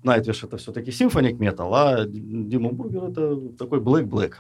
Nightwish 0.03 0.45
это 0.45 0.55
все-таки 0.55 0.91
symphonic 0.91 1.37
metal, 1.37 1.75
а 1.75 2.05
Dimmu 2.05 2.71
Borgir 2.71 3.03
это 3.09 3.35
такой 3.57 3.81
black-black. 3.81 4.35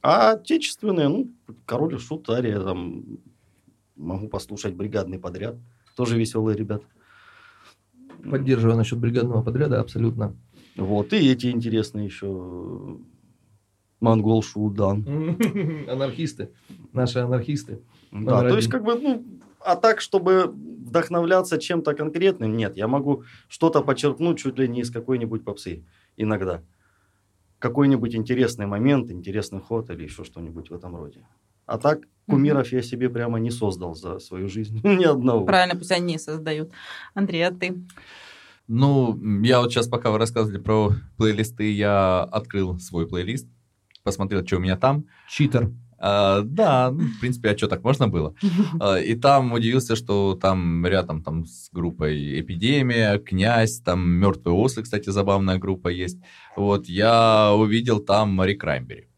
А 0.00 0.32
отечественные, 0.32 1.08
ну, 1.08 1.30
Король 1.66 1.93
и 1.93 1.98
Шут, 1.98 2.30
Ария, 2.30 2.58
там, 2.58 3.04
могу 3.96 4.28
послушать 4.28 4.74
Бригадный 4.74 5.18
подряд. 5.18 5.56
Тоже 5.94 6.18
веселые 6.18 6.56
ребята. 6.56 6.86
Поддерживаю 8.28 8.76
насчет 8.76 8.98
Бригадного 8.98 9.42
подряда, 9.42 9.80
абсолютно. 9.80 10.36
Вот, 10.76 11.12
и 11.12 11.30
эти 11.30 11.48
интересные 11.48 12.06
еще 12.06 12.98
Монгол 14.00 14.42
Шуудан. 14.42 15.04
Анархисты. 15.88 16.50
Наши 16.92 17.18
анархисты. 17.18 17.80
Да, 18.10 18.38
Номер 18.38 18.50
то 18.50 18.56
есть, 18.56 18.68
как 18.68 18.84
бы, 18.84 18.94
ну, 18.94 19.24
а 19.60 19.76
так, 19.76 20.00
чтобы 20.00 20.46
вдохновляться 20.46 21.58
чем-то 21.58 21.94
конкретным, 21.94 22.56
нет. 22.56 22.76
Я 22.76 22.88
могу 22.88 23.24
что-то 23.48 23.82
подчеркнуть 23.82 24.38
чуть 24.38 24.58
ли 24.58 24.68
не 24.68 24.80
из 24.80 24.90
какой-нибудь 24.90 25.44
попсы 25.44 25.84
иногда. 26.16 26.62
Какой-нибудь 27.58 28.14
интересный 28.14 28.66
момент, 28.66 29.10
интересный 29.10 29.60
ход 29.60 29.90
или 29.90 30.04
еще 30.04 30.24
что-нибудь 30.24 30.70
в 30.70 30.74
этом 30.74 30.96
роде. 30.96 31.26
А 31.66 31.78
так, 31.78 32.00
кумиров 32.30 32.72
я 32.72 32.82
себе 32.82 33.10
прямо 33.10 33.38
не 33.38 33.50
создал 33.50 33.94
за 33.94 34.18
свою 34.18 34.48
жизнь. 34.48 34.80
Ни 34.84 35.04
одного. 35.04 35.44
Правильно, 35.44 35.76
пусть 35.76 35.92
они 35.92 36.18
создают. 36.18 36.70
Андрей, 37.14 37.46
а 37.46 37.50
ты? 37.50 37.76
Ну, 38.68 39.18
я 39.42 39.60
вот 39.60 39.72
сейчас, 39.72 39.88
пока 39.88 40.10
вы 40.10 40.18
рассказывали 40.18 40.58
про 40.58 40.92
плейлисты, 41.16 41.72
я 41.72 42.22
открыл 42.22 42.78
свой 42.78 43.08
плейлист, 43.08 43.48
посмотрел, 44.04 44.46
что 44.46 44.56
у 44.56 44.60
меня 44.60 44.76
там. 44.76 45.06
Читер. 45.28 45.72
А, 46.02 46.40
да, 46.40 46.90
ну, 46.90 47.00
в 47.00 47.20
принципе, 47.20 47.50
а 47.50 47.56
что, 47.58 47.68
так 47.68 47.84
можно 47.84 48.08
было? 48.08 48.34
А, 48.80 48.96
И 48.98 49.14
там 49.16 49.52
удивился, 49.52 49.96
что 49.96 50.34
там 50.34 50.86
рядом 50.86 51.22
там 51.22 51.44
с 51.44 51.68
группой 51.70 52.40
Эпидемия, 52.40 53.18
Князь, 53.18 53.80
там 53.80 54.08
Мертвые 54.08 54.54
осы, 54.54 54.82
кстати, 54.82 55.10
забавная 55.10 55.58
группа 55.58 55.88
есть. 55.88 56.18
Вот, 56.56 56.86
я 56.86 57.52
увидел 57.52 58.00
там 58.00 58.30
Мари 58.30 58.54
Краймбери. 58.54 59.09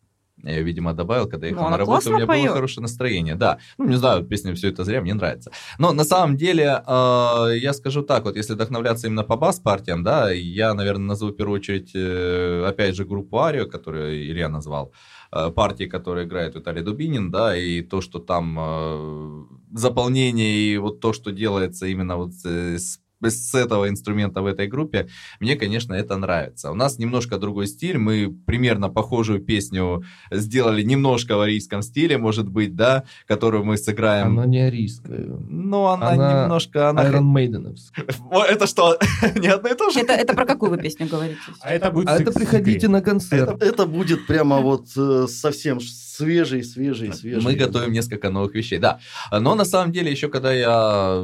Я 0.43 0.52
ее, 0.56 0.62
видимо, 0.62 0.93
добавил, 0.93 1.28
когда 1.28 1.47
я 1.47 1.52
Ну, 1.52 1.59
ехал 1.59 1.70
на 1.70 1.77
она 1.77 1.78
работу, 1.78 2.10
у 2.10 2.14
меня 2.14 2.27
поет. 2.27 2.44
было 2.47 2.55
хорошее 2.55 2.82
настроение. 2.82 3.35
Да, 3.36 3.59
ну, 3.78 3.85
не 3.89 3.97
знаю, 3.97 4.24
песня 4.24 4.55
все 4.55 4.69
это 4.69 4.85
зря, 4.85 5.01
мне 5.01 5.14
нравится. 5.14 5.51
Но 5.78 5.93
на 5.93 6.05
самом 6.05 6.36
деле, 6.36 6.82
э, 6.86 7.48
я 7.59 7.73
скажу 7.73 8.02
так, 8.02 8.24
вот 8.24 8.36
если 8.36 8.55
вдохновляться 8.55 9.06
именно 9.06 9.23
по 9.24 9.36
бас-партиям, 9.36 10.02
да, 10.02 10.31
я, 10.32 10.74
наверное, 10.74 11.06
назову 11.06 11.32
в 11.32 11.36
первую 11.36 11.59
очередь, 11.60 11.93
э, 11.94 12.64
опять 12.66 12.97
же, 12.97 13.05
группу 13.05 13.39
Арио, 13.40 13.66
которую 13.66 14.14
Илья 14.31 14.48
назвал, 14.48 14.93
э, 15.32 15.51
партии, 15.51 15.85
которые 15.85 16.27
играет 16.27 16.55
Виталий 16.56 16.82
Дубинин, 16.82 17.31
да, 17.31 17.56
и 17.56 17.81
то, 17.82 18.01
что 18.01 18.19
там 18.19 18.56
э, 18.59 19.44
заполнение 19.74 20.55
и 20.55 20.78
вот 20.78 21.01
то, 21.01 21.12
что 21.12 21.31
делается 21.32 21.86
именно 21.86 22.16
вот 22.16 22.32
э, 22.44 22.78
с 22.78 22.98
с 23.31 23.55
этого 23.55 23.89
инструмента 23.89 24.43
в 24.43 24.47
этой 24.47 24.66
группе, 24.66 25.09
мне, 25.40 25.57
конечно, 25.57 25.94
это 25.94 26.16
нравится. 26.16 26.70
У 26.70 26.74
нас 26.74 26.99
немножко 26.99 27.39
другой 27.39 27.66
стиль, 27.66 27.99
мы 27.99 28.35
примерно 28.47 28.89
похожую 28.89 29.40
песню 29.40 30.03
сделали 30.31 30.82
немножко 30.82 31.36
в 31.36 31.40
арийском 31.40 31.82
стиле, 31.82 32.19
может 32.19 32.49
быть, 32.49 32.74
да, 32.74 33.05
которую 33.27 33.65
мы 33.65 33.77
сыграем. 33.77 34.39
Она 34.39 34.47
не 34.47 34.61
арийская. 34.61 35.27
Ну, 35.49 35.86
она, 35.86 36.11
Она 36.11 36.43
немножко... 36.43 36.90
Она... 36.90 37.11
Iron. 37.11 37.77
О, 38.31 38.43
Это 38.44 38.66
что, 38.66 38.99
не 39.36 39.49
одно 39.49 39.69
и 39.69 39.74
то 39.74 39.90
же? 39.90 40.01
Это, 40.01 40.12
это 40.12 40.35
про 40.35 40.44
какую 40.47 40.70
вы 40.70 40.78
песню 40.78 41.07
говорите? 41.07 41.39
А 41.61 41.73
это 41.73 41.90
будет 41.90 42.09
А 42.09 42.19
это 42.19 42.32
приходите 42.32 42.89
на 42.89 42.99
Это, 42.99 43.11
концерт. 43.11 43.62
это 43.62 43.86
будет 43.86 44.27
прямо 44.27 44.61
вот 44.61 44.86
э, 44.97 45.27
совсем 45.28 45.81
свежий, 46.23 46.62
свежий, 46.62 47.12
свежий. 47.12 47.43
Мы 47.43 47.55
готовим 47.55 47.93
несколько 47.93 48.31
новых 48.31 48.55
вещей, 48.55 48.78
да. 48.78 48.99
Но 49.31 49.55
на 49.55 49.65
самом 49.65 49.93
деле, 49.93 50.11
еще 50.11 50.28
когда 50.28 50.53
я 50.53 51.16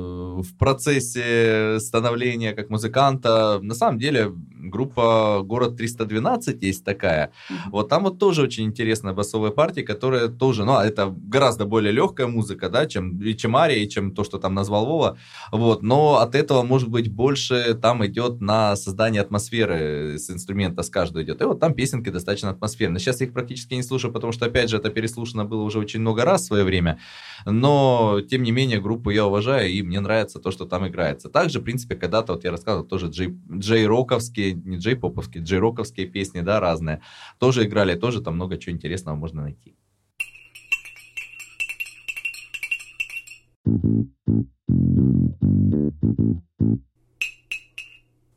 в 0.42 0.56
процессе 0.58 1.78
становления 1.80 2.52
как 2.52 2.70
музыканта, 2.70 3.58
на 3.62 3.74
самом 3.74 3.98
деле 3.98 4.32
группа 4.68 5.40
«Город 5.44 5.80
312» 5.80 6.58
есть 6.60 6.84
такая. 6.84 7.32
Вот 7.70 7.88
там 7.88 8.04
вот 8.04 8.18
тоже 8.18 8.42
очень 8.42 8.64
интересная 8.64 9.12
басовая 9.12 9.50
партия, 9.50 9.82
которая 9.82 10.28
тоже, 10.28 10.64
ну, 10.64 10.78
это 10.78 11.14
гораздо 11.16 11.64
более 11.64 11.92
легкая 11.92 12.26
музыка, 12.26 12.68
да, 12.68 12.86
чем, 12.86 13.20
и 13.20 13.34
чем 13.34 13.56
Ария, 13.56 13.78
и 13.78 13.88
чем 13.88 14.14
то, 14.14 14.24
что 14.24 14.38
там 14.38 14.54
назвал 14.54 14.86
Вова. 14.86 15.18
Вот, 15.52 15.82
но 15.82 16.18
от 16.18 16.34
этого, 16.34 16.62
может 16.62 16.88
быть, 16.88 17.10
больше 17.10 17.74
там 17.80 18.04
идет 18.06 18.40
на 18.40 18.76
создание 18.76 19.22
атмосферы 19.22 20.18
с 20.18 20.30
инструмента, 20.30 20.82
с 20.82 20.90
каждого 20.90 21.22
идет. 21.22 21.40
И 21.40 21.44
вот 21.44 21.60
там 21.60 21.74
песенки 21.74 22.10
достаточно 22.10 22.50
атмосферные. 22.50 23.00
Сейчас 23.00 23.20
я 23.20 23.26
их 23.26 23.32
практически 23.32 23.74
не 23.74 23.82
слушаю, 23.82 24.12
потому 24.12 24.32
что, 24.32 24.46
опять 24.46 24.70
же, 24.70 24.76
это 24.76 24.90
переслушано 24.90 25.44
было 25.44 25.62
уже 25.62 25.78
очень 25.78 26.00
много 26.00 26.24
раз 26.24 26.42
в 26.42 26.46
свое 26.46 26.64
время. 26.64 26.98
Но, 27.46 28.20
тем 28.28 28.42
не 28.42 28.50
менее, 28.50 28.80
группу 28.80 29.10
я 29.10 29.26
уважаю, 29.26 29.70
и 29.70 29.82
мне 29.82 30.00
нравится 30.00 30.38
то, 30.38 30.50
что 30.50 30.64
там 30.64 30.86
играется. 30.86 31.28
Также, 31.28 31.60
в 31.60 31.62
принципе, 31.64 31.94
когда-то, 31.94 32.34
вот 32.34 32.44
я 32.44 32.50
рассказывал, 32.50 32.84
тоже 32.86 33.06
джей, 33.06 33.36
джей-роковские, 33.50 34.57
не 34.64 34.76
джей-поповские, 34.76 35.42
джей-роковские 35.42 36.06
песни, 36.06 36.40
да, 36.40 36.60
разные, 36.60 37.00
тоже 37.38 37.64
играли, 37.64 37.94
тоже 37.94 38.20
там 38.22 38.34
много 38.34 38.58
чего 38.58 38.74
интересного 38.74 39.16
можно 39.16 39.42
найти. 39.42 39.74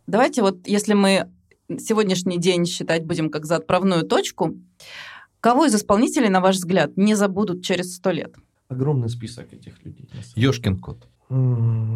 Давайте 0.08 0.42
вот, 0.42 0.68
если 0.68 0.94
мы 0.94 1.32
сегодняшний 1.80 2.38
день 2.38 2.66
считать 2.66 3.06
будем 3.06 3.30
как 3.30 3.46
за 3.46 3.56
отправную 3.56 4.04
точку, 4.04 4.58
кого 5.40 5.66
из 5.66 5.76
исполнителей, 5.76 6.30
на 6.30 6.42
ваш 6.42 6.58
взгляд, 6.58 6.98
не 6.98 7.16
забудут 7.16 7.64
через 7.64 7.96
сто 7.96 8.12
лет? 8.12 8.36
Огромный 8.68 9.10
список 9.10 9.54
этих 9.54 9.84
людей. 9.86 10.10
Ёшкин 10.36 10.80
кот. 10.80 11.08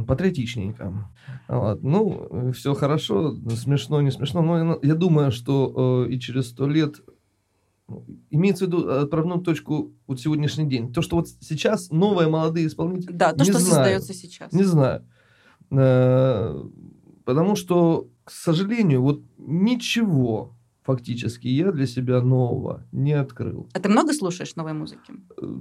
Патриотичненько. 0.07 1.09
Вот. 1.47 1.83
Ну, 1.83 2.51
все 2.53 2.73
хорошо, 2.73 3.35
смешно, 3.55 4.01
не 4.01 4.11
смешно. 4.11 4.41
Но 4.41 4.79
я- 4.81 4.95
думаю, 4.95 5.31
что 5.31 6.05
э, 6.07 6.11
и 6.13 6.19
через 6.19 6.49
сто 6.49 6.67
лет 6.67 7.01
имеется 8.29 8.65
в 8.65 8.67
виду 8.67 8.89
отправную 8.89 9.41
точку 9.41 9.91
вот 10.07 10.19
сегодняшний 10.19 10.67
день. 10.67 10.93
То, 10.93 11.01
что 11.01 11.17
вот 11.17 11.27
сейчас 11.41 11.91
новые 11.91 12.27
молодые 12.29 12.67
исполнители... 12.67 13.11
Да, 13.13 13.33
то, 13.33 13.43
не 13.43 13.51
что 13.51 13.59
знаю. 13.59 13.75
создается 13.75 14.13
сейчас. 14.13 14.51
Не 14.53 14.63
знаю. 14.63 15.03
Э, 15.71 16.63
Потому 17.25 17.55
что, 17.55 18.07
к 18.23 18.31
сожалению, 18.31 19.01
вот 19.01 19.21
ничего 19.39 20.55
фактически 20.83 21.47
я 21.47 21.71
для 21.71 21.87
себя 21.87 22.21
нового 22.21 22.85
не 22.91 23.13
открыл. 23.13 23.67
А 23.73 23.79
ты 23.79 23.89
много 23.89 24.13
слушаешь 24.13 24.55
новой 24.55 24.73
музыки? 24.73 25.13
Э, 25.41 25.55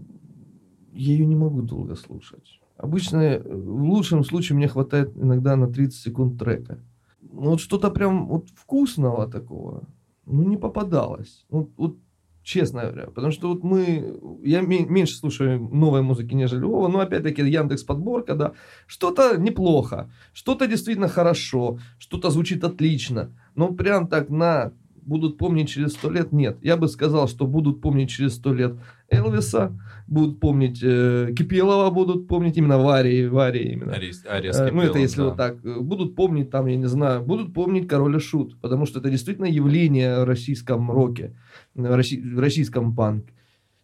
Я 0.92 1.12
ее 1.12 1.26
не 1.26 1.36
могу 1.36 1.62
долго 1.62 1.96
слушать. 1.96 2.60
Обычно, 2.84 3.16
э, 3.16 3.42
в 3.42 3.82
лучшем 3.82 4.24
случае, 4.24 4.56
мне 4.56 4.68
хватает 4.68 5.16
иногда 5.16 5.56
на 5.56 5.66
30 5.66 6.00
секунд 6.00 6.38
трека. 6.38 6.78
Ну, 7.22 7.50
вот 7.50 7.60
что-то 7.60 7.90
прям 7.90 8.26
вот 8.28 8.48
вкусного 8.54 9.26
такого, 9.26 9.84
ну, 10.26 10.42
не 10.42 10.58
попадалось. 10.58 11.46
Вот, 11.48 11.70
вот 11.76 11.96
честно 12.42 12.82
говоря. 12.82 13.06
Потому 13.06 13.32
что 13.32 13.48
вот 13.48 13.64
мы... 13.64 14.20
Я 14.42 14.60
ме- 14.60 14.86
меньше 14.86 15.16
слушаю 15.16 15.58
новой 15.60 16.02
музыки, 16.02 16.34
нежели 16.34 16.62
Вова. 16.64 16.88
Но, 16.88 17.00
опять-таки, 17.00 17.42
Яндекс 17.42 17.84
подборка, 17.84 18.34
да. 18.34 18.52
Что-то 18.86 19.36
неплохо, 19.38 20.10
что-то 20.34 20.66
действительно 20.66 21.08
хорошо, 21.08 21.78
что-то 21.98 22.30
звучит 22.30 22.64
отлично. 22.64 23.30
Но 23.54 23.72
прям 23.72 24.08
так 24.08 24.28
на 24.28 24.72
будут 25.06 25.38
помнить 25.38 25.68
через 25.68 25.92
сто 25.92 26.10
лет, 26.10 26.32
нет. 26.32 26.58
Я 26.62 26.76
бы 26.76 26.88
сказал, 26.88 27.28
что 27.28 27.46
будут 27.46 27.80
помнить 27.80 28.10
через 28.10 28.34
сто 28.34 28.52
лет 28.52 28.76
Элвиса, 29.16 29.72
будут 30.06 30.40
помнить 30.40 30.80
э, 30.82 31.32
Кипелова, 31.36 31.90
будут 31.90 32.28
помнить 32.28 32.56
именно 32.56 32.78
Варии, 32.78 33.26
Варии 33.26 33.72
именно. 33.72 33.92
Арис, 33.92 34.24
Арис 34.28 34.56
Э, 34.56 34.70
ну, 34.70 34.80
это 34.82 34.88
Кипелов, 34.88 34.96
если 34.98 35.16
да. 35.18 35.24
вот 35.24 35.36
так. 35.36 35.64
Э, 35.64 35.80
Будут 35.80 36.14
помнить 36.16 36.50
там, 36.50 36.66
я 36.66 36.76
не 36.76 36.86
знаю, 36.88 37.22
будут 37.22 37.54
помнить 37.54 37.88
Король 37.88 38.16
и 38.16 38.20
Шут, 38.20 38.60
потому 38.60 38.86
что 38.86 39.00
это 39.00 39.10
действительно 39.10 39.46
явление 39.46 40.20
в 40.20 40.24
российском 40.24 40.90
роке, 40.90 41.34
в 41.74 41.84
росси- 41.84 42.20
в 42.20 42.38
российском 42.38 42.94
панк, 42.94 43.26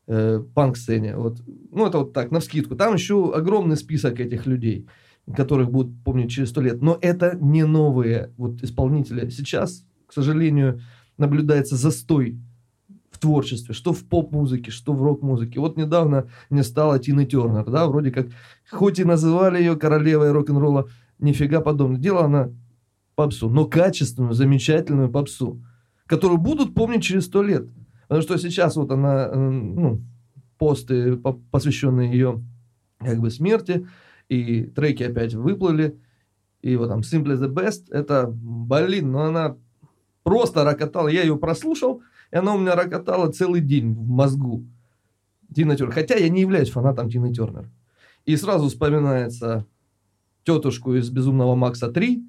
э, 0.09 0.43
панк-сцене. 0.55 1.17
Вот. 1.17 1.39
Ну, 1.73 1.87
это 1.87 1.99
вот 1.99 2.13
так, 2.13 2.31
навскидку. 2.31 2.77
Там 2.77 2.95
еще 2.95 3.33
огромный 3.35 3.77
список 3.77 4.21
этих 4.21 4.47
людей, 4.47 4.87
которых 5.37 5.71
будут 5.71 6.03
помнить 6.05 6.31
через 6.31 6.51
сто 6.51 6.61
лет. 6.61 6.83
Но 6.83 6.99
это 7.01 7.37
не 7.41 7.65
новые 7.65 8.31
вот 8.37 8.63
исполнители. 8.63 9.29
Сейчас, 9.31 9.85
к 10.07 10.13
сожалению, 10.13 10.81
наблюдается 11.17 11.77
застой 11.77 12.39
творчестве, 13.21 13.75
что 13.75 13.93
в 13.93 14.05
поп-музыке, 14.05 14.71
что 14.71 14.93
в 14.93 15.03
рок-музыке. 15.03 15.61
Вот 15.61 15.77
недавно 15.77 16.29
не 16.49 16.63
стало 16.63 16.99
Тины 16.99 17.27
Тернер, 17.27 17.65
да, 17.71 17.87
вроде 17.87 18.11
как, 18.11 18.29
хоть 18.71 18.99
и 18.99 19.05
называли 19.05 19.59
ее 19.59 19.77
королевой 19.77 20.33
рок-н-ролла, 20.33 20.89
нифига 21.19 21.61
подобного. 21.61 22.03
Делала 22.03 22.25
она 22.25 22.51
попсу, 23.15 23.51
но 23.51 23.67
качественную, 23.67 24.33
замечательную 24.33 25.11
попсу, 25.11 25.63
которую 26.07 26.39
будут 26.39 26.75
помнить 26.75 27.05
через 27.05 27.27
сто 27.27 27.43
лет. 27.43 27.69
Потому 28.09 28.23
что 28.23 28.39
сейчас 28.39 28.77
вот 28.77 28.91
она, 28.91 29.29
э, 29.29 29.37
ну, 29.39 30.01
посты, 30.59 31.17
по- 31.17 31.41
посвященные 31.51 32.11
ее 32.11 32.43
как 32.99 33.21
бы 33.21 33.31
смерти, 33.31 33.87
и 34.29 34.65
треки 34.65 35.03
опять 35.03 35.35
выплыли, 35.35 35.99
и 36.63 36.77
вот 36.77 36.89
там 36.89 37.01
Simply 37.01 37.37
the 37.37 37.53
Best, 37.53 37.85
это, 37.91 38.31
блин, 38.31 39.13
ну 39.13 39.21
она 39.21 39.57
просто 40.23 40.65
рокотала, 40.65 41.09
я 41.09 41.23
ее 41.23 41.37
прослушал, 41.37 42.03
и 42.33 42.37
она 42.37 42.55
у 42.55 42.59
меня 42.59 42.75
рокотала 42.75 43.31
целый 43.33 43.61
день 43.61 43.93
в 43.95 44.09
мозгу. 44.09 44.65
Тина 45.55 45.77
Тернер. 45.77 45.93
Хотя 45.93 46.15
я 46.15 46.29
не 46.29 46.43
являюсь 46.43 46.71
фанатом 46.71 47.11
Тины 47.11 47.33
Тернер. 47.33 47.71
И 48.25 48.37
сразу 48.37 48.69
вспоминается 48.69 49.67
тетушку 50.45 50.95
из 50.95 51.11
«Безумного 51.11 51.55
Макса 51.55 51.89
3», 51.91 52.23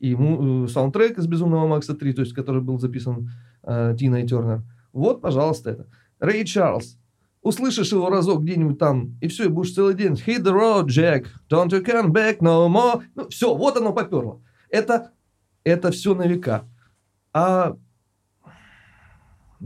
и 0.00 0.14
му- 0.14 0.64
э, 0.64 0.68
саундтрек 0.68 1.18
из 1.18 1.26
«Безумного 1.26 1.66
Макса 1.66 1.94
3», 1.94 2.12
то 2.12 2.20
есть, 2.20 2.34
который 2.34 2.60
был 2.62 2.78
записан 2.78 3.30
э, 3.62 3.96
Тиной 3.98 4.26
Тернер. 4.26 4.62
Вот, 4.92 5.20
пожалуйста, 5.20 5.70
это. 5.70 5.86
Рэй 6.20 6.44
Чарльз. 6.44 6.98
Услышишь 7.40 7.92
его 7.92 8.10
разок 8.10 8.42
где-нибудь 8.42 8.78
там, 8.78 9.16
и 9.20 9.28
все, 9.28 9.44
и 9.44 9.48
будешь 9.48 9.72
целый 9.72 9.94
день. 9.94 10.12
Hit 10.14 10.42
the 10.42 10.52
road, 10.52 10.86
Jack. 10.86 11.26
Don't 11.48 11.68
you 11.70 11.84
come 11.84 12.08
back 12.10 12.40
no 12.40 12.68
more. 12.68 13.02
Ну, 13.14 13.28
все, 13.28 13.54
вот 13.54 13.76
оно 13.76 13.92
поперло. 13.92 14.42
Это, 14.70 15.12
это 15.64 15.90
все 15.92 16.14
на 16.14 16.26
века. 16.26 16.64
А 17.32 17.76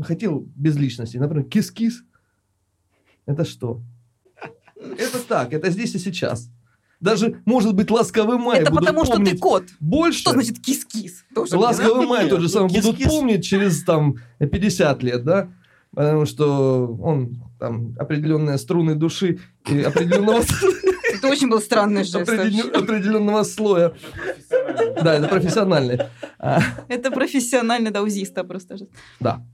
хотел 0.03 0.47
без 0.57 0.77
личности. 0.77 1.17
Например, 1.17 1.45
кис-кис. 1.45 2.03
Это 3.27 3.45
что? 3.45 3.81
Это 4.77 5.19
так, 5.29 5.53
это 5.53 5.71
здесь 5.71 5.95
и 5.95 5.99
сейчас. 5.99 6.51
Даже, 7.01 7.41
может 7.45 7.75
быть, 7.75 7.91
ласковый 7.91 8.39
май 8.39 8.61
Это 8.61 8.71
будут 8.71 8.87
потому, 8.87 9.05
что 9.05 9.17
ты 9.25 9.37
кот. 9.37 9.65
больше. 9.81 10.21
Что 10.21 10.33
значит 10.33 10.61
кис-кис? 10.61 11.25
Ласковый 11.35 12.07
май 12.07 12.29
тот 12.29 12.41
же 12.41 12.49
самый 12.49 12.73
будут 12.73 13.03
помнить 13.03 13.45
через 13.45 13.83
там 13.85 14.17
50 14.39 15.03
лет, 15.03 15.25
да? 15.25 15.49
Потому 15.95 16.25
что 16.27 16.87
он 17.03 17.43
там 17.59 17.95
определенные 17.99 18.57
струны 18.57 18.95
души 18.95 19.41
и 19.69 19.81
определенного, 19.83 20.43
Это 21.15 21.29
очень 21.29 21.49
был 21.49 21.61
странный 21.61 22.05
жест. 22.05 22.17
определенного 22.17 23.43
слоя. 23.43 23.93
Да, 25.03 25.15
это 25.15 25.29
профессиональный. 25.29 26.01
Это 26.89 27.11
профессиональный 27.11 27.91
даузиста 27.91 28.43
просто. 28.45 28.77
Да. 29.21 29.45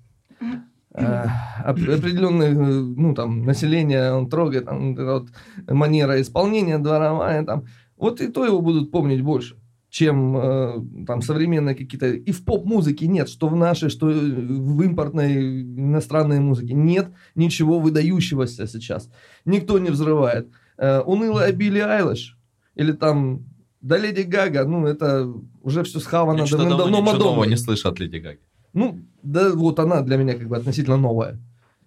Э, 0.95 1.27
оп- 1.65 1.89
определенное, 1.89 2.51
э, 2.51 2.55
ну, 2.55 3.15
там, 3.15 3.45
население 3.45 4.13
он 4.13 4.29
трогает, 4.29 4.65
там, 4.65 4.95
вот 4.95 5.29
манера 5.69 6.21
исполнения 6.21 6.79
дворовая, 6.79 7.45
там, 7.45 7.65
вот 7.97 8.21
и 8.21 8.29
то 8.29 8.45
его 8.45 8.61
будут 8.61 8.91
помнить 8.91 9.23
больше, 9.23 9.57
чем 9.91 10.37
э, 10.37 11.05
там 11.07 11.23
современные 11.23 11.75
какие-то... 11.75 12.09
И 12.11 12.33
в 12.33 12.45
поп-музыке 12.45 13.07
нет, 13.07 13.29
что 13.29 13.49
в 13.49 13.57
нашей, 13.57 13.91
что 13.91 14.11
э, 14.11 14.15
в 14.15 14.83
импортной 14.83 15.63
иностранной 15.63 16.41
музыке. 16.41 16.75
Нет 16.75 17.11
ничего 17.35 17.81
выдающегося 17.81 18.67
сейчас. 18.67 19.11
Никто 19.45 19.79
не 19.79 19.91
взрывает. 19.91 20.49
Э, 20.79 21.01
унылая 21.01 21.53
Билли 21.53 21.81
Айлиш 21.81 22.39
или 22.75 22.93
там... 22.93 23.45
Да 23.81 23.97
Леди 23.97 24.23
Гага, 24.23 24.65
ну, 24.65 24.87
это 24.87 25.33
уже 25.63 25.85
все 25.85 26.01
схавано 26.01 26.41
Я 26.41 26.47
что-то 26.47 26.65
давно 26.65 26.79
давно-давно 26.79 27.01
ничего 27.01 27.19
нового 27.19 27.35
Мадонной. 27.37 27.51
не 27.51 27.57
слышу 27.57 27.89
от 27.89 28.01
Леди 28.01 28.17
Гаги. 28.17 28.41
Ну, 28.75 29.01
да 29.33 29.53
вот 29.53 29.79
она 29.79 30.01
для 30.01 30.17
меня 30.17 30.35
как 30.35 30.49
бы 30.49 30.57
относительно 30.57 30.97
новая. 30.97 31.39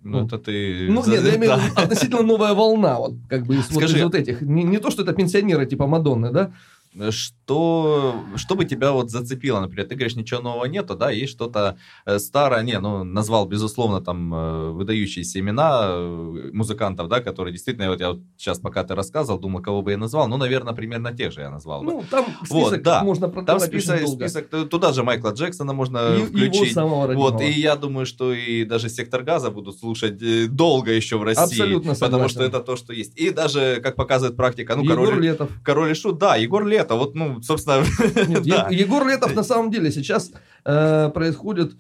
Ну, 0.03 0.19
Ну. 0.19 0.25
это 0.25 0.37
ты... 0.39 0.87
Ну, 0.89 1.03
нет, 1.05 1.23
я 1.23 1.35
имею 1.35 1.55
в 1.55 1.63
виду 1.63 1.73
относительно 1.75 2.23
новая 2.23 2.53
волна, 2.53 2.97
вот 2.97 3.13
как 3.29 3.45
бы 3.45 3.55
из, 3.55 3.69
вот, 3.69 3.83
Скажи. 3.83 3.97
из 3.97 4.03
вот 4.03 4.15
этих. 4.15 4.41
Не, 4.41 4.63
не 4.63 4.79
то, 4.79 4.89
что 4.89 5.03
это 5.03 5.13
пенсионеры 5.13 5.65
типа 5.65 5.85
Мадонны, 5.87 6.31
да? 6.31 6.51
Что, 6.95 8.15
что 8.35 8.55
бы 8.55 8.65
тебя 8.65 8.91
вот 8.91 9.09
зацепило, 9.11 9.59
например, 9.59 9.87
ты 9.87 9.95
говоришь, 9.95 10.15
ничего 10.15 10.41
нового 10.41 10.65
нету, 10.65 10.95
да, 10.95 11.09
есть 11.11 11.31
что-то 11.33 11.77
э, 12.05 12.19
старое, 12.19 12.63
не, 12.63 12.79
ну, 12.79 13.03
назвал, 13.03 13.45
безусловно, 13.45 14.01
там, 14.01 14.33
э, 14.33 14.69
выдающиеся 14.71 15.39
имена 15.39 15.81
э, 15.85 16.49
музыкантов, 16.53 17.07
да, 17.07 17.19
которые 17.21 17.53
действительно, 17.53 17.89
вот 17.89 17.99
я 17.99 18.09
вот 18.11 18.19
сейчас, 18.37 18.59
пока 18.59 18.83
ты 18.83 18.95
рассказывал, 18.95 19.39
думал, 19.39 19.61
кого 19.61 19.81
бы 19.81 19.91
я 19.91 19.97
назвал, 19.97 20.27
ну, 20.27 20.37
наверное, 20.37 20.73
примерно 20.73 21.13
тех 21.13 21.31
же 21.31 21.41
я 21.41 21.49
назвал 21.49 21.81
бы. 21.83 21.91
Ну, 21.91 22.03
там 22.09 22.25
список 22.43 22.51
Вот, 22.71 22.81
да. 22.83 23.03
можно 23.03 23.29
Там 23.29 23.59
список, 23.59 24.07
список, 24.07 24.49
туда 24.69 24.91
же 24.93 25.03
Майкла 25.03 25.29
Джексона 25.31 25.73
можно 25.73 25.97
И- 26.15 26.19
его 26.19 26.25
включить. 26.27 26.73
самого 26.73 27.07
родного. 27.07 27.31
Вот, 27.31 27.41
и 27.41 27.51
я 27.51 27.75
думаю, 27.75 28.05
что 28.05 28.33
и 28.33 28.65
даже 28.65 28.89
сектор 28.89 29.23
газа 29.23 29.49
будут 29.51 29.77
слушать 29.79 30.17
долго 30.55 30.91
еще 30.91 31.17
в 31.17 31.23
России. 31.23 31.43
Абсолютно 31.43 31.93
Потому 31.93 32.27
согласен. 32.27 32.29
что 32.29 32.43
это 32.43 32.59
то, 32.59 32.75
что 32.75 32.93
есть. 32.93 33.17
И 33.19 33.29
даже, 33.29 33.79
как 33.81 33.95
показывает 33.95 34.35
практика, 34.35 34.75
ну, 34.75 34.83
Егор 34.83 35.05
король, 35.05 35.23
Летов. 35.23 35.49
король 35.63 35.91
и 35.91 35.93
шут, 35.93 36.17
да, 36.17 36.35
Егор 36.35 36.65
Лето, 36.81 36.95
вот, 36.95 37.15
ну, 37.15 37.41
собственно, 37.41 37.83
Нет, 38.27 38.43
да. 38.45 38.67
Е- 38.69 38.77
Егор 38.79 39.07
Летов 39.07 39.35
на 39.35 39.43
самом 39.43 39.71
деле 39.71 39.91
сейчас 39.91 40.31
э, 40.65 41.09
происходит 41.13 41.73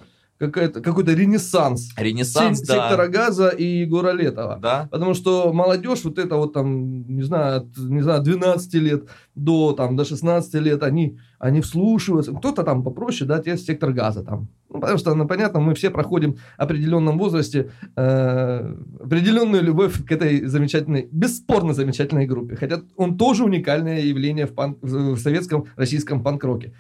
какой-то 0.49 1.13
ренессанс. 1.13 1.89
Ренессанс, 1.97 2.59
Сек- 2.59 2.67
да. 2.67 2.73
Сектора 2.89 3.07
газа 3.07 3.49
и 3.49 3.63
Егора 3.81 4.11
Летова. 4.11 4.57
Да, 4.61 4.87
Потому 4.91 5.13
что 5.13 5.53
молодежь, 5.53 6.03
вот 6.03 6.17
это 6.17 6.35
вот 6.35 6.53
там, 6.53 7.05
не 7.07 7.23
знаю, 7.23 7.57
от, 7.57 7.77
не 7.77 8.01
знаю, 8.01 8.21
12 8.23 8.73
лет 8.75 9.03
до, 9.35 9.73
там, 9.73 9.95
до 9.95 10.05
16 10.05 10.53
лет, 10.55 10.83
они, 10.83 11.17
они 11.39 11.61
вслушиваются. 11.61 12.31
Кто-то 12.33 12.63
там 12.63 12.83
попроще, 12.83 13.27
да, 13.27 13.39
те 13.39 13.57
сектор 13.57 13.91
газа 13.93 14.23
там. 14.23 14.47
Ну, 14.69 14.79
потому 14.79 14.97
что, 14.97 15.13
ну, 15.15 15.27
понятно, 15.27 15.59
мы 15.59 15.73
все 15.73 15.89
проходим 15.89 16.33
в 16.33 16.39
определенном 16.57 17.17
возрасте 17.17 17.71
э, 17.95 18.75
определенную 19.03 19.61
любовь 19.63 20.05
к 20.05 20.11
этой 20.11 20.45
замечательной, 20.45 21.07
бесспорно 21.11 21.73
замечательной 21.73 22.25
группе. 22.25 22.55
Хотя 22.55 22.81
он 22.95 23.17
тоже 23.17 23.43
уникальное 23.43 24.01
явление 24.01 24.45
в, 24.45 24.53
панк- 24.53 24.77
в 24.81 25.17
советском, 25.17 25.65
российском 25.75 26.23
панк-роке. 26.23 26.73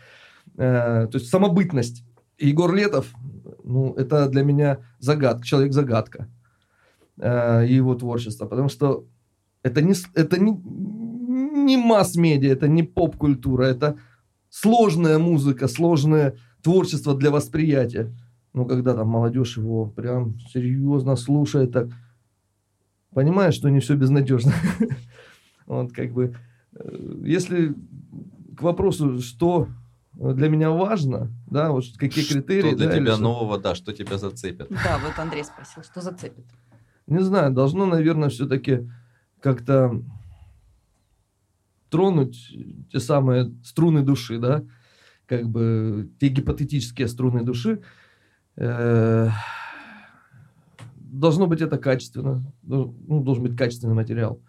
Э, 0.57 1.07
то 1.11 1.17
есть 1.17 1.29
самобытность. 1.29 2.03
Егор 2.39 2.73
Летов, 2.73 3.05
ну, 3.71 3.93
это 3.93 4.27
для 4.29 4.43
меня 4.43 4.79
загадка, 4.99 5.45
человек-загадка 5.45 6.27
э, 7.17 7.65
его 7.67 7.95
творчество, 7.95 8.45
потому 8.45 8.69
что 8.69 9.05
это 9.63 9.81
не, 9.81 9.93
это 10.13 10.39
не, 10.39 10.51
не 10.51 11.77
масс-медиа, 11.77 12.51
это 12.51 12.67
не 12.67 12.83
поп-культура, 12.83 13.63
это 13.63 13.97
сложная 14.49 15.19
музыка, 15.19 15.67
сложное 15.67 16.35
творчество 16.61 17.15
для 17.15 17.31
восприятия. 17.31 18.13
Ну, 18.53 18.65
когда 18.65 18.93
там 18.93 19.07
молодежь 19.07 19.57
его 19.57 19.85
прям 19.85 20.37
серьезно 20.39 21.15
слушает, 21.15 21.71
так 21.71 21.87
понимаешь, 23.13 23.53
что 23.53 23.69
не 23.69 23.79
все 23.79 23.95
безнадежно. 23.95 24.53
Вот 25.67 25.93
как 25.93 26.11
бы, 26.11 26.35
э, 26.73 27.21
если 27.23 27.73
к 28.57 28.61
вопросу, 28.61 29.21
что 29.21 29.67
для 30.21 30.49
меня 30.49 30.69
важно, 30.69 31.31
да, 31.47 31.71
вот 31.71 31.83
какие 31.97 32.23
критерии. 32.23 32.69
Что 32.69 32.77
для 32.77 32.87
да, 32.89 32.95
тебя 32.95 33.11
что- 33.13 33.21
нового, 33.21 33.57
да, 33.59 33.73
что 33.75 33.91
тебя 33.91 34.17
зацепит? 34.17 34.67
Да, 34.69 34.99
вот 35.03 35.17
Андрей 35.17 35.43
спросил, 35.43 35.83
что 35.83 36.01
зацепит. 36.01 36.45
Не 37.07 37.23
знаю, 37.23 37.51
должно, 37.51 37.85
наверное, 37.87 38.29
все-таки 38.29 38.87
как-то 39.39 40.01
тронуть 41.89 42.55
те 42.91 42.99
самые 42.99 43.51
струны 43.63 44.01
души, 44.03 44.37
да, 44.37 44.63
как 45.25 45.49
бы 45.49 46.09
те 46.19 46.27
гипотетические 46.29 47.07
струны 47.07 47.43
души. 47.43 47.81
Э, 48.57 49.29
Должно 50.95 51.45
быть 51.47 51.59
это 51.59 51.77
качественно, 51.77 52.41
ну, 52.63 52.95
должен 53.21 53.43
быть 53.43 53.57
качественный 53.57 53.93
материал. 53.95 54.39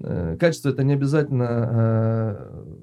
Э, 0.00 0.36
Качество 0.38 0.68
это 0.70 0.84
не 0.84 0.92
обязательно 0.94 2.38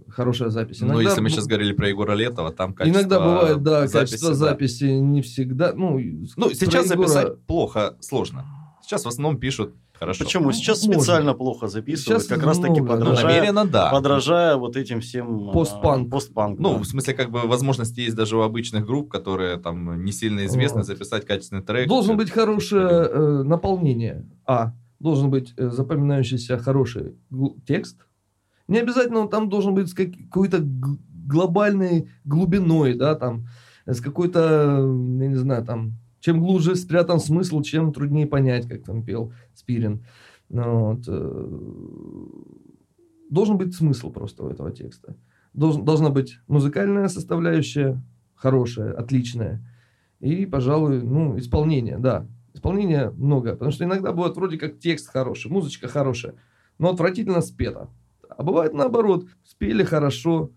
э, 0.07 0.11
хорошая 0.11 0.49
запись. 0.49 0.82
Ну, 0.82 0.88
Иногда 0.88 1.03
если 1.03 1.22
мы 1.22 1.30
сейчас 1.30 1.45
говорили 1.48 1.73
про 1.73 1.88
Егора 1.90 2.14
Летова, 2.14 2.52
там 2.52 2.73
качество 2.73 2.99
Иногда 2.99 3.19
бывает, 3.19 3.64
да, 3.64 3.88
записи, 3.88 3.94
качество 4.11 4.30
да. 4.30 4.36
записи 4.36 4.84
не 4.86 5.22
всегда. 5.22 5.73
Ну, 5.73 5.98
Ну, 6.38 6.49
сейчас 6.52 6.86
Егора- 6.86 7.07
записать 7.07 7.41
плохо, 7.45 7.95
сложно. 8.02 8.45
Сейчас 8.82 9.06
в 9.06 9.07
основном 9.07 9.40
пишут 9.40 9.73
хорошо. 9.94 10.26
Почему? 10.26 10.52
Сейчас 10.52 10.86
Можно. 10.86 11.02
специально 11.02 11.34
плохо 11.34 11.68
записывают, 11.68 12.22
Сейчас 12.23 12.27
как 12.38 12.45
раз 12.45 12.60
таки. 12.60 12.82
Ну, 12.82 12.86
подражая, 12.88 13.26
намеренно, 13.40 13.65
да. 13.65 13.90
подражая 13.91 14.57
вот 14.57 14.76
этим 14.76 14.99
всем... 14.99 15.49
а, 15.49 15.53
Постпанк. 15.53 16.11
Постпанк, 16.11 16.60
Ну, 16.60 16.73
да. 16.73 16.80
в 16.80 16.86
смысле, 16.86 17.14
как 17.14 17.32
бы 17.32 17.40
возможности 17.48 18.02
есть 18.02 18.15
даже 18.15 18.36
у 18.38 18.41
обычных 18.41 18.86
групп, 18.86 19.10
которые 19.10 19.57
там 19.57 20.03
не 20.03 20.11
сильно 20.11 20.45
известны, 20.45 20.80
Вот. 20.80 20.88
записать 20.88 21.26
качественный 21.26 21.64
трек. 21.64 21.88
Должен 21.88 22.18
быть 22.18 22.30
хорошее 22.30 22.88
э, 22.90 23.44
наполнение. 23.44 24.26
А. 24.45 24.73
Должен 25.06 25.30
быть 25.30 25.53
э, 25.56 25.69
запоминающийся 25.69 26.57
хороший 26.57 27.14
текст. 27.68 28.07
Не 28.68 28.80
обязательно 28.80 29.19
он 29.19 29.30
там 29.30 29.49
должен 29.49 29.76
быть 29.76 29.88
с 29.88 29.94
как- 29.94 30.18
какой-то 30.32 30.65
глобальной 31.27 32.10
глубиной, 32.23 32.95
да, 32.95 33.14
там, 33.14 33.45
с 33.86 34.02
какой-то, 34.02 34.80
я 34.80 35.27
не 35.27 35.36
знаю, 35.36 35.64
там, 35.64 35.99
чем 36.22 36.40
глубже 36.40 36.76
спрятан 36.76 37.19
смысл, 37.19 37.61
чем 37.61 37.94
труднее 37.94 38.26
понять, 38.26 38.68
как 38.68 38.84
там 38.84 39.03
пел 39.03 39.32
Спирин. 39.53 40.03
Ну, 40.49 40.94
вот, 40.94 41.03
э, 41.07 41.49
должен 43.30 43.57
быть 43.60 43.76
смысл 43.76 44.11
просто 44.11 44.44
у 44.44 44.49
этого 44.49 44.72
текста. 44.72 45.15
Должен, 45.53 45.86
должна 45.86 46.10
быть 46.10 46.40
музыкальная 46.48 47.10
составляющая 47.10 48.02
хорошая, 48.34 48.91
отличная. 48.94 49.64
И, 50.19 50.48
пожалуй, 50.48 51.03
ну, 51.03 51.38
исполнение, 51.38 51.99
да. 51.99 52.26
Исполнение 52.66 53.12
много. 53.12 53.52
Потому 53.52 53.70
что 53.72 53.84
иногда 53.84 54.12
бывает 54.12 54.36
вроде 54.36 54.58
как 54.58 54.80
текст 54.80 55.10
хороший, 55.10 55.52
музычка 55.52 55.88
хорошая, 55.88 56.34
но 56.80 56.90
отвратительно 56.90 57.42
спета. 57.42 57.90
А 58.28 58.42
бывает 58.42 58.74
наоборот, 58.74 59.28
спели 59.44 59.84
хорошо, 59.84 60.50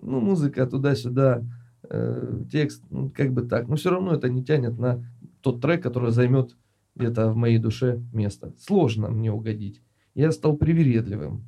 ну, 0.00 0.20
музыка 0.20 0.66
туда-сюда, 0.66 1.42
э, 1.88 2.42
текст, 2.52 2.84
ну, 2.90 3.10
как 3.10 3.32
бы 3.32 3.40
так. 3.42 3.68
Но 3.68 3.76
все 3.76 3.88
равно 3.88 4.12
это 4.12 4.28
не 4.28 4.44
тянет 4.44 4.78
на 4.78 5.02
тот 5.40 5.62
трек, 5.62 5.82
который 5.82 6.10
займет 6.10 6.56
где-то 6.94 7.30
в 7.30 7.36
моей 7.36 7.56
душе 7.56 8.02
место. 8.12 8.52
Сложно 8.58 9.08
мне 9.08 9.32
угодить. 9.32 9.80
Я 10.14 10.32
стал 10.32 10.58
привередливым 10.58 11.46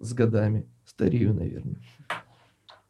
с 0.00 0.14
годами. 0.14 0.66
Старею, 0.86 1.34
наверное. 1.34 1.76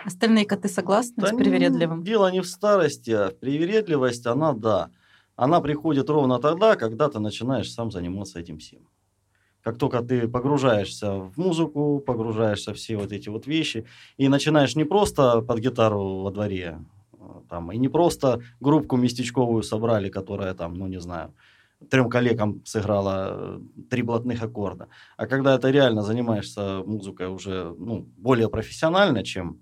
Остальные 0.04 0.46
коты 0.46 0.68
согласны 0.68 1.14
Да 1.16 1.28
с 1.32 1.36
привередливым? 1.36 1.98
н- 1.98 2.04
Дело 2.04 2.30
не 2.30 2.40
в 2.42 2.46
старости, 2.46 3.10
а 3.10 3.30
привередливость, 3.40 4.24
она, 4.26 4.52
да. 4.52 4.90
Она 5.36 5.60
приходит 5.60 6.10
ровно 6.10 6.38
тогда, 6.38 6.76
когда 6.76 7.08
ты 7.08 7.18
начинаешь 7.18 7.72
сам 7.72 7.90
заниматься 7.90 8.38
этим 8.38 8.58
всем. 8.58 8.88
Как 9.62 9.78
только 9.78 10.02
ты 10.02 10.28
погружаешься 10.28 11.14
в 11.14 11.38
музыку, 11.38 11.98
погружаешься 12.06 12.72
в 12.72 12.76
все 12.76 12.96
вот 12.96 13.12
эти 13.12 13.30
вот 13.30 13.46
вещи, 13.46 13.86
и 14.18 14.28
начинаешь 14.28 14.76
не 14.76 14.84
просто 14.84 15.40
под 15.40 15.58
гитару 15.58 16.22
во 16.22 16.30
дворе, 16.30 16.84
а, 17.18 17.42
там, 17.48 17.72
и 17.72 17.78
не 17.78 17.88
просто 17.88 18.42
группку 18.60 18.96
местечковую 18.96 19.62
собрали, 19.62 20.10
которая 20.10 20.54
там, 20.54 20.74
ну 20.74 20.86
не 20.86 21.00
знаю, 21.00 21.32
трем 21.90 22.10
коллегам 22.10 22.64
сыграла 22.64 23.26
э, 23.30 23.60
три 23.90 24.02
блатных 24.02 24.42
аккорда. 24.42 24.88
А 25.16 25.26
когда 25.26 25.58
ты 25.58 25.72
реально 25.72 26.02
занимаешься 26.02 26.82
музыкой 26.84 27.28
уже 27.28 27.74
ну, 27.78 28.06
более 28.16 28.48
профессионально, 28.48 29.24
чем 29.24 29.60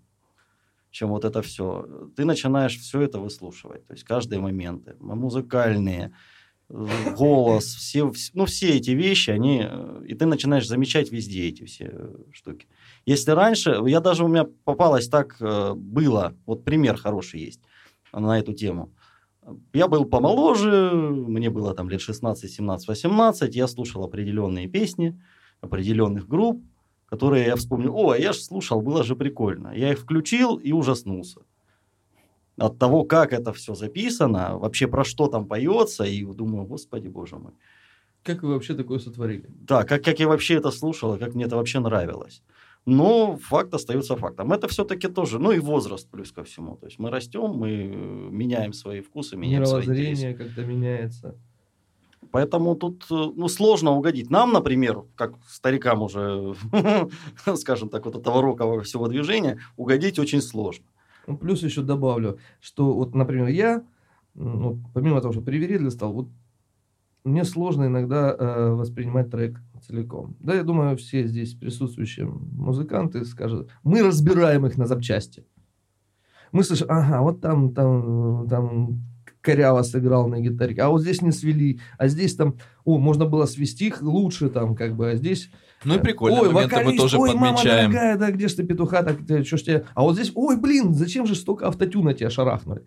чем 0.92 1.08
вот 1.08 1.24
это 1.24 1.42
все. 1.42 2.10
Ты 2.16 2.24
начинаешь 2.24 2.78
все 2.78 3.00
это 3.00 3.18
выслушивать. 3.18 3.86
То 3.86 3.94
есть 3.94 4.04
каждые 4.04 4.40
моменты, 4.40 4.94
музыкальные, 5.00 6.12
э, 6.70 6.86
голос, 7.16 7.64
все, 7.78 8.00
вс- 8.00 8.30
ну, 8.34 8.44
все 8.44 8.76
эти 8.76 8.90
вещи, 8.90 9.30
они... 9.30 9.62
э, 9.68 10.04
И 10.06 10.14
ты 10.14 10.26
начинаешь 10.26 10.68
замечать 10.68 11.10
везде 11.10 11.48
эти 11.48 11.64
все 11.64 11.90
э, 11.92 12.14
штуки. 12.32 12.68
Если 13.06 13.32
раньше, 13.32 13.80
я 13.86 14.00
даже 14.00 14.24
у 14.24 14.28
меня 14.28 14.44
попалось 14.64 15.08
так, 15.08 15.36
было, 15.40 16.34
вот 16.46 16.64
пример 16.64 16.96
хороший 16.96 17.40
есть 17.40 17.60
на 18.12 18.38
эту 18.38 18.52
тему. 18.52 18.92
Я 19.72 19.88
был 19.88 20.04
помоложе, 20.04 20.92
мне 20.94 21.50
было 21.50 21.74
там 21.74 21.88
лет 21.90 22.00
16, 22.00 22.48
17, 22.48 22.86
18, 22.88 23.56
я 23.56 23.66
слушал 23.66 24.04
определенные 24.04 24.68
песни 24.68 25.20
определенных 25.60 26.28
групп, 26.28 26.62
которые 27.12 27.44
я 27.44 27.56
вспомнил, 27.56 27.94
о, 27.94 28.14
я 28.14 28.32
же 28.32 28.38
слушал, 28.38 28.80
было 28.80 29.04
же 29.04 29.14
прикольно. 29.14 29.74
Я 29.76 29.92
их 29.92 29.98
включил 29.98 30.56
и 30.56 30.72
ужаснулся. 30.72 31.40
От 32.56 32.78
того, 32.78 33.04
как 33.04 33.34
это 33.34 33.52
все 33.52 33.74
записано, 33.74 34.56
вообще 34.58 34.86
про 34.86 35.04
что 35.04 35.26
там 35.26 35.46
поется, 35.46 36.04
и 36.04 36.24
думаю, 36.24 36.64
господи, 36.64 37.08
боже 37.08 37.36
мой. 37.36 37.52
Как 38.22 38.42
вы 38.42 38.54
вообще 38.54 38.74
такое 38.74 38.98
сотворили? 38.98 39.44
Да, 39.48 39.84
как, 39.84 40.02
как 40.02 40.20
я 40.20 40.26
вообще 40.26 40.54
это 40.54 40.70
слушал, 40.70 41.14
и 41.14 41.18
как 41.18 41.34
мне 41.34 41.44
это 41.44 41.56
вообще 41.56 41.80
нравилось. 41.80 42.42
Но 42.86 43.36
факт 43.36 43.74
остается 43.74 44.16
фактом. 44.16 44.50
Это 44.50 44.66
все-таки 44.68 45.08
тоже, 45.08 45.38
ну 45.38 45.52
и 45.52 45.58
возраст 45.58 46.10
плюс 46.10 46.32
ко 46.32 46.42
всему. 46.42 46.76
То 46.76 46.86
есть 46.86 46.98
мы 46.98 47.10
растем, 47.10 47.50
мы 47.50 47.70
э, 47.70 48.30
меняем 48.30 48.72
свои 48.72 49.02
вкусы, 49.02 49.36
меняем 49.36 49.66
свои 49.66 49.82
интересы. 49.82 50.32
Как-то 50.32 50.64
меняется. 50.64 51.36
Поэтому 52.32 52.74
тут 52.74 53.04
э, 53.10 53.14
ну, 53.14 53.46
сложно 53.48 53.90
угодить. 53.92 54.30
Нам, 54.30 54.52
например, 54.52 55.02
как 55.14 55.34
старикам 55.46 56.02
уже, 56.02 56.54
скажем 57.56 57.90
так, 57.90 58.06
вот 58.06 58.16
этого 58.16 58.42
рокового 58.42 58.82
всего 58.82 59.06
движения, 59.06 59.58
угодить 59.76 60.18
очень 60.18 60.40
сложно. 60.40 60.86
Ну, 61.26 61.36
плюс 61.36 61.62
еще 61.62 61.82
добавлю, 61.82 62.38
что 62.60 62.94
вот, 62.94 63.14
например, 63.14 63.48
я, 63.48 63.84
ну, 64.34 64.82
помимо 64.94 65.20
того, 65.20 65.34
что 65.34 65.42
привередлив 65.42 65.92
стал, 65.92 66.12
вот 66.14 66.28
мне 67.22 67.44
сложно 67.44 67.84
иногда 67.84 68.34
э, 68.36 68.70
воспринимать 68.70 69.30
трек 69.30 69.60
целиком. 69.86 70.34
Да, 70.40 70.54
я 70.54 70.62
думаю, 70.62 70.96
все 70.96 71.26
здесь 71.26 71.54
присутствующие 71.54 72.26
музыканты 72.26 73.26
скажут, 73.26 73.70
мы 73.84 74.02
разбираем 74.02 74.64
их 74.66 74.78
на 74.78 74.86
запчасти. 74.86 75.44
Мы 76.50 76.64
слышим, 76.64 76.86
ага, 76.90 77.20
вот 77.20 77.40
там, 77.42 77.74
там, 77.74 78.48
там 78.48 79.02
коряво 79.42 79.82
сыграл 79.82 80.28
на 80.28 80.40
гитаре, 80.40 80.74
а 80.80 80.88
вот 80.88 81.02
здесь 81.02 81.20
не 81.20 81.32
свели, 81.32 81.80
а 81.98 82.08
здесь 82.08 82.34
там, 82.34 82.56
о, 82.84 82.98
можно 82.98 83.26
было 83.26 83.44
свести 83.44 83.88
их 83.88 84.00
лучше 84.00 84.48
там, 84.48 84.74
как 84.74 84.96
бы, 84.96 85.10
а 85.10 85.16
здесь 85.16 85.50
Ну 85.84 85.96
и 85.96 85.98
прикольные 85.98 86.42
ой, 86.42 86.52
моменты 86.52 86.76
мы 86.76 86.80
вокалист, 86.80 87.02
тоже 87.02 87.18
ой, 87.18 87.32
подмечаем. 87.32 87.50
мама 87.50 87.92
дорогая, 87.92 88.16
да, 88.16 88.30
где 88.30 88.48
ж 88.48 88.54
ты 88.54 88.64
петуха, 88.64 89.02
так 89.02 89.26
ты, 89.26 89.44
что 89.44 89.56
ж 89.56 89.62
тебе... 89.62 89.84
А 89.94 90.02
вот 90.02 90.14
здесь, 90.14 90.32
ой, 90.34 90.56
блин, 90.56 90.94
зачем 90.94 91.26
же 91.26 91.34
столько 91.34 91.66
автотюна 91.66 92.14
тебя 92.14 92.30
шарахнули? 92.30 92.86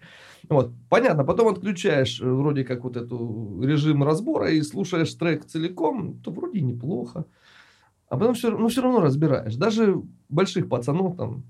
Вот, 0.50 0.72
понятно, 0.90 1.24
потом 1.24 1.50
отключаешь 1.50 2.22
э, 2.22 2.26
вроде 2.26 2.64
как 2.64 2.84
вот 2.84 2.98
эту 2.98 3.62
режим 3.62 4.04
разбора 4.04 4.52
и 4.52 4.62
слушаешь 4.62 5.14
трек 5.14 5.46
целиком, 5.46 6.20
то 6.24 6.32
вроде 6.32 6.62
неплохо. 6.62 7.26
А 8.08 8.18
потом 8.18 8.36
все, 8.36 8.52
ну, 8.52 8.68
все 8.68 8.82
равно 8.82 9.02
разбираешь. 9.02 9.56
Даже 9.56 10.02
больших 10.30 10.70
пацанов 10.70 11.18
там, 11.18 11.44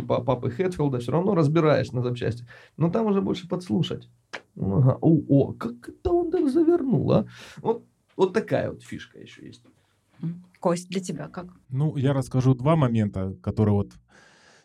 типа 0.00 0.20
папы 0.20 0.50
Хэтфилда, 0.50 0.98
все 0.98 1.12
равно 1.12 1.34
разбираешь 1.34 1.92
на 1.92 2.02
запчасти. 2.02 2.46
Но 2.76 2.90
там 2.90 3.06
уже 3.06 3.20
больше 3.20 3.48
подслушать. 3.48 4.08
Ага, 4.56 4.98
о, 5.00 5.18
о, 5.28 5.52
как 5.52 5.88
это 5.88 6.12
он 6.12 6.30
так 6.30 6.48
завернул, 6.48 7.12
а? 7.12 7.26
Вот, 7.62 7.84
вот 8.16 8.32
такая 8.32 8.70
вот 8.70 8.82
фишка 8.82 9.18
еще 9.18 9.46
есть. 9.46 9.64
Кость, 10.60 10.88
для 10.88 11.00
тебя 11.00 11.28
как? 11.28 11.46
Ну, 11.68 11.96
я 11.96 12.12
расскажу 12.12 12.54
два 12.54 12.76
момента, 12.76 13.36
которые 13.42 13.74
вот, 13.74 13.92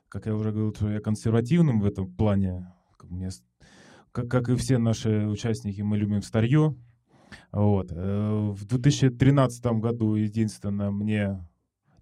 как 0.10 0.26
я 0.26 0.36
уже 0.36 0.52
говорил, 0.52 0.74
что 0.76 0.90
я 0.90 1.00
консервативным 1.00 1.82
в 1.82 1.86
этом 1.86 2.12
плане. 2.14 2.72
Как, 2.98 3.10
мне 3.10 3.30
как, 4.12 4.30
как 4.30 4.50
и 4.50 4.56
все 4.56 4.78
наши 4.78 5.28
участники, 5.28 5.82
мы 5.82 5.98
любим 5.98 6.22
старье. 6.22 6.76
Вот. 7.52 7.92
Э, 7.92 8.52
В 8.52 8.66
2013 8.66 9.66
году 9.80 10.16
единственное 10.16 10.92
мне 10.92 11.48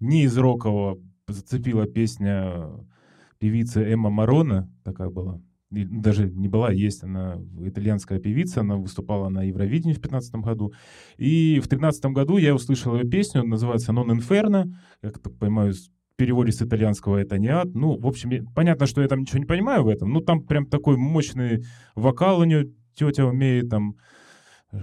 не 0.00 0.24
из 0.24 0.36
рокового 0.36 0.98
зацепила 1.28 1.86
песня 1.86 2.70
певицы 3.42 3.80
Эмма 3.80 4.08
Марона, 4.08 4.70
такая 4.84 5.10
была. 5.10 5.40
Даже 5.70 6.30
не 6.30 6.46
была, 6.46 6.70
есть 6.70 7.02
она 7.02 7.40
итальянская 7.60 8.20
певица, 8.20 8.60
она 8.60 8.76
выступала 8.76 9.30
на 9.30 9.42
Евровидении 9.42 9.94
в 9.94 10.00
2015 10.00 10.34
году. 10.36 10.72
И 11.16 11.58
в 11.58 11.66
2013 11.66 12.04
году 12.12 12.36
я 12.36 12.54
услышал 12.54 12.94
ее 12.94 13.02
песню, 13.02 13.42
называется 13.42 13.90
«Non 13.90 14.16
Inferno», 14.16 14.66
я 15.02 15.10
так 15.10 15.36
понимаю, 15.38 15.72
в 15.72 16.16
переводе 16.16 16.52
с 16.52 16.62
итальянского 16.62 17.16
это 17.16 17.36
не 17.38 17.48
ад. 17.48 17.74
Ну, 17.74 17.98
в 17.98 18.06
общем, 18.06 18.46
понятно, 18.54 18.86
что 18.86 19.02
я 19.02 19.08
там 19.08 19.20
ничего 19.20 19.40
не 19.40 19.46
понимаю 19.46 19.82
в 19.82 19.88
этом, 19.88 20.12
но 20.12 20.20
там 20.20 20.44
прям 20.44 20.66
такой 20.66 20.96
мощный 20.96 21.64
вокал 21.96 22.38
у 22.38 22.44
нее 22.44 22.70
тетя 22.94 23.26
умеет 23.26 23.70
там 23.70 23.96
э, 24.70 24.82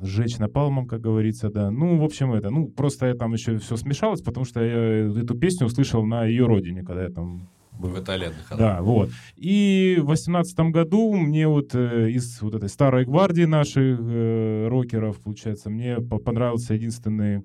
сжечь 0.00 0.38
напалмом, 0.38 0.86
как 0.86 1.00
говорится, 1.00 1.50
да. 1.50 1.72
Ну, 1.72 1.98
в 1.98 2.04
общем, 2.04 2.32
это, 2.32 2.50
ну, 2.50 2.68
просто 2.68 3.06
я 3.06 3.14
там 3.14 3.32
еще 3.32 3.58
все 3.58 3.76
смешалось, 3.76 4.20
потому 4.20 4.44
что 4.44 4.60
я 4.60 5.20
эту 5.20 5.34
песню 5.34 5.66
услышал 5.66 6.04
на 6.06 6.26
ее 6.26 6.46
родине, 6.46 6.84
когда 6.84 7.02
я 7.02 7.10
там 7.10 7.48
Вы 7.78 7.90
в 7.90 7.98
Италии 8.00 8.26
отдыхали. 8.26 8.58
Да, 8.58 8.82
вот. 8.82 9.10
И 9.36 9.98
в 10.00 10.06
восемнадцатом 10.06 10.72
году 10.72 11.14
мне 11.14 11.46
вот 11.46 11.74
э, 11.74 12.10
из 12.10 12.42
вот 12.42 12.54
этой 12.54 12.68
старой 12.68 13.04
гвардии 13.04 13.44
наших 13.44 14.00
э, 14.00 14.68
рокеров, 14.68 15.20
получается, 15.20 15.70
мне 15.70 15.98
по- 16.00 16.18
понравился 16.18 16.74
единственный, 16.74 17.42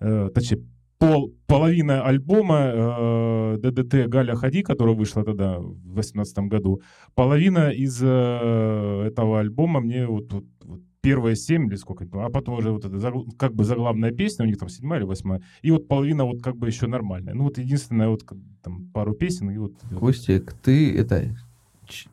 э, 0.00 0.30
точнее, 0.34 0.62
пол, 0.98 1.34
половина 1.46 2.02
альбома 2.04 2.72
э, 2.74 3.56
ДДТ 3.58 4.08
Галя 4.08 4.34
Хади, 4.34 4.62
которая 4.62 4.94
вышла 4.94 5.24
тогда 5.24 5.58
в 5.58 5.94
восемнадцатом 5.94 6.48
году. 6.48 6.80
Половина 7.14 7.70
из 7.70 8.00
э, 8.02 9.02
этого 9.06 9.40
альбома 9.40 9.80
мне 9.80 10.06
вот, 10.06 10.32
вот- 10.32 10.44
вот 10.64 10.80
первые 11.02 11.36
семь 11.36 11.66
или 11.66 11.76
сколько, 11.76 12.06
а 12.12 12.28
потом 12.30 12.58
уже 12.58 12.70
вот 12.70 12.84
это 12.84 13.12
как 13.38 13.54
бы 13.54 13.64
заглавная 13.64 14.10
песня, 14.10 14.44
у 14.44 14.48
них 14.48 14.58
там 14.58 14.68
седьмая 14.68 15.00
или 15.00 15.06
восьмая, 15.06 15.42
и 15.62 15.70
вот 15.70 15.88
половина 15.88 16.24
вот 16.24 16.42
как 16.42 16.56
бы 16.56 16.66
еще 16.66 16.86
нормальная. 16.86 17.34
Ну 17.34 17.44
вот 17.44 17.58
единственное 17.58 18.08
вот 18.08 18.24
там 18.62 18.90
пару 18.92 19.14
песен 19.14 19.50
и 19.50 19.58
вот... 19.58 19.72
Костик, 19.98 20.52
ты 20.62 20.94
это 20.96 21.34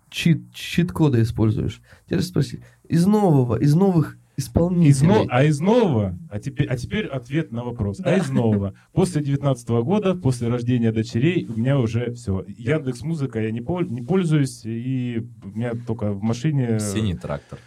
чит-коды 0.09 1.21
используешь. 1.21 1.81
Теперь 2.05 2.21
спроси, 2.21 2.61
из 2.87 3.05
нового, 3.05 3.55
из 3.59 3.75
новых 3.75 4.17
исполнителей. 4.37 4.89
Из 4.91 5.01
но- 5.01 5.25
а 5.29 5.43
из 5.43 5.59
нового, 5.59 6.17
а 6.29 6.39
теперь, 6.39 6.67
а 6.67 6.77
теперь 6.77 7.07
ответ 7.07 7.51
на 7.51 7.63
вопрос. 7.63 7.99
А 8.03 8.15
из 8.17 8.29
нового. 8.29 8.73
После 8.93 9.23
19 9.23 9.69
года, 9.81 10.13
после 10.15 10.47
рождения 10.47 10.91
дочерей, 10.91 11.45
у 11.47 11.57
меня 11.59 11.79
уже 11.79 12.13
все. 12.13 12.45
Яндекс 12.47 13.01
Музыка 13.01 13.41
я 13.41 13.51
не, 13.51 13.61
пол- 13.61 13.81
не 13.81 14.01
пользуюсь, 14.01 14.61
и 14.63 15.27
у 15.43 15.47
меня 15.49 15.73
только 15.87 16.11
в 16.13 16.21
машине... 16.21 16.79
Синий 16.79 17.15
трактор. 17.15 17.59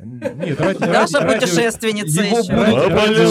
Нет, 0.00 0.60
ради, 0.60 0.78
Даша 0.80 1.20
ради- 1.20 1.40
путешественница 1.40 2.22
Его 2.22 2.38
еще. 2.38 2.52
радио. 2.54 2.88
Радио 2.88 3.26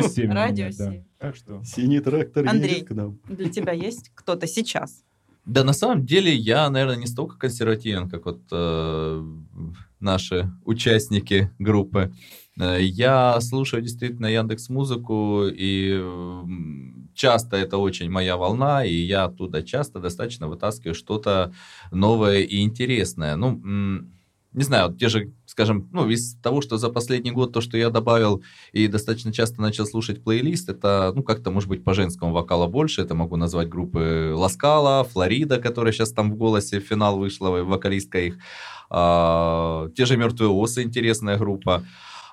7. 0.00 0.24
у 0.24 0.30
меня, 0.30 0.34
Радио 0.34 0.66
да. 0.66 0.70
7. 0.92 1.02
Так 1.18 1.36
что... 1.36 1.62
Синий 1.64 2.00
трактор 2.00 2.48
Андрей. 2.48 2.74
едет 2.76 2.88
к 2.88 2.90
нам. 2.92 3.18
Для 3.28 3.50
тебя 3.50 3.72
есть 3.72 4.10
кто-то 4.14 4.46
сейчас? 4.46 5.02
Да, 5.46 5.62
на 5.64 5.72
самом 5.72 6.04
деле 6.04 6.34
я, 6.34 6.68
наверное, 6.70 6.96
не 6.96 7.06
столько 7.06 7.38
консервативен, 7.38 8.08
как 8.10 8.26
вот 8.26 8.40
э, 8.50 9.22
наши 10.00 10.50
участники 10.64 11.52
группы. 11.60 12.12
Э, 12.60 12.78
Я 12.82 13.40
слушаю 13.40 13.80
действительно 13.82 14.26
Яндекс 14.26 14.68
Музыку, 14.70 15.44
и 15.46 16.02
часто 17.14 17.56
это 17.56 17.78
очень 17.78 18.10
моя 18.10 18.36
волна, 18.36 18.84
и 18.84 18.92
я 18.94 19.24
оттуда 19.24 19.62
часто 19.62 20.00
достаточно 20.00 20.48
вытаскиваю 20.48 20.94
что-то 20.96 21.52
новое 21.92 22.40
и 22.40 22.60
интересное. 22.62 23.36
Ну, 23.36 23.60
не 24.52 24.62
знаю, 24.64 24.94
те 24.94 25.08
же, 25.08 25.32
скажем, 25.56 25.88
ну, 25.90 26.06
из 26.06 26.34
того, 26.42 26.60
что 26.60 26.76
за 26.76 26.90
последний 26.90 27.30
год, 27.30 27.54
то, 27.54 27.62
что 27.62 27.78
я 27.78 27.88
добавил 27.88 28.42
и 28.72 28.88
достаточно 28.88 29.32
часто 29.32 29.62
начал 29.62 29.86
слушать 29.86 30.22
плейлист, 30.22 30.68
это, 30.68 31.12
ну, 31.14 31.22
как-то, 31.22 31.50
может 31.50 31.70
быть, 31.70 31.82
по 31.82 31.94
женскому 31.94 32.34
вокалу 32.34 32.68
больше. 32.68 33.00
Это 33.00 33.14
могу 33.14 33.36
назвать 33.36 33.70
группы 33.70 34.34
Ласкала, 34.36 35.04
Флорида, 35.04 35.56
которая 35.56 35.94
сейчас 35.94 36.12
там 36.12 36.30
в 36.30 36.36
голосе 36.36 36.78
в 36.78 36.84
финал 36.84 37.18
вышла, 37.18 37.48
вокалистка 37.48 38.18
их. 38.18 38.36
А, 38.90 39.88
те 39.96 40.04
же 40.04 40.18
Мертвые 40.18 40.50
осы, 40.50 40.82
интересная 40.82 41.38
группа. 41.38 41.84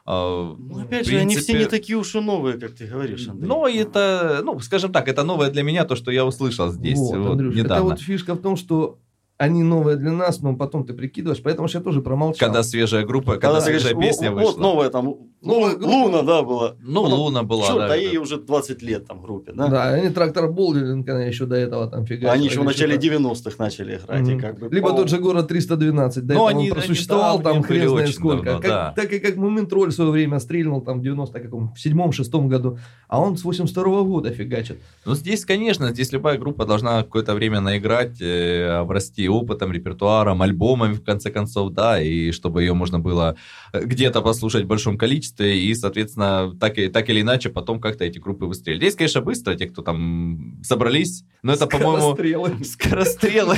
А, 0.06 0.54
Ну, 0.60 0.80
опять 0.82 1.08
в 1.08 1.10
же, 1.10 1.18
они 1.18 1.38
все 1.38 1.45
принципе, 1.45 1.60
не 1.60 1.66
такие 1.66 1.98
уж 1.98 2.14
и 2.16 2.20
новые, 2.20 2.58
как 2.58 2.76
ты 2.76 2.88
говоришь, 2.88 3.26
Андрей. 3.30 3.48
Но 3.48 3.70
это, 3.70 4.41
ну, 4.44 4.60
скажем 4.60 4.91
так, 4.91 5.08
это 5.08 5.24
новое 5.24 5.50
для 5.50 5.64
меня, 5.64 5.86
то, 5.86 5.95
что 5.95 6.12
я 6.12 6.26
услышал 6.26 6.72
здесь 6.72 7.00
Вот, 7.00 7.16
вот 7.16 7.32
Андрюш, 7.32 7.54
это 7.54 7.64
недавно. 7.64 7.91
вот 7.91 8.02
фишка 8.02 8.34
в 8.34 8.41
том, 8.41 8.58
что 8.58 9.00
они 9.44 9.64
новые 9.64 9.98
для 9.98 10.11
нас, 10.11 10.41
но 10.41 10.56
потом 10.56 10.86
ты 10.86 10.94
прикидываешь, 10.94 11.41
поэтому 11.44 11.68
что 11.68 11.80
я 11.80 11.84
тоже 11.84 12.02
промолчал. 12.02 12.48
Когда 12.48 12.64
свежая 12.64 13.06
группа, 13.06 13.34
когда, 13.34 13.48
Когда 13.48 13.61
свежая 13.61 13.94
говоришь, 13.94 14.11
песня 14.11 14.32
«Во- 14.32 14.36
вышла. 14.38 14.52
Вот 14.52 14.60
новая 14.60 14.90
там, 14.90 15.15
Новая 15.44 15.74
Лу- 15.74 15.78
группа. 15.78 15.91
Луна, 15.94 16.22
да, 16.22 16.41
была. 16.41 16.76
Ну, 16.82 17.03
Потом, 17.03 17.20
Луна 17.20 17.44
была, 17.44 17.68
Чёрт, 17.68 17.78
да, 17.80 17.86
а 17.86 17.90
да. 17.90 17.95
ей 17.95 18.15
уже 18.18 18.38
20 18.38 18.82
лет 18.82 19.06
там 19.07 19.22
группе, 19.22 19.52
да? 19.53 19.68
Да, 19.68 19.90
они 19.90 20.07
трактор 20.10 20.49
Болдинг, 20.49 21.10
она 21.10 21.24
еще 21.26 21.45
до 21.45 21.56
этого 21.57 21.88
там 21.88 22.06
фигачили. 22.06 22.30
Они 22.30 22.45
еще 22.48 22.61
в 22.61 22.64
начале 22.64 22.94
что-то. 22.94 23.07
90-х 23.07 23.56
начали 23.60 23.98
играть. 23.98 24.20
и 24.28 24.32
Мгм. 24.32 24.40
как 24.40 24.60
бы, 24.60 24.70
Либо 24.74 24.88
пол- 24.90 24.98
тот 24.99 25.10
же 25.10 25.18
город 25.18 25.49
312, 25.49 26.26
до 26.26 26.34
Ну, 26.36 26.40
этого 26.40 26.49
они- 26.49 26.57
он 26.60 26.61
они 26.64 26.72
просуществовал 26.72 27.40
давние 27.40 27.53
там 27.61 27.64
хрен 27.64 27.90
знает 27.90 28.10
сколько. 28.15 28.45
давно, 28.45 28.61
Как- 28.61 28.70
да. 28.72 28.94
Так 28.95 29.11
и 29.11 29.20
как 29.20 29.36
Муминтроль 29.36 29.90
в 29.90 29.94
свое 29.94 30.11
время 30.11 30.40
стрельнул 30.40 30.80
там 30.82 30.99
в 30.99 31.03
90 31.03 31.40
каком, 31.41 31.74
в 31.74 31.80
седьмом, 31.80 32.14
шестом 32.14 32.48
году, 32.48 32.78
а 33.10 33.20
он 33.20 33.36
с 33.36 33.44
82 33.44 34.03
года 34.03 34.32
фигачит. 34.32 34.78
Ну, 35.06 35.14
здесь, 35.14 35.44
конечно, 35.44 35.90
здесь 35.91 36.14
любая 36.14 36.38
группа 36.38 36.65
должна 36.65 37.03
какое-то 37.03 37.34
время 37.34 37.60
наиграть, 37.60 38.22
э, 38.22 38.70
обрасти 38.80 39.28
опытом, 39.34 39.72
репертуаром, 39.72 40.41
альбомами, 40.41 40.93
в 40.93 41.03
конце 41.03 41.31
концов, 41.31 41.72
да, 41.72 42.01
и 42.01 42.31
чтобы 42.31 42.64
ее 42.64 42.73
можно 42.73 42.99
было 42.99 43.35
где-то 43.74 44.22
послушать 44.22 44.66
в 44.66 44.68
большом 44.68 44.98
количестве, 44.98 45.60
и, 45.60 45.74
соответственно, 45.74 46.56
так, 46.60 46.78
и, 46.78 46.90
так 46.90 47.10
или 47.10 47.22
иначе 47.22 47.50
потом 47.50 47.82
как-то 47.82 48.06
эти 48.06 48.20
группы 48.20 48.45
выстрелили. 48.45 48.80
Здесь, 48.82 48.95
конечно, 48.95 49.22
быстро, 49.22 49.56
те, 49.56 49.66
кто 49.66 49.82
там 49.82 50.62
собрались, 50.64 51.26
но 51.41 51.54
это, 51.54 51.66
по-моему, 51.68 52.14
Скорострелы. 52.14 52.64
скорострелы. 52.64 53.58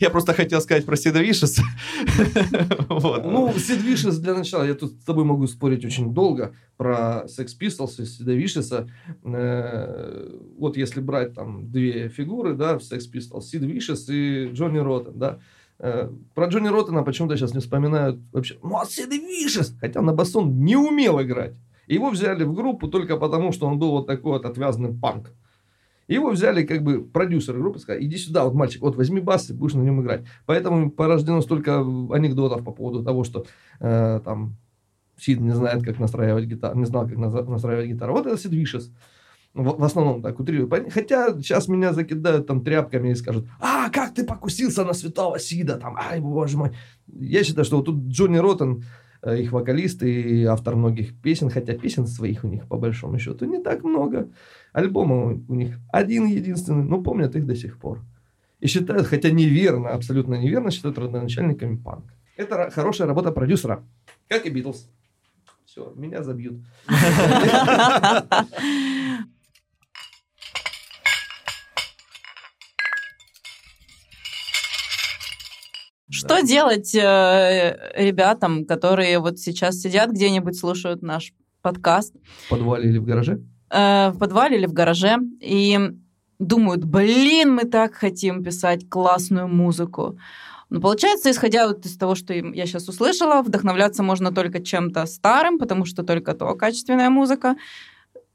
Я 0.00 0.08
просто 0.10 0.32
хотел 0.32 0.60
сказать 0.62 0.86
про 0.86 0.96
Седовишес. 0.96 1.60
Вот. 2.88 3.24
Ну, 3.24 3.50
Sid 3.50 3.84
Vicious 3.84 4.18
для 4.18 4.34
начала, 4.34 4.64
я 4.64 4.74
тут 4.74 4.92
с 4.92 5.04
тобой 5.04 5.24
могу 5.24 5.46
спорить 5.46 5.84
очень 5.84 6.14
долго 6.14 6.54
про 6.76 7.26
Sex 7.26 7.48
Pistols 7.60 8.02
и 8.02 8.06
Сида 8.06 8.32
Вишеса. 8.32 8.88
Вот 9.22 10.76
если 10.76 11.00
брать 11.00 11.34
там 11.34 11.70
две 11.70 12.08
фигуры, 12.08 12.54
да, 12.54 12.78
в 12.78 12.82
Sex 12.82 13.02
Pistols, 13.12 13.42
Сид 13.42 13.62
Вишес 13.62 14.08
и 14.08 14.46
Джонни 14.52 14.78
Роттен, 14.78 15.18
да. 15.18 15.38
Э, 15.78 16.10
Про 16.34 16.46
Джонни 16.46 16.68
Роттена 16.68 17.02
почему-то 17.02 17.36
сейчас 17.36 17.54
не 17.54 17.60
вспоминают 17.60 18.20
вообще. 18.32 18.58
Ну, 18.62 18.76
а 18.78 18.86
Сид 18.86 19.10
Вишес, 19.10 19.76
хотя 19.80 20.02
на 20.02 20.12
басон 20.12 20.64
не 20.64 20.76
умел 20.76 21.20
играть. 21.20 21.54
Его 21.86 22.10
взяли 22.10 22.44
в 22.44 22.54
группу 22.54 22.88
только 22.88 23.16
потому, 23.16 23.52
что 23.52 23.66
он 23.66 23.78
был 23.78 23.90
вот 23.90 24.06
такой 24.06 24.32
вот 24.32 24.46
отвязанный 24.46 24.94
панк. 24.94 25.32
Его 26.06 26.30
взяли 26.30 26.64
как 26.64 26.82
бы 26.82 27.02
продюсеры 27.02 27.58
группы, 27.58 27.78
сказали, 27.78 28.04
иди 28.04 28.16
сюда, 28.18 28.44
вот 28.44 28.54
мальчик, 28.54 28.82
вот 28.82 28.96
возьми 28.96 29.20
бас 29.20 29.48
и 29.50 29.54
будешь 29.54 29.74
на 29.74 29.82
нем 29.82 30.02
играть. 30.02 30.24
Поэтому 30.44 30.90
порождено 30.90 31.40
столько 31.40 31.80
анекдотов 31.80 32.62
по 32.62 32.72
поводу 32.72 33.02
того, 33.02 33.24
что 33.24 33.46
э, 33.80 34.20
там 34.22 34.56
Сид 35.16 35.40
не 35.40 35.52
знает, 35.52 35.82
как 35.82 35.98
настраивать 35.98 36.44
гитару, 36.46 36.78
не 36.78 36.84
знал, 36.84 37.08
как 37.08 37.16
настраивать 37.16 37.88
гитару. 37.88 38.12
Вот 38.12 38.26
это 38.26 38.36
Сид 38.36 38.52
Вишес. 38.52 38.92
В, 39.54 39.84
основном 39.84 40.20
так 40.20 40.40
утрирую. 40.40 40.68
Хотя 40.90 41.32
сейчас 41.34 41.68
меня 41.68 41.92
закидают 41.92 42.48
там 42.48 42.64
тряпками 42.64 43.10
и 43.10 43.14
скажут, 43.14 43.46
а, 43.60 43.88
как 43.88 44.12
ты 44.12 44.24
покусился 44.24 44.84
на 44.84 44.94
святого 44.94 45.38
Сида, 45.38 45.76
там, 45.76 45.96
ай, 45.96 46.20
боже 46.20 46.56
мой. 46.56 46.72
Я 47.06 47.44
считаю, 47.44 47.64
что 47.64 47.76
вот 47.76 47.86
тут 47.86 48.08
Джонни 48.08 48.38
Роттен, 48.38 48.82
э, 49.22 49.42
их 49.42 49.52
вокалист 49.52 50.02
и 50.02 50.44
автор 50.44 50.74
многих 50.74 51.16
песен, 51.20 51.50
хотя 51.50 51.74
песен 51.74 52.08
своих 52.08 52.42
у 52.42 52.48
них 52.48 52.66
по 52.66 52.76
большому 52.76 53.16
счету 53.20 53.44
не 53.44 53.62
так 53.62 53.84
много. 53.84 54.28
Альбома 54.72 55.40
у 55.46 55.54
них 55.54 55.78
один 55.92 56.26
единственный, 56.26 56.82
но 56.82 57.00
помнят 57.00 57.36
их 57.36 57.46
до 57.46 57.54
сих 57.54 57.78
пор. 57.78 58.00
И 58.58 58.66
считают, 58.66 59.06
хотя 59.06 59.30
неверно, 59.30 59.90
абсолютно 59.90 60.34
неверно, 60.34 60.72
считают 60.72 60.98
родоначальниками 60.98 61.76
панка. 61.76 62.12
Это 62.36 62.70
хорошая 62.70 63.06
работа 63.06 63.30
продюсера, 63.30 63.84
как 64.28 64.46
и 64.46 64.50
Битлз. 64.50 64.88
Все, 65.64 65.92
меня 65.94 66.24
забьют. 66.24 66.60
Что 76.14 76.40
делать 76.42 76.94
э, 76.94 77.90
ребятам, 77.96 78.64
которые 78.64 79.18
вот 79.18 79.38
сейчас 79.38 79.80
сидят 79.80 80.10
где-нибудь, 80.10 80.56
слушают 80.56 81.02
наш 81.02 81.32
подкаст 81.60 82.14
В 82.46 82.50
подвале 82.50 82.88
или 82.88 82.98
в 82.98 83.04
гараже? 83.04 83.40
э, 83.70 84.10
в 84.10 84.18
подвале 84.18 84.58
или 84.58 84.66
в 84.66 84.72
гараже 84.72 85.16
и 85.40 85.78
думают, 86.38 86.84
блин, 86.84 87.54
мы 87.54 87.64
так 87.64 87.94
хотим 87.94 88.44
писать 88.44 88.88
классную 88.88 89.48
музыку. 89.48 90.16
Но 90.70 90.80
получается, 90.80 91.30
исходя 91.30 91.66
вот 91.66 91.84
из 91.84 91.96
того, 91.96 92.14
что 92.14 92.32
я 92.32 92.66
сейчас 92.66 92.88
услышала, 92.88 93.42
вдохновляться 93.42 94.02
можно 94.02 94.32
только 94.32 94.62
чем-то 94.62 95.06
старым, 95.06 95.58
потому 95.58 95.84
что 95.84 96.02
только 96.02 96.34
то 96.34 96.54
качественная 96.54 97.10
музыка. 97.10 97.56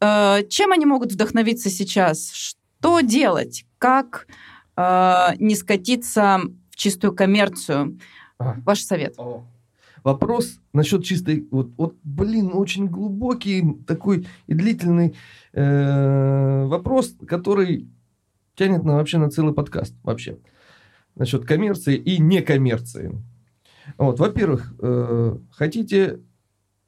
Э, 0.02 0.44
чем 0.50 0.72
они 0.72 0.86
могут 0.86 1.14
вдохновиться 1.14 1.70
сейчас? 1.70 2.32
Что 2.34 3.00
делать? 3.02 3.66
Как 3.78 4.28
э, 4.76 5.28
не 5.40 5.56
скатиться 5.56 6.42
чистую 6.80 7.14
коммерцию? 7.14 8.00
Ага. 8.38 8.62
Ваш 8.66 8.82
совет. 8.82 9.16
Вопрос 10.04 10.60
насчет 10.72 11.04
чистой... 11.04 11.46
Вот, 11.52 11.72
вот 11.78 11.96
блин, 12.04 12.52
очень 12.54 12.88
глубокий 12.88 13.78
такой 13.86 14.26
и 14.48 14.54
длительный 14.54 15.16
э, 15.52 16.66
вопрос, 16.66 17.16
который 17.28 17.90
тянет 18.56 18.86
на, 18.86 18.94
вообще 18.94 19.18
на 19.18 19.30
целый 19.30 19.54
подкаст 19.54 19.94
вообще. 20.04 20.38
Насчет 21.16 21.46
коммерции 21.46 21.98
и 21.98 22.18
некоммерции. 22.18 23.22
Вот, 23.98 24.20
во-первых, 24.20 24.74
э, 24.80 25.38
хотите 25.52 26.22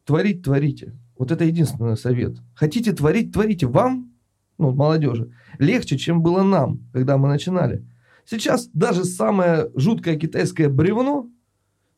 творить, 0.06 0.44
творите. 0.44 0.94
Вот 1.18 1.32
это 1.32 1.44
единственный 1.44 1.98
совет. 1.98 2.38
Хотите 2.56 2.94
творить, 2.94 3.34
творите. 3.34 3.68
Вам, 3.68 4.14
ну, 4.58 4.72
молодежи, 4.72 5.34
легче, 5.60 5.98
чем 5.98 6.22
было 6.22 6.44
нам, 6.44 6.80
когда 6.94 7.18
мы 7.18 7.28
начинали. 7.28 7.86
Сейчас 8.26 8.68
даже 8.74 9.04
самое 9.06 9.70
жуткое 9.76 10.16
китайское 10.16 10.70
бревно 10.70 11.28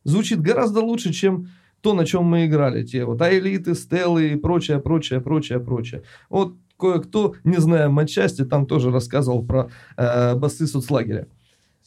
звучит 0.04 0.42
гораздо 0.42 0.82
лучше, 0.82 1.14
чем 1.14 1.50
то, 1.82 1.94
на 1.94 2.06
чем 2.06 2.24
мы 2.26 2.46
играли. 2.46 2.84
Те 2.84 3.06
вот 3.06 3.22
аэлиты, 3.22 3.76
стеллы 3.76 4.30
и 4.30 4.36
прочее, 4.36 4.80
прочее, 4.80 5.20
прочее, 5.22 5.60
прочее. 5.60 6.04
Вот 6.30 6.56
кое-кто, 6.80 7.36
не 7.44 7.58
зная 7.58 7.90
матчасти, 7.90 8.46
там 8.46 8.66
тоже 8.66 8.90
рассказывал 8.92 9.46
про 9.46 9.70
э, 9.98 10.36
басы 10.36 10.66
соцлагеря. 10.68 11.28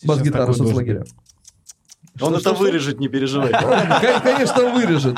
Бас-гитару 0.05 0.53
такой 0.53 0.67
соцлагеря. 0.67 1.01
Он 1.01 1.07
Что, 2.17 2.31
это 2.31 2.41
что, 2.41 2.55
что? 2.55 2.63
вырежет, 2.63 3.01
не 3.01 3.09
переживай. 3.09 3.51
Кон- 3.61 4.23
Конечно, 4.23 4.63
он 4.65 4.75
вырежет. 4.75 5.17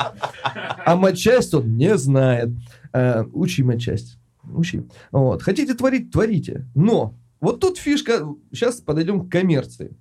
А 0.85 0.95
матчасть 0.95 1.53
он 1.53 1.77
не 1.77 1.97
знает. 1.97 2.49
Э, 2.93 3.23
Учи 3.33 3.63
матчасть. 3.63 4.17
Учи. 4.43 4.83
Вот. 5.11 5.43
Хотите 5.43 5.73
творить, 5.75 6.11
творите. 6.11 6.65
Но 6.75 7.13
вот 7.39 7.59
тут 7.59 7.77
фишка. 7.77 8.27
Сейчас 8.51 8.81
подойдем 8.81 9.27
к 9.27 9.31
коммерции. 9.31 9.97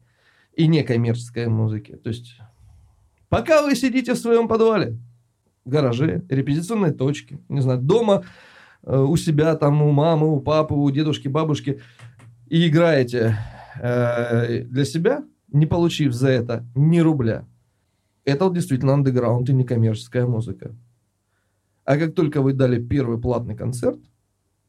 И 0.54 0.66
некоммерческой 0.66 1.46
музыке. 1.46 1.96
То 1.96 2.08
есть, 2.08 2.36
пока 3.28 3.62
вы 3.62 3.76
сидите 3.76 4.14
в 4.14 4.18
своем 4.18 4.48
подвале, 4.48 4.98
гараже, 5.64 6.24
репетиционной 6.28 6.92
точке, 6.92 7.38
не 7.48 7.60
знаю, 7.60 7.80
дома, 7.80 8.24
э, 8.82 8.98
у 8.98 9.16
себя, 9.16 9.54
там, 9.54 9.80
у 9.82 9.92
мамы, 9.92 10.34
у 10.34 10.40
папы, 10.40 10.74
у 10.74 10.90
дедушки, 10.90 11.28
бабушки, 11.28 11.80
и 12.48 12.66
играете 12.66 13.36
э, 13.80 14.64
для 14.64 14.84
себя, 14.84 15.24
не 15.52 15.66
получив 15.66 16.12
за 16.12 16.28
это 16.28 16.66
ни 16.74 16.98
рубля, 16.98 17.46
это 18.24 18.44
вот 18.44 18.54
действительно 18.54 18.94
андеграунд 18.94 19.48
и 19.48 19.54
некоммерческая 19.54 20.26
музыка. 20.26 20.74
А 21.84 21.96
как 21.96 22.14
только 22.14 22.42
вы 22.42 22.52
дали 22.52 22.82
первый 22.82 23.20
платный 23.20 23.56
концерт, 23.56 24.00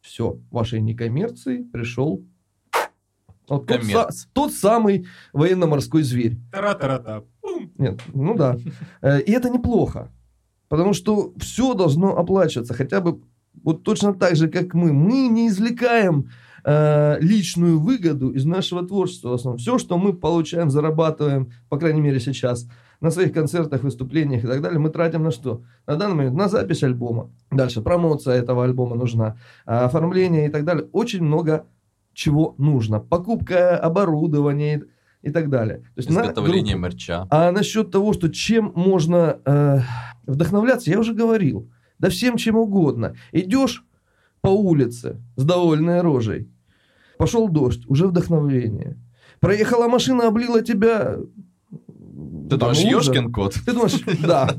все, 0.02 0.40
вашей 0.52 0.82
некоммерции 0.82 1.64
пришел 1.64 2.24
вот 3.50 3.66
тот, 3.68 3.82
са- 3.82 4.10
тот 4.34 4.54
самый 4.54 5.06
военно-морской 5.34 6.04
зверь. 6.04 6.38
Тара-тара-та. 6.52 7.24
Пум. 7.42 7.72
Нет, 7.78 8.00
ну 8.14 8.36
да. 8.36 8.58
Э, 9.02 9.20
И 9.22 9.32
это 9.32 9.50
неплохо. 9.50 10.10
Потому 10.68 10.94
что 10.94 11.34
все 11.38 11.74
должно 11.74 12.18
оплачиваться. 12.18 12.74
Хотя 12.74 13.02
бы 13.02 13.22
вот 13.64 13.84
точно 13.84 14.14
так 14.14 14.36
же, 14.36 14.48
как 14.48 14.74
мы. 14.74 14.94
Мы 14.94 15.28
не 15.28 15.48
извлекаем 15.48 16.30
э, 16.64 17.18
личную 17.22 17.80
выгоду 17.80 18.30
из 18.30 18.46
нашего 18.46 18.86
творчества 18.86 19.30
в 19.30 19.34
основном. 19.34 19.58
Все, 19.58 19.78
что 19.80 19.98
мы 19.98 20.14
получаем, 20.14 20.70
зарабатываем, 20.70 21.52
по 21.70 21.78
крайней 21.78 22.02
мере 22.02 22.20
сейчас, 22.20 22.68
на 23.02 23.12
своих 23.12 23.34
концертах, 23.34 23.82
выступлениях 23.84 24.44
и 24.44 24.48
так 24.48 24.62
далее, 24.62 24.78
мы 24.78 24.90
тратим 24.90 25.24
на 25.24 25.32
что? 25.32 25.62
На 25.88 25.96
данный 25.96 26.16
момент 26.16 26.36
на 26.36 26.50
запись 26.50 26.84
альбома. 26.84 27.30
Дальше 27.50 27.82
промоция 27.82 28.36
этого 28.36 28.66
альбома 28.66 28.96
нужна, 28.98 29.38
а, 29.66 29.86
оформление 29.86 30.48
и 30.48 30.50
так 30.52 30.66
далее. 30.66 30.86
Очень 30.92 31.24
много 31.24 31.66
чего 32.14 32.56
нужно. 32.58 33.00
Покупка 33.00 33.78
оборудования 33.78 34.80
и, 35.24 35.30
и 35.30 35.32
так 35.32 35.50
далее. 35.50 35.78
То 35.80 35.98
есть 35.98 36.10
на 36.10 36.22
Изготовление 36.24 36.76
группу. 36.76 36.88
мерча. 36.88 37.28
А 37.30 37.52
насчет 37.52 37.92
того, 37.92 38.14
что 38.14 38.30
чем 38.30 38.72
можно 38.76 39.40
э, 39.46 39.80
вдохновляться, 40.26 40.90
я 40.90 41.00
уже 41.00 41.14
говорил. 41.14 41.70
Да 41.98 42.10
всем 42.10 42.38
чем 42.38 42.56
угодно. 42.56 43.16
Идешь 43.32 43.84
по 44.42 44.50
улице 44.50 45.22
с 45.36 45.44
довольной 45.44 46.02
рожей. 46.02 46.50
Пошел 47.18 47.50
дождь, 47.50 47.86
уже 47.88 48.08
вдохновление. 48.08 48.98
Проехала 49.42 49.88
машина, 49.88 50.28
облила 50.28 50.62
тебя. 50.62 51.18
Ты 52.50 52.58
думаешь. 52.58 52.80
Ёшкин 52.80 53.32
кот? 53.32 53.56
Ты 53.66 53.74
думаешь, 53.74 54.00
да. 54.22 54.50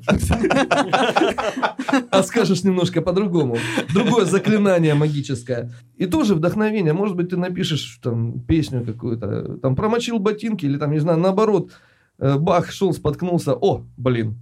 А 2.11 2.23
скажешь 2.23 2.63
немножко 2.65 3.03
по-другому. 3.03 3.57
Другое 3.93 4.25
заклинание 4.25 4.95
магическое. 4.95 5.73
И 5.97 6.07
тоже 6.07 6.35
вдохновение. 6.35 6.93
Может 6.93 7.17
быть, 7.17 7.31
ты 7.31 7.37
напишешь 7.37 7.99
там 8.03 8.41
песню 8.41 8.85
какую-то, 8.85 9.59
там 9.59 9.75
промочил 9.77 10.19
ботинки 10.19 10.65
или 10.67 10.79
там, 10.79 10.93
не 10.93 11.01
знаю, 11.01 11.19
наоборот, 11.19 11.73
э, 12.19 12.39
бах, 12.39 12.71
шел, 12.71 12.93
споткнулся. 12.93 13.55
О, 13.55 13.85
блин, 13.97 14.39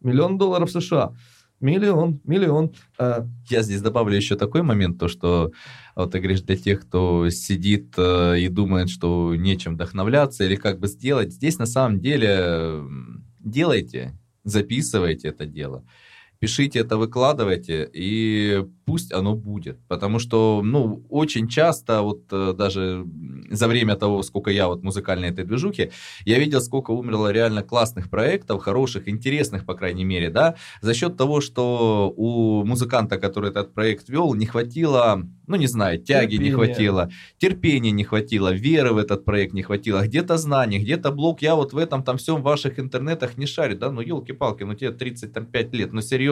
миллион 0.00 0.38
долларов 0.38 0.70
США. 0.70 1.12
Миллион, 1.60 2.20
миллион. 2.24 2.72
А, 2.98 3.26
Я 3.48 3.62
здесь 3.62 3.82
добавлю 3.82 4.14
еще 4.16 4.36
такой 4.36 4.62
момент, 4.62 4.98
то 4.98 5.08
что 5.08 5.50
вот 5.96 6.12
ты 6.12 6.18
говоришь 6.20 6.42
для 6.42 6.56
тех, 6.56 6.82
кто 6.82 7.28
сидит 7.30 7.94
э, 7.96 8.38
и 8.38 8.48
думает, 8.48 8.90
что 8.90 9.34
нечем 9.34 9.74
вдохновляться 9.74 10.44
или 10.44 10.54
как 10.54 10.78
бы 10.78 10.86
сделать. 10.86 11.32
Здесь 11.32 11.58
на 11.58 11.66
самом 11.66 11.98
деле 11.98 12.84
делайте, 13.40 14.16
записывайте 14.44 15.28
это 15.28 15.46
дело, 15.46 15.84
пишите 16.40 16.80
это, 16.80 16.96
выкладывайте, 16.96 17.88
и 17.92 18.64
пусть 18.86 19.12
оно 19.12 19.34
будет. 19.34 19.78
Потому 19.88 20.18
что, 20.18 20.62
ну, 20.64 21.04
очень 21.10 21.48
часто, 21.48 22.02
вот 22.02 22.22
э, 22.30 22.54
даже 22.56 23.04
за 23.50 23.68
время 23.68 23.96
того, 23.96 24.22
сколько 24.22 24.50
я 24.50 24.68
вот 24.68 24.82
музыкальной 24.82 25.28
этой 25.28 25.44
движухи, 25.44 25.90
я 26.24 26.38
видел, 26.38 26.60
сколько 26.60 26.92
умерло 26.92 27.32
реально 27.32 27.62
классных 27.62 28.08
проектов, 28.08 28.62
хороших, 28.62 29.08
интересных, 29.08 29.66
по 29.66 29.74
крайней 29.74 30.04
мере, 30.04 30.30
да, 30.30 30.54
за 30.80 30.94
счет 30.94 31.16
того, 31.16 31.40
что 31.40 32.12
у 32.16 32.64
музыканта, 32.64 33.18
который 33.18 33.50
этот 33.50 33.74
проект 33.74 34.08
вел, 34.08 34.34
не 34.34 34.46
хватило, 34.46 35.22
ну, 35.46 35.56
не 35.56 35.66
знаю, 35.66 35.98
тяги 35.98 36.36
не 36.36 36.50
Терпения. 36.50 36.54
хватило, 36.54 37.10
терпения 37.38 37.90
не 37.90 38.04
хватило, 38.04 38.52
веры 38.54 38.92
в 38.92 38.98
этот 38.98 39.24
проект 39.24 39.54
не 39.54 39.62
хватило, 39.62 40.02
где-то 40.06 40.38
знаний, 40.38 40.78
где-то 40.78 41.10
блок, 41.10 41.42
я 41.42 41.56
вот 41.56 41.72
в 41.72 41.78
этом 41.78 42.02
там 42.02 42.16
всем 42.16 42.42
ваших 42.42 42.78
интернетах 42.78 43.36
не 43.36 43.46
шарю, 43.46 43.76
да, 43.76 43.90
ну, 43.90 44.00
елки-палки, 44.00 44.62
ну, 44.64 44.74
тебе 44.74 44.92
35 44.92 45.74
лет, 45.74 45.92
ну, 45.92 46.00
серьезно. 46.00 46.27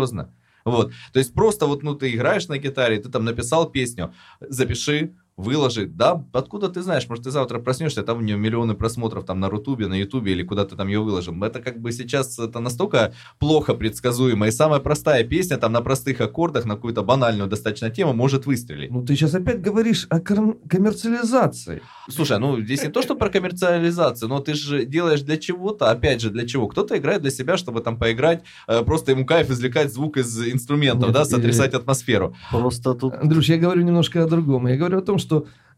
Вот, 0.65 0.93
то 1.13 1.21
есть 1.21 1.33
просто 1.33 1.67
вот, 1.67 1.85
ну, 1.85 1.95
ты 1.95 2.13
играешь 2.13 2.49
на 2.49 2.59
гитаре, 2.59 2.99
ты 2.99 3.09
там 3.09 3.25
написал 3.25 3.71
песню, 3.71 4.13
запиши, 4.41 5.15
выложи, 5.37 5.87
да, 5.87 6.25
откуда 6.33 6.69
ты 6.69 6.83
знаешь, 6.83 7.09
может, 7.09 7.25
ты 7.25 7.31
завтра 7.31 7.59
проснешься, 7.59 8.03
там 8.03 8.19
у 8.19 8.21
нее 8.23 8.37
миллионы 8.39 8.75
просмотров 8.75 9.25
там 9.25 9.39
на 9.39 9.51
Рутубе, 9.51 9.87
на 9.87 9.95
Ютубе 9.95 10.33
или 10.33 10.43
куда 10.43 10.65
ты 10.65 10.77
там 10.77 10.89
ее 10.89 11.01
выложил. 11.01 11.35
Это 11.45 11.61
как 11.61 11.79
бы 11.79 11.93
сейчас 11.93 12.39
это 12.39 12.61
настолько 12.61 13.13
плохо 13.39 13.75
предсказуемо, 13.75 14.49
и 14.49 14.51
самая 14.51 14.81
простая 14.81 15.25
песня 15.25 15.59
там 15.59 15.73
на 15.73 15.83
простых 15.83 16.21
аккордах, 16.21 16.65
на 16.65 16.77
какую-то 16.77 17.03
банальную 17.03 17.49
достаточно 17.49 17.91
тему 17.91 18.15
может 18.15 18.47
выстрелить. 18.47 18.91
ну, 18.91 19.05
ты 19.05 19.15
сейчас 19.15 19.35
опять 19.35 19.61
говоришь 19.61 20.07
о 20.09 20.21
ком- 20.21 20.59
коммерциализации. 20.69 21.83
Слушай, 22.09 22.39
ну 22.39 22.59
здесь 22.61 22.83
не 22.83 22.91
то, 22.91 23.03
что 23.03 23.15
про 23.15 23.29
коммерциализацию, 23.29 24.29
но 24.29 24.41
ты 24.41 24.55
же 24.55 24.87
делаешь 24.87 25.21
для 25.21 25.37
чего-то, 25.37 25.91
опять 25.91 26.21
же, 26.21 26.31
для 26.31 26.47
чего? 26.47 26.67
Кто-то 26.67 26.97
играет 26.97 27.23
для 27.23 27.31
себя, 27.31 27.57
чтобы 27.57 27.81
там 27.81 27.99
поиграть, 27.99 28.43
э, 28.69 28.83
просто 28.83 29.13
ему 29.13 29.27
кайф 29.27 29.51
извлекать 29.51 29.93
звук 29.93 30.17
из 30.17 30.41
инструментов, 30.49 31.09
Нет, 31.09 31.13
да, 31.13 31.25
сотрясать 31.25 31.75
атмосферу. 31.75 32.35
Просто 32.51 32.95
тут 32.95 33.15
Андрюш, 33.15 33.47
я 33.49 33.59
говорю 33.59 33.83
немножко 33.83 34.23
о 34.25 34.27
другом. 34.27 34.67
Я 34.67 34.77
говорю 34.77 34.99
о 34.99 35.03
том, 35.03 35.19
что 35.19 35.26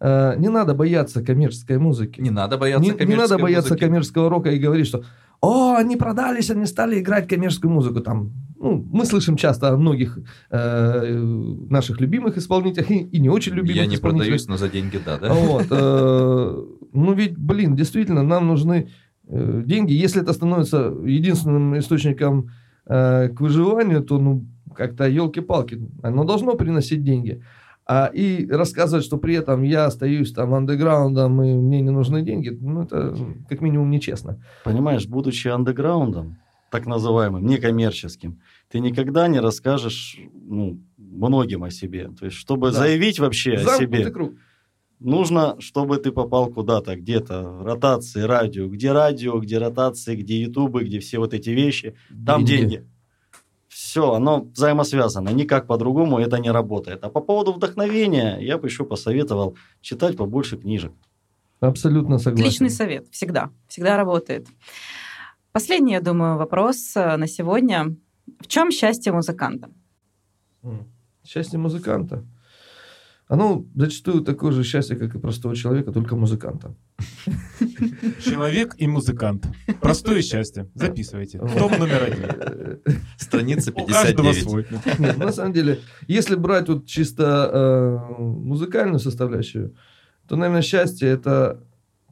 э, 0.00 0.34
не 0.38 0.48
надо 0.48 0.74
бояться 0.74 1.22
коммерческой 1.22 1.78
музыки. 1.78 2.20
Не 2.20 2.30
надо 2.30 2.58
бояться 2.58 2.82
не, 2.82 3.06
не 3.06 3.16
надо 3.16 3.38
бояться 3.38 3.70
музыки. 3.72 3.84
коммерческого 3.84 4.28
рока 4.30 4.50
и 4.50 4.58
говорить, 4.58 4.86
что 4.86 5.04
«О, 5.40 5.76
они 5.76 5.96
продались, 5.96 6.50
они 6.50 6.66
стали 6.66 6.98
играть 6.98 7.28
коммерческую 7.28 7.70
музыку». 7.70 8.00
Там, 8.00 8.32
ну, 8.58 8.84
мы 8.92 9.04
слышим 9.04 9.36
часто 9.36 9.68
о 9.68 9.76
многих 9.76 10.18
э, 10.50 11.14
наших 11.70 12.00
любимых 12.00 12.36
исполнителях 12.36 12.90
и, 12.90 12.98
и 12.98 13.20
не 13.20 13.28
очень 13.28 13.54
любимых 13.54 13.76
Я 13.76 13.86
не 13.86 13.98
продаюсь, 13.98 14.48
но 14.48 14.56
за 14.56 14.68
деньги 14.68 15.00
да, 15.04 15.18
да? 15.18 15.32
Вот, 15.32 15.66
э, 15.70 16.64
ну 16.92 17.12
ведь, 17.12 17.38
блин, 17.38 17.76
действительно, 17.76 18.22
нам 18.22 18.48
нужны 18.48 18.90
э, 19.28 19.62
деньги. 19.64 19.92
Если 19.92 20.22
это 20.22 20.32
становится 20.32 20.92
единственным 21.04 21.78
источником 21.78 22.50
э, 22.86 23.28
к 23.28 23.40
выживанию, 23.40 24.02
то, 24.02 24.18
ну, 24.18 24.44
как-то 24.74 25.08
елки-палки, 25.08 25.80
оно 26.02 26.24
должно 26.24 26.54
приносить 26.54 27.04
деньги. 27.04 27.42
А 27.90 28.10
и 28.12 28.46
рассказывать, 28.46 29.04
что 29.06 29.16
при 29.16 29.34
этом 29.34 29.62
я 29.62 29.86
остаюсь 29.86 30.32
там 30.34 30.52
андеграундом 30.52 31.42
и 31.42 31.54
мне 31.54 31.80
не 31.80 31.90
нужны 31.90 32.20
деньги, 32.22 32.50
ну, 32.50 32.82
это 32.82 33.16
как 33.48 33.62
минимум 33.62 33.88
нечестно. 33.90 34.42
Понимаешь, 34.64 35.06
будучи 35.06 35.48
андеграундом, 35.48 36.36
так 36.70 36.84
называемым, 36.86 37.46
некоммерческим, 37.46 38.40
ты 38.70 38.80
никогда 38.80 39.26
не 39.26 39.40
расскажешь 39.40 40.18
ну, 40.34 40.78
многим 40.98 41.64
о 41.64 41.70
себе. 41.70 42.10
То 42.18 42.26
есть, 42.26 42.36
чтобы 42.36 42.72
Да. 42.72 42.78
заявить 42.80 43.18
вообще 43.18 43.54
о 43.54 43.58
Замкнутый 43.64 44.00
себе, 44.02 44.10
круг. 44.10 44.32
нужно, 45.00 45.56
чтобы 45.60 45.96
ты 45.96 46.12
попал 46.12 46.48
куда-то, 46.50 46.94
где-то, 46.94 47.62
ротации, 47.64 48.20
радио. 48.20 48.68
Где 48.68 48.92
радио, 48.92 49.38
где 49.38 49.56
ротации, 49.56 50.14
где 50.14 50.42
ютубы, 50.42 50.84
где 50.84 50.98
все 51.00 51.18
вот 51.20 51.32
эти 51.32 51.50
вещи. 51.50 51.94
Там 52.26 52.44
Деньги. 52.44 52.72
деньги. 52.74 52.88
Все, 53.68 54.14
оно 54.14 54.44
взаимосвязано. 54.44 55.28
Никак 55.28 55.66
по-другому 55.66 56.18
это 56.18 56.38
не 56.38 56.50
работает. 56.50 57.04
А 57.04 57.10
по 57.10 57.20
поводу 57.20 57.52
вдохновения 57.52 58.38
я 58.40 58.56
бы 58.56 58.66
еще 58.66 58.84
посоветовал 58.84 59.56
читать 59.80 60.16
побольше 60.16 60.56
книжек. 60.56 60.92
Абсолютно 61.60 62.18
согласен. 62.18 62.46
Отличный 62.46 62.70
совет. 62.70 63.08
Всегда. 63.10 63.50
Всегда 63.68 63.96
работает. 63.96 64.48
Последний, 65.52 65.92
я 65.92 66.00
думаю, 66.00 66.38
вопрос 66.38 66.96
э, 66.96 67.16
на 67.16 67.26
сегодня. 67.26 67.96
В 68.40 68.46
чем 68.46 68.70
счастье 68.70 69.12
музыканта? 69.12 69.70
Счастье 71.26 71.58
музыканта. 71.58 72.24
Оно 73.26 73.66
зачастую 73.74 74.22
такое 74.22 74.52
же 74.52 74.64
счастье, 74.64 74.96
как 74.96 75.14
и 75.14 75.18
простого 75.18 75.54
человека, 75.54 75.92
только 75.92 76.16
музыканта. 76.16 76.74
Человек 78.24 78.74
и 78.78 78.86
музыкант. 78.86 79.46
Простое 79.80 80.22
счастье. 80.22 80.70
Записывайте. 80.74 81.38
Том 81.38 81.72
номер 81.78 82.02
один. 82.04 83.00
Страница 83.16 83.72
У 83.72 83.86
каждого 83.86 84.32
59. 84.32 84.42
свой. 84.42 84.66
Нет, 84.98 85.18
на 85.18 85.32
самом 85.32 85.52
деле, 85.52 85.80
если 86.06 86.36
брать 86.36 86.68
вот 86.68 86.86
чисто 86.86 87.50
э, 87.52 88.22
музыкальную 88.22 88.98
составляющую, 88.98 89.74
то, 90.26 90.36
наверное, 90.36 90.62
счастье 90.62 91.08
это 91.08 91.64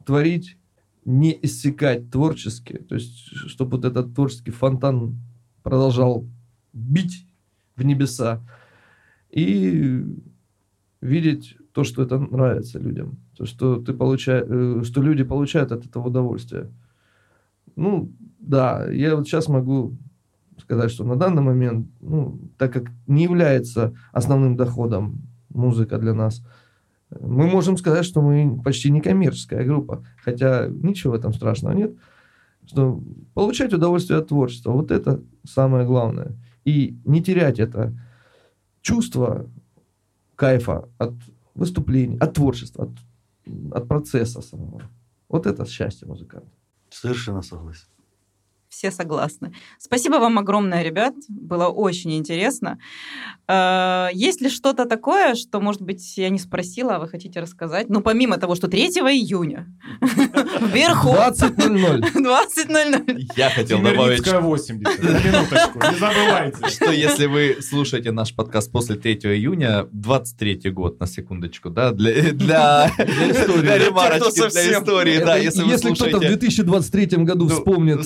творить, 0.05 0.57
не 1.05 1.37
иссякать 1.41 2.11
творчески. 2.11 2.77
То 2.77 2.95
есть, 2.95 3.35
чтобы 3.49 3.77
вот 3.77 3.85
этот 3.85 4.13
творческий 4.13 4.51
фонтан 4.51 5.17
продолжал 5.63 6.27
бить 6.73 7.27
в 7.75 7.83
небеса. 7.83 8.45
И 9.29 10.03
видеть 11.01 11.57
то, 11.77 11.83
что 11.83 12.01
это 12.01 12.17
нравится 12.17 12.79
людям, 12.79 13.19
то, 13.37 13.45
что 13.45 13.75
ты 13.75 13.93
получаешь, 13.93 14.87
что 14.87 14.99
люди 15.03 15.23
получают 15.23 15.71
от 15.71 15.85
этого 15.85 16.07
удовольствие. 16.07 16.71
Ну, 17.75 18.11
да, 18.39 18.89
я 18.89 19.15
вот 19.15 19.27
сейчас 19.27 19.47
могу 19.47 19.95
сказать, 20.57 20.89
что 20.89 21.03
на 21.03 21.15
данный 21.17 21.43
момент, 21.43 21.87
ну, 22.01 22.39
так 22.57 22.73
как 22.73 22.85
не 23.05 23.25
является 23.25 23.93
основным 24.11 24.55
доходом 24.55 25.21
музыка 25.49 25.99
для 25.99 26.15
нас, 26.15 26.43
мы 27.11 27.45
можем 27.45 27.77
сказать, 27.77 28.05
что 28.05 28.23
мы 28.23 28.59
почти 28.63 28.89
не 28.89 28.99
коммерческая 28.99 29.63
группа, 29.63 30.03
хотя 30.23 30.65
ничего 30.69 31.13
в 31.13 31.17
этом 31.17 31.31
страшного 31.31 31.73
нет. 31.73 31.93
Что 32.65 33.03
получать 33.35 33.71
удовольствие 33.71 34.17
от 34.17 34.29
творчества, 34.29 34.71
вот 34.71 34.89
это 34.89 35.21
самое 35.43 35.85
главное. 35.85 36.31
И 36.65 36.97
не 37.05 37.21
терять 37.21 37.59
это 37.59 37.93
чувство 38.81 39.45
кайфа 40.35 40.89
от 40.97 41.13
выступлений, 41.57 42.17
от 42.19 42.33
творчества, 42.33 42.85
от, 42.85 42.91
от 43.73 43.87
процесса 43.87 44.41
самого. 44.41 44.81
Вот 45.29 45.45
это 45.45 45.65
счастье 45.65 46.07
музыканта. 46.07 46.51
Совершенно 46.89 47.41
согласен. 47.41 47.87
Все 48.69 48.91
согласны. 48.91 49.53
Спасибо 49.79 50.15
вам 50.15 50.39
огромное, 50.39 50.83
ребят. 50.83 51.13
Было 51.29 51.67
очень 51.67 52.17
интересно. 52.17 52.77
Э, 53.47 54.09
есть 54.13 54.41
ли 54.41 54.49
что-то 54.49 54.85
такое, 54.85 55.35
что, 55.35 55.61
может 55.61 55.81
быть, 55.81 56.17
я 56.17 56.29
не 56.29 56.37
спросила, 56.37 56.95
а 56.95 56.99
вы 56.99 57.07
хотите 57.07 57.39
рассказать? 57.39 57.87
Ну, 57.89 58.01
помимо 58.01 58.37
того, 58.37 58.55
что 58.55 58.67
3 58.67 58.87
июня 58.87 59.67
вверху 60.01 61.09
20.00. 61.09 62.13
20.00. 62.13 63.25
Я 63.37 63.49
хотел 63.49 63.81
добавить, 63.81 64.23
Тимирницкая 64.25 64.41
80. 64.41 65.03
На 65.03 65.19
минуточку, 65.19 65.79
не 65.79 65.99
забывайте. 65.99 66.69
что 66.69 66.91
если 66.91 67.25
вы 67.27 67.57
слушаете 67.61 68.11
наш 68.11 68.35
подкаст 68.35 68.71
после 68.71 68.95
3 68.95 69.13
июня, 69.13 69.87
23 69.91 70.71
год, 70.71 70.99
на 70.99 71.07
секундочку, 71.07 71.69
да, 71.69 71.91
для, 71.91 72.33
для, 72.33 72.91
для 72.97 73.77
ремарочки, 73.77 74.49
для 74.49 74.73
истории, 74.73 75.19
да, 75.19 75.37
если 75.37 75.93
кто-то 75.93 76.17
в 76.17 76.19
слушаете 76.19 76.19
2023 76.21 77.23
году 77.23 77.45
Ну, 77.45 77.55
вспомнит 77.55 78.05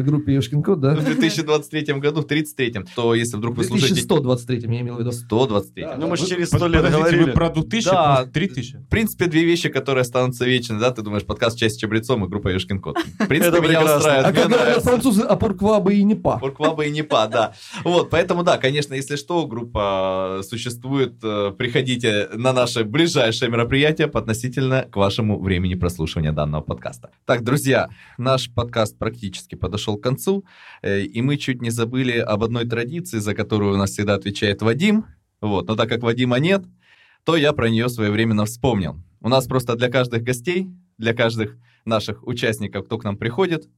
группе 0.00 0.32
Ёшкин 0.34 0.62
Кот, 0.62 0.80
да? 0.80 0.94
в 0.94 1.04
2023 1.04 1.94
году, 1.94 2.22
в 2.22 2.26
33 2.26 2.72
то 2.94 3.14
если 3.14 3.36
вдруг 3.36 3.56
вы 3.56 3.64
слушаете 3.64 3.94
2123 3.94 4.74
я 4.74 4.80
имел 4.80 4.96
в 4.96 5.00
виду. 5.00 5.12
123 5.12 5.86
Ну, 5.98 6.08
мы 6.08 6.16
же 6.16 6.26
через 6.26 6.48
сто 6.48 6.66
лет 6.66 6.82
Подождите, 6.82 6.98
говорили. 6.98 7.24
вы 7.24 7.32
про 7.32 7.50
2000, 7.50 7.84
Да. 7.90 8.16
может, 8.18 8.32
3000? 8.32 8.76
В 8.76 8.88
принципе, 8.88 9.26
две 9.26 9.44
вещи, 9.44 9.68
которые 9.68 10.02
останутся 10.02 10.44
вечны, 10.46 10.78
да, 10.78 10.90
ты 10.90 11.02
думаешь, 11.02 11.24
подкаст 11.24 11.58
«Часть 11.58 11.76
с 11.76 11.78
чабрецом» 11.78 12.24
и 12.24 12.28
группа 12.28 12.48
«Ёшкин 12.48 12.80
кот». 12.80 12.96
В 12.98 13.26
принципе, 13.28 13.58
Это 13.58 13.68
меня 13.68 13.84
устраивает. 13.96 14.26
А 14.26 14.30
мне 14.30 14.40
как 14.40 14.48
говорят 14.48 14.66
нравится. 14.66 14.88
французы, 14.88 15.22
апурквабы 15.22 15.94
и 15.94 16.02
не 16.04 16.14
па. 16.14 16.38
Поркваба 16.38 16.84
и 16.86 16.90
не 16.90 17.02
па, 17.02 17.26
да. 17.26 17.52
Вот, 17.84 18.10
поэтому, 18.10 18.42
да, 18.44 18.58
конечно, 18.58 18.94
если 18.94 19.16
что, 19.16 19.46
группа 19.46 20.40
существует, 20.48 21.14
э, 21.22 21.52
приходите 21.56 22.28
на 22.34 22.52
наше 22.52 22.84
ближайшее 22.84 23.50
мероприятие 23.50 24.06
относительно 24.12 24.86
к 24.90 24.96
вашему 24.96 25.40
времени 25.40 25.74
прослушивания 25.74 26.32
данного 26.32 26.62
подкаста. 26.62 27.10
Так, 27.24 27.42
друзья, 27.42 27.88
наш 28.18 28.50
подкаст 28.52 28.98
практически 28.98 29.54
подошел 29.54 29.81
к 29.86 30.02
концу, 30.02 30.44
э, 30.82 31.02
и 31.02 31.22
мы 31.22 31.36
чуть 31.36 31.62
не 31.62 31.70
забыли 31.70 32.18
об 32.18 32.42
одной 32.42 32.66
традиции, 32.66 33.18
за 33.18 33.34
которую 33.34 33.74
у 33.74 33.76
нас 33.76 33.90
всегда 33.90 34.14
отвечает 34.14 34.62
Вадим. 34.62 35.06
Вот, 35.40 35.66
но 35.66 35.76
так 35.76 35.88
как 35.88 36.02
Вадима 36.02 36.38
нет, 36.38 36.64
то 37.24 37.36
я 37.36 37.52
про 37.52 37.68
нее 37.68 37.88
своевременно 37.88 38.44
вспомнил. 38.44 38.96
У 39.20 39.28
нас 39.28 39.46
просто 39.46 39.76
для 39.76 39.88
каждых 39.88 40.22
гостей, 40.22 40.68
для 40.98 41.14
каждых 41.14 41.56
наших 41.84 42.26
участников, 42.26 42.86
кто 42.86 42.98
к 42.98 43.04
нам 43.04 43.16
приходит, 43.16 43.68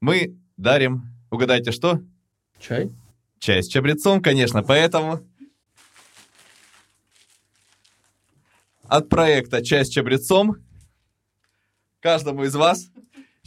мы 0.00 0.36
дарим, 0.56 1.02
угадайте 1.30 1.72
что? 1.72 2.00
Чай? 2.60 2.90
Чай 3.38 3.62
с 3.62 3.68
чабрецом, 3.68 4.20
конечно, 4.20 4.62
поэтому 4.62 5.20
от 8.84 9.08
проекта 9.08 9.62
«Чай 9.62 9.84
с 9.84 9.88
чабрецом» 9.88 10.56
каждому 12.00 12.44
из 12.44 12.54
вас 12.54 12.90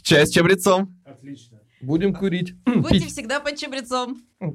чай 0.02 0.26
с 0.26 0.30
чабрецом. 0.30 1.00
Отлично. 1.04 1.51
Будем 1.82 2.14
курить. 2.14 2.54
Будьте 2.64 3.00
Пить. 3.00 3.12
всегда 3.12 3.40
под 3.40 3.56
чабрецом. 3.56 4.22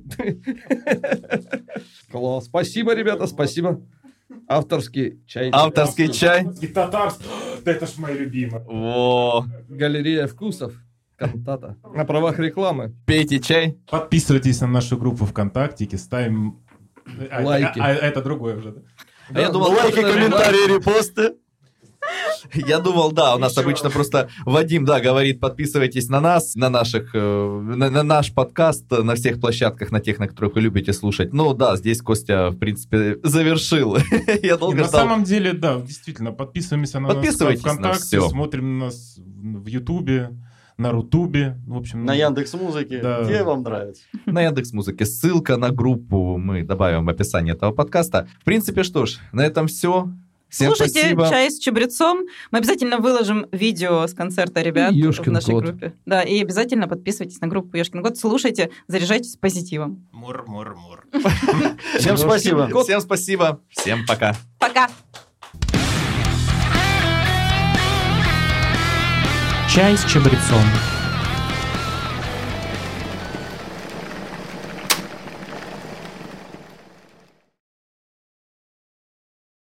Класс. 2.12 2.46
Спасибо, 2.46 2.96
ребята, 2.96 3.28
спасибо. 3.28 3.82
Авторский 4.48 5.22
чай. 5.28 5.50
Авторский 5.52 6.12
чай. 6.12 6.46
Татарский. 6.74 7.26
Да 7.66 7.72
это 7.74 7.86
ж 7.86 7.98
моя 7.98 8.16
любимая. 8.16 8.64
Во, 8.64 9.46
Галерея 9.68 10.28
вкусов. 10.28 10.74
Кантата. 11.18 11.76
На 11.94 12.06
правах 12.06 12.40
рекламы. 12.40 12.96
пейте 13.06 13.40
чай. 13.40 13.78
Подписывайтесь 13.90 14.62
на 14.62 14.68
нашу 14.68 14.98
группу 14.98 15.26
ВКонтакте, 15.26 15.98
ставим... 15.98 16.64
А, 17.30 17.44
Лайки. 17.44 17.80
А, 17.80 17.88
а 17.88 17.94
это 17.94 18.22
другое 18.22 18.58
уже, 18.58 18.72
да? 18.72 18.82
А 19.34 19.42
я 19.42 19.50
думал, 19.50 19.72
Лайки, 19.72 20.02
комментарии, 20.02 20.76
репосты. 20.78 21.34
Я 22.54 22.80
думал, 22.80 23.12
да, 23.12 23.36
у 23.36 23.40
нас 23.40 23.52
Еще 23.54 23.62
обычно 23.62 23.90
просто 23.90 24.30
Вадим, 24.46 24.86
да, 24.86 25.00
говорит, 25.00 25.40
подписывайтесь 25.40 26.10
на 26.10 26.20
нас, 26.20 26.56
на 26.56 26.70
наших, 26.70 27.12
э, 27.14 27.62
на, 27.76 27.90
на 27.90 28.04
наш 28.04 28.34
подкаст, 28.34 28.90
на 28.92 29.16
всех 29.16 29.40
площадках, 29.40 29.92
на 29.92 30.00
тех, 30.00 30.20
на 30.20 30.28
которых 30.28 30.56
вы 30.56 30.62
любите 30.62 30.94
слушать. 30.94 31.34
Ну 31.34 31.54
да, 31.54 31.76
здесь 31.76 32.02
Костя, 32.02 32.50
в 32.50 32.58
принципе, 32.58 33.18
завершил. 33.24 33.98
Я 34.44 34.58
долго 34.58 34.78
на 34.78 34.84
ждал. 34.86 35.02
самом 35.02 35.24
деле, 35.24 35.54
да, 35.54 35.80
действительно, 35.80 36.32
подписываемся 36.32 37.00
на 37.00 37.08
Подписывайтесь 37.10 37.64
нас 37.64 37.76
на 37.76 37.80
ВКонтакте, 37.82 38.06
всё. 38.06 38.30
смотрим 38.30 38.80
нас 38.80 39.18
в 39.18 39.68
Ютубе, 39.68 40.32
на 40.78 40.92
Рутубе, 40.92 41.58
в 41.66 41.76
общем... 41.76 42.06
На 42.06 42.14
Яндекс 42.14 42.54
Музыке. 42.54 43.00
Да. 43.02 43.24
Где 43.24 43.44
вам 43.44 43.64
нравится? 43.64 44.04
на 44.26 44.44
Яндекс 44.44 44.74
Музыке. 44.74 45.06
Ссылка 45.06 45.58
на 45.58 45.72
группу 45.72 46.38
мы 46.38 46.64
добавим 46.64 47.06
в 47.06 47.10
описании 47.10 47.54
этого 47.54 47.72
подкаста. 47.72 48.28
В 48.40 48.46
принципе, 48.46 48.84
что 48.84 49.06
ж, 49.06 49.18
на 49.32 49.46
этом 49.46 49.68
все. 49.68 50.08
Всем 50.50 50.68
Слушайте 50.68 51.00
спасибо. 51.00 51.30
«Чай 51.30 51.52
с 51.52 51.60
чабрецом». 51.60 52.22
Мы 52.52 52.60
обязательно 52.60 52.98
выложим 53.00 53.48
видео 53.52 54.08
с 54.08 54.14
концерта 54.14 54.62
ребят 54.62 54.94
И 54.94 55.02
в 55.02 55.06
«Ёшкин 55.06 55.34
нашей 55.34 55.52
кот». 55.52 55.64
группе. 55.66 55.94
Да, 56.06 56.24
и 56.24 56.42
обязательно 56.42 56.88
подписывайтесь 56.88 57.40
на 57.42 57.48
группу 57.48 57.76
Ёшкин 57.76 58.02
Кот. 58.02 58.18
Слушайте, 58.18 58.72
заряжайтесь 58.88 59.36
позитивом. 59.36 60.08
Мур-мур-мур. 60.12 61.06
Всем 61.98 62.18
спасибо. 62.18 62.70
Всем 62.84 63.02
спасибо. 63.02 63.62
Всем 63.70 64.06
пока. 64.06 64.36
Пока! 64.60 64.90
Чай 69.70 69.98
с 69.98 70.06
чабрецом. 70.06 70.64